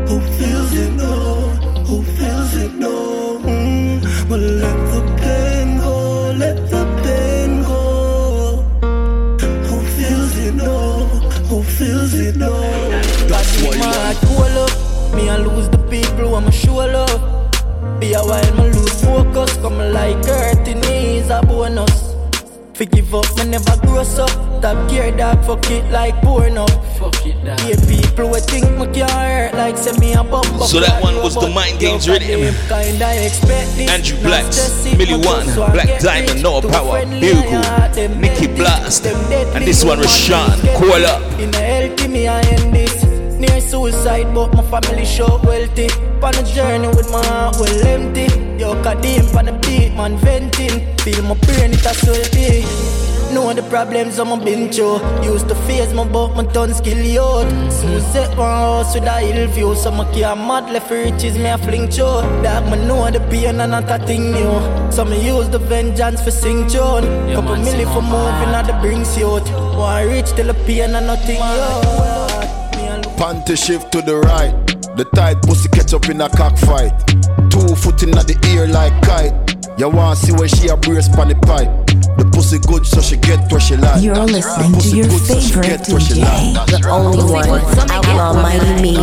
Who 0.09 0.21
feels 0.39 0.73
it 0.75 0.93
know? 0.93 1.51
Who 1.89 2.03
feels 2.03 2.55
it 2.55 2.75
know? 2.75 3.41
Mm. 3.43 4.29
Well, 4.29 4.39
let 4.41 4.79
the 4.93 5.01
pain 5.21 5.79
go, 5.79 6.33
let 6.39 6.57
the 6.71 6.85
pain 7.03 7.63
go. 7.63 8.63
Who 9.69 9.81
feels 9.97 10.39
it 10.39 10.55
know? 10.55 11.07
Who 11.51 11.63
feels 11.63 12.15
it 12.15 12.37
know? 12.37 12.61
That's 13.27 13.63
why 13.63 13.77
heart 13.79 14.17
cool 14.27 14.59
up. 14.65 15.15
Me 15.15 15.29
I 15.29 15.39
lose 15.39 15.69
the 15.69 15.79
people 15.91 16.29
who 16.29 16.35
I'ma 16.37 16.51
show 16.51 16.77
love. 16.77 17.40
Be 18.01 18.15
a 18.15 18.23
while 18.23 18.55
me 18.57 18.71
lose 18.73 19.05
focus. 19.05 19.57
Come 19.59 19.77
like 19.93 20.17
earth 20.27 20.67
knees 20.67 21.29
a 21.29 21.43
bonus. 21.43 22.15
Forgive 22.73 23.15
up, 23.15 23.27
me 23.37 23.45
never 23.45 23.77
grow 23.85 24.01
up. 24.01 24.63
Top 24.63 24.89
gear 24.89 25.15
dog, 25.15 25.45
fuck 25.45 25.71
it 25.71 25.85
like 25.93 26.15
porn 26.23 26.57
up. 26.57 26.71
Fuck 26.97 27.27
it 27.27 27.37
dog. 27.45 27.61
Yeah, 27.69 27.77
people 27.85 28.31
would 28.31 28.45
think 28.45 28.65
me 28.79 28.87
can't 28.95 29.11
hurt 29.11 29.53
like 29.53 29.77
send 29.77 29.99
me 30.01 30.15
a 30.15 30.25
bump 30.25 30.47
So 30.63 30.81
that 30.81 31.03
one 31.03 31.17
was 31.17 31.35
the 31.35 31.51
Mind 31.51 31.79
Games 31.79 32.09
rhythm. 32.09 32.55
Kinda 32.73 33.27
expect 33.27 33.77
this. 33.77 33.91
Andrew 33.91 34.17
Blacks, 34.23 34.83
Millie 34.97 35.21
One, 35.21 35.45
Black 35.73 36.01
Diamond, 36.01 36.43
Noah 36.43 36.63
Power, 36.63 37.05
Bugle, 37.05 38.17
Nicky 38.17 38.47
Blast, 38.47 39.05
and 39.05 39.63
this 39.67 39.85
one 39.85 39.99
Rashawn, 39.99 40.57
Koala. 40.81 41.21
In 41.39 41.55
a 41.55 41.59
healthy 41.59 42.09
me 42.09 42.29
I 42.29 42.41
end 42.41 42.75
this. 42.75 43.20
Near 43.41 43.61
suicide, 43.63 44.35
but 44.35 44.53
my 44.55 44.63
family 44.63 45.07
show 45.07 45.41
wealthy. 45.45 45.89
On 46.23 46.35
a 46.35 46.43
journey 46.43 46.89
with 46.89 47.11
my 47.11 47.25
heart 47.25 47.57
well 47.59 47.87
empty. 47.87 48.27
Yo, 48.61 48.75
Kadim 48.85 49.35
on 49.35 49.47
the 49.47 49.53
beat, 49.63 49.95
man 49.95 50.19
venting. 50.19 50.95
Feel 50.99 51.23
my 51.23 51.35
brain 51.47 51.73
it 51.73 51.87
a 51.87 51.95
sweaty. 51.95 52.61
Know 53.33 53.55
the 53.55 53.63
problems 53.63 54.19
I'm 54.19 54.45
been 54.45 54.71
through. 54.71 55.01
Used 55.23 55.49
to 55.49 55.55
face 55.65 55.95
my 55.95 56.05
but 56.07 56.35
my 56.37 56.45
done 56.53 56.75
skill 56.75 57.01
out. 57.19 57.49
So 57.73 57.99
set 58.13 58.37
my 58.37 58.45
house 58.45 58.95
with 58.95 59.05
a 59.05 59.21
hill 59.21 59.49
view. 59.49 59.75
So 59.75 59.91
my 59.91 60.05
care 60.13 60.37
mad 60.37 60.71
left 60.71 60.89
for 60.89 60.97
riches 60.97 61.39
me 61.39 61.47
a 61.47 61.57
fling 61.57 61.89
through. 61.89 62.21
Dog 62.43 62.71
me 62.71 62.77
know 62.87 63.11
the 63.11 63.21
pain 63.31 63.59
and 63.59 63.71
not 63.71 63.91
a 63.91 64.05
thing 64.05 64.33
new. 64.33 64.93
So 64.93 65.07
me 65.07 65.25
use 65.25 65.49
the 65.49 65.61
vengeance 65.61 66.21
for 66.21 66.31
sing 66.31 66.69
tune. 66.69 67.05
Couple 67.33 67.57
million 67.57 67.89
for 67.89 68.03
moving 68.03 68.53
at 68.53 68.67
the 68.67 68.75
brings 68.83 69.17
youth. 69.17 69.49
Why 69.79 70.03
reach 70.03 70.31
till 70.33 70.49
the 70.49 70.55
pain 70.67 70.95
and 70.95 71.07
nothing 71.07 71.37
yo. 71.37 72.10
Panty 73.21 73.53
shift 73.55 73.93
to 73.93 74.01
the 74.01 74.17
right. 74.17 74.51
The 74.97 75.05
tight 75.15 75.43
pussy 75.43 75.69
catch 75.69 75.93
up 75.93 76.09
in 76.09 76.23
a 76.23 76.29
cockfight. 76.31 76.97
Two 77.53 77.77
foot 77.77 78.03
in 78.03 78.13
the 78.13 78.33
ear 78.49 78.67
like 78.67 78.97
kite. 79.03 79.37
You 79.79 79.91
want 79.91 80.17
see 80.17 80.33
where 80.33 80.49
she 80.49 80.69
a 80.69 80.77
brace 80.79 81.07
pon 81.07 81.29
the 81.29 81.35
pipe. 81.35 81.69
The 82.17 82.25
pussy 82.33 82.59
good 82.61 82.87
so 82.87 83.03
she 83.03 83.19
get 83.19 83.45
where 83.53 83.61
she 83.61 83.77
like. 83.77 84.03
You're 84.03 84.17
listening 84.17 84.73
to 84.73 84.97
your 84.97 85.05
good, 85.05 85.21
so 85.21 85.39
she 85.39 85.53
favorite 85.53 85.85
get 85.85 85.89
where 85.93 86.01
she 86.01 86.15
DJ, 86.15 86.55
like. 86.57 86.81
the 86.81 86.89
only 86.89 87.21
one, 87.29 87.61
Outlaw 87.93 88.41
Mighty 88.41 88.81
Me. 88.81 88.97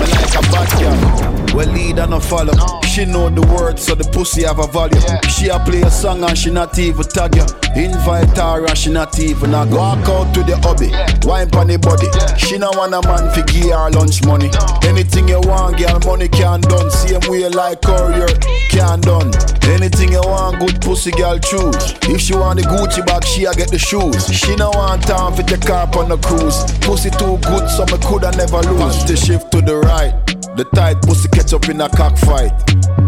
Me 0.00 0.06
like 0.16 0.32
a 0.32 0.42
bad 0.48 0.70
girl. 0.80 0.96
Well, 1.54 1.68
lead 1.68 1.98
and 1.98 2.10
no 2.10 2.20
follow. 2.20 2.56
She 2.90 3.04
know 3.04 3.30
the 3.30 3.46
words, 3.54 3.86
so 3.86 3.94
the 3.94 4.02
pussy 4.10 4.42
have 4.42 4.58
a 4.58 4.66
value. 4.66 4.98
She 5.30 5.46
a 5.46 5.62
play 5.62 5.80
a 5.82 5.90
song 5.90 6.24
and 6.24 6.36
she 6.36 6.50
not 6.50 6.76
even 6.76 7.06
tag 7.06 7.36
you. 7.38 7.46
Invite 7.78 8.34
her 8.36 8.66
and 8.66 8.76
she 8.76 8.90
not 8.90 9.16
even 9.20 9.54
a 9.54 9.64
go. 9.64 9.78
Walk 9.78 10.08
out 10.10 10.34
to 10.34 10.42
the 10.42 10.58
hobby, 10.58 10.90
wine 11.22 11.48
pon 11.48 11.68
the 11.70 11.78
body. 11.78 12.10
She 12.34 12.58
no 12.58 12.74
want 12.74 12.90
a 12.90 13.00
man 13.06 13.30
fi 13.30 13.46
give 13.46 13.70
her 13.70 13.94
lunch 13.94 14.26
money. 14.26 14.50
Anything 14.82 15.28
you 15.30 15.38
want, 15.46 15.78
girl, 15.78 16.02
money 16.02 16.26
can 16.26 16.66
done. 16.66 16.90
Same 16.90 17.22
way 17.30 17.46
like 17.46 17.80
courier 17.80 18.26
can 18.74 18.98
done. 19.06 19.30
Anything 19.70 20.10
you 20.10 20.26
want, 20.26 20.58
good 20.58 20.82
pussy 20.82 21.14
girl 21.14 21.38
choose. 21.38 21.94
If 22.10 22.18
she 22.18 22.34
want 22.34 22.58
the 22.58 22.66
Gucci 22.66 23.06
bag, 23.06 23.22
she 23.22 23.46
a 23.46 23.54
get 23.54 23.70
the 23.70 23.78
shoes. 23.78 24.26
She 24.34 24.56
no 24.56 24.74
want 24.74 25.06
time 25.06 25.38
fi 25.38 25.46
take 25.46 25.62
her 25.70 25.86
on 25.94 26.10
the 26.10 26.18
cruise. 26.18 26.66
Pussy 26.82 27.14
too 27.14 27.38
good, 27.46 27.70
so 27.70 27.86
me 27.86 28.02
coulda 28.02 28.34
never 28.34 28.58
lose. 28.66 28.82
Pass 28.82 29.06
the 29.06 29.14
shift 29.14 29.52
to 29.52 29.62
the 29.62 29.78
right. 29.78 30.39
The 30.56 30.64
tight 30.74 31.00
pussy 31.02 31.28
catch 31.28 31.52
up 31.54 31.68
in 31.68 31.80
a 31.80 31.88
cockfight. 31.88 32.52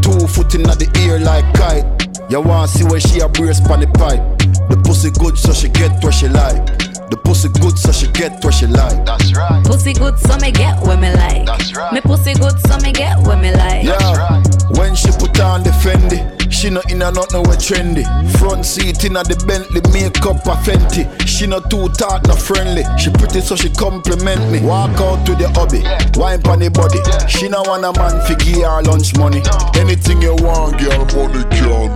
Two 0.02 0.27
foot 0.27 0.55
in 0.55 0.62
the 0.62 0.89
ear 1.05 1.19
like 1.19 1.47
kite. 1.55 1.85
You 2.31 2.40
want 2.40 2.70
to 2.70 2.78
see 2.78 2.85
where 2.85 3.01
she 3.01 3.20
a 3.20 3.28
brace 3.28 3.60
pon 3.60 3.81
the 3.81 3.86
pipe. 3.89 4.23
The 4.70 4.81
pussy 4.85 5.10
good 5.10 5.36
so 5.36 5.52
she 5.52 5.69
get 5.69 6.02
where 6.02 6.12
she 6.12 6.28
like. 6.28 6.64
The 7.12 7.20
pussy 7.24 7.48
good 7.60 7.77
so 7.77 7.93
she 7.93 8.06
get 8.12 8.43
where 8.43 8.52
she 8.52 8.66
like. 8.66 9.05
That's 9.05 9.36
right. 9.36 9.62
Pussy 9.66 9.93
good, 9.93 10.19
so 10.19 10.39
me 10.39 10.51
get 10.51 10.81
what 10.81 10.98
me 10.98 11.12
like. 11.12 11.44
That's 11.44 11.77
right. 11.77 11.93
Me 11.93 12.01
pussy 12.01 12.32
good, 12.32 12.59
so 12.60 12.78
me 12.78 12.93
get 12.93 13.19
what 13.19 13.39
me 13.39 13.52
like. 13.52 13.85
Yeah. 13.85 14.16
right 14.16 14.40
When 14.78 14.94
she 14.94 15.12
put 15.12 15.39
on 15.40 15.62
the 15.62 15.70
Fendi, 15.85 16.41
she 16.53 16.70
not 16.70 16.91
in 16.91 17.03
a 17.03 17.11
nothing 17.11 17.43
we 17.43 17.57
trendy. 17.57 18.05
Front 18.39 18.66
seat 18.66 19.05
in 19.05 19.16
a 19.16 19.24
the 19.24 19.37
Bentley, 19.47 19.81
makeup 19.91 20.45
a 20.47 20.55
Fenty. 20.62 21.09
She 21.27 21.47
not 21.47 21.70
too 21.70 21.89
tight, 21.89 22.27
not 22.27 22.39
friendly. 22.39 22.85
She 22.99 23.11
pretty 23.11 23.41
so 23.41 23.57
she 23.57 23.70
compliment 23.70 24.53
me. 24.53 24.61
Walk 24.61 25.01
out 25.01 25.24
to 25.27 25.35
the 25.35 25.49
hobby, 25.51 25.83
wine 26.19 26.43
pon 26.43 26.61
the 26.61 26.70
body. 26.70 27.01
She 27.29 27.49
not 27.49 27.66
want 27.66 27.85
a 27.85 27.93
man 27.99 28.20
fi 28.27 28.35
give 28.37 28.62
her 28.62 28.83
lunch 28.83 29.16
money. 29.16 29.43
Anything 29.74 30.23
you 30.23 30.37
want, 30.37 30.79
girl, 30.79 31.05
money 31.16 31.43
can 31.51 31.91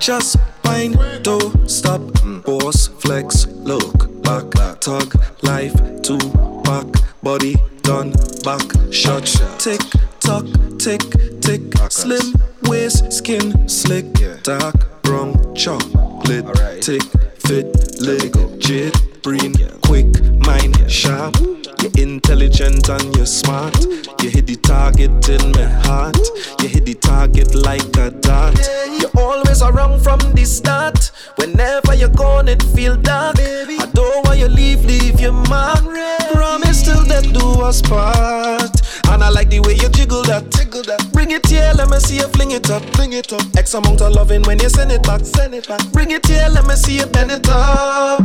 Just 0.00 0.36
wine, 0.64 0.96
don't 1.22 1.70
stop, 1.70 2.00
boss, 2.44 2.88
flex, 2.88 3.46
look 3.46 4.22
back, 4.22 4.50
tug, 4.80 5.14
life, 5.42 5.74
two 6.02 6.18
back, 6.64 6.86
body 7.22 7.56
done, 7.82 8.12
back, 8.44 8.62
shot, 8.90 9.26
tick, 9.58 9.80
tock, 10.22 10.46
tick, 10.78 11.02
tick, 11.40 11.60
slim 11.90 12.34
waist, 12.64 13.12
skin 13.12 13.68
slick, 13.68 14.06
dark 14.42 15.02
brown 15.02 15.54
chocolate, 15.54 16.46
tick, 16.80 17.02
fit, 17.38 17.66
legit, 18.00 19.22
brain, 19.22 19.54
quick, 19.82 20.06
mind, 20.46 20.90
sharp. 20.90 21.36
You're 21.82 21.90
intelligent 21.96 22.88
and 22.88 23.16
you're 23.16 23.26
smart. 23.26 23.76
You 24.22 24.30
hit 24.30 24.46
the 24.46 24.54
target 24.54 25.28
in 25.28 25.50
my 25.50 25.64
heart. 25.82 26.16
You 26.60 26.68
hit 26.68 26.84
the 26.84 26.94
target 26.94 27.56
like 27.56 27.96
a 27.96 28.12
dart. 28.12 28.56
You're 29.00 29.10
always 29.16 29.62
around 29.62 30.00
from 30.00 30.20
the 30.32 30.44
start. 30.44 31.10
Whenever 31.36 31.94
you're 31.96 32.08
gone, 32.08 32.46
it 32.46 32.62
feel 32.62 32.96
dark. 32.96 33.34
I 33.40 33.90
don't 33.92 34.24
want 34.24 34.38
you 34.38 34.46
leave, 34.46 34.84
leave 34.84 35.18
your 35.18 35.32
mark. 35.32 35.82
Promise 36.32 36.84
till 36.84 37.04
death 37.04 37.32
do 37.32 37.62
us 37.62 37.82
part. 37.82 38.80
And 39.08 39.24
I 39.24 39.28
like 39.30 39.50
the 39.50 39.58
way 39.58 39.74
you 39.74 39.88
jiggle 39.88 40.22
that. 40.24 40.52
Jiggle 40.52 40.84
that. 40.84 41.10
Bring 41.12 41.32
it 41.32 41.44
here, 41.46 41.72
let 41.74 41.90
me 41.90 41.98
see 41.98 42.18
you 42.18 42.28
fling 42.28 42.52
it 42.52 42.70
up. 42.70 42.84
Fling 42.94 43.12
it 43.12 43.32
up. 43.32 43.42
X 43.56 43.74
amount 43.74 44.02
of 44.02 44.12
loving 44.12 44.42
when 44.42 44.60
you 44.60 44.68
send 44.68 44.92
it 44.92 45.02
back. 45.02 45.24
Send 45.24 45.52
it 45.52 45.66
back. 45.66 45.84
Bring 45.90 46.12
it 46.12 46.24
here, 46.26 46.46
let 46.48 46.64
me 46.64 46.76
see 46.76 46.98
you 46.98 47.06
bend 47.06 47.32
it 47.32 47.48
up. 47.48 48.20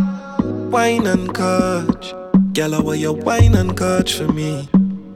Wine 0.71 1.07
and 1.07 1.33
catch. 1.33 2.13
Girl, 2.57 2.73
I 2.73 2.79
want 2.79 2.97
you 2.97 3.13
wine 3.13 3.53
and 3.53 3.77
catch 3.77 4.15
for 4.15 4.27
me. 4.33 4.67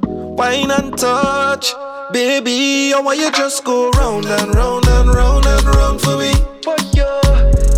Wine 0.03 0.69
and 0.69 0.95
touch. 0.95 1.73
Baby, 2.13 2.93
I 2.93 3.01
want 3.01 3.17
you 3.17 3.31
just 3.31 3.63
go 3.63 3.89
round 3.97 4.27
and 4.27 4.53
round 4.53 4.85
and 4.87 5.09
round 5.09 5.47
and 5.47 5.65
round 5.75 6.01
for 6.01 6.17
me. 6.17 6.33
For 6.63 6.75
you, 6.93 7.09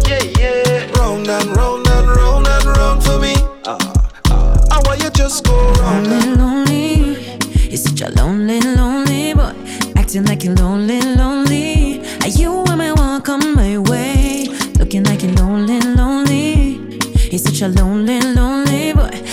yeah, 0.06 0.22
yeah. 0.38 0.92
Round 1.00 1.30
and 1.30 1.56
round 1.56 1.88
and 1.88 2.08
round 2.10 2.46
and 2.46 2.66
round 2.76 3.04
for 3.06 3.18
me. 3.20 3.36
Ah, 3.66 3.78
ah, 4.26 4.66
I 4.70 4.82
want 4.86 5.02
you 5.02 5.10
just 5.12 5.46
go 5.46 5.56
round 5.80 6.08
and 6.08 6.38
lonely. 6.38 7.40
You're 7.70 7.78
such 7.78 8.02
a 8.02 8.10
lonely, 8.22 8.60
lonely 8.60 9.34
boy. 9.34 9.54
Acting 9.96 10.26
like 10.26 10.44
you're 10.44 10.56
lonely, 10.56 11.00
lonely. 11.00 12.02
Are 12.20 12.28
you 12.28 12.66
am 12.68 12.82
I 12.82 12.92
welcome 12.92 13.56
my 13.56 13.78
way? 13.78 14.50
Looking 14.78 15.06
like 15.06 15.24
you're 15.24 15.32
lonely, 15.36 15.80
lonely. 15.80 17.00
You're 17.32 17.40
such 17.40 17.62
a 17.62 17.70
lonely, 17.70 18.20
lonely 18.20 18.92
boy. 18.92 19.24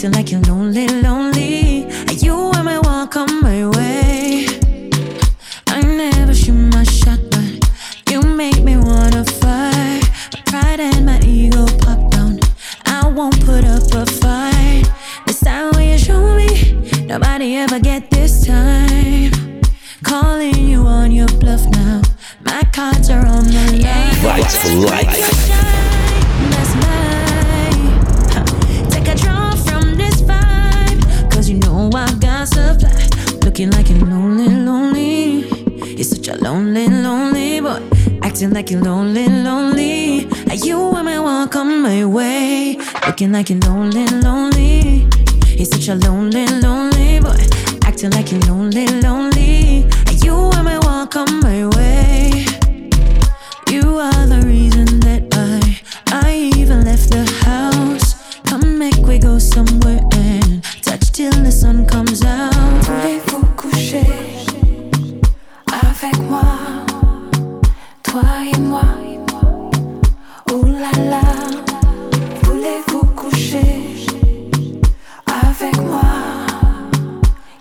Acting 0.00 0.12
like 0.12 0.30
you're 0.30 0.40
lonely, 0.54 0.88
lonely. 0.88 1.86
You 2.24 2.52
am 2.52 2.68
I 2.68 2.78
welcome 2.78 3.42
my 3.42 3.68
way? 3.68 4.46
I 5.66 5.82
never 5.82 6.32
shoot 6.32 6.54
my 6.54 6.84
shot, 6.84 7.18
but 7.30 7.70
you 8.10 8.22
make 8.22 8.62
me 8.62 8.78
wanna 8.78 9.26
fight. 9.26 10.00
My 10.32 10.42
pride 10.46 10.80
and 10.80 11.04
my 11.04 11.20
ego 11.20 11.66
pop 11.80 12.10
down. 12.12 12.40
I 12.86 13.08
won't 13.08 13.44
put 13.44 13.66
up 13.66 13.92
a 13.92 14.06
fight. 14.06 14.90
This 15.26 15.40
time 15.40 15.70
when 15.72 15.90
you 15.90 15.98
show 15.98 16.34
me, 16.34 16.80
nobody 17.04 17.56
ever 17.56 17.78
get 17.78 18.08
this 18.08 18.46
time. 18.46 19.60
Calling 20.02 20.56
you 20.66 20.86
on 20.86 21.10
your 21.12 21.28
bluff 21.40 21.66
now. 21.66 22.00
My 22.42 22.62
cards 22.72 23.10
are 23.10 23.26
on 23.26 23.44
the 23.44 23.82
line. 23.82 24.14
Vibes 24.24 24.56
for 24.62 24.76
life. 24.76 25.79
Know 31.80 31.98
I 31.98 32.12
got 32.14 32.48
supply. 32.48 33.08
Looking 33.44 33.70
like 33.70 33.88
you're 33.88 34.06
lonely, 34.06 34.48
lonely. 34.48 35.48
You're 35.96 36.04
such 36.04 36.28
a 36.28 36.36
lonely, 36.36 36.86
lonely 36.88 37.60
boy. 37.60 37.80
Acting 38.22 38.50
like 38.50 38.70
you're 38.70 38.82
lonely, 38.82 39.26
lonely. 39.28 40.26
Are 40.50 40.60
you 40.66 40.78
women 40.90 41.22
won't 41.22 41.50
come 41.50 41.82
my 41.82 42.04
way? 42.04 42.76
Looking 43.06 43.32
like 43.32 43.50
you're 43.50 43.60
lonely, 43.60 44.06
lonely. 44.06 45.08
You're 45.56 45.70
such 45.74 45.88
a 45.88 45.94
lonely, 45.94 46.46
lonely 46.64 47.20
boy. 47.20 47.42
Acting 47.84 48.10
like 48.10 48.30
you're 48.30 48.40
lonely, 48.42 48.86
lonely. 49.00 49.88
Are 50.08 50.18
you 50.24 50.34
women 50.52 50.80
won't 50.82 51.10
come 51.10 51.40
my 51.40 51.66
way? 51.76 52.44
You 53.70 53.98
are 53.98 54.26
the 54.26 54.42
reason 54.44 55.00
that 55.06 55.22
I 55.32 55.80
I 56.26 56.52
even 56.56 56.84
left 56.84 57.10
the 57.10 57.24
house. 57.46 58.08
Come 58.44 58.78
make 58.78 58.96
we 58.96 59.18
go 59.18 59.38
somewhere 59.38 60.00
touch 60.10 60.19
till 61.20 61.42
the 61.42 61.52
sun 61.52 61.84
comes 61.84 62.24
out. 62.24 62.54
Voulez-vous 62.88 63.44
coucher 63.54 64.06
avec 65.70 66.18
moi, 66.30 66.48
toi 68.02 68.22
et 68.50 68.58
moi? 68.58 68.84
Ooh 70.50 70.64
la 70.64 70.92
la, 71.12 71.20
voulez-vous 72.44 73.04
coucher 73.14 73.84
avec 75.26 75.76
moi? 75.82 76.08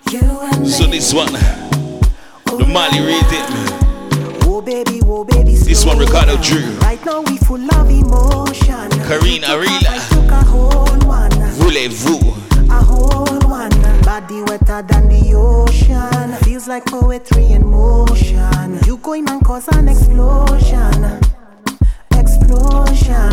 You 0.10 0.22
and 0.54 0.62
me. 0.62 0.70
So 0.70 0.86
this 0.86 1.14
one, 1.14 1.34
the 2.46 2.66
Mali 2.66 3.02
rhythm. 3.02 3.44
Oh 4.46 4.62
baby, 4.62 5.02
oh 5.06 5.26
baby, 5.26 5.56
This 5.56 5.86
one 5.86 5.98
Ricardo 5.98 6.38
Drew, 6.38 6.64
right 6.80 7.06
now 7.06 7.22
we 7.24 7.38
full 7.40 7.60
of 7.76 7.90
emotion. 7.90 8.90
Karina 9.06 9.48
Arila, 9.48 9.92
voulez-vous? 11.58 12.49
A 12.72 12.84
whole 12.84 13.40
one. 13.50 13.70
Body 14.04 14.42
wetter 14.44 14.82
than 14.82 15.10
the 15.10 15.34
ocean. 15.36 16.34
Feels 16.44 16.68
like 16.68 16.86
poetry 16.86 17.48
in 17.48 17.66
motion. 17.66 18.80
You 18.86 18.98
going 18.98 19.30
and 19.30 19.44
cause 19.44 19.68
an 19.70 19.88
explosion, 19.88 21.20
explosion. 22.12 23.32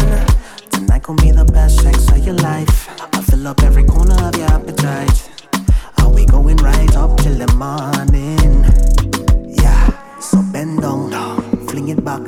Tonight 0.70 1.02
gon' 1.02 1.16
be 1.16 1.30
the 1.30 1.44
best 1.52 1.80
sex 1.80 2.10
of 2.10 2.18
your 2.18 2.34
life. 2.36 2.88
I 3.14 3.20
fill 3.22 3.46
up 3.46 3.62
every 3.62 3.84
corner 3.84 4.16
of 4.26 4.36
your 4.36 4.48
appetite. 4.48 5.30
Are 5.98 6.10
we 6.10 6.26
going 6.26 6.56
right 6.58 6.94
up 6.96 7.16
till 7.18 7.34
the 7.34 7.52
morning? 7.54 8.64
Yeah, 9.62 10.20
so 10.20 10.42
bend 10.52 10.82
down, 10.82 11.10
fling 11.68 11.88
it 11.88 12.04
back. 12.04 12.22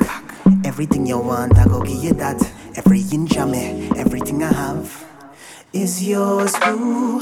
Everything 0.65 1.05
you 1.05 1.19
want, 1.19 1.57
I 1.57 1.65
go 1.65 1.81
give 1.81 2.03
you 2.03 2.13
that. 2.13 2.41
Every 2.75 3.01
inch 3.11 3.37
of 3.37 3.49
me, 3.49 3.89
everything 3.97 4.43
I 4.43 4.53
have 4.53 5.08
is 5.73 6.03
yours. 6.07 6.55
Ooh, 6.67 7.19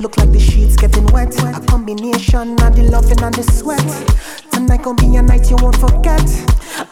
look 0.00 0.16
like 0.16 0.30
the 0.32 0.40
sheets 0.40 0.76
getting 0.76 1.06
wet. 1.06 1.34
A 1.42 1.60
combination 1.66 2.52
of 2.62 2.76
the 2.76 2.88
loving 2.90 3.22
and 3.22 3.34
the 3.34 3.42
sweat. 3.42 3.86
Tonight 4.52 4.82
gon' 4.82 4.96
be 4.96 5.16
a 5.16 5.22
night 5.22 5.50
you 5.50 5.56
won't 5.60 5.76
forget. 5.76 6.26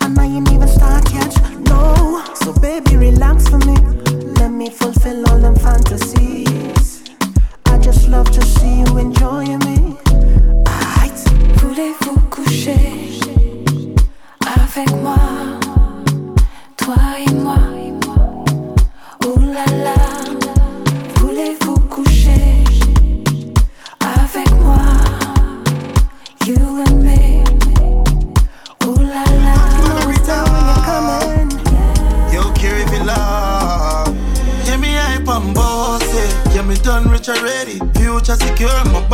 And 0.01 0.19
I 0.19 0.27
ain't 0.27 0.51
even 0.53 0.69
start 0.69 1.13
yet, 1.13 1.35
no. 1.61 2.23
So 2.35 2.53
baby, 2.61 2.97
relax 2.97 3.49
for 3.49 3.59
me. 3.59 3.77
Let 4.39 4.51
me 4.51 4.71
fulfill 4.71 5.29
all 5.29 5.39
them 5.39 5.57
fantasies. 5.57 7.05
I 7.67 7.79
just 7.79 8.09
love 8.09 8.31
to 8.33 8.43
see 8.43 8.81
you 8.81 8.99
enjoying 8.99 9.59
me. 9.61 9.97
Voulez-vous 11.57 12.21
coucher 12.31 13.19
avec 14.47 14.91
moi, 15.03 15.17
toi 16.77 16.95
et 17.19 17.33
moi? 17.33 17.57
Ooh 19.27 19.41
la 19.41 19.65
la, 19.83 19.94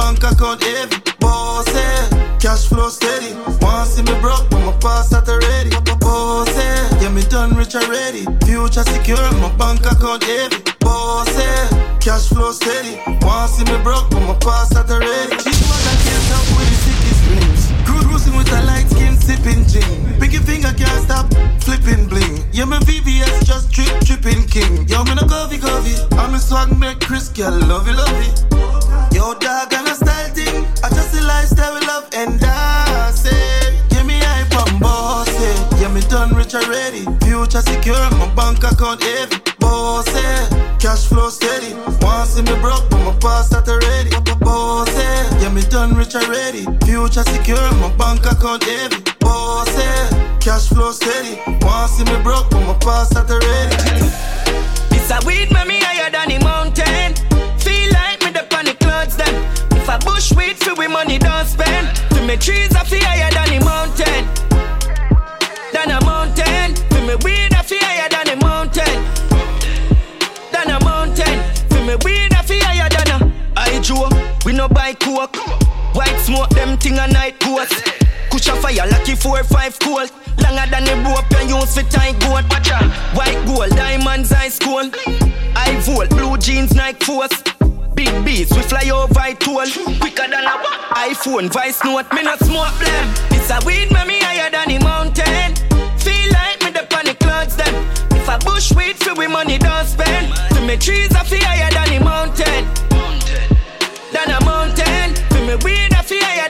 bank 0.00 0.24
account 0.24 0.62
eh, 0.64 0.88
heavy. 0.88 0.96
Bossy, 1.20 1.76
eh. 1.76 2.38
cash 2.40 2.66
flow 2.66 2.88
steady. 2.88 3.34
Want 3.60 3.88
see 3.88 4.02
me 4.02 4.14
broke, 4.20 4.48
but 4.48 4.64
my 4.64 4.72
past 4.80 5.10
that 5.12 5.28
already. 5.28 5.70
Bossy, 6.00 6.56
eh. 6.56 7.02
yeah, 7.02 7.12
me 7.12 7.22
done 7.28 7.54
rich 7.54 7.74
already. 7.74 8.24
Future 8.46 8.84
secure, 8.84 9.30
my 9.42 9.52
bank 9.60 9.84
account 9.84 10.24
heavy. 10.24 10.56
Bossy, 10.80 11.44
cash 12.00 12.28
flow 12.32 12.52
steady. 12.52 12.96
Want 13.20 13.50
see 13.52 13.64
me 13.70 13.76
broke, 13.84 14.08
but 14.10 14.24
my 14.24 14.36
past 14.40 14.72
that 14.72 14.88
already. 14.88 15.36
She's 15.44 15.60
one 15.68 15.82
that 15.86 15.98
can't 16.06 16.30
up 16.36 16.46
with 16.56 16.68
the 16.72 16.78
sickest 16.84 17.20
dreams. 17.26 17.62
Cruising 17.84 18.36
with 18.36 18.50
a 18.58 18.60
light 18.64 18.88
skin, 18.88 19.14
sipping 19.20 19.64
gin. 19.68 20.19
Pinky 20.30 20.46
finger 20.46 20.72
can't 20.74 21.02
stop 21.02 21.26
flipping 21.60 22.06
bling. 22.06 22.44
Yeah, 22.52 22.64
my 22.64 22.78
VVS 22.78 23.44
just 23.44 23.72
trip, 23.74 23.88
tripping 24.04 24.46
king. 24.46 24.86
Yo, 24.86 25.02
me 25.02 25.16
no 25.16 25.26
covey 25.26 25.58
covey. 25.58 25.96
I'm 26.12 26.34
a 26.34 26.38
swag 26.38 26.78
make 26.78 27.00
Chris 27.00 27.28
girl 27.30 27.50
love 27.50 27.88
it, 27.88 27.96
love. 27.96 29.12
Yo, 29.12 29.34
dog 29.34 29.72
and 29.72 29.88
a 29.88 29.94
style 29.94 30.30
thing. 30.32 30.66
I 30.84 30.88
just 30.90 31.14
a 31.18 31.26
lifestyle 31.26 31.74
we 31.74 31.84
love 31.84 32.08
and 32.12 32.38
that's 32.38 33.24
it. 33.24 33.59
Done 36.10 36.34
rich 36.34 36.54
already. 36.54 37.04
Future 37.24 37.62
secure, 37.62 38.10
my 38.18 38.26
bank 38.34 38.58
account 38.64 39.00
heavy. 39.02 39.36
Bossy, 39.60 40.18
eh, 40.18 40.76
cash 40.78 41.06
flow 41.06 41.30
steady. 41.30 41.72
Want 42.02 42.28
see 42.28 42.42
me 42.42 42.54
broke, 42.60 42.90
but 42.90 42.98
my 43.04 43.16
past 43.20 43.50
that 43.52 43.68
already. 43.68 44.10
Bossy, 44.40 44.98
eh, 44.98 45.42
yeah, 45.42 45.52
me 45.52 45.62
done 45.62 45.94
rich 45.94 46.16
already. 46.16 46.66
Future 46.84 47.22
secure, 47.22 47.70
my 47.78 47.88
bank 47.96 48.26
account 48.26 48.64
heavy. 48.64 48.96
Bossy, 49.20 49.82
eh, 49.82 50.38
cash 50.40 50.68
flow 50.68 50.90
steady. 50.90 51.38
Want 51.62 51.90
see 51.90 52.04
me 52.04 52.20
broke, 52.22 52.50
but 52.50 52.66
my 52.66 52.74
past 52.82 53.14
that 53.14 53.30
already. 53.30 53.76
It's 54.90 55.10
a 55.10 55.24
weed, 55.24 55.52
mommy, 55.52 55.78
higher 55.80 56.10
than 56.10 56.28
the 56.28 56.44
mountain. 56.44 57.14
Feel 57.58 57.88
like 57.92 58.20
me 58.24 58.32
the 58.32 58.44
panic 58.50 58.80
clouds 58.80 59.16
then. 59.16 59.34
If 59.78 59.88
a 59.88 59.98
bush 60.04 60.32
weed 60.34 60.58
for 60.58 60.74
we 60.74 60.88
money 60.88 61.18
don't 61.18 61.46
spend. 61.46 61.86
To 62.14 62.20
me 62.26 62.36
trees 62.36 62.74
I 62.74 62.82
feel 62.84 63.04
higher 63.04 63.30
than 63.30 63.58
the 63.58 63.64
mountain. 63.64 64.49
Than 65.72 65.90
a 65.90 66.04
mountain. 66.04 66.74
For 66.90 67.00
me 67.02 67.14
weed 67.24 67.54
I 67.54 67.62
feel 67.62 67.78
higher 67.80 68.08
than 68.08 68.26
the 68.26 68.36
mountain. 68.44 68.96
Than 70.52 70.70
a 70.70 70.84
mountain. 70.84 71.38
For 71.68 71.80
me 71.84 71.96
weed 72.04 72.34
I 72.34 72.42
feel 72.42 72.62
higher 72.64 72.88
than 72.88 73.22
a. 73.22 73.32
I 73.56 73.80
Joe, 73.80 74.08
we 74.44 74.52
no 74.52 74.68
buy 74.68 74.94
coke. 74.94 75.36
White 75.94 76.18
smoke 76.20 76.50
them 76.50 76.76
thing 76.78 76.98
a 76.98 77.06
night 77.08 77.38
ghost. 77.40 77.74
Kush 78.30 78.48
a 78.48 78.56
fire 78.56 78.86
lucky 78.90 79.14
four 79.14 79.42
five 79.44 79.78
cold. 79.78 80.10
Longer 80.38 80.66
than 80.70 80.84
the 80.84 80.94
rope 81.06 81.30
you 81.42 81.56
use 81.56 81.74
for 81.74 81.82
tie 81.90 82.12
goat. 82.12 82.44
White 83.14 83.44
gold, 83.46 83.70
diamonds 83.70 84.30
high 84.30 84.48
school. 84.48 84.90
I 85.56 85.80
volt, 85.82 86.10
blue 86.10 86.36
jeans, 86.38 86.74
Nike 86.74 87.04
force. 87.04 87.42
Big 87.94 88.24
beats, 88.24 88.54
we 88.54 88.62
fly 88.62 88.88
over 88.90 89.20
it 89.26 89.40
toll. 89.40 89.66
Quicker 89.98 90.28
than 90.28 90.44
a 90.44 90.56
iPhone, 90.94 91.52
vice 91.52 91.82
note, 91.84 92.10
me 92.12 92.22
not 92.22 92.38
smoke 92.40 92.74
blem. 92.80 93.06
It's 93.32 93.50
a 93.50 93.58
weed, 93.66 93.90
me 93.90 94.20
higher 94.20 94.50
than 94.50 94.68
the 94.68 94.78
mountain. 94.84 95.54
Feel 95.98 96.32
like 96.32 96.62
me 96.62 96.70
the 96.70 96.86
panic 96.88 97.18
clouds 97.18 97.56
then. 97.56 97.74
If 98.12 98.28
a 98.28 98.38
bush 98.44 98.72
weed 98.72 98.96
for 98.96 99.14
we 99.14 99.26
money 99.26 99.58
don't 99.58 99.86
spend. 99.86 100.32
To 100.54 100.60
me 100.60 100.76
trees 100.76 101.14
I 101.14 101.24
feel 101.24 101.44
higher 101.44 101.70
than 101.70 101.98
the 101.98 102.04
mountain. 102.04 102.64
Than 104.12 104.30
a 104.30 104.44
mountain. 104.44 105.14
For 105.30 105.42
me 105.44 105.56
weed 105.64 105.92
I 105.92 106.02
feel 106.02 106.22
higher 106.22 106.48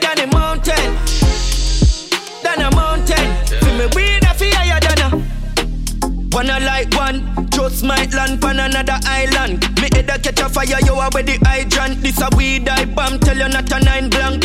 just 7.81 7.87
might 7.87 8.13
land 8.13 8.43
on 8.43 8.59
another 8.59 8.99
island. 9.05 9.61
Me 9.81 9.89
head 9.93 10.09
a 10.09 10.19
catch 10.19 10.39
a 10.39 10.49
fire, 10.49 10.79
you 10.85 10.93
are 10.93 11.09
with 11.13 11.25
the 11.25 11.37
hydrant. 11.45 12.01
This 12.01 12.21
a 12.21 12.29
weed 12.35 12.69
I 12.69 12.85
bomb, 12.85 13.19
tell 13.19 13.37
you 13.37 13.47
not 13.47 13.71
a 13.71 13.79
nine 13.79 14.09
blank. 14.09 14.43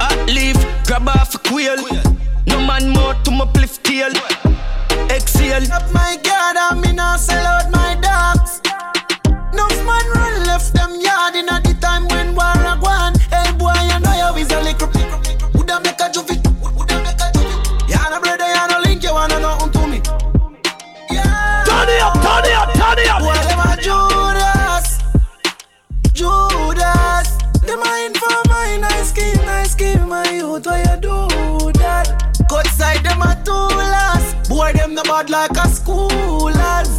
Hot 0.00 0.26
leaf, 0.26 0.56
grab 0.86 1.08
off 1.08 1.34
a 1.34 1.38
quail. 1.38 1.76
No 2.46 2.60
man 2.66 2.90
more 2.90 3.14
to 3.24 3.30
my 3.30 3.46
pliff 3.46 3.82
tail. 3.82 4.12
Exhale. 5.10 5.70
Up 5.72 5.92
my 5.92 6.16
guard, 6.22 6.56
I 6.56 6.74
me 6.80 6.92
not 6.92 7.20
sell 7.20 7.46
out 7.46 7.70
my 7.70 7.94
dogs. 8.00 8.60
No 9.52 9.66
man 9.84 10.06
run 10.14 10.46
left 10.46 10.72
them 10.74 11.00
yard 11.00 11.36
in 11.36 11.48
at 11.48 11.63
youth. 30.54 30.66
Why 30.66 30.78
you 30.78 31.00
do 31.00 31.72
that? 31.78 32.46
Cut 32.48 32.66
side 32.68 33.04
them 33.04 33.22
a 33.22 33.40
too 33.44 33.52
last. 33.52 34.48
Boy, 34.48 34.72
them 34.72 34.94
the 34.94 35.02
bad 35.02 35.30
like 35.30 35.50
a 35.50 35.68
schoolers. 35.68 36.90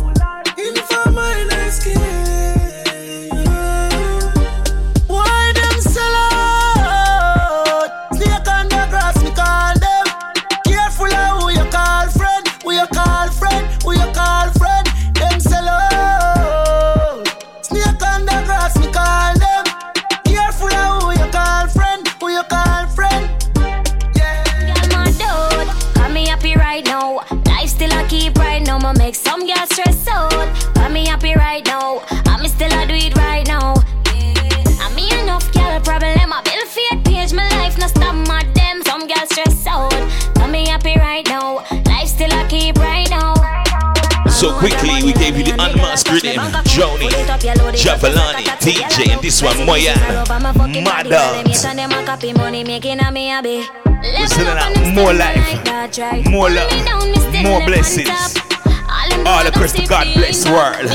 In 0.57 0.75
for 0.75 1.11
my 1.11 1.43
nice 1.49 1.83
Why 1.83 2.24
quickly, 44.65 45.03
we 45.03 45.13
gave 45.13 45.37
you 45.37 45.43
the 45.43 45.53
unmasked 45.53 46.09
rhythm. 46.09 46.41
Joni, 46.73 47.09
Javalani, 47.77 48.45
DJ, 48.65 49.11
and 49.13 49.21
this 49.21 49.41
one, 49.43 49.63
Moya. 49.65 49.93
Mad 50.83 51.07
dogs. 51.07 51.63
We're 54.01 54.27
sending 54.27 54.57
out 54.57 54.73
more 54.95 55.13
life, 55.13 56.29
more 56.29 56.49
love, 56.49 56.71
more 57.43 57.65
blessings. 57.65 58.09
All 59.25 59.45
across 59.45 59.73
the 59.73 59.85
God 59.87 60.07
bless 60.15 60.45
world. 60.49 60.89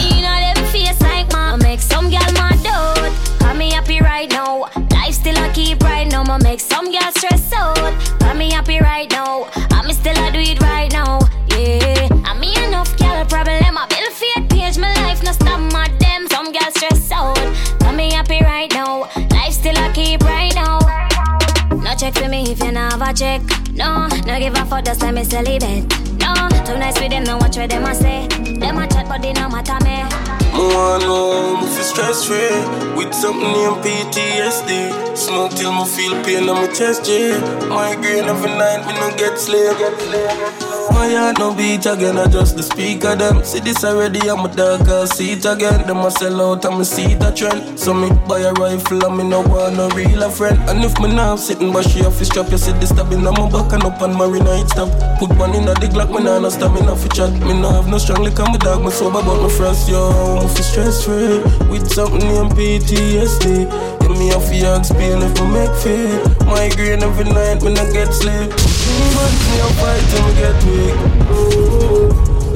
Check. 23.21 23.43
No, 23.75 24.09
no 24.27 24.39
give 24.39 24.55
a 24.55 24.65
fuck, 24.65 24.85
just 24.87 25.03
let 25.03 25.13
me 25.13 25.25
celibate. 25.25 25.85
No, 26.21 26.33
too 26.65 26.79
nice 26.79 26.99
with 26.99 27.11
them, 27.11 27.25
no 27.25 27.37
watch 27.37 27.59
what 27.59 27.69
them 27.69 27.85
a 27.85 27.95
say. 27.95 28.27
Them 28.59 28.79
a 28.79 28.87
chat, 28.89 29.07
but 29.09 29.21
they 29.21 29.35
no 29.35 29.47
matter 29.49 29.77
me. 29.85 30.09
Wanna 30.53 31.05
know 31.05 31.31
oh, 31.33 31.67
if 31.67 31.79
you 31.79 31.85
stress 31.85 32.25
free 32.27 32.97
With 32.97 33.15
something 33.15 33.41
named 33.41 33.79
PTSD 33.85 35.17
Smoke 35.17 35.53
till 35.53 35.73
me 35.73 35.87
feel 35.87 36.13
pain 36.25 36.49
on 36.49 36.57
my 36.57 36.67
chest, 36.67 37.09
yeah 37.09 37.39
Migraine 37.69 38.25
every 38.25 38.51
night, 38.51 38.85
me 38.85 38.93
no 38.95 39.17
get 39.17 39.39
sleep. 39.39 39.79
get 39.79 39.99
sleep 40.01 40.70
My 40.91 41.09
heart 41.15 41.39
no 41.39 41.55
beat 41.55 41.87
again, 41.87 42.19
I 42.19 42.27
just 42.27 42.57
the 42.57 42.63
speaker. 42.63 43.15
Them 43.17 43.45
See 43.45 43.61
this 43.61 43.85
already, 43.85 44.21
I'm 44.29 44.45
a 44.45 44.51
I'll 44.91 45.07
see 45.07 45.33
it 45.33 45.45
again. 45.45 45.87
Them 45.87 45.99
a 45.99 46.11
sell 46.11 46.41
out, 46.41 46.65
I'm 46.65 46.81
a 46.81 46.85
see 46.85 47.15
the 47.15 47.31
trend. 47.31 47.79
So 47.79 47.95
me 47.95 48.11
buy 48.29 48.41
a 48.41 48.53
rifle, 48.53 49.11
me 49.11 49.25
no 49.25 49.41
want 49.41 49.77
no 49.77 49.89
real 49.91 50.23
a 50.23 50.31
friend. 50.31 50.59
And 50.69 50.85
if 50.85 50.99
me 51.01 51.15
now 51.15 51.37
sitting, 51.37 51.73
but 51.73 51.89
she 51.89 52.05
off 52.05 52.19
his 52.19 52.29
strap 52.29 52.51
You 52.51 52.59
see 52.59 52.73
this 52.73 52.91
stabbing 52.91 53.27
on 53.27 53.35
my 53.35 53.51
back 53.51 53.73
and 53.73 53.85
up 53.85 54.01
on 54.03 54.17
my 54.17 54.27
night 54.39 54.69
stop 54.69 54.91
Put 55.19 55.37
one 55.37 55.55
in 55.55 55.69
a 55.69 55.75
the 55.75 55.89
Glock, 55.89 56.11
me 56.11 56.23
nah 56.25 56.39
no 56.39 56.49
stamina 56.49 56.97
for 56.97 57.09
chat. 57.09 57.33
Me 57.41 57.55
no 57.61 57.71
have 57.71 57.89
no 57.89 57.99
strong 57.99 58.23
liquor, 58.23 58.45
me 58.45 58.59
dog, 58.59 58.85
me 58.85 58.91
sober 58.91 59.23
but 59.23 59.43
me 59.43 59.51
frost, 59.51 59.89
yo. 59.89 60.47
Fi 60.49 60.63
stress 60.63 61.05
free 61.05 61.39
with 61.69 61.91
something 61.93 62.19
named 62.19 62.53
PTSD. 62.53 64.00
Give 64.11 64.19
me 64.19 64.33
off 64.33 64.53
your 64.53 64.81
pain 64.99 65.23
if 65.23 65.41
I 65.41 65.47
make 65.47 65.71
fear. 65.77 66.19
Migraine 66.45 67.01
every 67.01 67.27
night 67.27 67.63
when 67.63 67.79
I 67.79 67.93
get 67.93 68.13
sleep. 68.13 68.51
Months 68.51 69.45
me 69.47 69.61
I 69.63 69.71
fight 69.79 70.03
me 70.27 70.33
get 70.35 70.59
weak. 70.67 70.97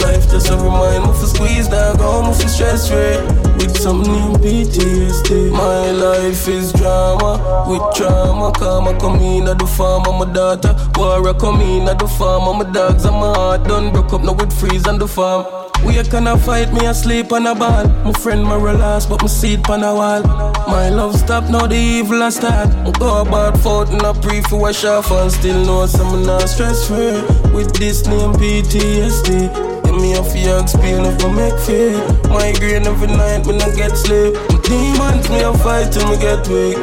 Life 0.03 0.29
just 0.33 0.51
a 0.51 0.57
reminder 0.57 1.13
for 1.13 1.27
squeeze 1.27 1.69
down, 1.69 1.97
go 1.99 2.33
for 2.33 2.49
stress 2.49 2.89
free 2.89 3.44
with 3.57 3.77
something 3.77 4.13
named 4.13 4.37
PTSD. 4.37 5.51
My 5.53 5.91
life 5.91 6.49
is 6.49 6.73
drama 6.73 7.67
with 7.69 7.83
trauma. 7.97 8.53
Karma 8.53 8.99
come 8.99 9.21
in 9.21 9.49
at 9.49 9.59
the 9.59 9.67
farm, 9.67 10.05
I'm 10.07 10.33
daughter. 10.33 10.75
War 10.97 11.35
come 11.35 11.61
in 11.61 11.89
at 11.89 11.99
the 11.99 12.09
farm, 12.09 12.43
I'm 12.49 12.73
dogs, 12.73 13.05
I'm 13.05 13.15
a 13.15 13.35
heart 13.35 13.65
done 13.69 13.93
broke 13.93 14.13
up 14.13 14.23
now 14.23 14.33
with 14.33 14.53
freeze 14.53 14.87
on 14.87 14.99
the 14.99 15.09
farm. 15.09 15.47
We 15.85 15.99
a 15.99 16.05
kinda 16.05 16.39
fight, 16.39 16.73
me 16.73 16.87
asleep 16.87 17.33
on 17.33 17.47
a 17.47 17.55
ball. 17.55 17.87
My 18.05 18.13
friend 18.13 18.43
my 18.43 18.57
relax, 18.57 19.07
but 19.07 19.21
my 19.21 19.29
seat 19.29 19.69
on 19.69 19.83
a 19.83 19.95
wall. 19.95 20.23
My 20.67 20.89
love 20.89 21.15
stop, 21.19 21.45
now 21.51 21.67
the 21.67 21.77
evil 21.77 22.23
a 22.23 22.33
start. 22.33 22.69
I 22.87 22.91
go 22.99 23.21
about 23.23 23.59
fault 23.59 23.91
and 23.91 24.03
I 24.03 24.13
pray 24.21 24.41
for 24.43 24.59
wash 24.59 24.85
off 24.85 25.11
and 25.11 25.31
still 25.31 25.65
know 25.67 25.87
some 25.87 26.25
not 26.25 26.49
stress 26.49 26.89
free 26.89 27.21
with 27.53 27.75
this 27.75 28.07
name 28.07 28.33
PTSD. 28.33 29.74
Get 29.95 30.03
me 30.03 30.16
off 30.16 30.35
your 30.35 30.83
pain 30.83 31.05
if 31.05 31.25
I 31.25 31.31
make 31.31 31.59
fear. 31.61 31.95
Migraine 32.29 32.85
every 32.85 33.07
night 33.07 33.47
when 33.47 33.62
I 33.62 33.73
get 33.77 33.97
sleep. 33.97 34.35
Demons 34.65 35.31
me 35.31 35.43
a 35.43 35.55
fight 35.59 35.93
till 35.93 36.09
me 36.11 36.16
get 36.19 36.49
weak. 36.49 36.77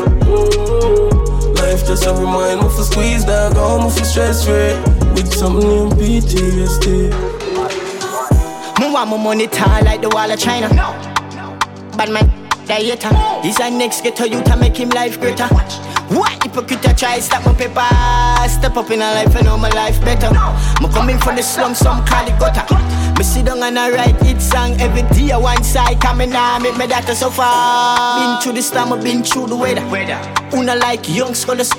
Life 1.59 1.85
just 1.85 2.05
a 2.05 2.13
reminder 2.13 2.69
for 2.69 2.83
squeeze 2.83 3.25
down, 3.25 3.53
go 3.53 3.63
oh, 3.65 3.79
home 3.81 3.91
for 3.91 4.05
stress 4.05 4.45
free 4.45 4.79
with 5.11 5.33
something 5.33 5.67
named 5.67 5.91
PTSD. 5.93 7.11
Me 8.79 8.93
want 8.93 9.09
my 9.09 9.17
money 9.21 9.47
tall 9.47 9.83
like 9.83 9.99
the 9.99 10.07
wall 10.07 10.31
of 10.31 10.39
China. 10.39 10.69
No, 10.69 10.93
Bad 11.97 12.11
man, 12.11 12.29
dieter. 12.65 13.43
He's 13.43 13.59
our 13.59 13.71
next 13.71 14.03
ghetto 14.03 14.23
youth 14.23 14.45
to 14.45 14.55
make 14.55 14.77
him 14.77 14.89
life 14.89 15.19
greater. 15.19 15.47
What 15.47 16.43
hypocrite 16.43 16.87
I 16.87 16.93
try 16.93 17.19
stop 17.19 17.45
my 17.45 17.53
paper 17.53 17.87
Step 18.49 18.75
up 18.75 18.91
in 18.91 18.99
a 18.99 19.13
life 19.15 19.33
and 19.33 19.45
know 19.45 19.57
my 19.57 19.69
life 19.69 19.99
better 20.01 20.33
no. 20.33 20.51
Me 20.81 20.93
coming 20.93 21.17
from 21.17 21.35
the 21.35 21.43
slum, 21.43 21.73
some 21.73 22.05
call 22.05 22.27
it 22.27 22.37
gutter 22.39 23.00
Me 23.21 23.25
sit 23.25 23.45
down 23.45 23.61
and 23.61 23.77
I 23.77 23.91
write 23.91 24.19
it 24.25 24.41
song 24.41 24.81
every 24.81 25.03
day 25.15 25.37
one 25.37 25.63
side 25.63 26.01
Coming 26.01 26.31
now 26.31 26.57
make 26.57 26.75
me 26.75 26.87
daughter 26.87 27.13
so 27.13 27.29
far 27.29 28.17
Been 28.17 28.41
through 28.41 28.53
the 28.53 28.63
storm, 28.63 28.93
I've 28.93 29.03
been 29.03 29.21
through 29.21 29.45
the 29.45 29.55
weather 29.55 29.85
Una 30.57 30.75
like 30.75 31.07
young 31.07 31.35
scholars 31.35 31.69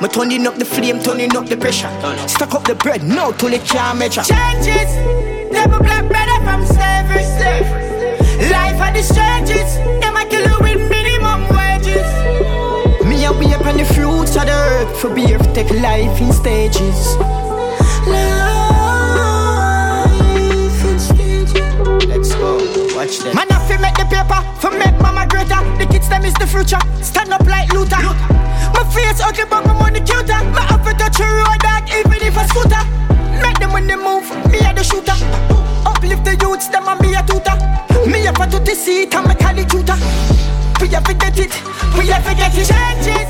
me 0.00 0.08
turning 0.08 0.46
up 0.46 0.56
the 0.56 0.64
flame, 0.64 1.02
turning 1.02 1.36
up 1.36 1.46
the 1.46 1.58
pressure. 1.58 1.90
Stack 2.26 2.54
up 2.54 2.64
the 2.64 2.74
bread, 2.74 3.02
no 3.02 3.32
till 3.32 3.52
it 3.52 3.64
can't 3.66 3.98
measure. 3.98 4.22
Changes, 4.22 4.88
never 5.52 5.78
black 5.78 6.08
better 6.08 6.42
from 6.42 6.64
slavery. 6.64 7.24
Life 8.48 8.80
at 8.80 8.94
the 8.94 9.02
changes, 9.12 9.76
them 10.00 10.16
a 10.16 10.24
kill 10.24 10.48
you 10.48 10.56
with 10.60 10.88
minimum 10.88 11.42
wages. 11.52 12.08
Me 13.04 13.26
a 13.26 13.32
wake 13.32 13.66
on 13.66 13.76
the 13.76 13.84
fruits 13.92 14.36
of 14.36 14.46
the 14.46 14.52
earth 14.52 15.00
for 15.00 15.14
beer 15.14 15.38
take 15.52 15.68
life 15.82 16.18
in 16.18 16.32
stages. 16.32 17.16
Life 18.06 18.59
Watch 23.10 23.18
them. 23.26 23.34
Man, 23.34 23.50
I 23.50 23.58
feel 23.66 23.80
make 23.82 23.98
the 23.98 24.06
paper 24.06 24.38
for 24.62 24.70
make 24.70 24.94
mama 25.02 25.26
greater. 25.26 25.58
The 25.82 25.86
kids 25.90 26.08
them 26.08 26.22
is 26.22 26.34
the 26.34 26.46
future. 26.46 26.78
Stand 27.02 27.32
up 27.34 27.42
like 27.42 27.66
Luther. 27.74 27.98
My 27.98 28.86
face 28.94 29.18
ugly, 29.18 29.50
but 29.50 29.66
my 29.66 29.74
money 29.74 29.98
cuter. 29.98 30.38
My 30.54 30.62
outfit 30.70 30.94
touch 30.94 31.18
a 31.18 31.26
road 31.26 31.58
dog, 31.58 31.90
even 31.90 32.22
if 32.22 32.38
I 32.38 32.46
scooter. 32.46 32.82
Make 33.42 33.58
them 33.58 33.72
when 33.72 33.88
they 33.88 33.96
move, 33.96 34.30
me 34.46 34.62
a 34.62 34.70
the 34.70 34.84
shooter. 34.86 35.18
Uplift 35.90 36.22
the 36.22 36.38
youths, 36.38 36.68
them 36.68 36.86
and 36.86 37.00
me 37.02 37.18
a 37.18 37.22
tutor. 37.26 37.58
Me 38.06 38.26
a 38.28 38.32
to 38.32 38.58
the 38.62 38.74
seat, 38.78 39.10
I'm 39.16 39.26
a 39.26 39.34
cali 39.34 39.64
tutor. 39.66 39.98
We 40.78 40.86
have 40.94 41.02
to 41.10 41.14
get 41.14 41.34
it, 41.34 41.50
we 41.98 42.06
have 42.14 42.22
to 42.30 42.34
get 42.38 42.54
it. 42.54 42.70
Changes. 42.70 43.26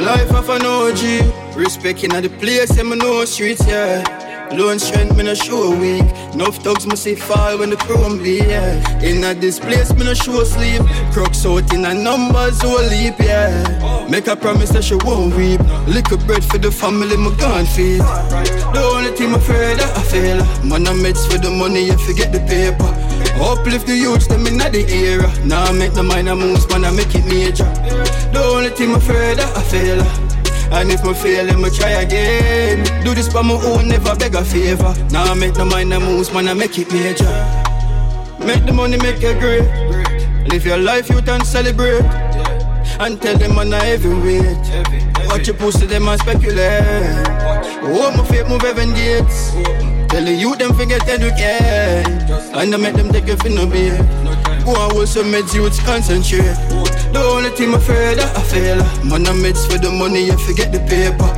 Life 0.00 0.32
of 0.32 0.48
an 0.48 0.64
OG, 0.64 1.56
respect 1.56 2.04
in 2.04 2.10
the 2.10 2.30
place, 2.40 2.78
and 2.78 2.88
me 2.88 2.96
know 2.96 3.26
streets, 3.26 3.66
yeah. 3.68 4.29
Lone 4.52 4.80
strength, 4.80 5.16
me 5.16 5.22
no 5.22 5.34
show 5.34 5.70
weak. 5.78 6.02
Enough 6.34 6.56
thugs 6.56 6.84
me 6.84 6.96
see 6.96 7.14
fall 7.14 7.58
when 7.58 7.70
the 7.70 7.76
bleed, 7.76 8.44
yeah. 8.46 9.00
In 9.00 9.22
a 9.22 9.34
place, 9.60 9.94
me 9.94 10.04
no 10.04 10.12
show 10.12 10.42
sleep. 10.42 10.82
Crooks 11.12 11.46
out 11.46 11.72
in 11.72 11.84
a 11.84 11.94
numbers 11.94 12.60
who 12.60 12.76
leap, 12.90 13.14
yeah. 13.20 14.08
Make 14.10 14.26
a 14.26 14.34
promise 14.34 14.70
that 14.70 14.82
she 14.82 14.96
won't 14.96 15.36
weep. 15.36 15.60
Lick 15.86 16.10
a 16.10 16.16
bread 16.16 16.44
for 16.44 16.58
the 16.58 16.70
family, 16.72 17.16
me 17.16 17.30
gon' 17.36 17.64
feed. 17.64 18.00
The 18.00 18.82
only 18.92 19.12
thing 19.12 19.28
I'm 19.28 19.34
afraid 19.36 19.78
that 19.78 19.96
I 19.96 20.02
fail. 20.02 20.38
Man, 20.64 20.86
I 20.86 20.92
meds 20.94 21.30
for 21.30 21.38
the 21.38 21.50
money, 21.50 21.86
you 21.86 21.96
forget 21.98 22.32
the 22.32 22.40
paper. 22.40 22.90
Uplift 23.40 23.86
the 23.86 23.96
youths, 23.96 24.26
them 24.26 24.46
in 24.48 24.58
the 24.58 24.84
era. 24.90 25.30
Now 25.46 25.62
I 25.62 25.72
make 25.72 25.92
the 25.92 26.02
minor 26.02 26.34
moves, 26.34 26.68
man, 26.68 26.84
I 26.84 26.90
make 26.90 27.14
it 27.14 27.24
major. 27.24 27.70
The 28.32 28.42
only 28.42 28.70
thing 28.70 28.90
I'm 28.90 28.96
afraid 28.96 29.38
that 29.38 29.56
I 29.56 29.62
fail. 29.62 30.39
And 30.72 30.90
if 30.90 31.04
me 31.04 31.14
fail, 31.14 31.44
let 31.46 31.58
me 31.58 31.68
try 31.70 31.90
again. 32.02 32.84
Do 33.04 33.14
this 33.14 33.32
by 33.32 33.42
my 33.42 33.54
own, 33.54 33.88
never 33.88 34.14
beg 34.16 34.34
a 34.34 34.44
favor. 34.44 34.94
Now 35.10 35.24
I 35.24 35.34
make 35.34 35.54
the 35.54 35.64
mind 35.64 35.92
that 35.92 36.00
moves, 36.00 36.32
man, 36.32 36.48
I 36.48 36.54
make 36.54 36.78
it 36.78 36.90
major. 36.92 37.26
Make 38.44 38.64
the 38.64 38.72
money, 38.72 38.96
make 38.96 39.22
it 39.22 39.38
great. 39.40 39.68
Live 40.48 40.64
your 40.64 40.78
life, 40.78 41.10
you 41.10 41.20
can 41.22 41.44
celebrate. 41.44 42.04
And 43.00 43.20
tell 43.20 43.36
them 43.36 43.54
man 43.56 43.74
I 43.74 43.84
heavyweight. 43.84 45.26
Watch 45.28 45.46
your 45.46 45.56
pussy, 45.56 45.86
them 45.86 46.08
and 46.08 46.20
speculate. 46.20 46.82
Oh, 47.82 48.12
my 48.16 48.24
faith 48.26 48.48
move 48.48 48.62
heaven 48.62 48.92
gates. 48.94 49.52
Tell 50.10 50.24
the 50.24 50.32
youth 50.32 50.58
them 50.58 50.74
forget 50.74 51.08
educate. 51.08 52.30
And 52.54 52.74
I 52.74 52.76
make 52.76 52.94
them 52.94 53.10
take 53.10 53.28
it 53.28 53.40
for 53.42 53.48
no 53.48 53.66
beer. 53.66 53.96
Go 54.64 54.74
and 54.74 54.92
hold 54.92 55.08
some 55.08 55.32
meds, 55.32 55.78
concentrate. 55.84 56.56
The 57.12 57.20
only 57.20 57.50
thing 57.50 57.68
I'm 57.68 57.74
afraid 57.74 58.18
that 58.18 58.36
I 58.36 58.42
fail. 58.42 58.80
Uh, 58.80 59.04
man, 59.04 59.26
I 59.26 59.32
meds 59.32 59.66
for 59.70 59.78
the 59.78 59.90
money, 59.90 60.26
you 60.26 60.38
forget 60.38 60.72
the 60.72 60.80
paper. 60.80 61.28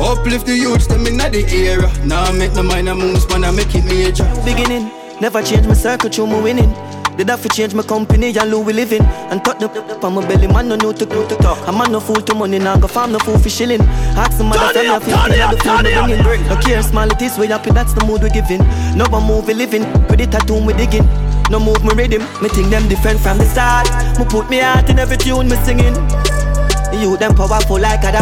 Uplift 0.00 0.46
the 0.46 0.56
youths, 0.56 0.86
them 0.86 1.06
in 1.06 1.18
the 1.18 1.44
era. 1.52 1.90
Now 2.04 2.24
I 2.24 2.32
make 2.32 2.52
the 2.52 2.62
minor 2.62 2.94
moves, 2.94 3.28
man, 3.28 3.44
I 3.44 3.50
make 3.50 3.74
it 3.74 3.84
major. 3.84 4.24
Beginning, 4.44 4.90
never 5.20 5.42
change 5.42 5.66
my 5.66 5.74
circle, 5.74 6.10
through 6.10 6.26
my 6.26 6.40
winning. 6.40 6.74
Did 7.16 7.28
have 7.28 7.42
to 7.42 7.48
change 7.50 7.74
my 7.74 7.82
company 7.82 8.28
and 8.38 8.50
Louis 8.50 8.72
living 8.72 9.02
And 9.02 9.44
cut 9.44 9.58
the 9.58 9.66
up 9.68 10.04
on 10.04 10.14
my 10.14 10.26
belly, 10.26 10.46
man 10.46 10.68
no 10.68 10.76
new 10.76 10.94
to 10.94 11.04
go 11.04 11.28
to 11.28 11.36
talk 11.36 11.68
A 11.68 11.72
man 11.72 11.92
no 11.92 12.00
fool 12.00 12.16
to 12.16 12.34
money, 12.34 12.58
now 12.58 12.78
go 12.78 12.86
farm 12.86 13.12
no 13.12 13.18
fool 13.18 13.36
for 13.38 13.50
shilling 13.50 13.82
Ask 14.16 14.38
the 14.38 14.44
mother, 14.44 14.72
tell 14.72 14.84
me 14.84 15.04
if 15.04 15.06
you 15.06 15.16
feel 15.34 15.82
the 15.82 15.90
food 15.90 16.16
me 16.16 16.22
bringing 16.22 16.48
No 16.48 16.56
care, 16.56 16.82
small 16.82 17.10
it 17.10 17.20
is, 17.20 17.36
we 17.36 17.48
happy, 17.48 17.72
that's 17.72 17.92
the 17.92 18.06
mood 18.06 18.22
we 18.22 18.30
giving 18.30 18.60
No 18.96 19.04
one 19.10 19.26
move 19.26 19.48
we 19.48 19.52
living, 19.54 19.82
with 20.08 20.18
the 20.18 20.28
tattoo 20.28 20.64
we 20.64 20.72
digging 20.72 21.04
No 21.50 21.58
move 21.58 21.82
me 21.84 21.92
rhythm, 21.94 22.22
me 22.40 22.48
think 22.48 22.70
them 22.70 22.88
different 22.88 23.20
from 23.20 23.36
the 23.38 23.44
start 23.44 23.90
Me 24.18 24.24
put 24.24 24.48
me 24.48 24.60
heart 24.60 24.88
in 24.88 24.98
every 24.98 25.16
tune 25.16 25.48
me 25.48 25.56
singing 25.66 25.94
You 26.94 27.16
them 27.16 27.34
powerful 27.34 27.80
like 27.80 28.04
a 28.04 28.12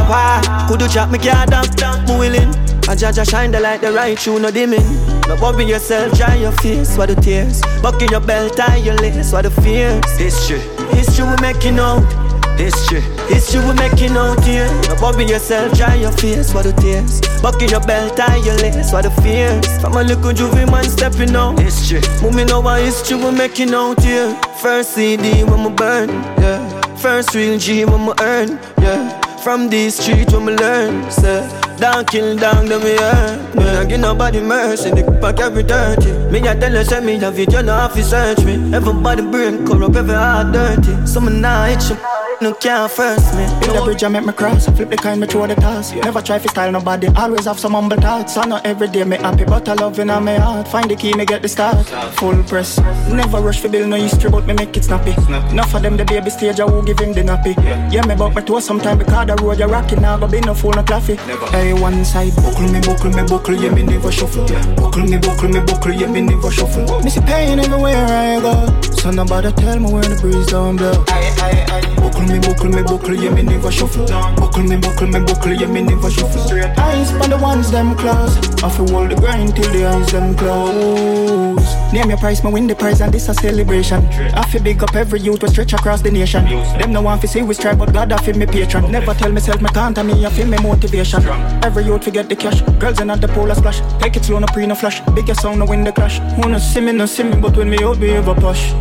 Could 0.67 0.81
you 0.81 0.89
drop 0.89 1.11
me 1.11 1.19
card 1.19 1.51
down, 1.51 2.05
me 2.07 2.19
willing 2.19 2.69
I 2.89 2.95
judge 2.95 3.29
shine 3.29 3.51
the 3.51 3.61
light, 3.61 3.83
the 3.83 3.93
right 3.93 4.19
through 4.19 4.39
no 4.39 4.51
dimming. 4.51 4.81
No 5.29 5.37
bobby 5.37 5.67
yourself, 5.67 6.17
dry 6.17 6.37
your 6.37 6.53
face, 6.53 6.97
what 6.97 7.11
the 7.11 7.17
tears. 7.17 7.61
Bucking 7.83 8.09
your 8.09 8.21
belt, 8.21 8.57
tie 8.57 8.77
your 8.77 8.95
lace, 8.95 9.31
what 9.31 9.43
the 9.43 9.51
fears. 9.51 10.03
History, 10.17 10.59
history 10.97 11.27
we 11.29 11.37
making 11.43 11.79
out. 11.79 12.28
History, 12.59 13.01
history 13.29 13.61
we 13.65 13.73
making 13.75 14.17
out 14.17 14.43
here. 14.45 14.69
Bobby 15.01 15.25
yourself, 15.25 15.73
dry 15.79 15.95
your 15.95 16.13
face, 16.13 16.53
what 16.53 16.65
the 16.65 16.73
tears. 16.73 17.21
Bucking 17.41 17.69
your 17.71 17.81
belt, 17.81 18.17
tie 18.17 18.37
your 18.37 18.57
lace, 18.57 18.93
what 18.93 19.05
the 19.05 19.11
fears. 19.23 19.67
From 19.81 19.95
a 19.95 20.03
little 20.03 20.33
juvie 20.33 20.69
man 20.71 20.85
stepping 20.85 21.35
out. 21.37 21.59
History, 21.61 22.01
moving 22.21 22.51
over 22.51 22.77
history 22.77 23.17
we 23.17 23.31
making 23.31 23.73
out 23.73 24.03
here. 24.03 24.35
First 24.61 24.95
CD 24.95 25.45
when 25.45 25.63
we 25.65 25.71
burn, 25.71 26.09
yeah. 26.43 26.81
First 26.97 27.35
real 27.35 27.59
G 27.59 27.85
when 27.85 28.07
we 28.07 28.13
earn, 28.21 28.59
yeah. 28.81 29.21
From 29.39 29.71
these 29.71 29.95
streets 29.95 30.33
when 30.33 30.47
we 30.47 30.57
learn, 30.57 31.09
say. 31.11 31.68
Down, 31.79 32.05
kill 32.07 32.37
down, 32.37 32.67
them 32.67 32.83
me 32.83 32.97
hurt 32.97 33.55
Me 33.55 33.63
not 33.65 33.89
give 33.89 34.01
nobody 34.01 34.41
mercy, 34.41 34.91
the 34.91 35.09
back 35.21 35.39
every 35.39 35.63
dirty 35.63 36.11
Me 36.33 36.41
a 36.41 36.55
tell 36.59 36.73
you, 36.73 36.83
say 36.83 37.01
me 37.01 37.15
it, 37.15 37.53
you 37.53 37.63
know 37.63 37.73
have 37.73 37.95
to 37.95 38.03
search 38.03 38.45
me 38.45 38.55
Everybody 38.75 39.23
brain 39.23 39.65
corrupt, 39.65 39.95
every 39.95 40.15
heart 40.15 40.53
dirty 40.53 41.07
Some 41.07 41.41
now 41.41 41.67
you 41.67 41.79
no 42.41 42.55
can't 42.55 42.91
first 42.91 43.35
me. 43.35 43.47
Build 43.61 43.77
a 43.77 43.85
bridge 43.85 44.03
and 44.03 44.13
make 44.13 44.25
me 44.25 44.33
cross. 44.33 44.67
Flip 44.67 44.89
the 44.89 44.97
kind 44.97 45.21
me 45.21 45.27
throw 45.27 45.47
the 45.47 45.55
toss. 45.55 45.93
Never 45.93 46.23
try 46.23 46.39
to 46.39 46.49
style 46.49 46.73
nobody. 46.73 47.09
Always 47.17 47.47
have 47.47 47.59
some 47.59 47.73
humble 47.73 47.97
thoughts. 47.97 48.37
I 48.37 48.47
know 48.47 48.61
every 48.65 48.89
day 48.89 49.05
me 49.05 49.17
happy, 49.17 49.45
but 49.45 49.69
I 49.69 49.75
love 49.75 49.99
in 49.99 50.09
my 50.09 50.37
heart. 50.37 50.69
Find 50.69 50.91
the 50.91 50.97
key, 50.97 51.15
me 51.15 51.25
get 51.25 51.43
the 51.43 51.49
start. 51.49 51.87
Full 52.17 52.43
press. 52.45 52.79
Never 53.11 53.41
rush 53.41 53.61
for 53.61 53.69
build 53.69 53.89
no 53.89 53.97
history, 53.97 54.31
but 54.31 54.47
me 54.47 54.55
make 54.55 54.77
it 54.77 54.85
snappy. 54.85 55.13
snappy. 55.13 55.51
Enough 55.51 55.75
of 55.75 55.83
them 55.83 55.97
the 55.97 56.05
baby 56.05 56.31
stage, 56.31 56.61
I 56.61 56.65
will 56.65 56.83
give 56.83 56.99
him 57.01 57.13
the 57.13 57.23
nappy. 57.23 57.57
Yeah, 57.57 57.91
yeah 57.91 58.07
me 58.07 58.15
but 58.15 58.35
me 58.35 58.43
toe 58.43 58.61
sometime 58.61 58.99
because 58.99 59.27
the 59.27 59.35
road 59.37 59.59
you 59.59 59.67
rocking 59.67 60.03
now, 60.03 60.17
but 60.19 60.31
be 60.31 60.41
no 60.41 60.55
fool 60.55 60.73
no 60.73 60.83
claffy. 60.83 61.17
Hey, 61.51 61.68
one 61.73 62.05
side 62.05 62.35
buckle 62.37 62.69
me, 62.69 62.81
buckle 62.81 63.11
me, 63.11 63.23
buckle, 63.27 63.55
yeah 63.55 63.71
me 63.71 63.83
never 63.83 64.13
shuffle. 64.13 64.47
Buckle 64.77 65.05
me, 65.05 65.19
buckle 65.19 65.49
me, 65.49 65.61
buckle, 65.61 65.93
yeah 65.93 66.07
me 66.07 66.21
never 66.21 66.51
shuffle. 66.51 67.03
Me 67.03 67.11
see 67.11 67.21
pain 67.21 67.59
everywhere 67.59 68.07
I 68.07 68.41
go. 68.41 68.81
So 68.93 69.11
nobody 69.11 69.53
tell 69.53 69.79
me 69.79 69.93
where 69.93 70.03
the 70.03 70.19
breeze 70.21 70.47
don't 70.47 70.77
blow. 70.77 71.05
Aye, 71.09 71.35
aye, 71.41 71.67
aye. 71.71 71.89
Buckle 71.97 72.23
me, 72.23 72.39
buckle 72.41 72.69
me, 72.69 72.83
buckle, 72.83 73.15
yeah, 73.15 73.31
me 73.31 73.43
never 73.43 73.71
shuffle. 73.71 74.07
Buckle 74.07 74.65
me, 74.65 74.77
buckle 74.77 75.07
me, 75.07 75.21
buckle, 75.21 75.53
yeah, 75.53 75.67
me 75.67 75.83
never 75.83 76.11
shuffle. 76.11 76.41
Eyes 76.79 77.13
on 77.13 77.31
the 77.31 77.39
ones 77.41 77.71
them 77.71 77.95
close. 77.97 78.37
I 78.63 78.69
feel 78.71 78.89
hold 78.89 79.11
the 79.11 79.17
grind 79.17 79.55
till 79.55 79.71
the 79.73 79.87
eyes 79.87 80.11
them 80.11 80.35
close. 80.37 81.93
Name 81.93 82.09
your 82.09 82.19
price, 82.19 82.43
me 82.43 82.51
win 82.51 82.67
the 82.67 82.75
prize, 82.75 83.01
and 83.01 83.13
this 83.13 83.29
a 83.29 83.35
celebration. 83.35 84.05
I 84.35 84.43
feel 84.51 84.63
big 84.63 84.83
up 84.83 84.95
every 84.97 85.21
youth 85.21 85.43
we 85.43 85.49
stretch 85.49 85.73
across 85.75 86.03
the 86.03 86.11
nation. 86.11 86.45
Them 86.79 86.93
no 86.93 87.03
want 87.03 87.21
to 87.23 87.29
see 87.29 87.43
we 87.43 87.55
strive, 87.55 87.79
but 87.79 87.93
God 87.93 88.13
I 88.13 88.19
feel 88.19 88.37
me 88.37 88.47
patron. 88.47 88.91
Never 88.91 89.15
tell 89.15 89.31
myself 89.31 89.61
me 89.63 89.69
can't, 89.69 89.97
and 89.97 90.09
me 90.09 90.27
I 90.27 90.31
feel 90.31 90.49
me 90.49 90.59
motivation. 90.63 91.23
Every 91.63 91.85
youth 91.85 92.05
forget 92.05 92.29
the 92.29 92.37
cash. 92.37 92.63
Girls 92.79 93.01
in 93.01 93.11
at 93.11 93.21
the 93.21 93.29
polar 93.29 93.55
splash. 93.55 93.81
Take 94.01 94.17
it 94.17 94.25
slow, 94.25 94.39
no 94.39 94.47
pre 94.47 94.67
no 94.67 94.75
flash. 94.75 95.01
Biggest 95.15 95.43
sound, 95.43 95.59
no 95.59 95.67
win 95.67 95.85
the 95.85 95.93
clash. 95.93 96.21
No 96.39 96.59
see 96.59 96.81
me, 96.81 96.93
no 96.93 97.07
see 97.07 97.25
me, 97.25 97.37
but 97.37 97.57
when 97.57 97.71
me 97.71 97.79
out, 97.83 97.99
we 97.99 98.11
ever 98.11 98.35
push. 98.35 98.73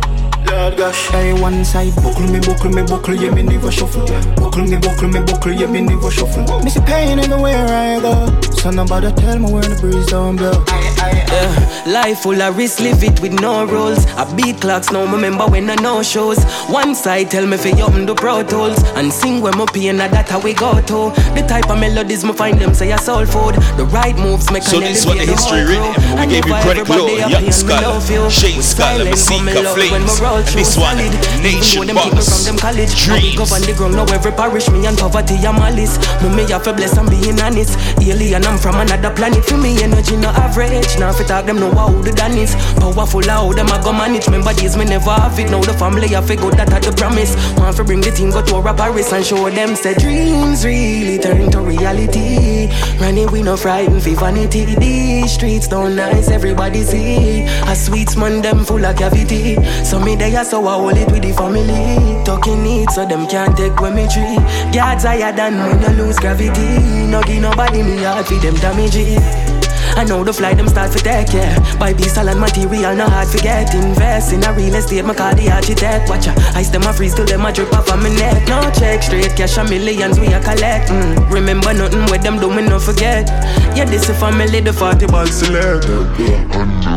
Lord 0.46 0.76
gosh. 0.76 1.08
Hey, 1.08 1.32
one 1.40 1.64
side, 1.64 1.94
buckle 1.96 2.26
me, 2.28 2.40
buckle 2.40 2.70
me, 2.70 2.82
buckle, 2.82 3.14
yeah, 3.14 3.30
me 3.30 3.42
never 3.42 3.70
shuffle. 3.70 4.06
Buckle 4.36 4.66
me, 4.66 4.76
buckle 4.76 5.08
me, 5.08 5.20
buckle, 5.20 5.52
yeah, 5.52 5.66
me 5.66 5.80
never 5.80 6.10
shuffle. 6.10 6.62
Me 6.62 6.70
see 6.70 6.80
pain 6.80 7.18
everywhere 7.18 7.66
I 7.66 8.00
go. 8.00 8.40
So 8.52 8.70
nobody 8.70 9.12
tell 9.12 9.38
me 9.38 9.52
where 9.52 9.62
the 9.62 9.76
breeze 9.80 10.06
don't 10.06 10.36
blow. 10.36 10.64
Yeah, 10.68 11.84
life 11.86 12.20
full 12.20 12.40
of 12.40 12.56
risk, 12.56 12.80
live 12.80 13.02
it 13.04 13.20
with 13.20 13.38
no 13.40 13.64
rules. 13.66 14.06
I 14.16 14.24
beat 14.34 14.60
clocks, 14.60 14.90
now 14.90 15.04
remember 15.12 15.46
when 15.46 15.68
I 15.70 15.74
no 15.76 16.02
shows. 16.02 16.42
One 16.68 16.94
side 16.94 17.30
tell 17.30 17.46
me 17.46 17.56
fi 17.56 17.72
up 17.82 17.92
the 17.92 18.14
pro 18.14 18.42
tools 18.42 18.82
and 18.96 19.12
sing 19.12 19.40
when 19.42 19.56
my 19.56 19.66
pain, 19.66 20.00
and 20.00 20.12
that 20.12 20.28
how 20.28 20.40
we 20.40 20.54
go 20.54 20.80
to. 20.80 21.12
The 21.34 21.44
type 21.46 21.70
of 21.70 21.78
melodies 21.78 22.24
me 22.24 22.32
find 22.32 22.58
them 22.58 22.74
say 22.74 22.90
a 22.92 22.98
soul 22.98 23.26
food. 23.26 23.54
The 23.76 23.84
right 23.92 24.16
moves 24.16 24.50
make 24.50 24.62
So 24.62 24.80
this 24.80 25.04
one 25.06 25.18
the 25.18 25.26
history 25.26 25.62
written. 25.64 25.92
We 26.18 26.26
gave 26.26 26.46
you 26.46 26.54
credit, 26.62 26.88
Lord, 26.88 27.30
Young 27.30 27.52
Scholar, 27.52 28.30
Shane 28.30 28.62
Scholar, 28.62 29.04
Masika 29.04 29.62
Flames. 29.74 30.20
And 30.28 30.44
this 30.48 30.76
one, 30.76 30.98
Nation 31.40 31.88
Boss, 31.94 32.44
Dreams. 32.44 32.62
I 32.62 33.36
Govern 33.36 33.62
the 33.64 33.74
ground, 33.74 33.96
now 33.96 34.04
every 34.12 34.30
parish, 34.32 34.68
me 34.68 34.84
and 34.84 34.98
poverty, 34.98 35.34
I'm 35.40 35.56
malice. 35.56 35.96
Me 36.22 36.28
me 36.28 36.44
have 36.52 36.64
to 36.64 36.72
bless 36.74 36.98
and 36.98 37.08
being 37.08 37.40
honest. 37.40 37.78
Alien, 37.96 38.44
I'm 38.44 38.58
from 38.58 38.76
another 38.76 39.10
planet. 39.14 39.44
For 39.44 39.56
me, 39.56 39.82
energy 39.82 40.16
no 40.16 40.28
average. 40.28 40.98
Now 40.98 41.10
if 41.10 41.26
talk 41.26 41.46
them 41.46 41.58
know 41.58 41.72
how 41.72 41.88
the 42.02 42.12
done 42.12 42.36
is. 42.36 42.54
Powerful, 42.76 43.24
how 43.24 43.52
them 43.52 43.68
I 43.68 43.80
go 43.82 43.92
manage. 43.92 44.26
Remember 44.26 44.52
days 44.52 44.76
me 44.76 44.84
never 44.84 45.10
have 45.10 45.38
it. 45.38 45.50
Now 45.50 45.62
the 45.62 45.72
family 45.72 46.14
I 46.14 46.20
figure 46.20 46.50
that 46.50 46.72
I 46.72 46.78
the 46.80 46.92
promise. 46.92 47.32
Want 47.56 47.76
to 47.76 47.84
bring 47.84 48.02
the 48.02 48.10
team 48.10 48.30
go 48.30 48.44
to 48.44 48.56
a 48.56 48.74
Paris 48.74 49.12
and 49.12 49.24
show 49.24 49.48
them 49.48 49.76
say 49.76 49.94
dreams 49.94 50.64
really 50.64 51.18
turn 51.18 51.50
to 51.52 51.60
reality. 51.62 52.68
Running 53.00 53.32
we 53.32 53.42
no 53.42 53.56
frightened 53.56 54.02
for 54.02 54.14
vanity. 54.20 54.74
These 54.74 55.32
streets 55.32 55.68
don't 55.68 55.96
nice, 55.96 56.28
everybody 56.28 56.82
see. 56.82 57.44
A 57.64 57.74
sweet 57.74 58.14
man 58.16 58.42
them 58.42 58.64
full 58.64 58.84
of 58.84 58.96
cavity. 58.96 59.56
So 59.84 59.98
me 59.98 60.17
they 60.18 60.34
are 60.36 60.44
so 60.44 60.66
I 60.66 60.74
hold 60.74 60.96
it 60.96 61.10
with 61.10 61.22
the 61.22 61.32
family. 61.32 62.24
Talking 62.24 62.64
it 62.66 62.90
so 62.90 63.06
them 63.06 63.26
can't 63.26 63.56
take 63.56 63.80
when 63.80 63.94
me 63.94 64.08
tree. 64.08 64.36
God's 64.72 65.04
higher 65.04 65.32
than 65.32 65.58
when 65.58 65.80
you 65.80 66.04
lose 66.04 66.18
gravity. 66.18 66.78
No 67.08 67.22
give 67.22 67.42
nobody 67.42 67.82
me 67.82 68.02
hard 68.02 68.26
for 68.26 68.34
them 68.34 68.54
damage 68.56 68.96
it. 68.96 69.58
I 69.96 70.04
know 70.04 70.22
the 70.22 70.32
fly 70.32 70.54
them 70.54 70.68
start 70.68 70.92
for 70.92 70.98
take 70.98 71.28
care. 71.28 71.56
Buy 71.78 71.92
piece 71.94 72.16
and 72.18 72.38
material, 72.38 72.94
no 72.94 73.08
hard 73.08 73.28
to 73.28 73.38
get. 73.38 73.74
Invest 73.74 74.32
in 74.32 74.44
a 74.44 74.52
real 74.52 74.74
estate, 74.74 75.04
my 75.04 75.14
call 75.14 75.34
the 75.34 75.50
architect. 75.50 76.08
Watch 76.08 76.26
ya, 76.26 76.34
ice 76.54 76.70
them 76.70 76.82
a 76.82 76.92
freeze 76.92 77.14
till 77.14 77.24
them 77.24 77.44
a 77.44 77.52
drip 77.52 77.72
off 77.72 77.90
of 77.90 78.00
my 78.02 78.08
neck. 78.10 78.46
No 78.48 78.60
check, 78.78 79.02
straight 79.02 79.34
cash 79.36 79.56
a 79.56 79.64
millions 79.64 80.20
we 80.20 80.26
a 80.28 80.40
collect. 80.40 80.90
Mm. 80.90 81.30
Remember 81.32 81.72
nothing 81.72 82.04
with 82.10 82.22
them 82.22 82.38
do 82.38 82.48
me 82.54 82.62
no 82.62 82.78
forget. 82.78 83.28
Yeah, 83.76 83.86
this 83.86 84.08
a 84.08 84.14
family, 84.14 84.60
the 84.60 84.72
40 84.72 85.06
ball 85.06 85.26
select. 85.26 85.88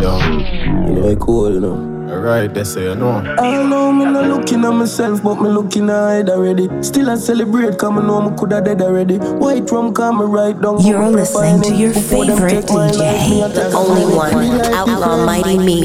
Know, 0.02 1.16
cool, 1.16 1.60
know. 1.60 1.91
Alright, 2.12 2.54
that's 2.54 2.74
say 2.74 2.84
you 2.84 2.96
know. 2.96 3.24
I 3.40 3.64
know 3.64 3.94
me 3.94 4.04
not 4.04 4.26
looking 4.28 4.66
at 4.66 4.72
myself, 4.72 5.24
but 5.24 5.36
me 5.36 5.48
looking 5.50 5.90
ahead 5.90 6.30
already. 6.30 6.68
Still 6.84 7.10
I 7.10 7.16
celebrate, 7.16 7.78
cause 7.78 7.94
me 7.94 8.02
know 8.06 8.30
me 8.30 8.38
coulda 8.38 8.60
dead 8.60 8.82
already. 8.82 9.18
White 9.18 9.72
rum 9.72 9.94
come 9.94 10.20
me 10.20 10.26
right 10.26 10.60
down. 10.62 10.82
You're 10.86 11.08
listening 11.08 11.62
to 11.62 11.74
your 11.74 11.94
favorite 11.94 12.66
DJ, 12.66 13.54
the 13.54 13.72
only 13.74 14.14
one, 14.14 14.62
Outlaw 14.74 15.26
Mighty 15.26 15.58
Me. 15.58 15.84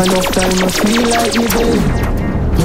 Enough 0.00 0.28
time 0.32 0.64
I 0.64 0.70
feel 0.72 1.02
like 1.10 1.34
me 1.36 1.46
dead. 1.52 2.18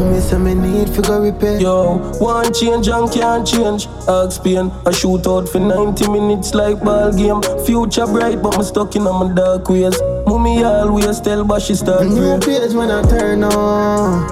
Me 0.09 0.19
say 0.21 0.37
me 0.37 0.53
need 0.55 0.89
fi 0.89 1.01
go 1.01 1.21
repair. 1.21 1.59
Yo, 1.59 1.97
one 2.19 2.51
change 2.53 2.87
and 2.87 3.11
can't 3.11 3.45
change. 3.45 3.87
Ask 4.07 4.41
pain, 4.41 4.71
I 4.85 4.91
shoot 4.91 5.27
out 5.27 5.49
for 5.49 5.59
90 5.59 6.07
minutes 6.09 6.53
like 6.53 6.79
ball 6.81 7.11
game. 7.11 7.41
Future 7.65 8.05
bright, 8.05 8.41
but 8.41 8.57
me 8.57 8.63
stuck 8.63 8.95
in 8.95 9.03
my 9.03 9.31
dark 9.33 9.67
ways. 9.69 9.99
Mummy 10.25 10.63
always 10.63 11.19
tell 11.21 11.43
but 11.43 11.61
she 11.61 11.75
start 11.75 12.07
New 12.07 12.39
page 12.39 12.73
when 12.73 12.91
I 12.91 13.01
turn 13.03 13.43
on. 13.43 14.27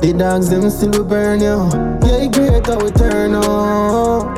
The 0.00 0.12
dogs 0.12 0.50
them 0.50 0.68
still 0.70 0.90
will 0.90 1.04
burn 1.04 1.40
you. 1.40 1.68
Yeah, 2.06 2.26
great 2.28 2.66
how 2.66 2.78
we 2.78 2.90
turn 2.90 3.34
on. 3.34 4.34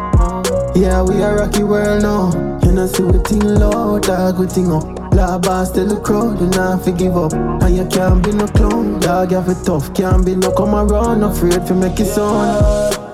Yeah, 0.75 1.03
we 1.03 1.21
a 1.23 1.35
rocky 1.35 1.65
world 1.65 2.03
now. 2.03 2.31
You 2.63 2.73
know 2.73 2.87
see 2.87 3.03
we 3.03 3.19
ting 3.25 3.41
low, 3.43 3.99
dog 3.99 4.39
we 4.39 4.47
ting 4.47 4.71
up. 4.71 4.85
La 5.15 5.39
boss 5.39 5.73
tell 5.73 5.87
the 5.87 6.01
crowd, 6.01 6.41
you 6.41 6.47
not 6.49 6.85
fi 6.85 6.93
give 6.93 7.17
up. 7.17 7.33
And 7.33 7.77
you 7.77 7.85
can't 7.87 8.23
be 8.25 8.33
no 8.33 8.47
clown, 8.47 9.01
dog 9.01 9.33
you 9.33 9.39
have 9.39 9.49
it 9.49 9.65
tough. 9.65 9.93
Can't 9.95 10.25
be 10.25 10.37
no 10.37 10.53
come 10.53 10.75
around, 10.75 11.25
afraid 11.25 11.67
fi 11.67 11.75
make 11.75 11.99
it 11.99 12.07
sound. 12.07 13.08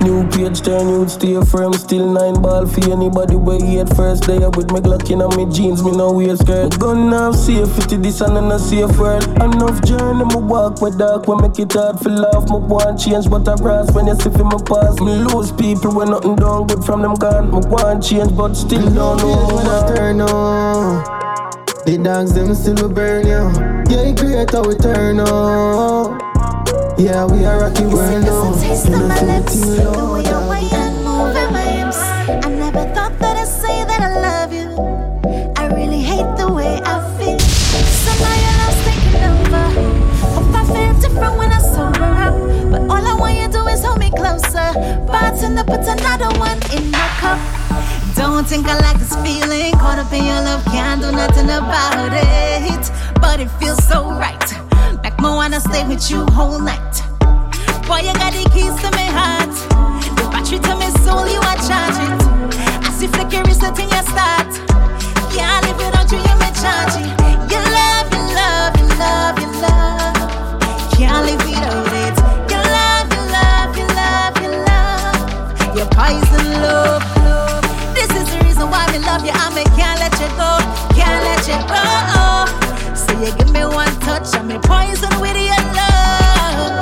New 0.00 0.26
page 0.30 0.62
turn 0.62 0.88
youth 0.88 1.10
stay 1.10 1.38
firm 1.42 1.74
Still 1.74 2.12
nine 2.12 2.40
ball 2.40 2.66
for 2.66 2.90
anybody 2.90 3.36
way 3.36 3.60
hate 3.60 3.94
first. 3.94 4.26
Day 4.26 4.42
up 4.42 4.56
with 4.56 4.70
me 4.72 4.80
Glock 4.80 5.10
in 5.10 5.20
me 5.36 5.52
jeans, 5.52 5.82
me 5.82 5.92
no 5.92 6.12
wear 6.12 6.36
skirt. 6.36 6.78
Gun 6.78 7.10
now 7.10 7.32
safety, 7.32 7.96
this 7.96 8.20
and 8.22 8.36
in 8.38 8.50
a 8.50 8.58
safe 8.58 8.96
world. 8.98 9.24
Enough 9.42 9.84
journey, 9.84 10.24
me 10.24 10.36
walk 10.36 10.80
with 10.80 10.98
dark 10.98 11.28
We 11.28 11.36
make 11.36 11.58
it 11.58 11.72
hard 11.72 12.00
for 12.00 12.08
laugh, 12.08 12.48
me 12.48 12.56
want 12.56 12.98
change 12.98 13.28
But 13.28 13.46
I 13.46 13.54
rise 13.54 13.92
when 13.92 14.06
you 14.06 14.14
see 14.16 14.30
for 14.30 14.44
my 14.44 14.58
past 14.64 15.00
Me 15.00 15.16
lose 15.16 15.52
people 15.52 15.94
when 15.94 16.10
nothing 16.10 16.36
done 16.36 16.66
good 16.66 16.82
from 16.84 17.02
them 17.02 17.14
gone. 17.14 17.50
Me 17.50 17.60
want 17.68 18.02
change 18.02 18.34
but 18.34 18.54
still 18.54 18.82
don't 18.94 19.18
know. 19.18 19.54
When 19.54 19.66
I 19.66 19.94
turn 19.94 20.16
no. 20.18 21.20
The 21.84 21.98
dogs 21.98 22.34
them 22.34 22.54
still 22.54 22.74
will 22.74 22.94
burn 22.94 23.26
you. 23.26 23.50
Yeah, 23.90 24.04
he 24.04 24.46
how 24.52 24.62
we 24.62 24.76
turn 24.76 25.20
up. 25.20 26.29
Yeah, 27.00 27.24
we 27.24 27.46
are 27.46 27.60
rocky 27.60 27.86
world 27.86 28.24
now. 28.26 28.52
Taste 28.60 28.88
of 28.88 29.08
my 29.08 29.18
lips, 29.22 29.58
the 29.58 29.88
way 30.12 30.20
you 30.20 30.38
wait 30.50 30.70
and 30.70 30.96
move 31.02 31.34
in 31.34 31.50
my 31.50 31.62
hips. 31.62 31.96
I 31.96 32.50
never 32.50 32.84
thought 32.92 33.18
that 33.20 33.38
I'd 33.38 33.48
say 33.48 33.84
that 33.84 34.02
I 34.02 34.20
love 34.20 34.52
you. 34.52 34.68
I 35.56 35.64
really 35.74 36.02
hate 36.02 36.28
the 36.36 36.52
way 36.52 36.78
I 36.84 37.00
feel. 37.16 37.38
Somehow 38.04 38.36
your 38.44 38.54
love's 38.60 38.84
taking 38.84 39.16
over. 39.32 39.66
Hope 40.36 40.52
I 40.52 40.62
feel 40.68 40.92
different 41.00 41.38
when 41.38 41.50
I 41.50 41.60
sober 41.72 42.04
up. 42.04 42.36
But 42.70 42.82
all 42.92 43.06
I 43.06 43.14
want 43.18 43.34
you 43.34 43.46
to 43.46 43.52
do 43.52 43.66
is 43.68 43.82
hold 43.82 43.98
me 43.98 44.10
closer. 44.10 44.68
Bartender, 45.08 45.64
put 45.64 45.80
another 45.88 46.28
one 46.38 46.60
in 46.76 46.90
my 46.90 47.08
cup. 47.16 47.40
Don't 48.14 48.46
think 48.46 48.68
I 48.68 48.78
like 48.78 48.98
this 48.98 49.16
feeling. 49.24 49.72
Caught 49.80 50.00
up 50.00 50.12
in 50.12 50.26
your 50.26 50.42
love, 50.44 50.62
can't 50.66 51.00
do 51.00 51.10
nothing 51.12 51.48
about 51.48 52.12
it. 52.12 52.92
But 53.22 53.40
it 53.40 53.48
feels 53.58 53.82
so 53.88 54.10
right. 54.10 54.69
Me 55.20 55.28
wanna 55.28 55.60
stay 55.60 55.86
with 55.86 56.10
you 56.10 56.24
whole 56.32 56.58
night. 56.58 57.02
Boy, 57.86 58.00
you 58.08 58.14
got 58.14 58.32
the 58.32 58.48
keys 58.54 58.72
to 58.80 58.88
my 58.96 59.04
heart. 59.12 59.52
The 60.16 60.24
battery 60.32 60.58
to 60.60 60.74
my 60.80 60.88
soul, 61.04 61.28
you 61.28 61.36
are 61.44 61.60
charge 61.68 62.00
it. 62.00 62.20
I 62.80 62.90
see 62.96 63.06
flicker 63.06 63.44
in 63.44 63.88
your 63.92 64.04
start. 64.08 64.48
Can't 65.28 65.60
live 65.66 65.76
without 65.76 66.08
you, 66.08 66.24
you 66.24 66.36
may 66.40 66.48
charge 66.56 66.96
it. 66.96 67.12
Your 67.52 67.60
love, 67.68 68.08
your 68.16 68.32
love, 68.32 68.72
your 68.80 68.96
love, 68.96 69.36
your 69.44 69.52
love. 69.60 70.16
Can't 70.96 71.26
live 71.28 71.42
without 71.44 71.92
it. 72.00 72.16
Your 72.48 72.64
love, 72.64 73.12
your 73.12 73.26
love, 73.36 73.76
your 73.76 73.90
love, 73.92 74.34
your 74.40 74.56
love. 74.64 75.76
Your 75.76 75.88
poison 75.92 76.48
love. 76.64 77.04
This 77.92 78.08
is 78.08 78.24
the 78.32 78.40
reason 78.48 78.70
why 78.70 78.88
we 78.88 78.98
love 79.04 79.22
you. 79.22 79.32
I 79.36 79.64
can't 79.76 80.00
let 80.00 80.16
you 80.16 80.32
go, 80.40 80.50
can't 80.96 81.20
let 81.28 81.44
you 81.44 81.60
go. 81.68 82.19
So 83.20 83.26
you 83.26 83.36
give 83.36 83.52
me 83.52 83.64
one 83.66 84.00
touch, 84.00 84.34
I'm 84.34 84.50
in 84.50 84.62
poison 84.62 85.12
with 85.20 85.36
your 85.36 85.62
love. 85.76 86.80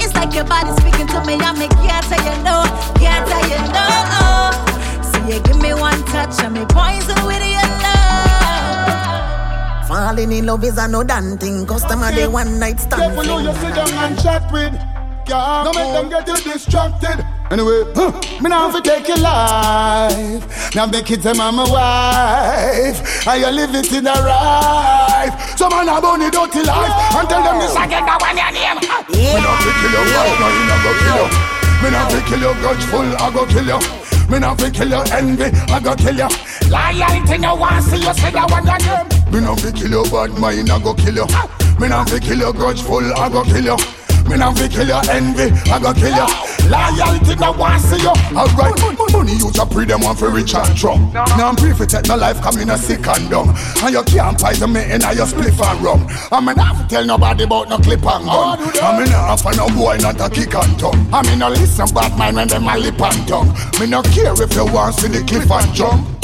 It's 0.00 0.14
like 0.14 0.32
your 0.32 0.44
body 0.44 0.70
speaking 0.80 1.06
to 1.06 1.22
me, 1.26 1.34
I 1.34 1.52
me 1.52 1.68
can't 1.68 2.02
tell 2.08 2.24
you 2.24 2.32
no, 2.42 2.64
can't 2.96 3.28
tell 3.28 3.44
you 3.44 3.60
no. 3.76 3.86
So 5.04 5.18
you 5.28 5.38
give 5.42 5.60
me 5.60 5.74
one 5.74 6.02
touch, 6.04 6.42
I'm 6.42 6.56
in 6.56 6.66
poison 6.68 7.26
with 7.26 7.44
your 7.44 7.68
love. 7.84 8.08
Falling 9.86 10.32
in 10.32 10.46
love 10.46 10.64
is 10.64 10.78
another 10.78 11.36
thing. 11.36 11.66
Customer 11.66 12.10
day 12.10 12.26
one 12.26 12.58
night 12.58 12.80
stand. 12.80 13.14
Careful 13.14 13.24
who 13.24 13.42
you 13.42 13.54
sit 13.56 13.74
down 13.74 13.92
and 13.92 14.18
chat 14.22 14.50
with. 14.50 14.72
Can't 15.26 15.64
no 15.66 15.72
make 15.74 15.92
them 15.92 16.08
get 16.08 16.26
you 16.26 16.52
distracted. 16.52 17.22
Anyway, 17.50 17.80
huh, 17.96 18.12
me 18.42 18.50
now 18.50 18.70
fi 18.70 18.80
take 18.80 19.08
your 19.08 19.16
life. 19.18 20.74
Now 20.74 20.84
make 20.84 21.10
it 21.10 21.22
them 21.22 21.38
my 21.38 21.48
wife. 21.64 23.26
And 23.26 23.40
you 23.40 23.48
live 23.48 23.74
it 23.74 23.90
in 23.92 24.06
a 24.06 24.12
right. 24.20 25.32
Some 25.56 25.70
man 25.72 25.88
a 25.88 25.96
bunny 26.00 26.28
dirty 26.30 26.60
life. 26.62 26.92
And 27.16 27.28
tell 27.28 27.40
them 27.42 27.56
this 27.58 27.72
again, 27.72 28.04
that 28.04 28.20
one 28.20 28.36
your 28.36 28.52
name. 28.52 28.76
Me 29.08 29.40
not 29.40 29.56
fi 29.64 29.70
kill 29.80 29.92
your 29.96 30.04
wife, 30.12 30.36
no 30.36 30.46
you 30.52 30.64
not 30.68 30.80
go 30.84 30.92
kill 31.00 31.16
you. 31.16 31.26
Me 31.80 31.88
not 31.88 32.12
fi 32.12 32.20
kill 32.28 32.40
your 32.44 32.54
grudgeful, 32.60 33.08
I 33.16 33.32
go 33.32 33.46
kill 33.48 33.64
you. 33.64 33.80
Me 34.28 34.38
not 34.38 34.60
fi 34.60 34.68
kill 34.70 34.88
your 34.92 35.04
envy, 35.08 35.48
I 35.72 35.80
go 35.80 35.96
kill 35.96 36.20
you. 36.20 36.28
Loyalty, 36.68 37.38
no 37.38 37.54
one 37.56 37.80
see 37.80 37.96
you 37.96 38.12
say 38.12 38.28
that 38.30 38.44
one 38.52 38.66
your 38.68 38.76
name. 38.84 39.08
Me 39.32 39.40
not 39.40 39.58
fi 39.60 39.72
kill 39.72 39.88
your 39.90 40.04
bad 40.12 40.36
mind, 40.38 40.68
I 40.68 40.78
go 40.84 40.92
kill 40.92 41.16
you. 41.16 41.26
Me 41.80 41.88
not 41.88 42.10
fi 42.10 42.20
kill 42.20 42.36
your 42.36 42.52
grudgeful, 42.52 43.00
I 43.16 43.30
go 43.32 43.42
kill 43.44 43.64
you. 43.72 43.76
Me 44.28 44.36
not 44.36 44.58
fi 44.58 44.68
kill 44.68 44.86
your 44.86 45.02
envy, 45.10 45.50
I 45.70 45.78
go 45.80 45.92
kill 45.94 46.14
you. 46.14 46.28
Loyalty, 46.68 47.34
no 47.36 47.52
one 47.52 47.80
see 47.80 47.96
you. 48.02 48.12
Alright, 48.36 48.76
money 49.12 49.32
you 49.32 49.50
to 49.50 49.64
pre 49.64 49.86
them 49.86 50.02
one 50.02 50.16
for 50.16 50.28
rich 50.28 50.54
and 50.54 50.76
drunk. 50.76 51.14
Now 51.14 51.48
I'm 51.48 51.56
pre 51.56 51.72
for 51.72 51.86
take 51.86 52.06
no 52.06 52.16
life 52.16 52.40
come 52.42 52.58
in 52.58 52.68
a 52.68 52.76
sick 52.76 53.06
and 53.06 53.30
dumb. 53.30 53.54
And 53.82 53.94
you 53.94 54.02
can't 54.04 54.38
poison 54.38 54.72
me 54.72 54.84
in 54.84 55.02
a 55.02 55.14
your 55.14 55.26
spliff 55.26 55.58
and 55.64 55.80
rum. 55.80 56.06
I 56.30 56.40
me 56.40 56.52
not 56.52 56.76
fi 56.76 56.86
tell 56.88 57.06
nobody 57.06 57.44
about 57.44 57.70
no 57.70 57.78
clip 57.78 58.04
and 58.04 58.24
gun. 58.24 58.58
I 58.82 59.00
me 59.00 59.10
not 59.10 59.40
for 59.40 59.54
no 59.54 59.68
boy 59.68 59.96
not 59.96 60.20
a 60.20 60.28
kick 60.28 60.54
and 60.54 60.78
tongue. 60.78 61.08
I 61.12 61.22
me 61.22 61.36
no 61.36 61.48
listen 61.48 61.88
bad 61.94 62.18
mind 62.18 62.36
when 62.36 62.48
them 62.48 62.68
a 62.68 62.76
lip 62.76 63.00
and 63.00 63.28
tongue. 63.28 63.48
Me 63.80 63.86
no 63.86 64.02
care 64.02 64.34
if 64.42 64.54
you 64.54 64.66
want 64.66 64.94
see 64.94 65.08
the 65.08 65.24
cliff 65.24 65.50
and 65.50 65.74
jump. 65.74 66.17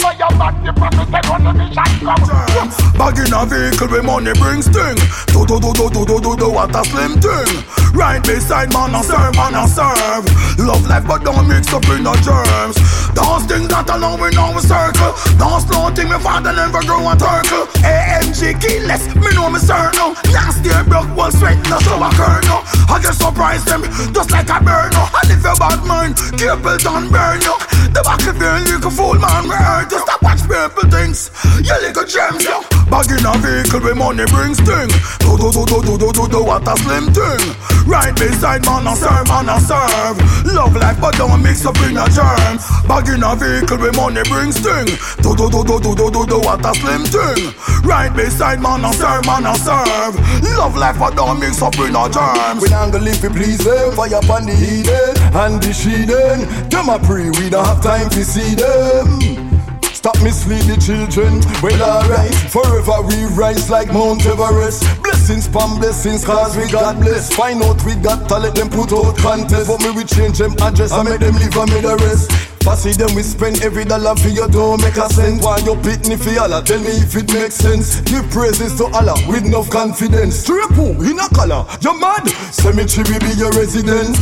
Bag 2.99 3.19
in 3.19 3.33
a 3.33 3.47
vehicle 3.47 3.89
with 3.89 4.05
money 4.05 4.33
brings 4.35 4.69
thing. 4.69 4.97
Do 5.33 5.47
do 5.49 5.59
do 5.59 5.73
do 5.73 5.89
do 5.89 6.05
do 6.05 6.21
do 6.21 6.37
do 6.37 6.49
what 6.53 6.77
a 6.77 6.85
slim 6.85 7.17
thing. 7.21 7.65
Right 7.95 8.23
beside 8.23 8.73
man 8.73 8.95
and 8.95 9.05
serve 9.05 9.35
man 9.35 9.55
and 9.55 9.71
serve. 9.71 10.27
Love 10.59 10.85
life 10.87 11.07
but 11.07 11.25
don't 11.25 11.49
mix 11.49 11.73
up 11.73 11.89
in 11.89 12.03
no 12.03 12.13
germs. 12.21 12.77
Those 13.15 13.47
things 13.47 13.69
that 13.73 13.89
alone 13.89 14.21
we 14.21 14.29
know 14.37 14.53
we 14.53 14.61
circle. 14.61 15.15
Those 15.41 15.65
slow 15.65 15.89
thing 15.95 16.11
me 16.11 16.19
father 16.19 16.53
never 16.53 16.83
grow 16.83 17.07
a 17.07 17.15
turtle. 17.17 17.65
AMG 17.81 18.61
keyless, 18.61 19.09
me 19.15 19.31
know 19.33 19.49
me 19.49 19.59
certain. 19.63 20.13
Nasty 20.35 20.75
broke 20.85 21.09
wall 21.17 21.31
sweat 21.31 21.57
no 21.71 21.79
show 21.81 21.97
a 21.97 22.11
kernel. 22.13 22.61
I 22.91 23.01
just 23.01 23.23
surprise 23.23 23.65
them 23.65 23.87
just 24.13 24.31
like 24.31 24.51
a 24.51 24.59
burner. 24.61 25.07
And 25.23 25.31
if 25.31 25.41
you 25.41 25.55
bad 25.57 25.81
mind, 25.87 26.19
people 26.35 26.77
don't 26.83 27.09
burn 27.09 27.41
you. 27.41 27.57
The 27.95 28.03
back 28.03 28.27
of 28.27 28.37
your 28.37 28.59
little 28.59 28.91
fool 28.91 29.15
man 29.23 29.47
we 29.47 29.55
hurt 29.55 29.94
you. 29.95 30.01
Stop 30.03 30.23
watch 30.23 30.43
people 30.43 30.91
things. 30.91 31.31
You 31.63 31.77
little 31.79 32.05
gems 32.05 32.45
yo. 32.45 32.61
Bag 32.91 33.11
in 33.11 33.25
a 33.25 33.33
vehicle 33.39 33.81
with 33.81 33.97
money 33.97 34.27
brings 34.27 34.59
thing. 34.61 34.91
Do 35.23 35.39
do 35.39 35.49
do 35.55 35.63
do 35.65 35.79
do 35.83 35.95
do 35.97 36.11
do 36.13 36.25
do 36.29 36.41
what 36.43 36.67
a 36.67 36.75
slim 36.83 37.15
thing. 37.15 37.43
Right 37.87 38.15
beside 38.17 38.65
man 38.67 38.87
and 38.87 38.99
serve 38.99 39.29
man 39.29 39.49
and 39.49 39.63
serve. 39.63 40.17
Love 40.51 40.77
life 40.77 40.99
but 41.01 41.15
don't 41.17 41.43
mix 41.43 41.65
up 41.65 41.77
in 41.87 41.97
a 41.97 42.07
germs. 42.11 42.65
Bag 42.89 43.09
in 43.09 43.23
a 43.23 43.37
vehicle 43.37 43.79
with 43.79 43.97
money 43.97 44.23
brings 44.27 44.59
thing. 44.59 44.87
Do 45.23 45.35
do 45.37 45.49
do 45.51 45.63
do 45.65 45.81
do 45.81 45.95
do 45.95 46.11
do 46.11 46.27
do 46.27 46.39
what 46.41 46.65
a 46.65 46.75
slim 46.75 47.05
thing. 47.07 47.55
Right 47.85 48.13
beside 48.15 48.61
man 48.61 48.85
and 48.85 48.95
serve 48.95 49.25
man 49.27 49.47
and 49.47 49.59
serve. 49.59 50.15
Love 50.57 50.77
life 50.77 50.99
but 50.99 51.17
don't 51.17 51.41
mix 51.41 51.63
up 51.63 51.77
in 51.79 51.95
a 51.95 52.09
germs. 52.11 52.63
We 52.63 52.69
don't 52.69 52.93
live 52.93 53.21
to 53.21 53.31
please 53.31 53.59
them. 53.59 53.93
Fire 53.97 54.17
upon 54.17 54.47
the 54.47 54.55
heathen 54.55 55.17
and 55.35 55.63
the 55.63 55.73
sheathen. 55.73 56.69
Them 56.71 56.89
a 56.89 56.99
pray, 56.99 57.31
we 57.31 57.51
don't 57.51 57.65
have 57.65 57.83
time 57.83 58.09
to 58.11 58.25
see 58.25 58.55
them. 58.55 59.44
Stop 60.05 60.23
mislead 60.23 60.61
the 60.69 60.77
children. 60.77 61.41
Well, 61.63 61.81
alright. 61.81 62.35
Forever 62.53 63.01
we 63.09 63.25
rise 63.33 63.71
like 63.71 63.91
Mount 63.91 64.27
Everest. 64.27 64.85
Blessings, 65.03 65.49
palm 65.49 65.81
blessings, 65.81 66.27
cause 66.27 66.59
we 66.59 66.71
got 66.71 67.01
blessed. 67.01 67.33
Find 67.33 67.63
out 67.63 67.83
we 67.87 67.95
got 67.95 68.29
talent, 68.29 68.55
them 68.55 68.69
put 68.69 68.93
out 68.93 69.17
contest. 69.17 69.67
But 69.67 69.81
me 69.81 69.93
we 69.93 70.05
change 70.05 70.37
them 70.37 70.53
address 70.61 70.93
and 70.93 71.09
make 71.09 71.21
them 71.21 71.37
live 71.37 71.57
make 71.71 71.81
the 71.81 71.97
rest. 72.05 72.54
Fussy 72.65 72.93
them 72.93 73.15
we 73.15 73.23
spend 73.23 73.63
every 73.63 73.85
dollar 73.85 74.17
for 74.17 74.29
you 74.29 74.49
don't 74.49 74.81
make 74.81 74.97
a 74.97 75.07
cent. 75.13 75.43
Why 75.45 75.59
you 75.59 75.77
pit 75.85 76.09
me 76.09 76.17
for 76.17 76.33
Allah? 76.41 76.63
Tell 76.65 76.81
me 76.81 76.97
if 76.97 77.15
it 77.15 77.31
makes 77.35 77.57
sense. 77.57 78.01
Give 78.01 78.25
praises 78.31 78.75
to 78.79 78.87
Allah 78.87 79.13
with 79.29 79.45
enough 79.45 79.69
confidence. 79.69 80.41
Straight 80.41 80.71
poo 80.71 80.97
in 81.05 81.21
a 81.21 81.29
color, 81.29 81.67
you 81.83 81.93
mad? 82.01 82.27
Cemetery 82.51 83.05
will 83.05 83.21
be 83.21 83.37
your 83.37 83.53
resident. 83.53 84.17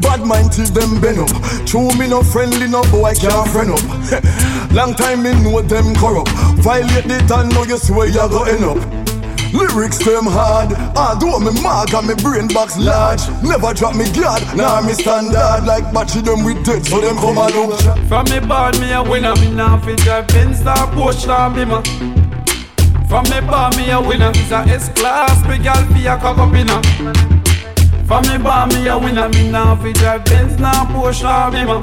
Bad 0.00 0.24
mind 0.24 0.52
till 0.52 0.66
them 0.66 1.00
bend 1.00 1.18
up. 1.18 1.34
True 1.66 1.90
me 1.98 2.06
no 2.06 2.22
friendly, 2.22 2.68
no 2.68 2.82
boy 2.94 3.12
can't 3.14 3.50
friend 3.50 3.72
up. 3.74 3.82
Long 4.72 4.94
time 4.94 5.24
me 5.24 5.34
know 5.42 5.60
them 5.60 5.92
corrupt. 5.96 6.30
Violate 6.62 7.10
it 7.10 7.30
and 7.30 7.52
know 7.52 7.64
you 7.64 7.76
swear 7.76 8.06
you 8.06 8.22
go 8.30 8.44
end 8.44 8.64
up. 8.64 8.99
Lyrics 9.52 9.98
them 9.98 10.26
hard, 10.26 10.70
ah, 10.94 11.14
although 11.14 11.40
me 11.40 11.50
mark 11.60 11.92
and 11.92 12.06
me 12.06 12.14
brain 12.14 12.46
box 12.48 12.78
large. 12.78 13.20
Never 13.42 13.74
drop 13.74 13.96
me 13.96 14.06
guard, 14.12 14.42
nah 14.56 14.80
me 14.80 14.92
standard 14.92 15.66
like 15.66 15.84
batchy 15.92 16.22
them 16.22 16.44
with 16.44 16.64
dead, 16.64 16.86
so 16.86 17.00
them 17.00 17.16
come 17.16 17.34
look. 17.34 17.80
From 18.08 18.24
me 18.30 18.38
bad, 18.38 18.78
me 18.80 18.92
a 18.92 19.02
winner. 19.02 19.34
Me 19.36 19.50
now 19.50 19.78
fi 19.80 19.96
drive 19.96 20.28
Benz 20.28 20.60
or 20.60 20.86
Porsche 20.94 21.26
or 21.26 21.50
Beamer. 21.54 21.82
From 23.08 23.24
me 23.24 23.40
bad, 23.40 23.76
me 23.76 23.90
a 23.90 24.00
winner. 24.00 24.30
It's 24.30 24.52
a 24.52 24.58
S 24.70 24.88
class, 24.90 25.44
big 25.46 25.64
gal 25.64 25.84
fi 25.92 26.06
a 26.06 26.16
cock 26.16 26.38
up 26.38 26.54
inna. 26.54 26.80
From 28.06 28.22
me 28.28 28.38
bar, 28.38 28.66
me 28.68 28.86
a 28.86 28.96
winner. 28.98 29.28
Me 29.30 29.50
now 29.50 29.74
fi 29.76 29.92
drive 29.92 30.24
Benz 30.26 30.58
now 30.60 30.84
Porsche 30.86 31.26
or 31.26 31.50
Beamer. 31.50 31.80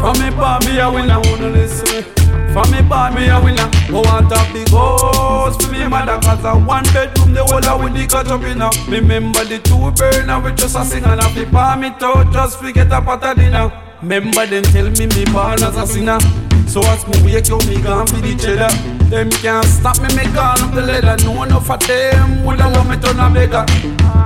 From 0.00 0.18
me 0.18 0.30
bad, 0.30 0.64
me 0.64 0.80
a 0.80 0.90
winner. 0.90 1.20
Wanna 1.20 1.50
listen 1.50 2.04
me? 2.04 2.21
From 2.52 2.70
me 2.70 2.82
bad, 2.88 3.14
me 3.14 3.28
a 3.28 3.40
winner. 3.40 3.68
Go 3.88 4.00
want 4.00 4.32
a 4.32 4.40
the 4.52 4.64
house 4.70 5.56
for 5.56 5.72
me 5.72 5.86
mother 5.86 6.18
Cause 6.20 6.44
a 6.44 6.52
one 6.56 6.84
bedroom, 6.92 7.34
the 7.34 7.44
whole 7.44 7.64
of 7.64 7.82
with 7.82 7.94
the 7.94 8.06
cut 8.06 8.28
up 8.28 8.42
inna 8.42 8.70
Me 8.88 9.00
remember 9.00 9.44
the 9.44 9.58
two 9.58 9.92
burner 9.92 10.40
we 10.40 10.52
just 10.52 10.76
a 10.76 10.84
sing 10.84 11.04
And 11.04 11.20
a 11.20 11.28
fi 11.28 11.44
palm 11.44 11.84
it 11.84 12.02
out, 12.02 12.32
just 12.32 12.58
forget 12.58 12.92
a 12.92 13.00
pot 13.00 13.22
of 13.24 13.36
dinner. 13.36 13.72
Remember 14.00 14.46
them 14.46 14.64
tell 14.64 14.88
me 14.90 15.06
me 15.06 15.24
born 15.32 15.62
as 15.62 15.76
a 15.76 15.86
sinner. 15.86 16.20
So 16.68 16.80
as 16.84 17.06
me 17.08 17.32
wake 17.32 17.50
up, 17.50 17.64
me 17.66 17.80
gone 17.82 18.06
for 18.06 18.16
the 18.16 18.34
cheddar. 18.36 18.72
Them 19.08 19.30
can't 19.44 19.64
stop 19.64 20.00
me, 20.00 20.08
me 20.16 20.24
gone 20.32 20.60
up 20.60 20.74
the 20.74 20.80
ladder. 20.80 21.22
No 21.24 21.42
enough 21.42 21.70
of 21.70 21.80
them 21.86 22.44
woulda 22.44 22.68
want 22.72 22.88
me 22.88 22.96
turn 22.96 23.20
a 23.20 23.28
beggar 23.30 23.64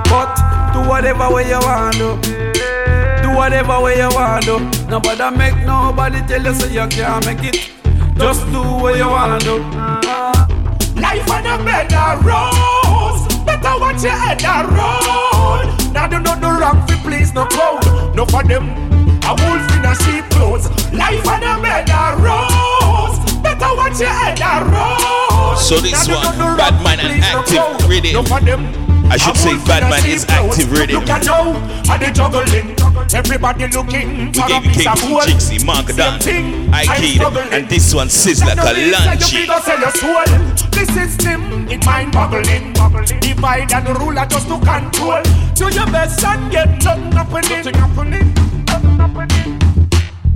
But 0.09 0.31
do 0.73 0.79
whatever 0.87 1.29
way 1.33 1.47
you 1.47 1.59
want 1.59 1.95
do 1.95 2.15
Do 3.21 3.35
whatever 3.35 3.81
way 3.81 3.97
you 3.97 4.09
want 4.09 4.45
do 4.45 4.59
Nobody 4.87 5.37
make 5.37 5.57
nobody 5.65 6.21
tell 6.27 6.43
you 6.43 6.53
so 6.53 6.67
you 6.67 6.87
can't 6.87 7.25
make 7.25 7.43
it 7.43 7.76
just 8.17 8.45
do 8.51 8.61
what 8.61 8.97
you 8.97 9.07
wanna 9.07 9.39
do. 9.39 9.57
Life 10.99 11.29
on 11.29 11.45
a 11.45 11.57
bed 11.63 11.93
of 11.93 12.25
rose. 12.25 13.27
Better 13.45 13.79
watch 13.79 14.03
your 14.03 14.11
head 14.11 14.41
a 14.43 14.67
roll. 14.67 15.91
Now 15.91 16.07
do 16.07 16.19
not 16.19 16.41
do 16.41 16.47
wrong 16.47 16.85
fi 16.87 16.95
please 17.01 17.33
no 17.33 17.45
crowd. 17.45 18.15
No 18.15 18.25
for 18.25 18.43
them. 18.43 18.69
A 19.23 19.35
wolf 19.35 19.75
in 19.75 19.85
a 19.85 19.95
sheep 20.03 20.25
clothes. 20.31 20.69
Life 20.93 21.27
on 21.27 21.43
a 21.43 21.61
bed 21.61 21.89
of 21.89 22.21
rose. 22.21 23.41
Better 23.41 23.75
watch 23.75 23.87
watch 23.97 23.99
your 23.99 24.09
head 24.09 24.39
around. 24.39 25.57
So 25.57 25.79
this 25.79 26.07
one, 26.07 26.57
bad 26.57 26.81
man 26.83 26.99
and 26.99 27.23
active 27.23 27.89
rhythm. 27.89 28.86
I 29.09 29.17
should 29.17 29.37
say 29.37 29.55
Batman 29.65 30.05
is 30.05 30.25
active 30.27 30.71
rhythm. 30.71 30.99
Look 30.99 31.09
at 31.09 31.25
now, 31.25 31.55
are 31.89 31.97
they 31.97 32.11
juggling? 32.11 32.75
Everybody 33.13 33.67
looking 33.67 34.27
we 34.27 34.31
gave 34.31 34.65
you 34.65 34.71
King 34.71 34.91
Jixie, 35.23 35.65
Mark 35.65 35.87
Dan, 35.95 36.19
Iked, 36.73 37.21
and 37.53 37.69
this 37.69 37.93
one 37.93 38.09
sits 38.09 38.41
like 38.41 38.57
a 38.57 38.73
lunchy. 38.91 39.47
The 39.47 40.85
system, 40.93 41.67
it 41.69 41.85
mind 41.85 42.11
boggling. 42.11 42.73
Divide 43.21 43.71
and 43.73 43.89
rule 43.97 44.19
I 44.19 44.25
just 44.25 44.47
to 44.49 44.59
control. 44.59 45.23
Do 45.55 45.69
your 45.73 45.87
best 45.87 46.23
and 46.23 46.51
get 46.51 46.83
nothing 46.83 47.11
happening. 47.13 47.63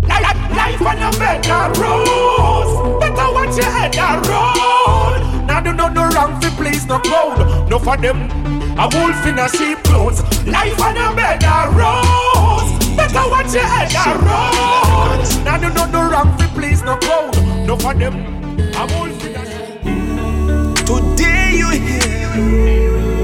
Life, 0.07 0.51
life 0.55 0.81
on 0.81 0.97
a 0.97 1.11
better 1.19 1.81
road. 1.81 2.99
Better 2.99 3.31
watch 3.33 3.57
your 3.57 3.65
head 3.65 3.95
around. 3.95 5.20
Now 5.61 5.71
do 5.71 5.77
not 5.77 5.93
no 5.93 6.09
wrong 6.09 6.41
for 6.41 6.49
please 6.57 6.87
no 6.87 6.97
crowd. 6.97 7.69
No 7.69 7.77
for 7.77 7.95
them 7.95 8.31
a 8.79 8.89
wolf 8.97 9.27
in 9.27 9.37
a 9.37 9.47
sheep 9.47 9.77
clothes. 9.83 10.23
Life 10.47 10.81
on 10.81 10.97
a 10.97 11.15
bed 11.15 11.43
of 11.43 11.75
rose. 11.77 12.95
Better 12.97 13.29
watch 13.29 13.53
your 13.53 13.61
head 13.61 13.93
around. 13.93 15.45
Now 15.45 15.57
do 15.59 15.69
not 15.69 15.91
do 15.91 15.99
wrong 15.99 16.35
for 16.35 16.47
please 16.59 16.81
no 16.81 16.97
crowd. 16.97 17.37
No 17.67 17.77
for 17.77 17.93
them. 17.93 18.25
A 18.73 18.87
wolf 18.89 19.23
in 19.23 19.35
a 19.35 19.45
sheep. 19.45 20.87
Today 20.87 21.53
you 21.53 21.69
here. 21.69 23.23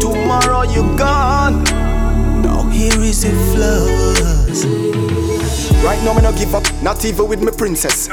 Tomorrow 0.00 0.62
you 0.72 0.96
gone. 0.96 1.64
Now 2.40 2.62
here 2.70 2.98
is 3.02 3.24
a 3.24 3.30
flowers. 3.52 4.64
Right 5.84 6.02
now, 6.02 6.14
me 6.14 6.22
no 6.22 6.32
give 6.32 6.54
up, 6.54 6.64
not 6.82 7.04
even 7.04 7.28
with 7.28 7.42
me 7.42 7.50
princess. 7.50 8.08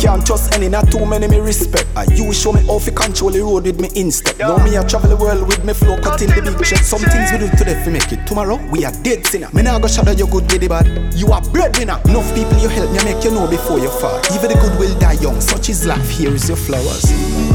Can't 0.00 0.24
trust 0.24 0.54
any, 0.54 0.68
not 0.68 0.90
too 0.90 1.04
many 1.04 1.28
me 1.28 1.40
respect. 1.40 1.86
Uh, 1.94 2.06
you 2.14 2.32
show 2.32 2.52
me 2.52 2.64
how 2.66 2.78
to 2.78 2.90
control 2.90 3.30
the 3.30 3.40
road 3.40 3.64
with 3.64 3.78
me 3.78 3.90
instep. 3.94 4.38
Now 4.38 4.56
me 4.56 4.76
I 4.76 4.82
travel 4.84 5.10
the 5.10 5.16
world 5.16 5.46
with 5.46 5.62
me 5.62 5.74
flow, 5.74 6.00
cutting 6.00 6.28
the 6.30 6.40
big 6.40 6.64
check. 6.64 6.78
Some 6.78 7.00
things 7.00 7.30
we 7.32 7.38
do 7.38 7.48
today 7.56 7.76
fi 7.84 7.90
make 7.90 8.10
it. 8.10 8.26
Tomorrow 8.26 8.56
we 8.70 8.86
are 8.86 8.92
dead 9.02 9.26
sinner. 9.26 9.50
Me 9.52 9.60
nah 9.60 9.78
go 9.78 9.88
shadow 9.88 10.12
your 10.12 10.28
good 10.28 10.50
with 10.50 10.62
the 10.62 10.68
bad. 10.68 11.12
You 11.12 11.28
are 11.32 11.42
breadwinner. 11.52 12.00
Enough 12.06 12.34
people 12.34 12.56
you 12.58 12.68
help 12.68 12.90
me 12.92 13.04
make 13.04 13.22
you 13.22 13.30
know 13.30 13.46
before 13.46 13.78
you 13.78 13.90
fall. 13.90 14.18
Even 14.32 14.48
the 14.48 14.56
good 14.56 14.78
will 14.80 14.98
die 14.98 15.20
young. 15.20 15.38
Such 15.38 15.68
is 15.68 15.84
life. 15.84 16.08
Here 16.08 16.32
is 16.32 16.48
your 16.48 16.56
flowers. 16.56 17.04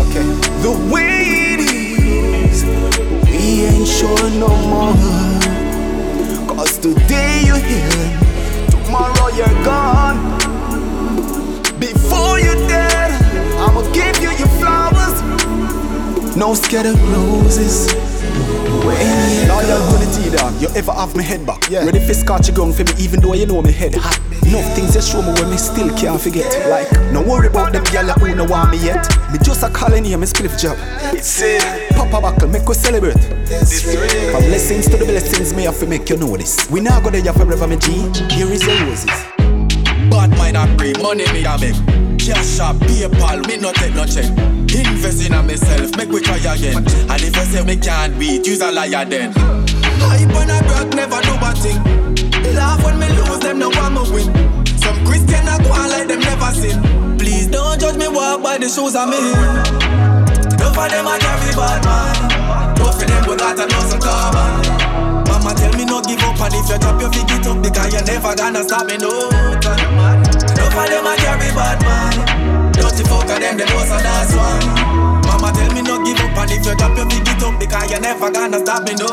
Okay. 0.06 0.22
The 0.62 0.74
way 0.94 1.58
it 1.58 1.62
is, 1.66 2.64
we 3.26 3.66
ain't 3.66 3.88
sure 3.88 4.30
no 4.38 4.54
more. 4.70 4.94
Cause 6.54 6.78
today 6.78 7.42
you're 7.44 7.58
here 7.58 8.26
tomorrow 8.86 9.36
you're 9.36 9.64
gone. 9.66 10.45
Before 11.80 12.40
you're 12.40 12.68
dead, 12.68 13.12
I'ma 13.60 13.82
give 13.92 14.18
you 14.22 14.32
your 14.32 14.48
flowers. 14.60 15.22
No 16.36 16.54
scattered 16.54 16.98
roses. 17.12 17.94
When 18.86 19.48
Loyal 19.48 19.82
to 19.92 20.30
the 20.30 20.38
dog, 20.38 20.62
you 20.62 20.68
ever 20.76 20.92
have 20.92 21.16
me 21.16 21.24
head 21.24 21.46
back? 21.46 21.70
Yeah. 21.70 21.86
Ready 21.86 22.00
for 22.06 22.14
scotch 22.14 22.54
gun 22.54 22.72
for 22.74 22.84
me, 22.84 22.92
even 23.00 23.20
though 23.22 23.34
you 23.34 23.46
know 23.46 23.62
me 23.62 23.72
head 23.72 23.96
hot. 23.96 24.20
No 24.52 24.62
things 24.76 24.96
you 24.96 25.02
show 25.02 25.22
me 25.22 25.32
when 25.40 25.50
me 25.50 25.58
still 25.58 25.90
can't 25.98 26.20
forget. 26.20 26.46
Like, 26.70 26.92
no 27.12 27.22
worry 27.22 27.48
about 27.48 27.74
them 27.74 27.84
gyal 27.86 28.12
who 28.20 28.36
no 28.36 28.46
want 28.46 28.72
me 28.72 28.78
yet. 28.78 29.08
Me 29.32 29.40
just 29.44 29.64
a 29.64 29.70
calling 29.70 30.04
here, 30.04 30.18
me 30.18 30.28
spliff 30.28 30.60
job. 30.60 30.78
It's 31.14 31.42
it. 31.42 31.62
Papa 31.92 32.22
buckle, 32.22 32.50
make 32.50 32.68
we 32.68 32.74
celebrate. 32.74 33.20
From 33.20 34.44
blessings 34.44 34.88
to 34.90 34.98
the 34.98 35.06
blessings, 35.06 35.54
me 35.54 35.64
have 35.64 35.80
to 35.80 35.88
make 35.88 36.10
you 36.10 36.18
know 36.18 36.38
this. 36.38 36.70
We 36.70 36.80
now 36.82 37.00
go 37.00 37.10
there 37.10 37.34
forever, 37.34 37.68
me 37.68 37.78
G. 37.78 37.92
Here 38.30 38.52
is 38.52 38.62
the 38.62 38.86
roses. 38.86 39.35
Bad 40.10 40.38
mind 40.38 40.58
I 40.58 40.76
pray, 40.78 40.94
money 41.02 41.26
me 41.34 41.46
I 41.46 41.58
make. 41.58 41.76
Cash 42.20 42.60
up, 42.60 42.76
PayPal, 42.78 43.46
me 43.48 43.58
no 43.58 43.72
take 43.74 43.94
no 43.94 44.06
check. 44.06 44.30
Invest 44.76 45.26
in 45.26 45.34
myself, 45.46 45.96
make 45.96 46.10
we 46.10 46.22
try 46.22 46.38
again. 46.38 46.78
And 46.78 47.22
if 47.22 47.36
you 47.36 47.46
say 47.46 47.64
me 47.64 47.78
can't 47.78 48.18
beat, 48.20 48.46
use 48.46 48.62
a 48.62 48.72
liar 48.72 49.06
then. 49.06 49.32
Hype 49.36 50.36
on 50.36 50.50
a 50.50 50.60
rock, 50.68 50.94
never 50.94 51.22
do 51.22 51.34
a 51.40 51.52
thing. 51.56 51.80
Laugh 52.56 52.84
when 52.84 53.00
me 53.00 53.08
lose, 53.10 53.40
them 53.40 53.60
no 53.60 53.70
want 53.70 53.94
me 53.96 54.02
win. 54.12 54.66
Some 54.78 55.06
Christian 55.06 55.48
I 55.48 55.58
go 55.64 55.72
on 55.72 55.90
like 55.90 56.08
them 56.08 56.20
never 56.20 56.52
sin. 56.52 57.18
Please 57.18 57.48
don't 57.48 57.80
judge 57.80 57.96
me 57.98 58.08
walk 58.08 58.44
by 58.44 58.58
the 58.58 58.68
shoes 58.68 58.96
I'm 58.96 59.14
in. 59.14 59.34
Don't 60.58 60.74
for 60.76 60.88
them 60.90 61.08
I 61.08 61.18
carry 61.20 61.52
bad 61.56 61.86
man. 61.86 62.76
Don't 62.76 62.94
for 62.94 63.06
them 63.06 63.24
we 63.30 63.36
got 63.36 63.60
a 63.60 63.66
muscle 63.74 64.00
common. 64.00 65.26
Mama 65.28 65.54
tell 65.56 65.74
me 65.74 65.86
no 65.86 66.02
give 66.02 66.15
and 66.42 66.54
if 66.54 66.70
you 66.70 66.78
drop 66.78 67.00
your 67.02 67.12
feet 67.12 67.32
it 67.32 67.48
up 67.48 67.62
because 67.62 67.94
you're 67.94 68.04
never 68.04 68.36
gonna 68.36 68.64
stop 68.64 68.86
me 68.88 68.98
no. 68.98 69.10
Don't 69.62 70.72
for 70.74 70.86
them 70.88 71.08
I 71.08 71.16
carry 71.20 71.52
bad 71.56 71.80
man. 71.84 72.72
Dirty 72.74 73.04
fuck 73.04 73.30
of 73.30 73.40
them, 73.40 73.58
they 73.58 73.66
know 73.66 73.84
so 73.86 73.98
that's 74.00 74.36
one. 74.36 74.66
Mama 75.28 75.52
tell 75.56 75.72
me 75.74 75.82
no 75.82 76.04
give 76.04 76.20
up 76.20 76.38
and 76.38 76.52
if 76.52 76.66
you 76.66 76.76
drop 76.76 76.98
your 76.98 77.08
pick 77.08 77.28
it 77.28 77.44
up 77.44 77.60
because 77.60 77.92
you're 77.92 78.02
never 78.02 78.32
gonna 78.32 78.60
stop 78.60 78.84
me 78.84 78.94
no 78.96 79.08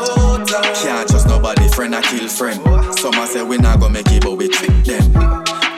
time. 0.45 0.75
Can't 0.75 1.07
trust 1.09 1.27
nobody, 1.27 1.67
friend 1.69 1.95
I 1.95 2.01
kill 2.01 2.27
friend. 2.27 2.59
Some 2.97 3.13
say 3.27 3.43
we 3.43 3.57
not 3.57 3.79
gonna 3.79 3.93
make 3.93 4.11
it, 4.11 4.23
but 4.23 4.37
we 4.37 4.47
trick 4.47 4.71
them. 4.83 5.11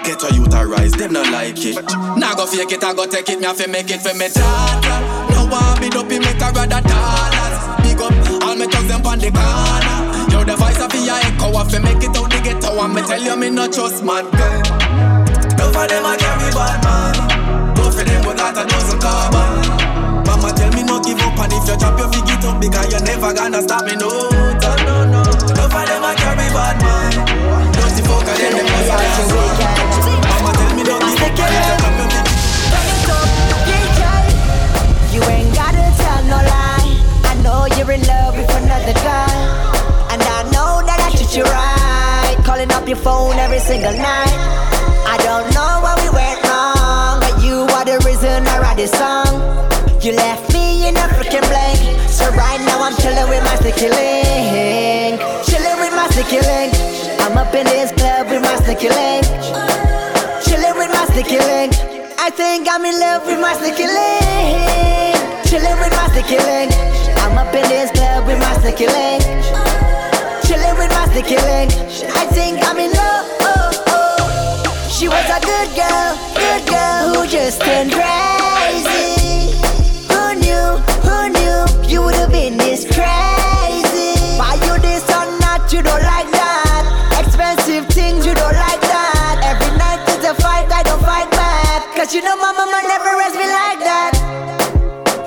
Get 0.03 0.21
your 0.21 0.31
youth 0.33 0.53
rise, 0.53 0.91
them 0.91 1.13
not 1.13 1.31
like 1.31 1.57
it. 1.65 1.75
Now 2.17 2.35
go 2.35 2.45
fake 2.45 2.71
it, 2.71 2.83
I 2.83 2.93
go 2.93 3.05
take 3.05 3.29
it, 3.29 3.39
me 3.39 3.45
have 3.45 3.57
to 3.57 3.67
make 3.67 3.89
it 3.89 4.01
for 4.01 4.13
me 4.13 4.29
daughter. 4.29 4.99
No 5.33 5.47
one 5.49 5.79
be 5.81 5.87
up, 5.97 6.07
make 6.07 6.41
a 6.41 6.51
rather 6.53 6.81
dollars. 6.81 7.57
Big 7.81 7.99
up, 7.99 8.43
all 8.43 8.55
me 8.55 8.67
thugs 8.67 8.87
them 8.87 9.05
on 9.05 9.19
the 9.19 9.31
corner. 9.31 10.04
Yo, 10.35 10.43
the 10.43 10.55
voice 10.59 10.81
of 10.83 10.91
your 10.91 11.15
echo, 11.15 11.55
I 11.55 11.63
fi 11.63 11.79
make 11.79 12.03
it 12.03 12.11
out 12.17 12.27
the 12.29 12.41
ghetto, 12.43 12.75
and 12.75 12.93
me 12.93 13.01
tell 13.07 13.23
you 13.23 13.37
me 13.37 13.49
not 13.49 13.71
trust 13.71 14.03
girl. 14.03 14.19
None 15.55 15.71
of 15.71 15.87
them 15.87 16.03
I 16.03 16.17
carry 16.19 16.51
bad 16.51 16.83
man 16.83 17.15
for 17.95 18.03
them, 18.03 18.21
but 18.27 18.35
that 18.35 18.59
I 18.59 18.67
doesn't 18.67 18.99
Mama 20.27 20.51
tell 20.51 20.71
me 20.75 20.83
no 20.83 20.99
give 20.99 21.19
up, 21.23 21.39
and 21.39 21.53
if 21.55 21.63
you 21.63 21.77
drop 21.79 21.95
your 21.95 22.11
feet 22.11 22.27
it 22.27 22.43
up, 22.43 22.59
because 22.59 22.91
you're 22.91 22.99
never 23.07 23.31
gonna 23.31 23.61
stop 23.63 23.87
me, 23.87 23.95
no. 23.95 24.11
No, 24.83 25.07
no, 25.07 25.23
for 25.23 25.83
them, 25.87 26.03
I 26.03 26.11
carry 26.19 26.51
bad 26.51 26.75
man. 26.83 27.23
Dirty 27.71 28.03
fuck, 28.03 28.27
and 28.27 28.35
them, 28.35 28.59
them 28.59 28.67
Mama 30.27 30.51
tell 30.51 30.75
me 30.75 30.83
no 30.83 30.99
give 30.99 31.23
up, 31.23 31.39
and 31.39 31.55
if 31.55 31.63
you 31.63 32.11
drop 32.11 33.23
your 33.47 33.63
feet 33.63 33.95
You 35.15 35.23
ain't 35.31 35.55
gotta 35.55 35.87
tell 35.95 36.21
no 36.27 36.39
lie. 36.43 36.99
I 37.23 37.33
know 37.39 37.71
you're 37.79 37.91
in 37.95 38.03
love 38.03 38.35
with 38.35 38.51
another 38.51 38.91
guy, 38.99 39.64
you 41.35 41.43
right. 41.43 42.35
Calling 42.45 42.71
up 42.71 42.87
your 42.87 42.97
phone 42.97 43.35
every 43.35 43.59
single 43.59 43.91
night. 43.91 44.35
I 45.03 45.19
don't 45.19 45.47
know 45.51 45.83
what 45.83 45.99
we 45.99 46.07
went 46.07 46.39
wrong, 46.47 47.19
but 47.19 47.43
you 47.43 47.67
are 47.75 47.83
the 47.83 47.99
reason 48.07 48.47
I 48.47 48.59
write 48.59 48.77
this 48.77 48.91
song. 48.91 49.43
You 49.99 50.13
left 50.15 50.53
me 50.53 50.87
in 50.87 50.95
a 50.95 51.05
freaking 51.15 51.43
blank. 51.51 51.79
So 52.07 52.23
right 52.39 52.61
now 52.63 52.79
I'm 52.79 52.95
chilling 53.03 53.27
with 53.27 53.43
my 53.43 53.55
sticky 53.59 53.89
link. 53.91 55.19
Chilling 55.43 55.77
with 55.83 55.91
my 55.91 56.07
sticky 56.15 56.39
link. 56.39 56.71
I'm 57.19 57.37
up 57.37 57.53
in 57.53 57.65
this 57.67 57.91
club 57.91 58.31
with 58.31 58.41
my 58.41 58.55
sticky 58.63 58.89
link. 58.95 59.25
Chilling 60.47 60.75
with 60.79 60.91
my 60.95 61.03
sticky 61.11 61.39
link. 61.43 61.75
I 62.17 62.29
think 62.31 62.67
I'm 62.71 62.85
in 62.85 62.95
love 62.99 63.25
with 63.27 63.39
my 63.41 63.53
sticky 63.59 63.87
link. 63.91 65.19
Chilling 65.51 65.77
with 65.83 65.91
my 65.91 66.07
sticky 66.15 66.39
link. 66.47 66.71
I'm 67.19 67.37
up 67.37 67.53
in 67.53 67.67
this 67.67 67.91
club 67.91 68.25
with 68.25 68.39
my 68.39 68.53
sticky 68.63 68.87
link. 68.87 69.64
With 70.85 70.93
my 70.93 71.07
sticky 71.09 71.41
link. 71.41 71.71
I 72.13 72.29
think 72.29 72.61
I'm 72.61 72.77
in 72.77 72.93
love. 72.93 73.25
She 74.93 75.09
was 75.09 75.25
a 75.33 75.41
good 75.41 75.69
girl, 75.73 76.13
good 76.37 76.61
girl 76.69 77.01
who 77.09 77.25
just 77.25 77.59
turned 77.61 77.89
crazy. 77.89 79.57
Who 80.13 80.21
knew, 80.37 80.77
who 81.01 81.17
knew 81.33 81.65
you 81.89 82.03
would 82.03 82.13
have 82.13 82.29
been 82.29 82.57
this 82.57 82.85
crazy? 82.85 84.13
Buy 84.37 84.61
you 84.61 84.77
this 84.77 85.01
or 85.09 85.25
not, 85.41 85.73
you 85.73 85.81
don't 85.81 86.05
like 86.05 86.29
that. 86.37 86.85
Expensive 87.17 87.87
things, 87.89 88.23
you 88.23 88.35
don't 88.35 88.53
like 88.53 88.81
that. 88.85 89.41
Every 89.41 89.73
night 89.81 90.05
is 90.13 90.23
a 90.23 90.35
fight, 90.35 90.69
I 90.71 90.83
don't 90.83 91.01
fight 91.01 91.31
back. 91.31 91.95
Cause 91.95 92.13
you 92.13 92.21
know 92.21 92.37
my 92.37 92.53
mama 92.53 92.79
never 92.85 93.17
raised 93.17 93.41
me 93.41 93.49
like 93.49 93.81
that. 93.81 94.13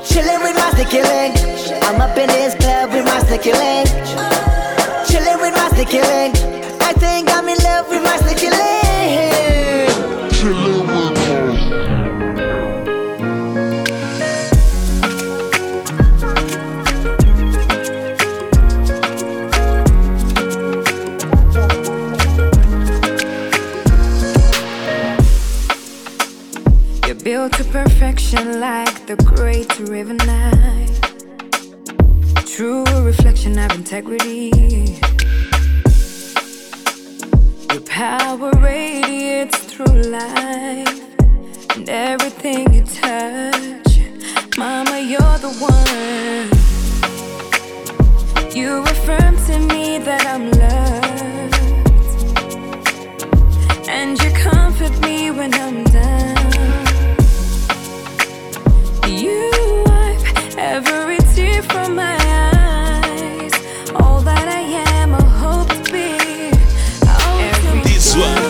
Chilling 0.06 0.38
with 0.38 0.54
my 0.54 0.70
sticky 0.78 1.02
link. 1.02 1.34
I'm 1.82 2.00
up 2.00 2.16
in 2.16 2.28
this 2.28 2.54
club 2.54 2.92
with 2.92 3.04
my 3.04 3.18
sticky 3.26 3.54
link. 3.54 4.77
Chilling 5.08 5.40
with 5.40 5.54
my 5.54 5.68
sticky 5.72 6.00
link. 6.00 6.36
I 6.80 6.92
think 6.92 7.30
I'm 7.30 7.48
in 7.48 7.58
love 7.58 7.88
with 7.88 8.02
my 8.02 8.16
sticky 8.18 8.50
link. 8.50 8.68
built 27.28 27.52
to 27.52 27.64
perfection 27.64 28.58
like 28.58 29.06
the 29.06 29.16
great 29.16 29.78
river 29.80 30.14
Nile 30.14 30.57
true 32.58 32.84
reflection 33.04 33.56
of 33.56 33.70
integrity. 33.70 34.50
Your 37.70 37.82
power 37.82 38.50
radiates 38.58 39.58
through 39.58 40.02
life 40.02 41.00
and 41.76 41.88
everything 41.88 42.74
you 42.74 42.82
touch. 42.82 44.00
Mama, 44.56 44.98
you're 44.98 45.38
the 45.38 45.52
one. 45.60 46.50
You 48.52 48.82
affirm 48.82 49.36
to 49.46 49.58
me 49.72 49.98
that 49.98 50.26
I'm 50.26 50.50
loved, 50.50 51.54
and 53.88 54.20
you 54.20 54.30
comfort 54.32 55.00
me 55.06 55.30
when 55.30 55.54
I'm 55.54 55.84
down. 55.84 56.37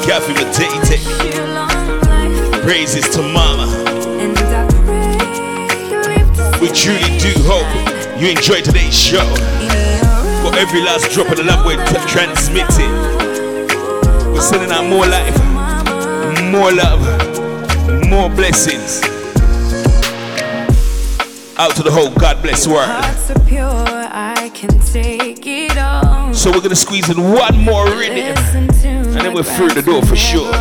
Kathy 0.08 0.32
Matete. 0.32 0.96
Praises 2.62 3.06
to 3.10 3.20
Mama. 3.20 3.66
We 6.62 6.68
truly 6.68 7.18
Do 7.18 7.30
Hope, 7.44 7.68
you 8.18 8.28
enjoy 8.30 8.62
today's 8.62 8.98
show. 8.98 9.26
For 10.40 10.56
every 10.56 10.80
last 10.80 11.12
drop 11.12 11.28
of 11.28 11.36
the 11.36 11.44
love 11.44 11.66
we're 11.66 11.76
t- 11.84 12.08
transmitting, 12.08 12.90
we're 14.32 14.40
sending 14.40 14.72
out 14.72 14.86
more 14.86 15.04
life, 15.04 15.36
more 16.50 16.72
love, 16.72 17.04
more 18.08 18.30
blessings. 18.30 19.02
Out 21.58 21.76
to 21.76 21.82
the 21.82 21.90
whole 21.92 22.10
God 22.14 22.40
bless 22.40 22.66
world. 22.66 22.88
Hearts 22.88 23.30
are 23.30 23.40
pure, 23.40 23.62
I 23.62 24.50
can 24.54 24.80
take 24.80 25.46
it 25.46 25.76
all. 25.76 26.07
So 26.38 26.52
we're 26.52 26.60
gonna 26.60 26.76
squeeze 26.76 27.10
in 27.10 27.20
one 27.20 27.58
more 27.58 27.84
rhythm. 27.86 28.36
And 28.54 29.20
then 29.20 29.34
we're 29.34 29.42
through 29.42 29.70
the 29.70 29.82
door 29.82 30.02
for 30.02 30.14
sure. 30.14 30.54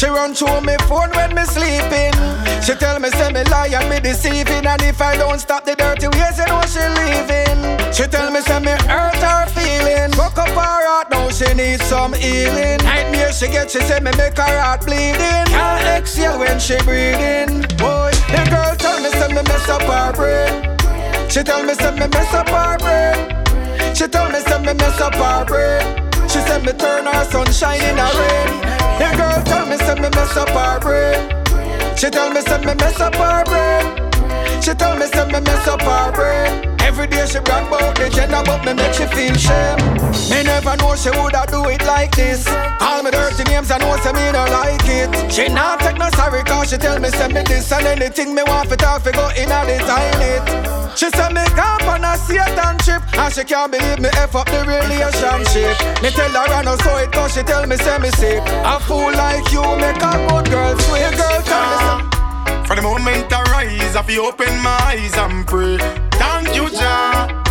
She 0.00 0.06
run 0.06 0.32
through 0.32 0.62
me 0.62 0.76
phone 0.88 1.10
when 1.10 1.34
me 1.34 1.44
sleeping. 1.44 2.16
She 2.64 2.72
tell 2.72 2.98
me 2.98 3.10
say 3.10 3.30
me 3.32 3.44
lie 3.52 3.68
and 3.68 3.90
me 3.90 4.00
deceiving, 4.00 4.64
and 4.64 4.80
if 4.80 4.98
I 4.98 5.14
don't 5.18 5.38
stop 5.38 5.66
the 5.66 5.76
dirty 5.76 6.08
ways, 6.08 6.38
you 6.40 6.46
know 6.48 6.64
she 6.64 6.80
leaving. 6.80 7.60
She 7.92 8.08
tell 8.08 8.30
me 8.32 8.40
say 8.40 8.60
me 8.60 8.72
hurt 8.88 9.20
her 9.20 9.44
feeling. 9.52 10.10
Fuck 10.12 10.38
up 10.38 10.48
her 10.48 10.56
heart 10.56 11.10
now, 11.10 11.28
she 11.28 11.52
needs 11.52 11.84
some 11.84 12.14
healing. 12.14 12.80
Nightmare 12.80 13.30
she 13.30 13.48
get, 13.48 13.70
she 13.70 13.80
say 13.80 14.00
me 14.00 14.10
make 14.16 14.38
her 14.38 14.60
heart 14.64 14.86
bleeding. 14.86 15.44
Can't 15.52 15.84
exhale 16.00 16.38
when 16.38 16.58
she 16.58 16.78
breathing. 16.88 17.60
Boy, 17.76 18.08
the 18.32 18.40
girl 18.48 18.72
tell 18.80 18.96
me 19.04 19.10
say 19.10 19.28
me 19.28 19.42
mess 19.44 19.68
up 19.68 19.82
her 19.84 20.16
brain. 20.16 21.28
She 21.28 21.42
tell 21.42 21.62
me 21.62 21.74
say 21.74 21.92
me 21.92 22.08
mess 22.08 22.32
up 22.32 22.48
her 22.48 22.78
brain. 22.80 23.94
She 23.94 24.08
tell 24.08 24.32
me 24.32 24.40
say 24.40 24.60
me 24.64 24.72
mess 24.72 24.98
up 24.98 25.12
her 25.12 25.44
brain. 25.44 26.08
She 26.26 26.40
said 26.40 26.64
me 26.64 26.72
turn 26.72 27.04
her 27.04 27.24
sunshine 27.24 27.82
in 27.82 27.98
her 27.98 28.12
rain. 28.16 28.69
The 29.00 29.08
girl 29.16 29.42
tell 29.44 29.64
me 29.66 29.76
say 29.78 29.94
me 29.94 30.08
mess 30.10 30.36
up 30.36 30.50
her 30.50 30.78
brain. 30.80 31.96
She 31.96 32.10
tell 32.10 32.30
me 32.34 32.42
say 32.42 32.58
me 32.58 32.74
mess 32.74 33.00
up 33.00 33.14
her 33.14 33.44
brain. 33.44 34.62
She 34.62 34.74
tell 34.74 34.94
me 34.96 35.06
say 35.06 35.24
me 35.32 35.40
mess 35.40 35.66
up 35.66 35.80
her 35.80 36.12
brain. 36.12 36.69
Every 36.90 37.06
day 37.06 37.24
she 37.24 37.38
brag 37.38 37.68
about 37.68 37.94
the 37.94 38.10
gender, 38.10 38.42
but 38.44 38.66
me 38.66 38.74
make 38.74 38.92
she 38.98 39.06
feel 39.14 39.30
shame. 39.38 39.78
Me 40.26 40.42
never 40.42 40.74
know 40.82 40.98
she 40.98 41.14
woulda 41.14 41.46
do 41.46 41.62
it 41.70 41.86
like 41.86 42.10
this. 42.16 42.42
All 42.82 43.04
me 43.04 43.12
dirty 43.12 43.44
names, 43.46 43.70
I 43.70 43.78
know 43.78 43.94
say 44.02 44.10
me 44.10 44.26
no 44.34 44.42
like 44.50 44.82
it. 44.90 45.06
She 45.30 45.46
not 45.46 45.78
take 45.78 45.98
no 46.02 46.10
sorry 46.18 46.42
cause 46.42 46.68
she 46.68 46.78
tell 46.78 46.98
me 46.98 47.08
say 47.10 47.28
me 47.28 47.46
this 47.46 47.70
and 47.70 47.86
anything 47.86 48.34
me 48.34 48.42
want 48.42 48.68
for 48.68 48.74
talk 48.74 49.02
fi 49.02 49.12
go 49.12 49.30
in 49.38 49.54
a 49.54 49.60
the 49.70 49.78
toilet. 49.86 50.42
She 50.98 51.06
say 51.14 51.30
me 51.30 51.46
camp 51.54 51.86
on 51.86 52.02
a 52.02 52.18
Satan 52.18 52.74
trip 52.82 53.06
and 53.14 53.32
she 53.32 53.44
can't 53.46 53.70
believe 53.70 54.00
me 54.02 54.10
F 54.18 54.34
up 54.34 54.50
the 54.50 54.58
relationship. 54.66 55.78
Me 56.02 56.10
tell 56.10 56.34
her 56.34 56.50
I 56.50 56.66
know 56.66 56.74
so 56.82 56.96
it 56.98 57.12
cause 57.12 57.38
she 57.38 57.46
tell 57.46 57.70
me 57.70 57.76
say 57.76 57.98
me 58.02 58.10
sick. 58.18 58.42
A 58.66 58.82
fool 58.82 59.14
like 59.14 59.46
you 59.54 59.62
make 59.78 60.02
a 60.02 60.12
good 60.26 60.50
girl 60.50 60.74
sweet 60.90 61.14
girl 61.14 61.38
tell 61.46 61.64
me 61.70 61.76
ah. 61.78 62.02
say. 62.50 62.66
For 62.66 62.74
the 62.74 62.82
moment 62.82 63.30
I 63.30 63.46
rise, 63.54 63.94
I 63.94 64.02
feel 64.02 64.26
open 64.26 64.58
my 64.58 64.74
eyes 64.90 65.14
and 65.14 65.46
pray. 65.46 66.09
Thank 66.20 66.54
you, 66.54 66.68
Jah. 66.70 67.42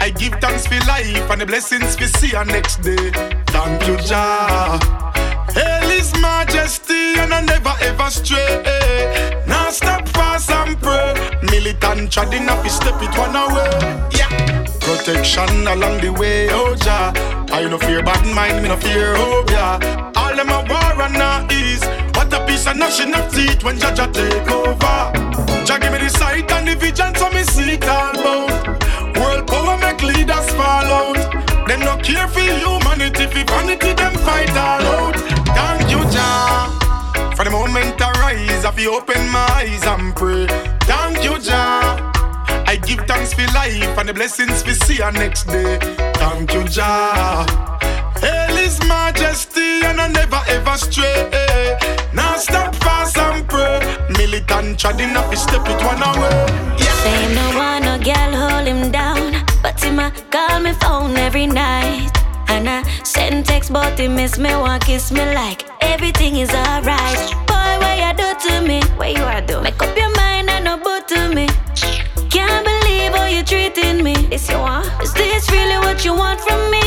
I 0.00 0.10
give 0.10 0.34
thanks 0.40 0.66
for 0.66 0.78
life 0.86 1.30
and 1.30 1.40
the 1.40 1.46
blessings 1.46 1.98
we 1.98 2.06
see 2.06 2.30
you 2.36 2.44
next 2.44 2.76
day. 2.82 3.10
Thank 3.54 3.86
you, 3.86 3.96
Jah. 4.08 4.78
Hail 5.54 5.88
His 5.90 6.12
Majesty 6.20 7.18
and 7.18 7.34
I 7.34 7.40
never 7.42 7.74
ever 7.82 8.10
stray. 8.10 9.42
Now 9.46 9.70
stop 9.70 10.08
fast 10.08 10.50
and 10.50 10.80
pray. 10.80 11.14
Militant 11.50 12.12
treading 12.12 12.48
up, 12.48 12.66
step 12.68 13.00
it 13.02 13.14
one 13.18 13.36
away. 13.36 13.70
Yeah. 14.18 14.30
Protection 14.80 15.66
along 15.66 16.00
the 16.00 16.10
way, 16.12 16.48
oh 16.50 16.74
Jah. 16.76 17.12
I 17.52 17.68
no 17.68 17.78
fear 17.78 18.02
bad 18.02 18.24
mind, 18.34 18.62
me 18.62 18.68
no 18.68 18.76
fear, 18.76 19.14
oh 19.16 19.44
yeah. 19.50 20.12
All 20.16 20.34
them 20.34 20.48
a 20.48 20.58
war 20.68 21.02
and 21.06 21.14
not. 21.14 21.61
What 22.22 22.32
a 22.34 22.46
piece 22.46 22.68
of 22.68 22.76
gnashing 22.76 23.12
of 23.14 23.34
teeth 23.34 23.64
when 23.64 23.80
Jah 23.80 23.90
take 23.96 24.48
over. 24.48 25.10
Jah 25.66 25.78
give 25.80 25.90
me 25.90 25.98
the 25.98 26.08
sight 26.08 26.48
and 26.52 26.68
the 26.68 26.76
vision, 26.76 27.12
so 27.16 27.28
me 27.30 27.42
see 27.42 27.72
it 27.72 27.88
all 27.88 28.12
bout. 28.14 29.18
World 29.18 29.48
power 29.48 29.76
make 29.78 30.00
leaders 30.02 30.48
fall 30.50 30.86
out. 31.02 31.18
Them 31.66 31.80
no 31.80 31.96
care 31.96 32.28
for 32.28 32.38
humanity, 32.38 33.26
for 33.26 33.42
vanity 33.50 33.92
them 33.94 34.14
fight 34.22 34.50
all 34.50 34.86
out. 35.02 35.16
Thank 35.50 35.90
you, 35.90 35.98
Jah. 36.12 36.70
For 37.34 37.42
the 37.42 37.50
moment 37.50 38.00
I 38.00 38.12
rise, 38.22 38.64
I 38.64 38.70
feel 38.70 38.92
open 38.92 39.28
my 39.30 39.44
eyes 39.58 39.84
and 39.84 40.14
pray. 40.14 40.46
Thank 40.82 41.24
you, 41.24 41.40
Jah. 41.40 42.12
I 42.68 42.76
give 42.76 43.00
thanks 43.08 43.34
for 43.34 43.42
life 43.52 43.98
and 43.98 44.08
the 44.08 44.14
blessings 44.14 44.64
we 44.64 44.74
see 44.74 45.02
our 45.02 45.10
next 45.10 45.48
day. 45.48 45.76
Thank 46.14 46.54
you, 46.54 46.62
Jah. 46.68 47.44
Hail 48.22 48.56
His 48.56 48.78
Majesty 48.86 49.84
and 49.84 50.00
I 50.00 50.08
never 50.08 50.40
ever 50.48 50.76
stray. 50.78 51.28
Now 52.14 52.36
stop 52.36 52.74
fast 52.76 53.18
and 53.18 53.46
pray. 53.48 53.80
Militant 54.16 54.78
treading 54.78 55.16
up, 55.16 55.34
step 55.34 55.66
it 55.66 55.80
one 55.84 56.02
away. 56.02 56.46
Yeah. 56.78 56.94
Say 57.02 57.34
no 57.34 57.46
one, 57.58 57.82
no 57.82 57.98
girl 57.98 58.32
hold 58.42 58.66
him 58.66 58.92
down, 58.92 59.44
but 59.62 59.82
him 59.82 59.98
a 59.98 60.12
call 60.30 60.60
me 60.60 60.72
phone 60.74 61.16
every 61.16 61.46
night. 61.46 62.10
And 62.48 62.68
I 62.68 62.82
send 63.02 63.46
text, 63.46 63.72
but 63.72 63.98
he 63.98 64.08
miss 64.08 64.38
me, 64.38 64.50
want 64.50 64.84
kiss 64.84 65.10
me 65.10 65.24
like 65.34 65.64
everything 65.80 66.36
is 66.36 66.50
alright. 66.50 67.18
Boy, 67.48 67.72
what 67.82 67.96
you 67.98 68.12
do 68.22 68.28
to 68.48 68.60
me? 68.68 68.82
What 68.96 69.16
you 69.16 69.24
are 69.24 69.40
do? 69.40 69.60
Make 69.62 69.82
up 69.82 69.96
your 69.96 70.14
mind 70.14 70.48
and 70.48 70.64
no 70.64 70.76
boot 70.76 71.08
to 71.08 71.28
me. 71.34 71.48
Can't 72.30 72.64
believe 72.64 73.12
how 73.14 73.26
you 73.26 73.42
treating 73.42 74.04
me. 74.04 74.14
This 74.30 74.48
you 74.48 74.58
want? 74.58 74.86
Is 75.02 75.12
this 75.14 75.50
really 75.50 75.78
what 75.78 76.04
you 76.04 76.14
want 76.14 76.40
from 76.40 76.70
me? 76.70 76.82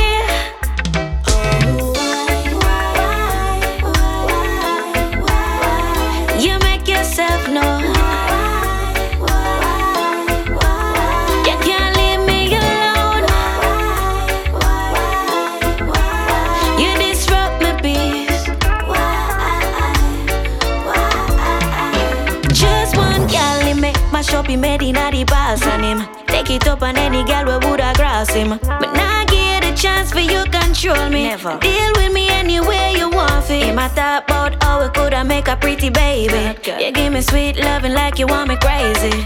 Take 26.46 26.62
it 26.62 26.68
up 26.68 26.84
on 26.84 26.96
any 26.96 27.24
girl 27.24 27.46
we 27.46 27.66
woulda 27.66 27.92
cross 27.96 28.30
him. 28.30 28.50
But 28.50 28.94
now 28.94 29.22
I 29.22 29.26
give 29.26 29.68
the 29.68 29.76
chance 29.76 30.12
for 30.12 30.20
you 30.20 30.44
control 30.44 31.10
me. 31.10 31.24
Never. 31.24 31.58
Deal 31.58 31.92
with 31.96 32.14
me 32.14 32.30
any 32.30 32.60
way 32.60 32.94
you 32.96 33.10
want 33.10 33.50
it. 33.50 33.68
In 33.68 33.74
my 33.74 33.88
thought 33.88 34.26
about 34.26 34.64
how 34.64 34.84
we 34.84 34.90
could 34.90 35.16
I 35.16 35.24
make 35.24 35.48
a 35.48 35.56
pretty 35.56 35.90
baby. 35.90 36.56
You 36.80 36.92
give 36.92 37.14
me 37.14 37.22
sweet 37.22 37.58
loving 37.58 37.94
like 37.94 38.20
you 38.20 38.28
want 38.28 38.50
me 38.50 38.58
crazy. 38.58 39.26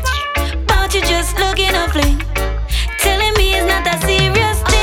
But 0.65 0.95
you 0.95 1.01
just 1.01 1.37
looking 1.37 1.75
a 1.75 1.89
fling. 1.89 2.19
Telling 2.99 3.33
me 3.33 3.53
it's 3.53 3.67
not 3.67 3.83
that 3.83 4.01
serious 4.05 4.61
thing. 4.71 4.78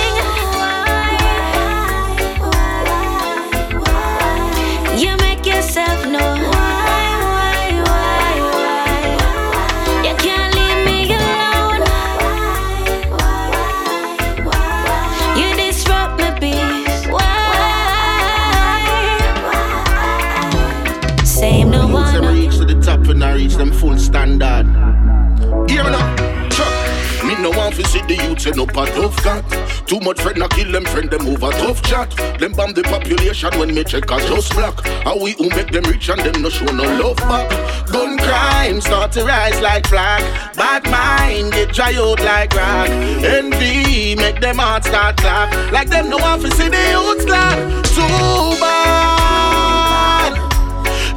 Youths 28.36 28.46
end 28.46 28.60
up 28.60 28.76
a 28.76 28.86
tough 28.86 29.16
cat. 29.22 29.44
Too 29.86 30.00
much 30.00 30.20
friend 30.20 30.42
a 30.42 30.48
kill 30.48 30.70
them 30.72 30.84
friend 30.84 31.10
them 31.10 31.26
over 31.26 31.50
tough 31.52 31.82
chat. 31.82 32.10
Them 32.38 32.52
bomb 32.52 32.72
the 32.72 32.82
population 32.82 33.58
when 33.58 33.74
me 33.74 33.84
check 33.84 34.10
a 34.10 34.18
just 34.20 34.52
black. 34.54 34.74
How 35.04 35.18
we 35.22 35.32
who 35.32 35.48
make 35.50 35.70
them 35.70 35.84
rich 35.84 36.08
and 36.08 36.20
them 36.20 36.42
no 36.42 36.48
show 36.50 36.66
no 36.66 36.84
love 36.84 37.16
back. 37.16 37.50
Gun 37.86 38.18
crime 38.18 38.80
start 38.80 39.12
to 39.12 39.24
rise 39.24 39.60
like 39.60 39.86
flag. 39.86 40.22
Bad 40.56 40.84
mind 40.90 41.52
get 41.52 41.72
dry 41.72 41.94
out 41.94 42.20
like 42.20 42.54
rock. 42.54 42.88
Envy 42.88 44.16
make 44.16 44.40
them 44.40 44.58
heart 44.58 44.84
start 44.84 45.16
clap. 45.16 45.72
Like 45.72 45.88
them 45.88 46.10
no 46.10 46.18
want 46.18 46.42
to 46.42 46.50
see 46.52 46.68
the 46.68 46.82
youths 46.90 47.24
glad. 47.24 47.84
Too 47.84 48.60
bad. 48.60 50.32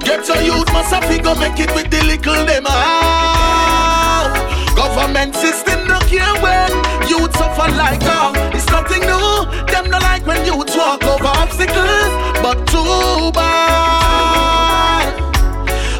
Get 0.03 0.27
your 0.27 0.41
youth 0.41 0.71
must 0.71 0.93
have 0.93 1.05
figure 1.05 1.35
make 1.35 1.59
it 1.59 1.73
with 1.75 1.89
the 1.89 2.03
little 2.03 2.45
them 2.45 2.65
out. 2.67 3.88
Government 4.99 5.33
system 5.33 5.87
no 5.87 5.97
care 6.11 6.35
when 6.43 6.69
youth 7.07 7.33
suffer 7.37 7.71
like 7.71 8.01
oh, 8.03 8.33
It's 8.53 8.67
nothing 8.67 8.99
new. 8.99 9.45
Them 9.71 9.89
no 9.89 9.97
like 9.99 10.25
when 10.27 10.45
youth 10.45 10.75
walk 10.75 11.01
over 11.05 11.23
obstacles, 11.23 12.11
but 12.43 12.67
too 12.67 13.31
bad. 13.31 15.13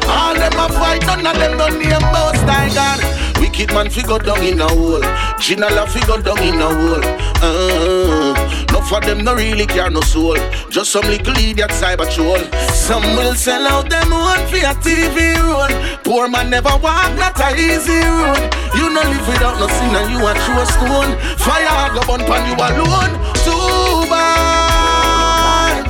All 0.06 0.34
them 0.34 0.52
a 0.52 0.68
fight, 0.68 1.00
none 1.06 1.26
of 1.26 1.34
them 1.34 1.56
no 1.56 1.68
name 1.68 2.04
most 2.12 2.44
I 2.44 2.68
God. 2.74 3.29
Wicked 3.60 3.74
man 3.74 3.90
figure 3.90 4.18
down 4.18 4.42
in 4.42 4.58
a 4.58 4.66
hole. 4.66 5.02
Ginala 5.36 5.86
figure 5.86 6.22
down 6.22 6.42
in 6.42 6.54
a 6.62 6.68
hole. 6.72 7.04
Uh, 7.44 8.32
no 8.72 8.80
for 8.80 9.02
them 9.02 9.22
no 9.22 9.34
really 9.34 9.66
care 9.66 9.90
no 9.90 10.00
soul. 10.00 10.38
Just 10.70 10.92
some 10.92 11.04
little 11.04 11.36
idiot 11.36 11.68
cyber 11.68 12.08
troll. 12.08 12.40
Some 12.72 13.02
will 13.16 13.34
sell 13.34 13.66
out 13.66 13.90
them 13.90 14.08
one 14.08 14.46
for 14.48 14.56
a 14.56 14.72
TV 14.80 15.36
role. 15.44 15.76
Poor 16.04 16.26
man 16.26 16.48
never 16.48 16.74
walk, 16.80 17.12
not 17.18 17.38
a 17.38 17.52
easy 17.52 18.00
road. 18.00 18.40
You 18.72 18.88
no 18.88 19.02
live 19.04 19.28
without 19.28 19.60
no 19.60 19.68
sin 19.68 19.94
and 19.94 20.08
you 20.10 20.24
a 20.24 20.32
true 20.40 20.64
stone. 20.64 21.12
Fire 21.36 21.92
go 21.92 22.00
burn 22.08 22.24
pan 22.24 22.48
you 22.48 22.56
alone. 22.56 23.12
Too 23.44 24.08
bad. 24.08 25.84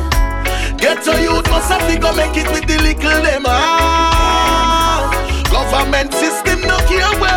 Get 0.77 1.07
a 1.07 1.23
youth 1.23 1.49
must 1.49 1.71
have 1.71 1.87
to 1.87 1.97
go 2.01 2.13
make 2.17 2.37
it 2.37 2.51
with 2.51 2.67
the 2.67 2.83
little 2.83 3.23
them 3.23 3.47
out. 3.47 5.15
Government 5.53 6.13
system 6.15 6.63
no 6.63 6.77
care 6.89 7.30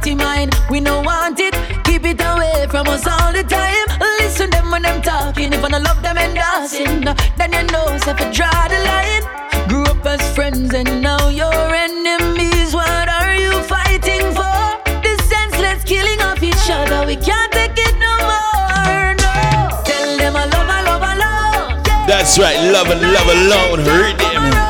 dirty 0.00 0.14
mind, 0.14 0.54
we 0.70 0.80
no 0.80 1.00
want 1.02 1.38
it. 1.40 1.54
Keep 1.84 2.04
it 2.06 2.20
away 2.20 2.66
from 2.70 2.86
us 2.88 3.06
all 3.06 3.32
the 3.32 3.42
time. 3.42 3.86
Listen 4.18 4.50
them 4.50 4.70
when 4.70 4.82
them 4.82 5.02
talking, 5.02 5.52
if 5.52 5.62
I 5.64 5.68
no 5.68 5.78
love 5.78 6.02
them 6.02 6.16
and 6.16 6.36
endorsing, 6.36 7.04
then 7.36 7.52
you 7.52 7.62
know 7.72 7.86
so 7.98 8.10
if 8.10 8.20
you 8.20 8.32
draw 8.32 8.68
the 8.68 8.78
line. 8.90 9.68
Grew 9.68 9.84
up 9.84 10.04
as 10.06 10.22
friends 10.34 10.72
and 10.74 11.02
now 11.02 11.28
you're 11.28 11.74
enemies. 11.74 12.72
What 12.72 13.08
are 13.08 13.34
you 13.34 13.52
fighting 13.64 14.24
for? 14.32 14.60
The 15.04 15.14
senseless 15.28 15.84
killing 15.84 16.20
of 16.22 16.42
each 16.42 16.66
other, 16.70 17.06
we 17.06 17.16
can't 17.16 17.52
take 17.52 17.76
it 17.76 17.94
no 17.98 18.14
more. 18.30 19.14
No, 19.20 19.82
tell 19.84 20.16
them 20.16 20.36
I 20.36 20.44
love, 20.54 20.68
I 20.68 20.82
love, 20.82 21.02
I 21.02 21.14
love. 21.16 22.08
That's 22.08 22.38
right, 22.38 22.58
love 22.72 22.88
and 22.88 23.02
love 23.12 23.28
alone. 23.28 23.80
Rhythm. 23.84 24.69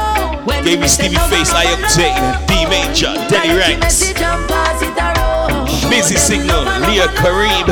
Gave 0.64 0.80
me 0.80 0.88
Stevie 0.88 1.16
Face, 1.28 1.52
I 1.52 1.66
Octane, 1.76 2.46
D 2.46 2.64
Major, 2.66 3.12
Denny 3.28 3.56
Ranks. 3.56 4.12
Busy 5.90 6.16
Signal, 6.16 6.64
Leah 6.86 7.08
Kareem. 7.18 7.68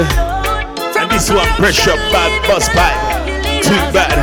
And 0.98 1.10
this 1.10 1.30
one, 1.30 1.46
Pressure 1.56 1.96
Bad 2.12 2.32
Busspipe. 2.44 3.62
Too 3.62 3.92
bad. 3.92 4.16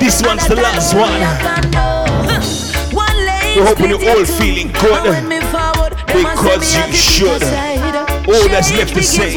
This 0.00 0.22
one's 0.22 0.46
the 0.48 0.56
last 0.56 0.94
one. 0.94 1.20
We're 3.54 3.66
hoping 3.66 3.90
you're 3.90 4.08
all 4.10 4.24
feeling 4.24 4.72
good 4.72 5.02
because 6.06 6.74
you 6.74 6.92
should. 6.92 7.42
All 8.28 8.48
that's 8.48 8.72
left 8.72 8.94
to 8.94 9.02
say 9.02 9.36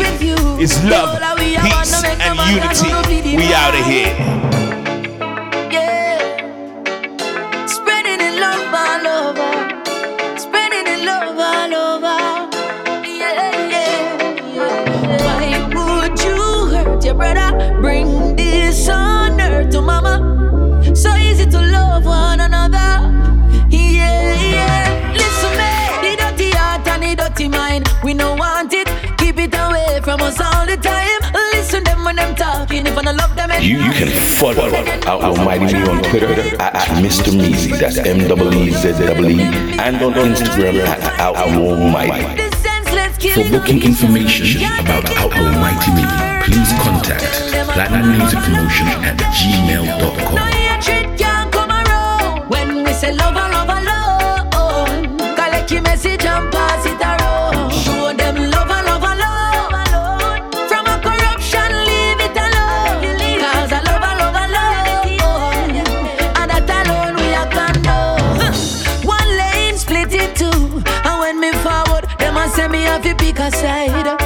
is 0.62 0.82
love, 0.86 1.20
peace, 1.38 2.04
and 2.04 2.40
unity. 2.50 3.36
We 3.36 3.54
out 3.54 3.74
of 3.74 3.86
here. 3.86 4.65
You, 33.64 33.78
you 33.78 33.92
can 33.94 34.10
follow 34.38 34.70
Outlaw 35.08 35.44
Mighty 35.44 35.74
Me 35.74 35.82
on 35.90 36.04
Twitter 36.04 36.28
at, 36.62 36.76
at 36.76 36.88
Mr. 37.04 37.34
Meezy, 37.34 37.72
that's 37.80 37.98
M-E-E-Z-E, 37.98 39.42
and 39.80 39.96
on 40.04 40.14
Instagram 40.14 40.86
at 40.86 41.20
Outlaw 41.20 41.76
Mighty. 41.90 42.42
For 43.34 43.50
booking 43.50 43.82
information 43.82 44.62
about 44.80 45.06
Outlaw 45.18 45.52
Mighty 45.60 45.92
Me, 45.98 46.06
please 46.46 46.72
contact 46.84 47.26
Platinum 47.74 48.18
Music 48.20 48.40
Promotion 48.40 48.86
at 49.04 49.18
gmail.com. 49.34 50.36
Vibes 52.86 52.96
for 53.02 53.12
life, 53.12 53.14
bringing 53.16 53.35
you 73.06 73.36
vibes 73.46 74.20
for 74.20 74.25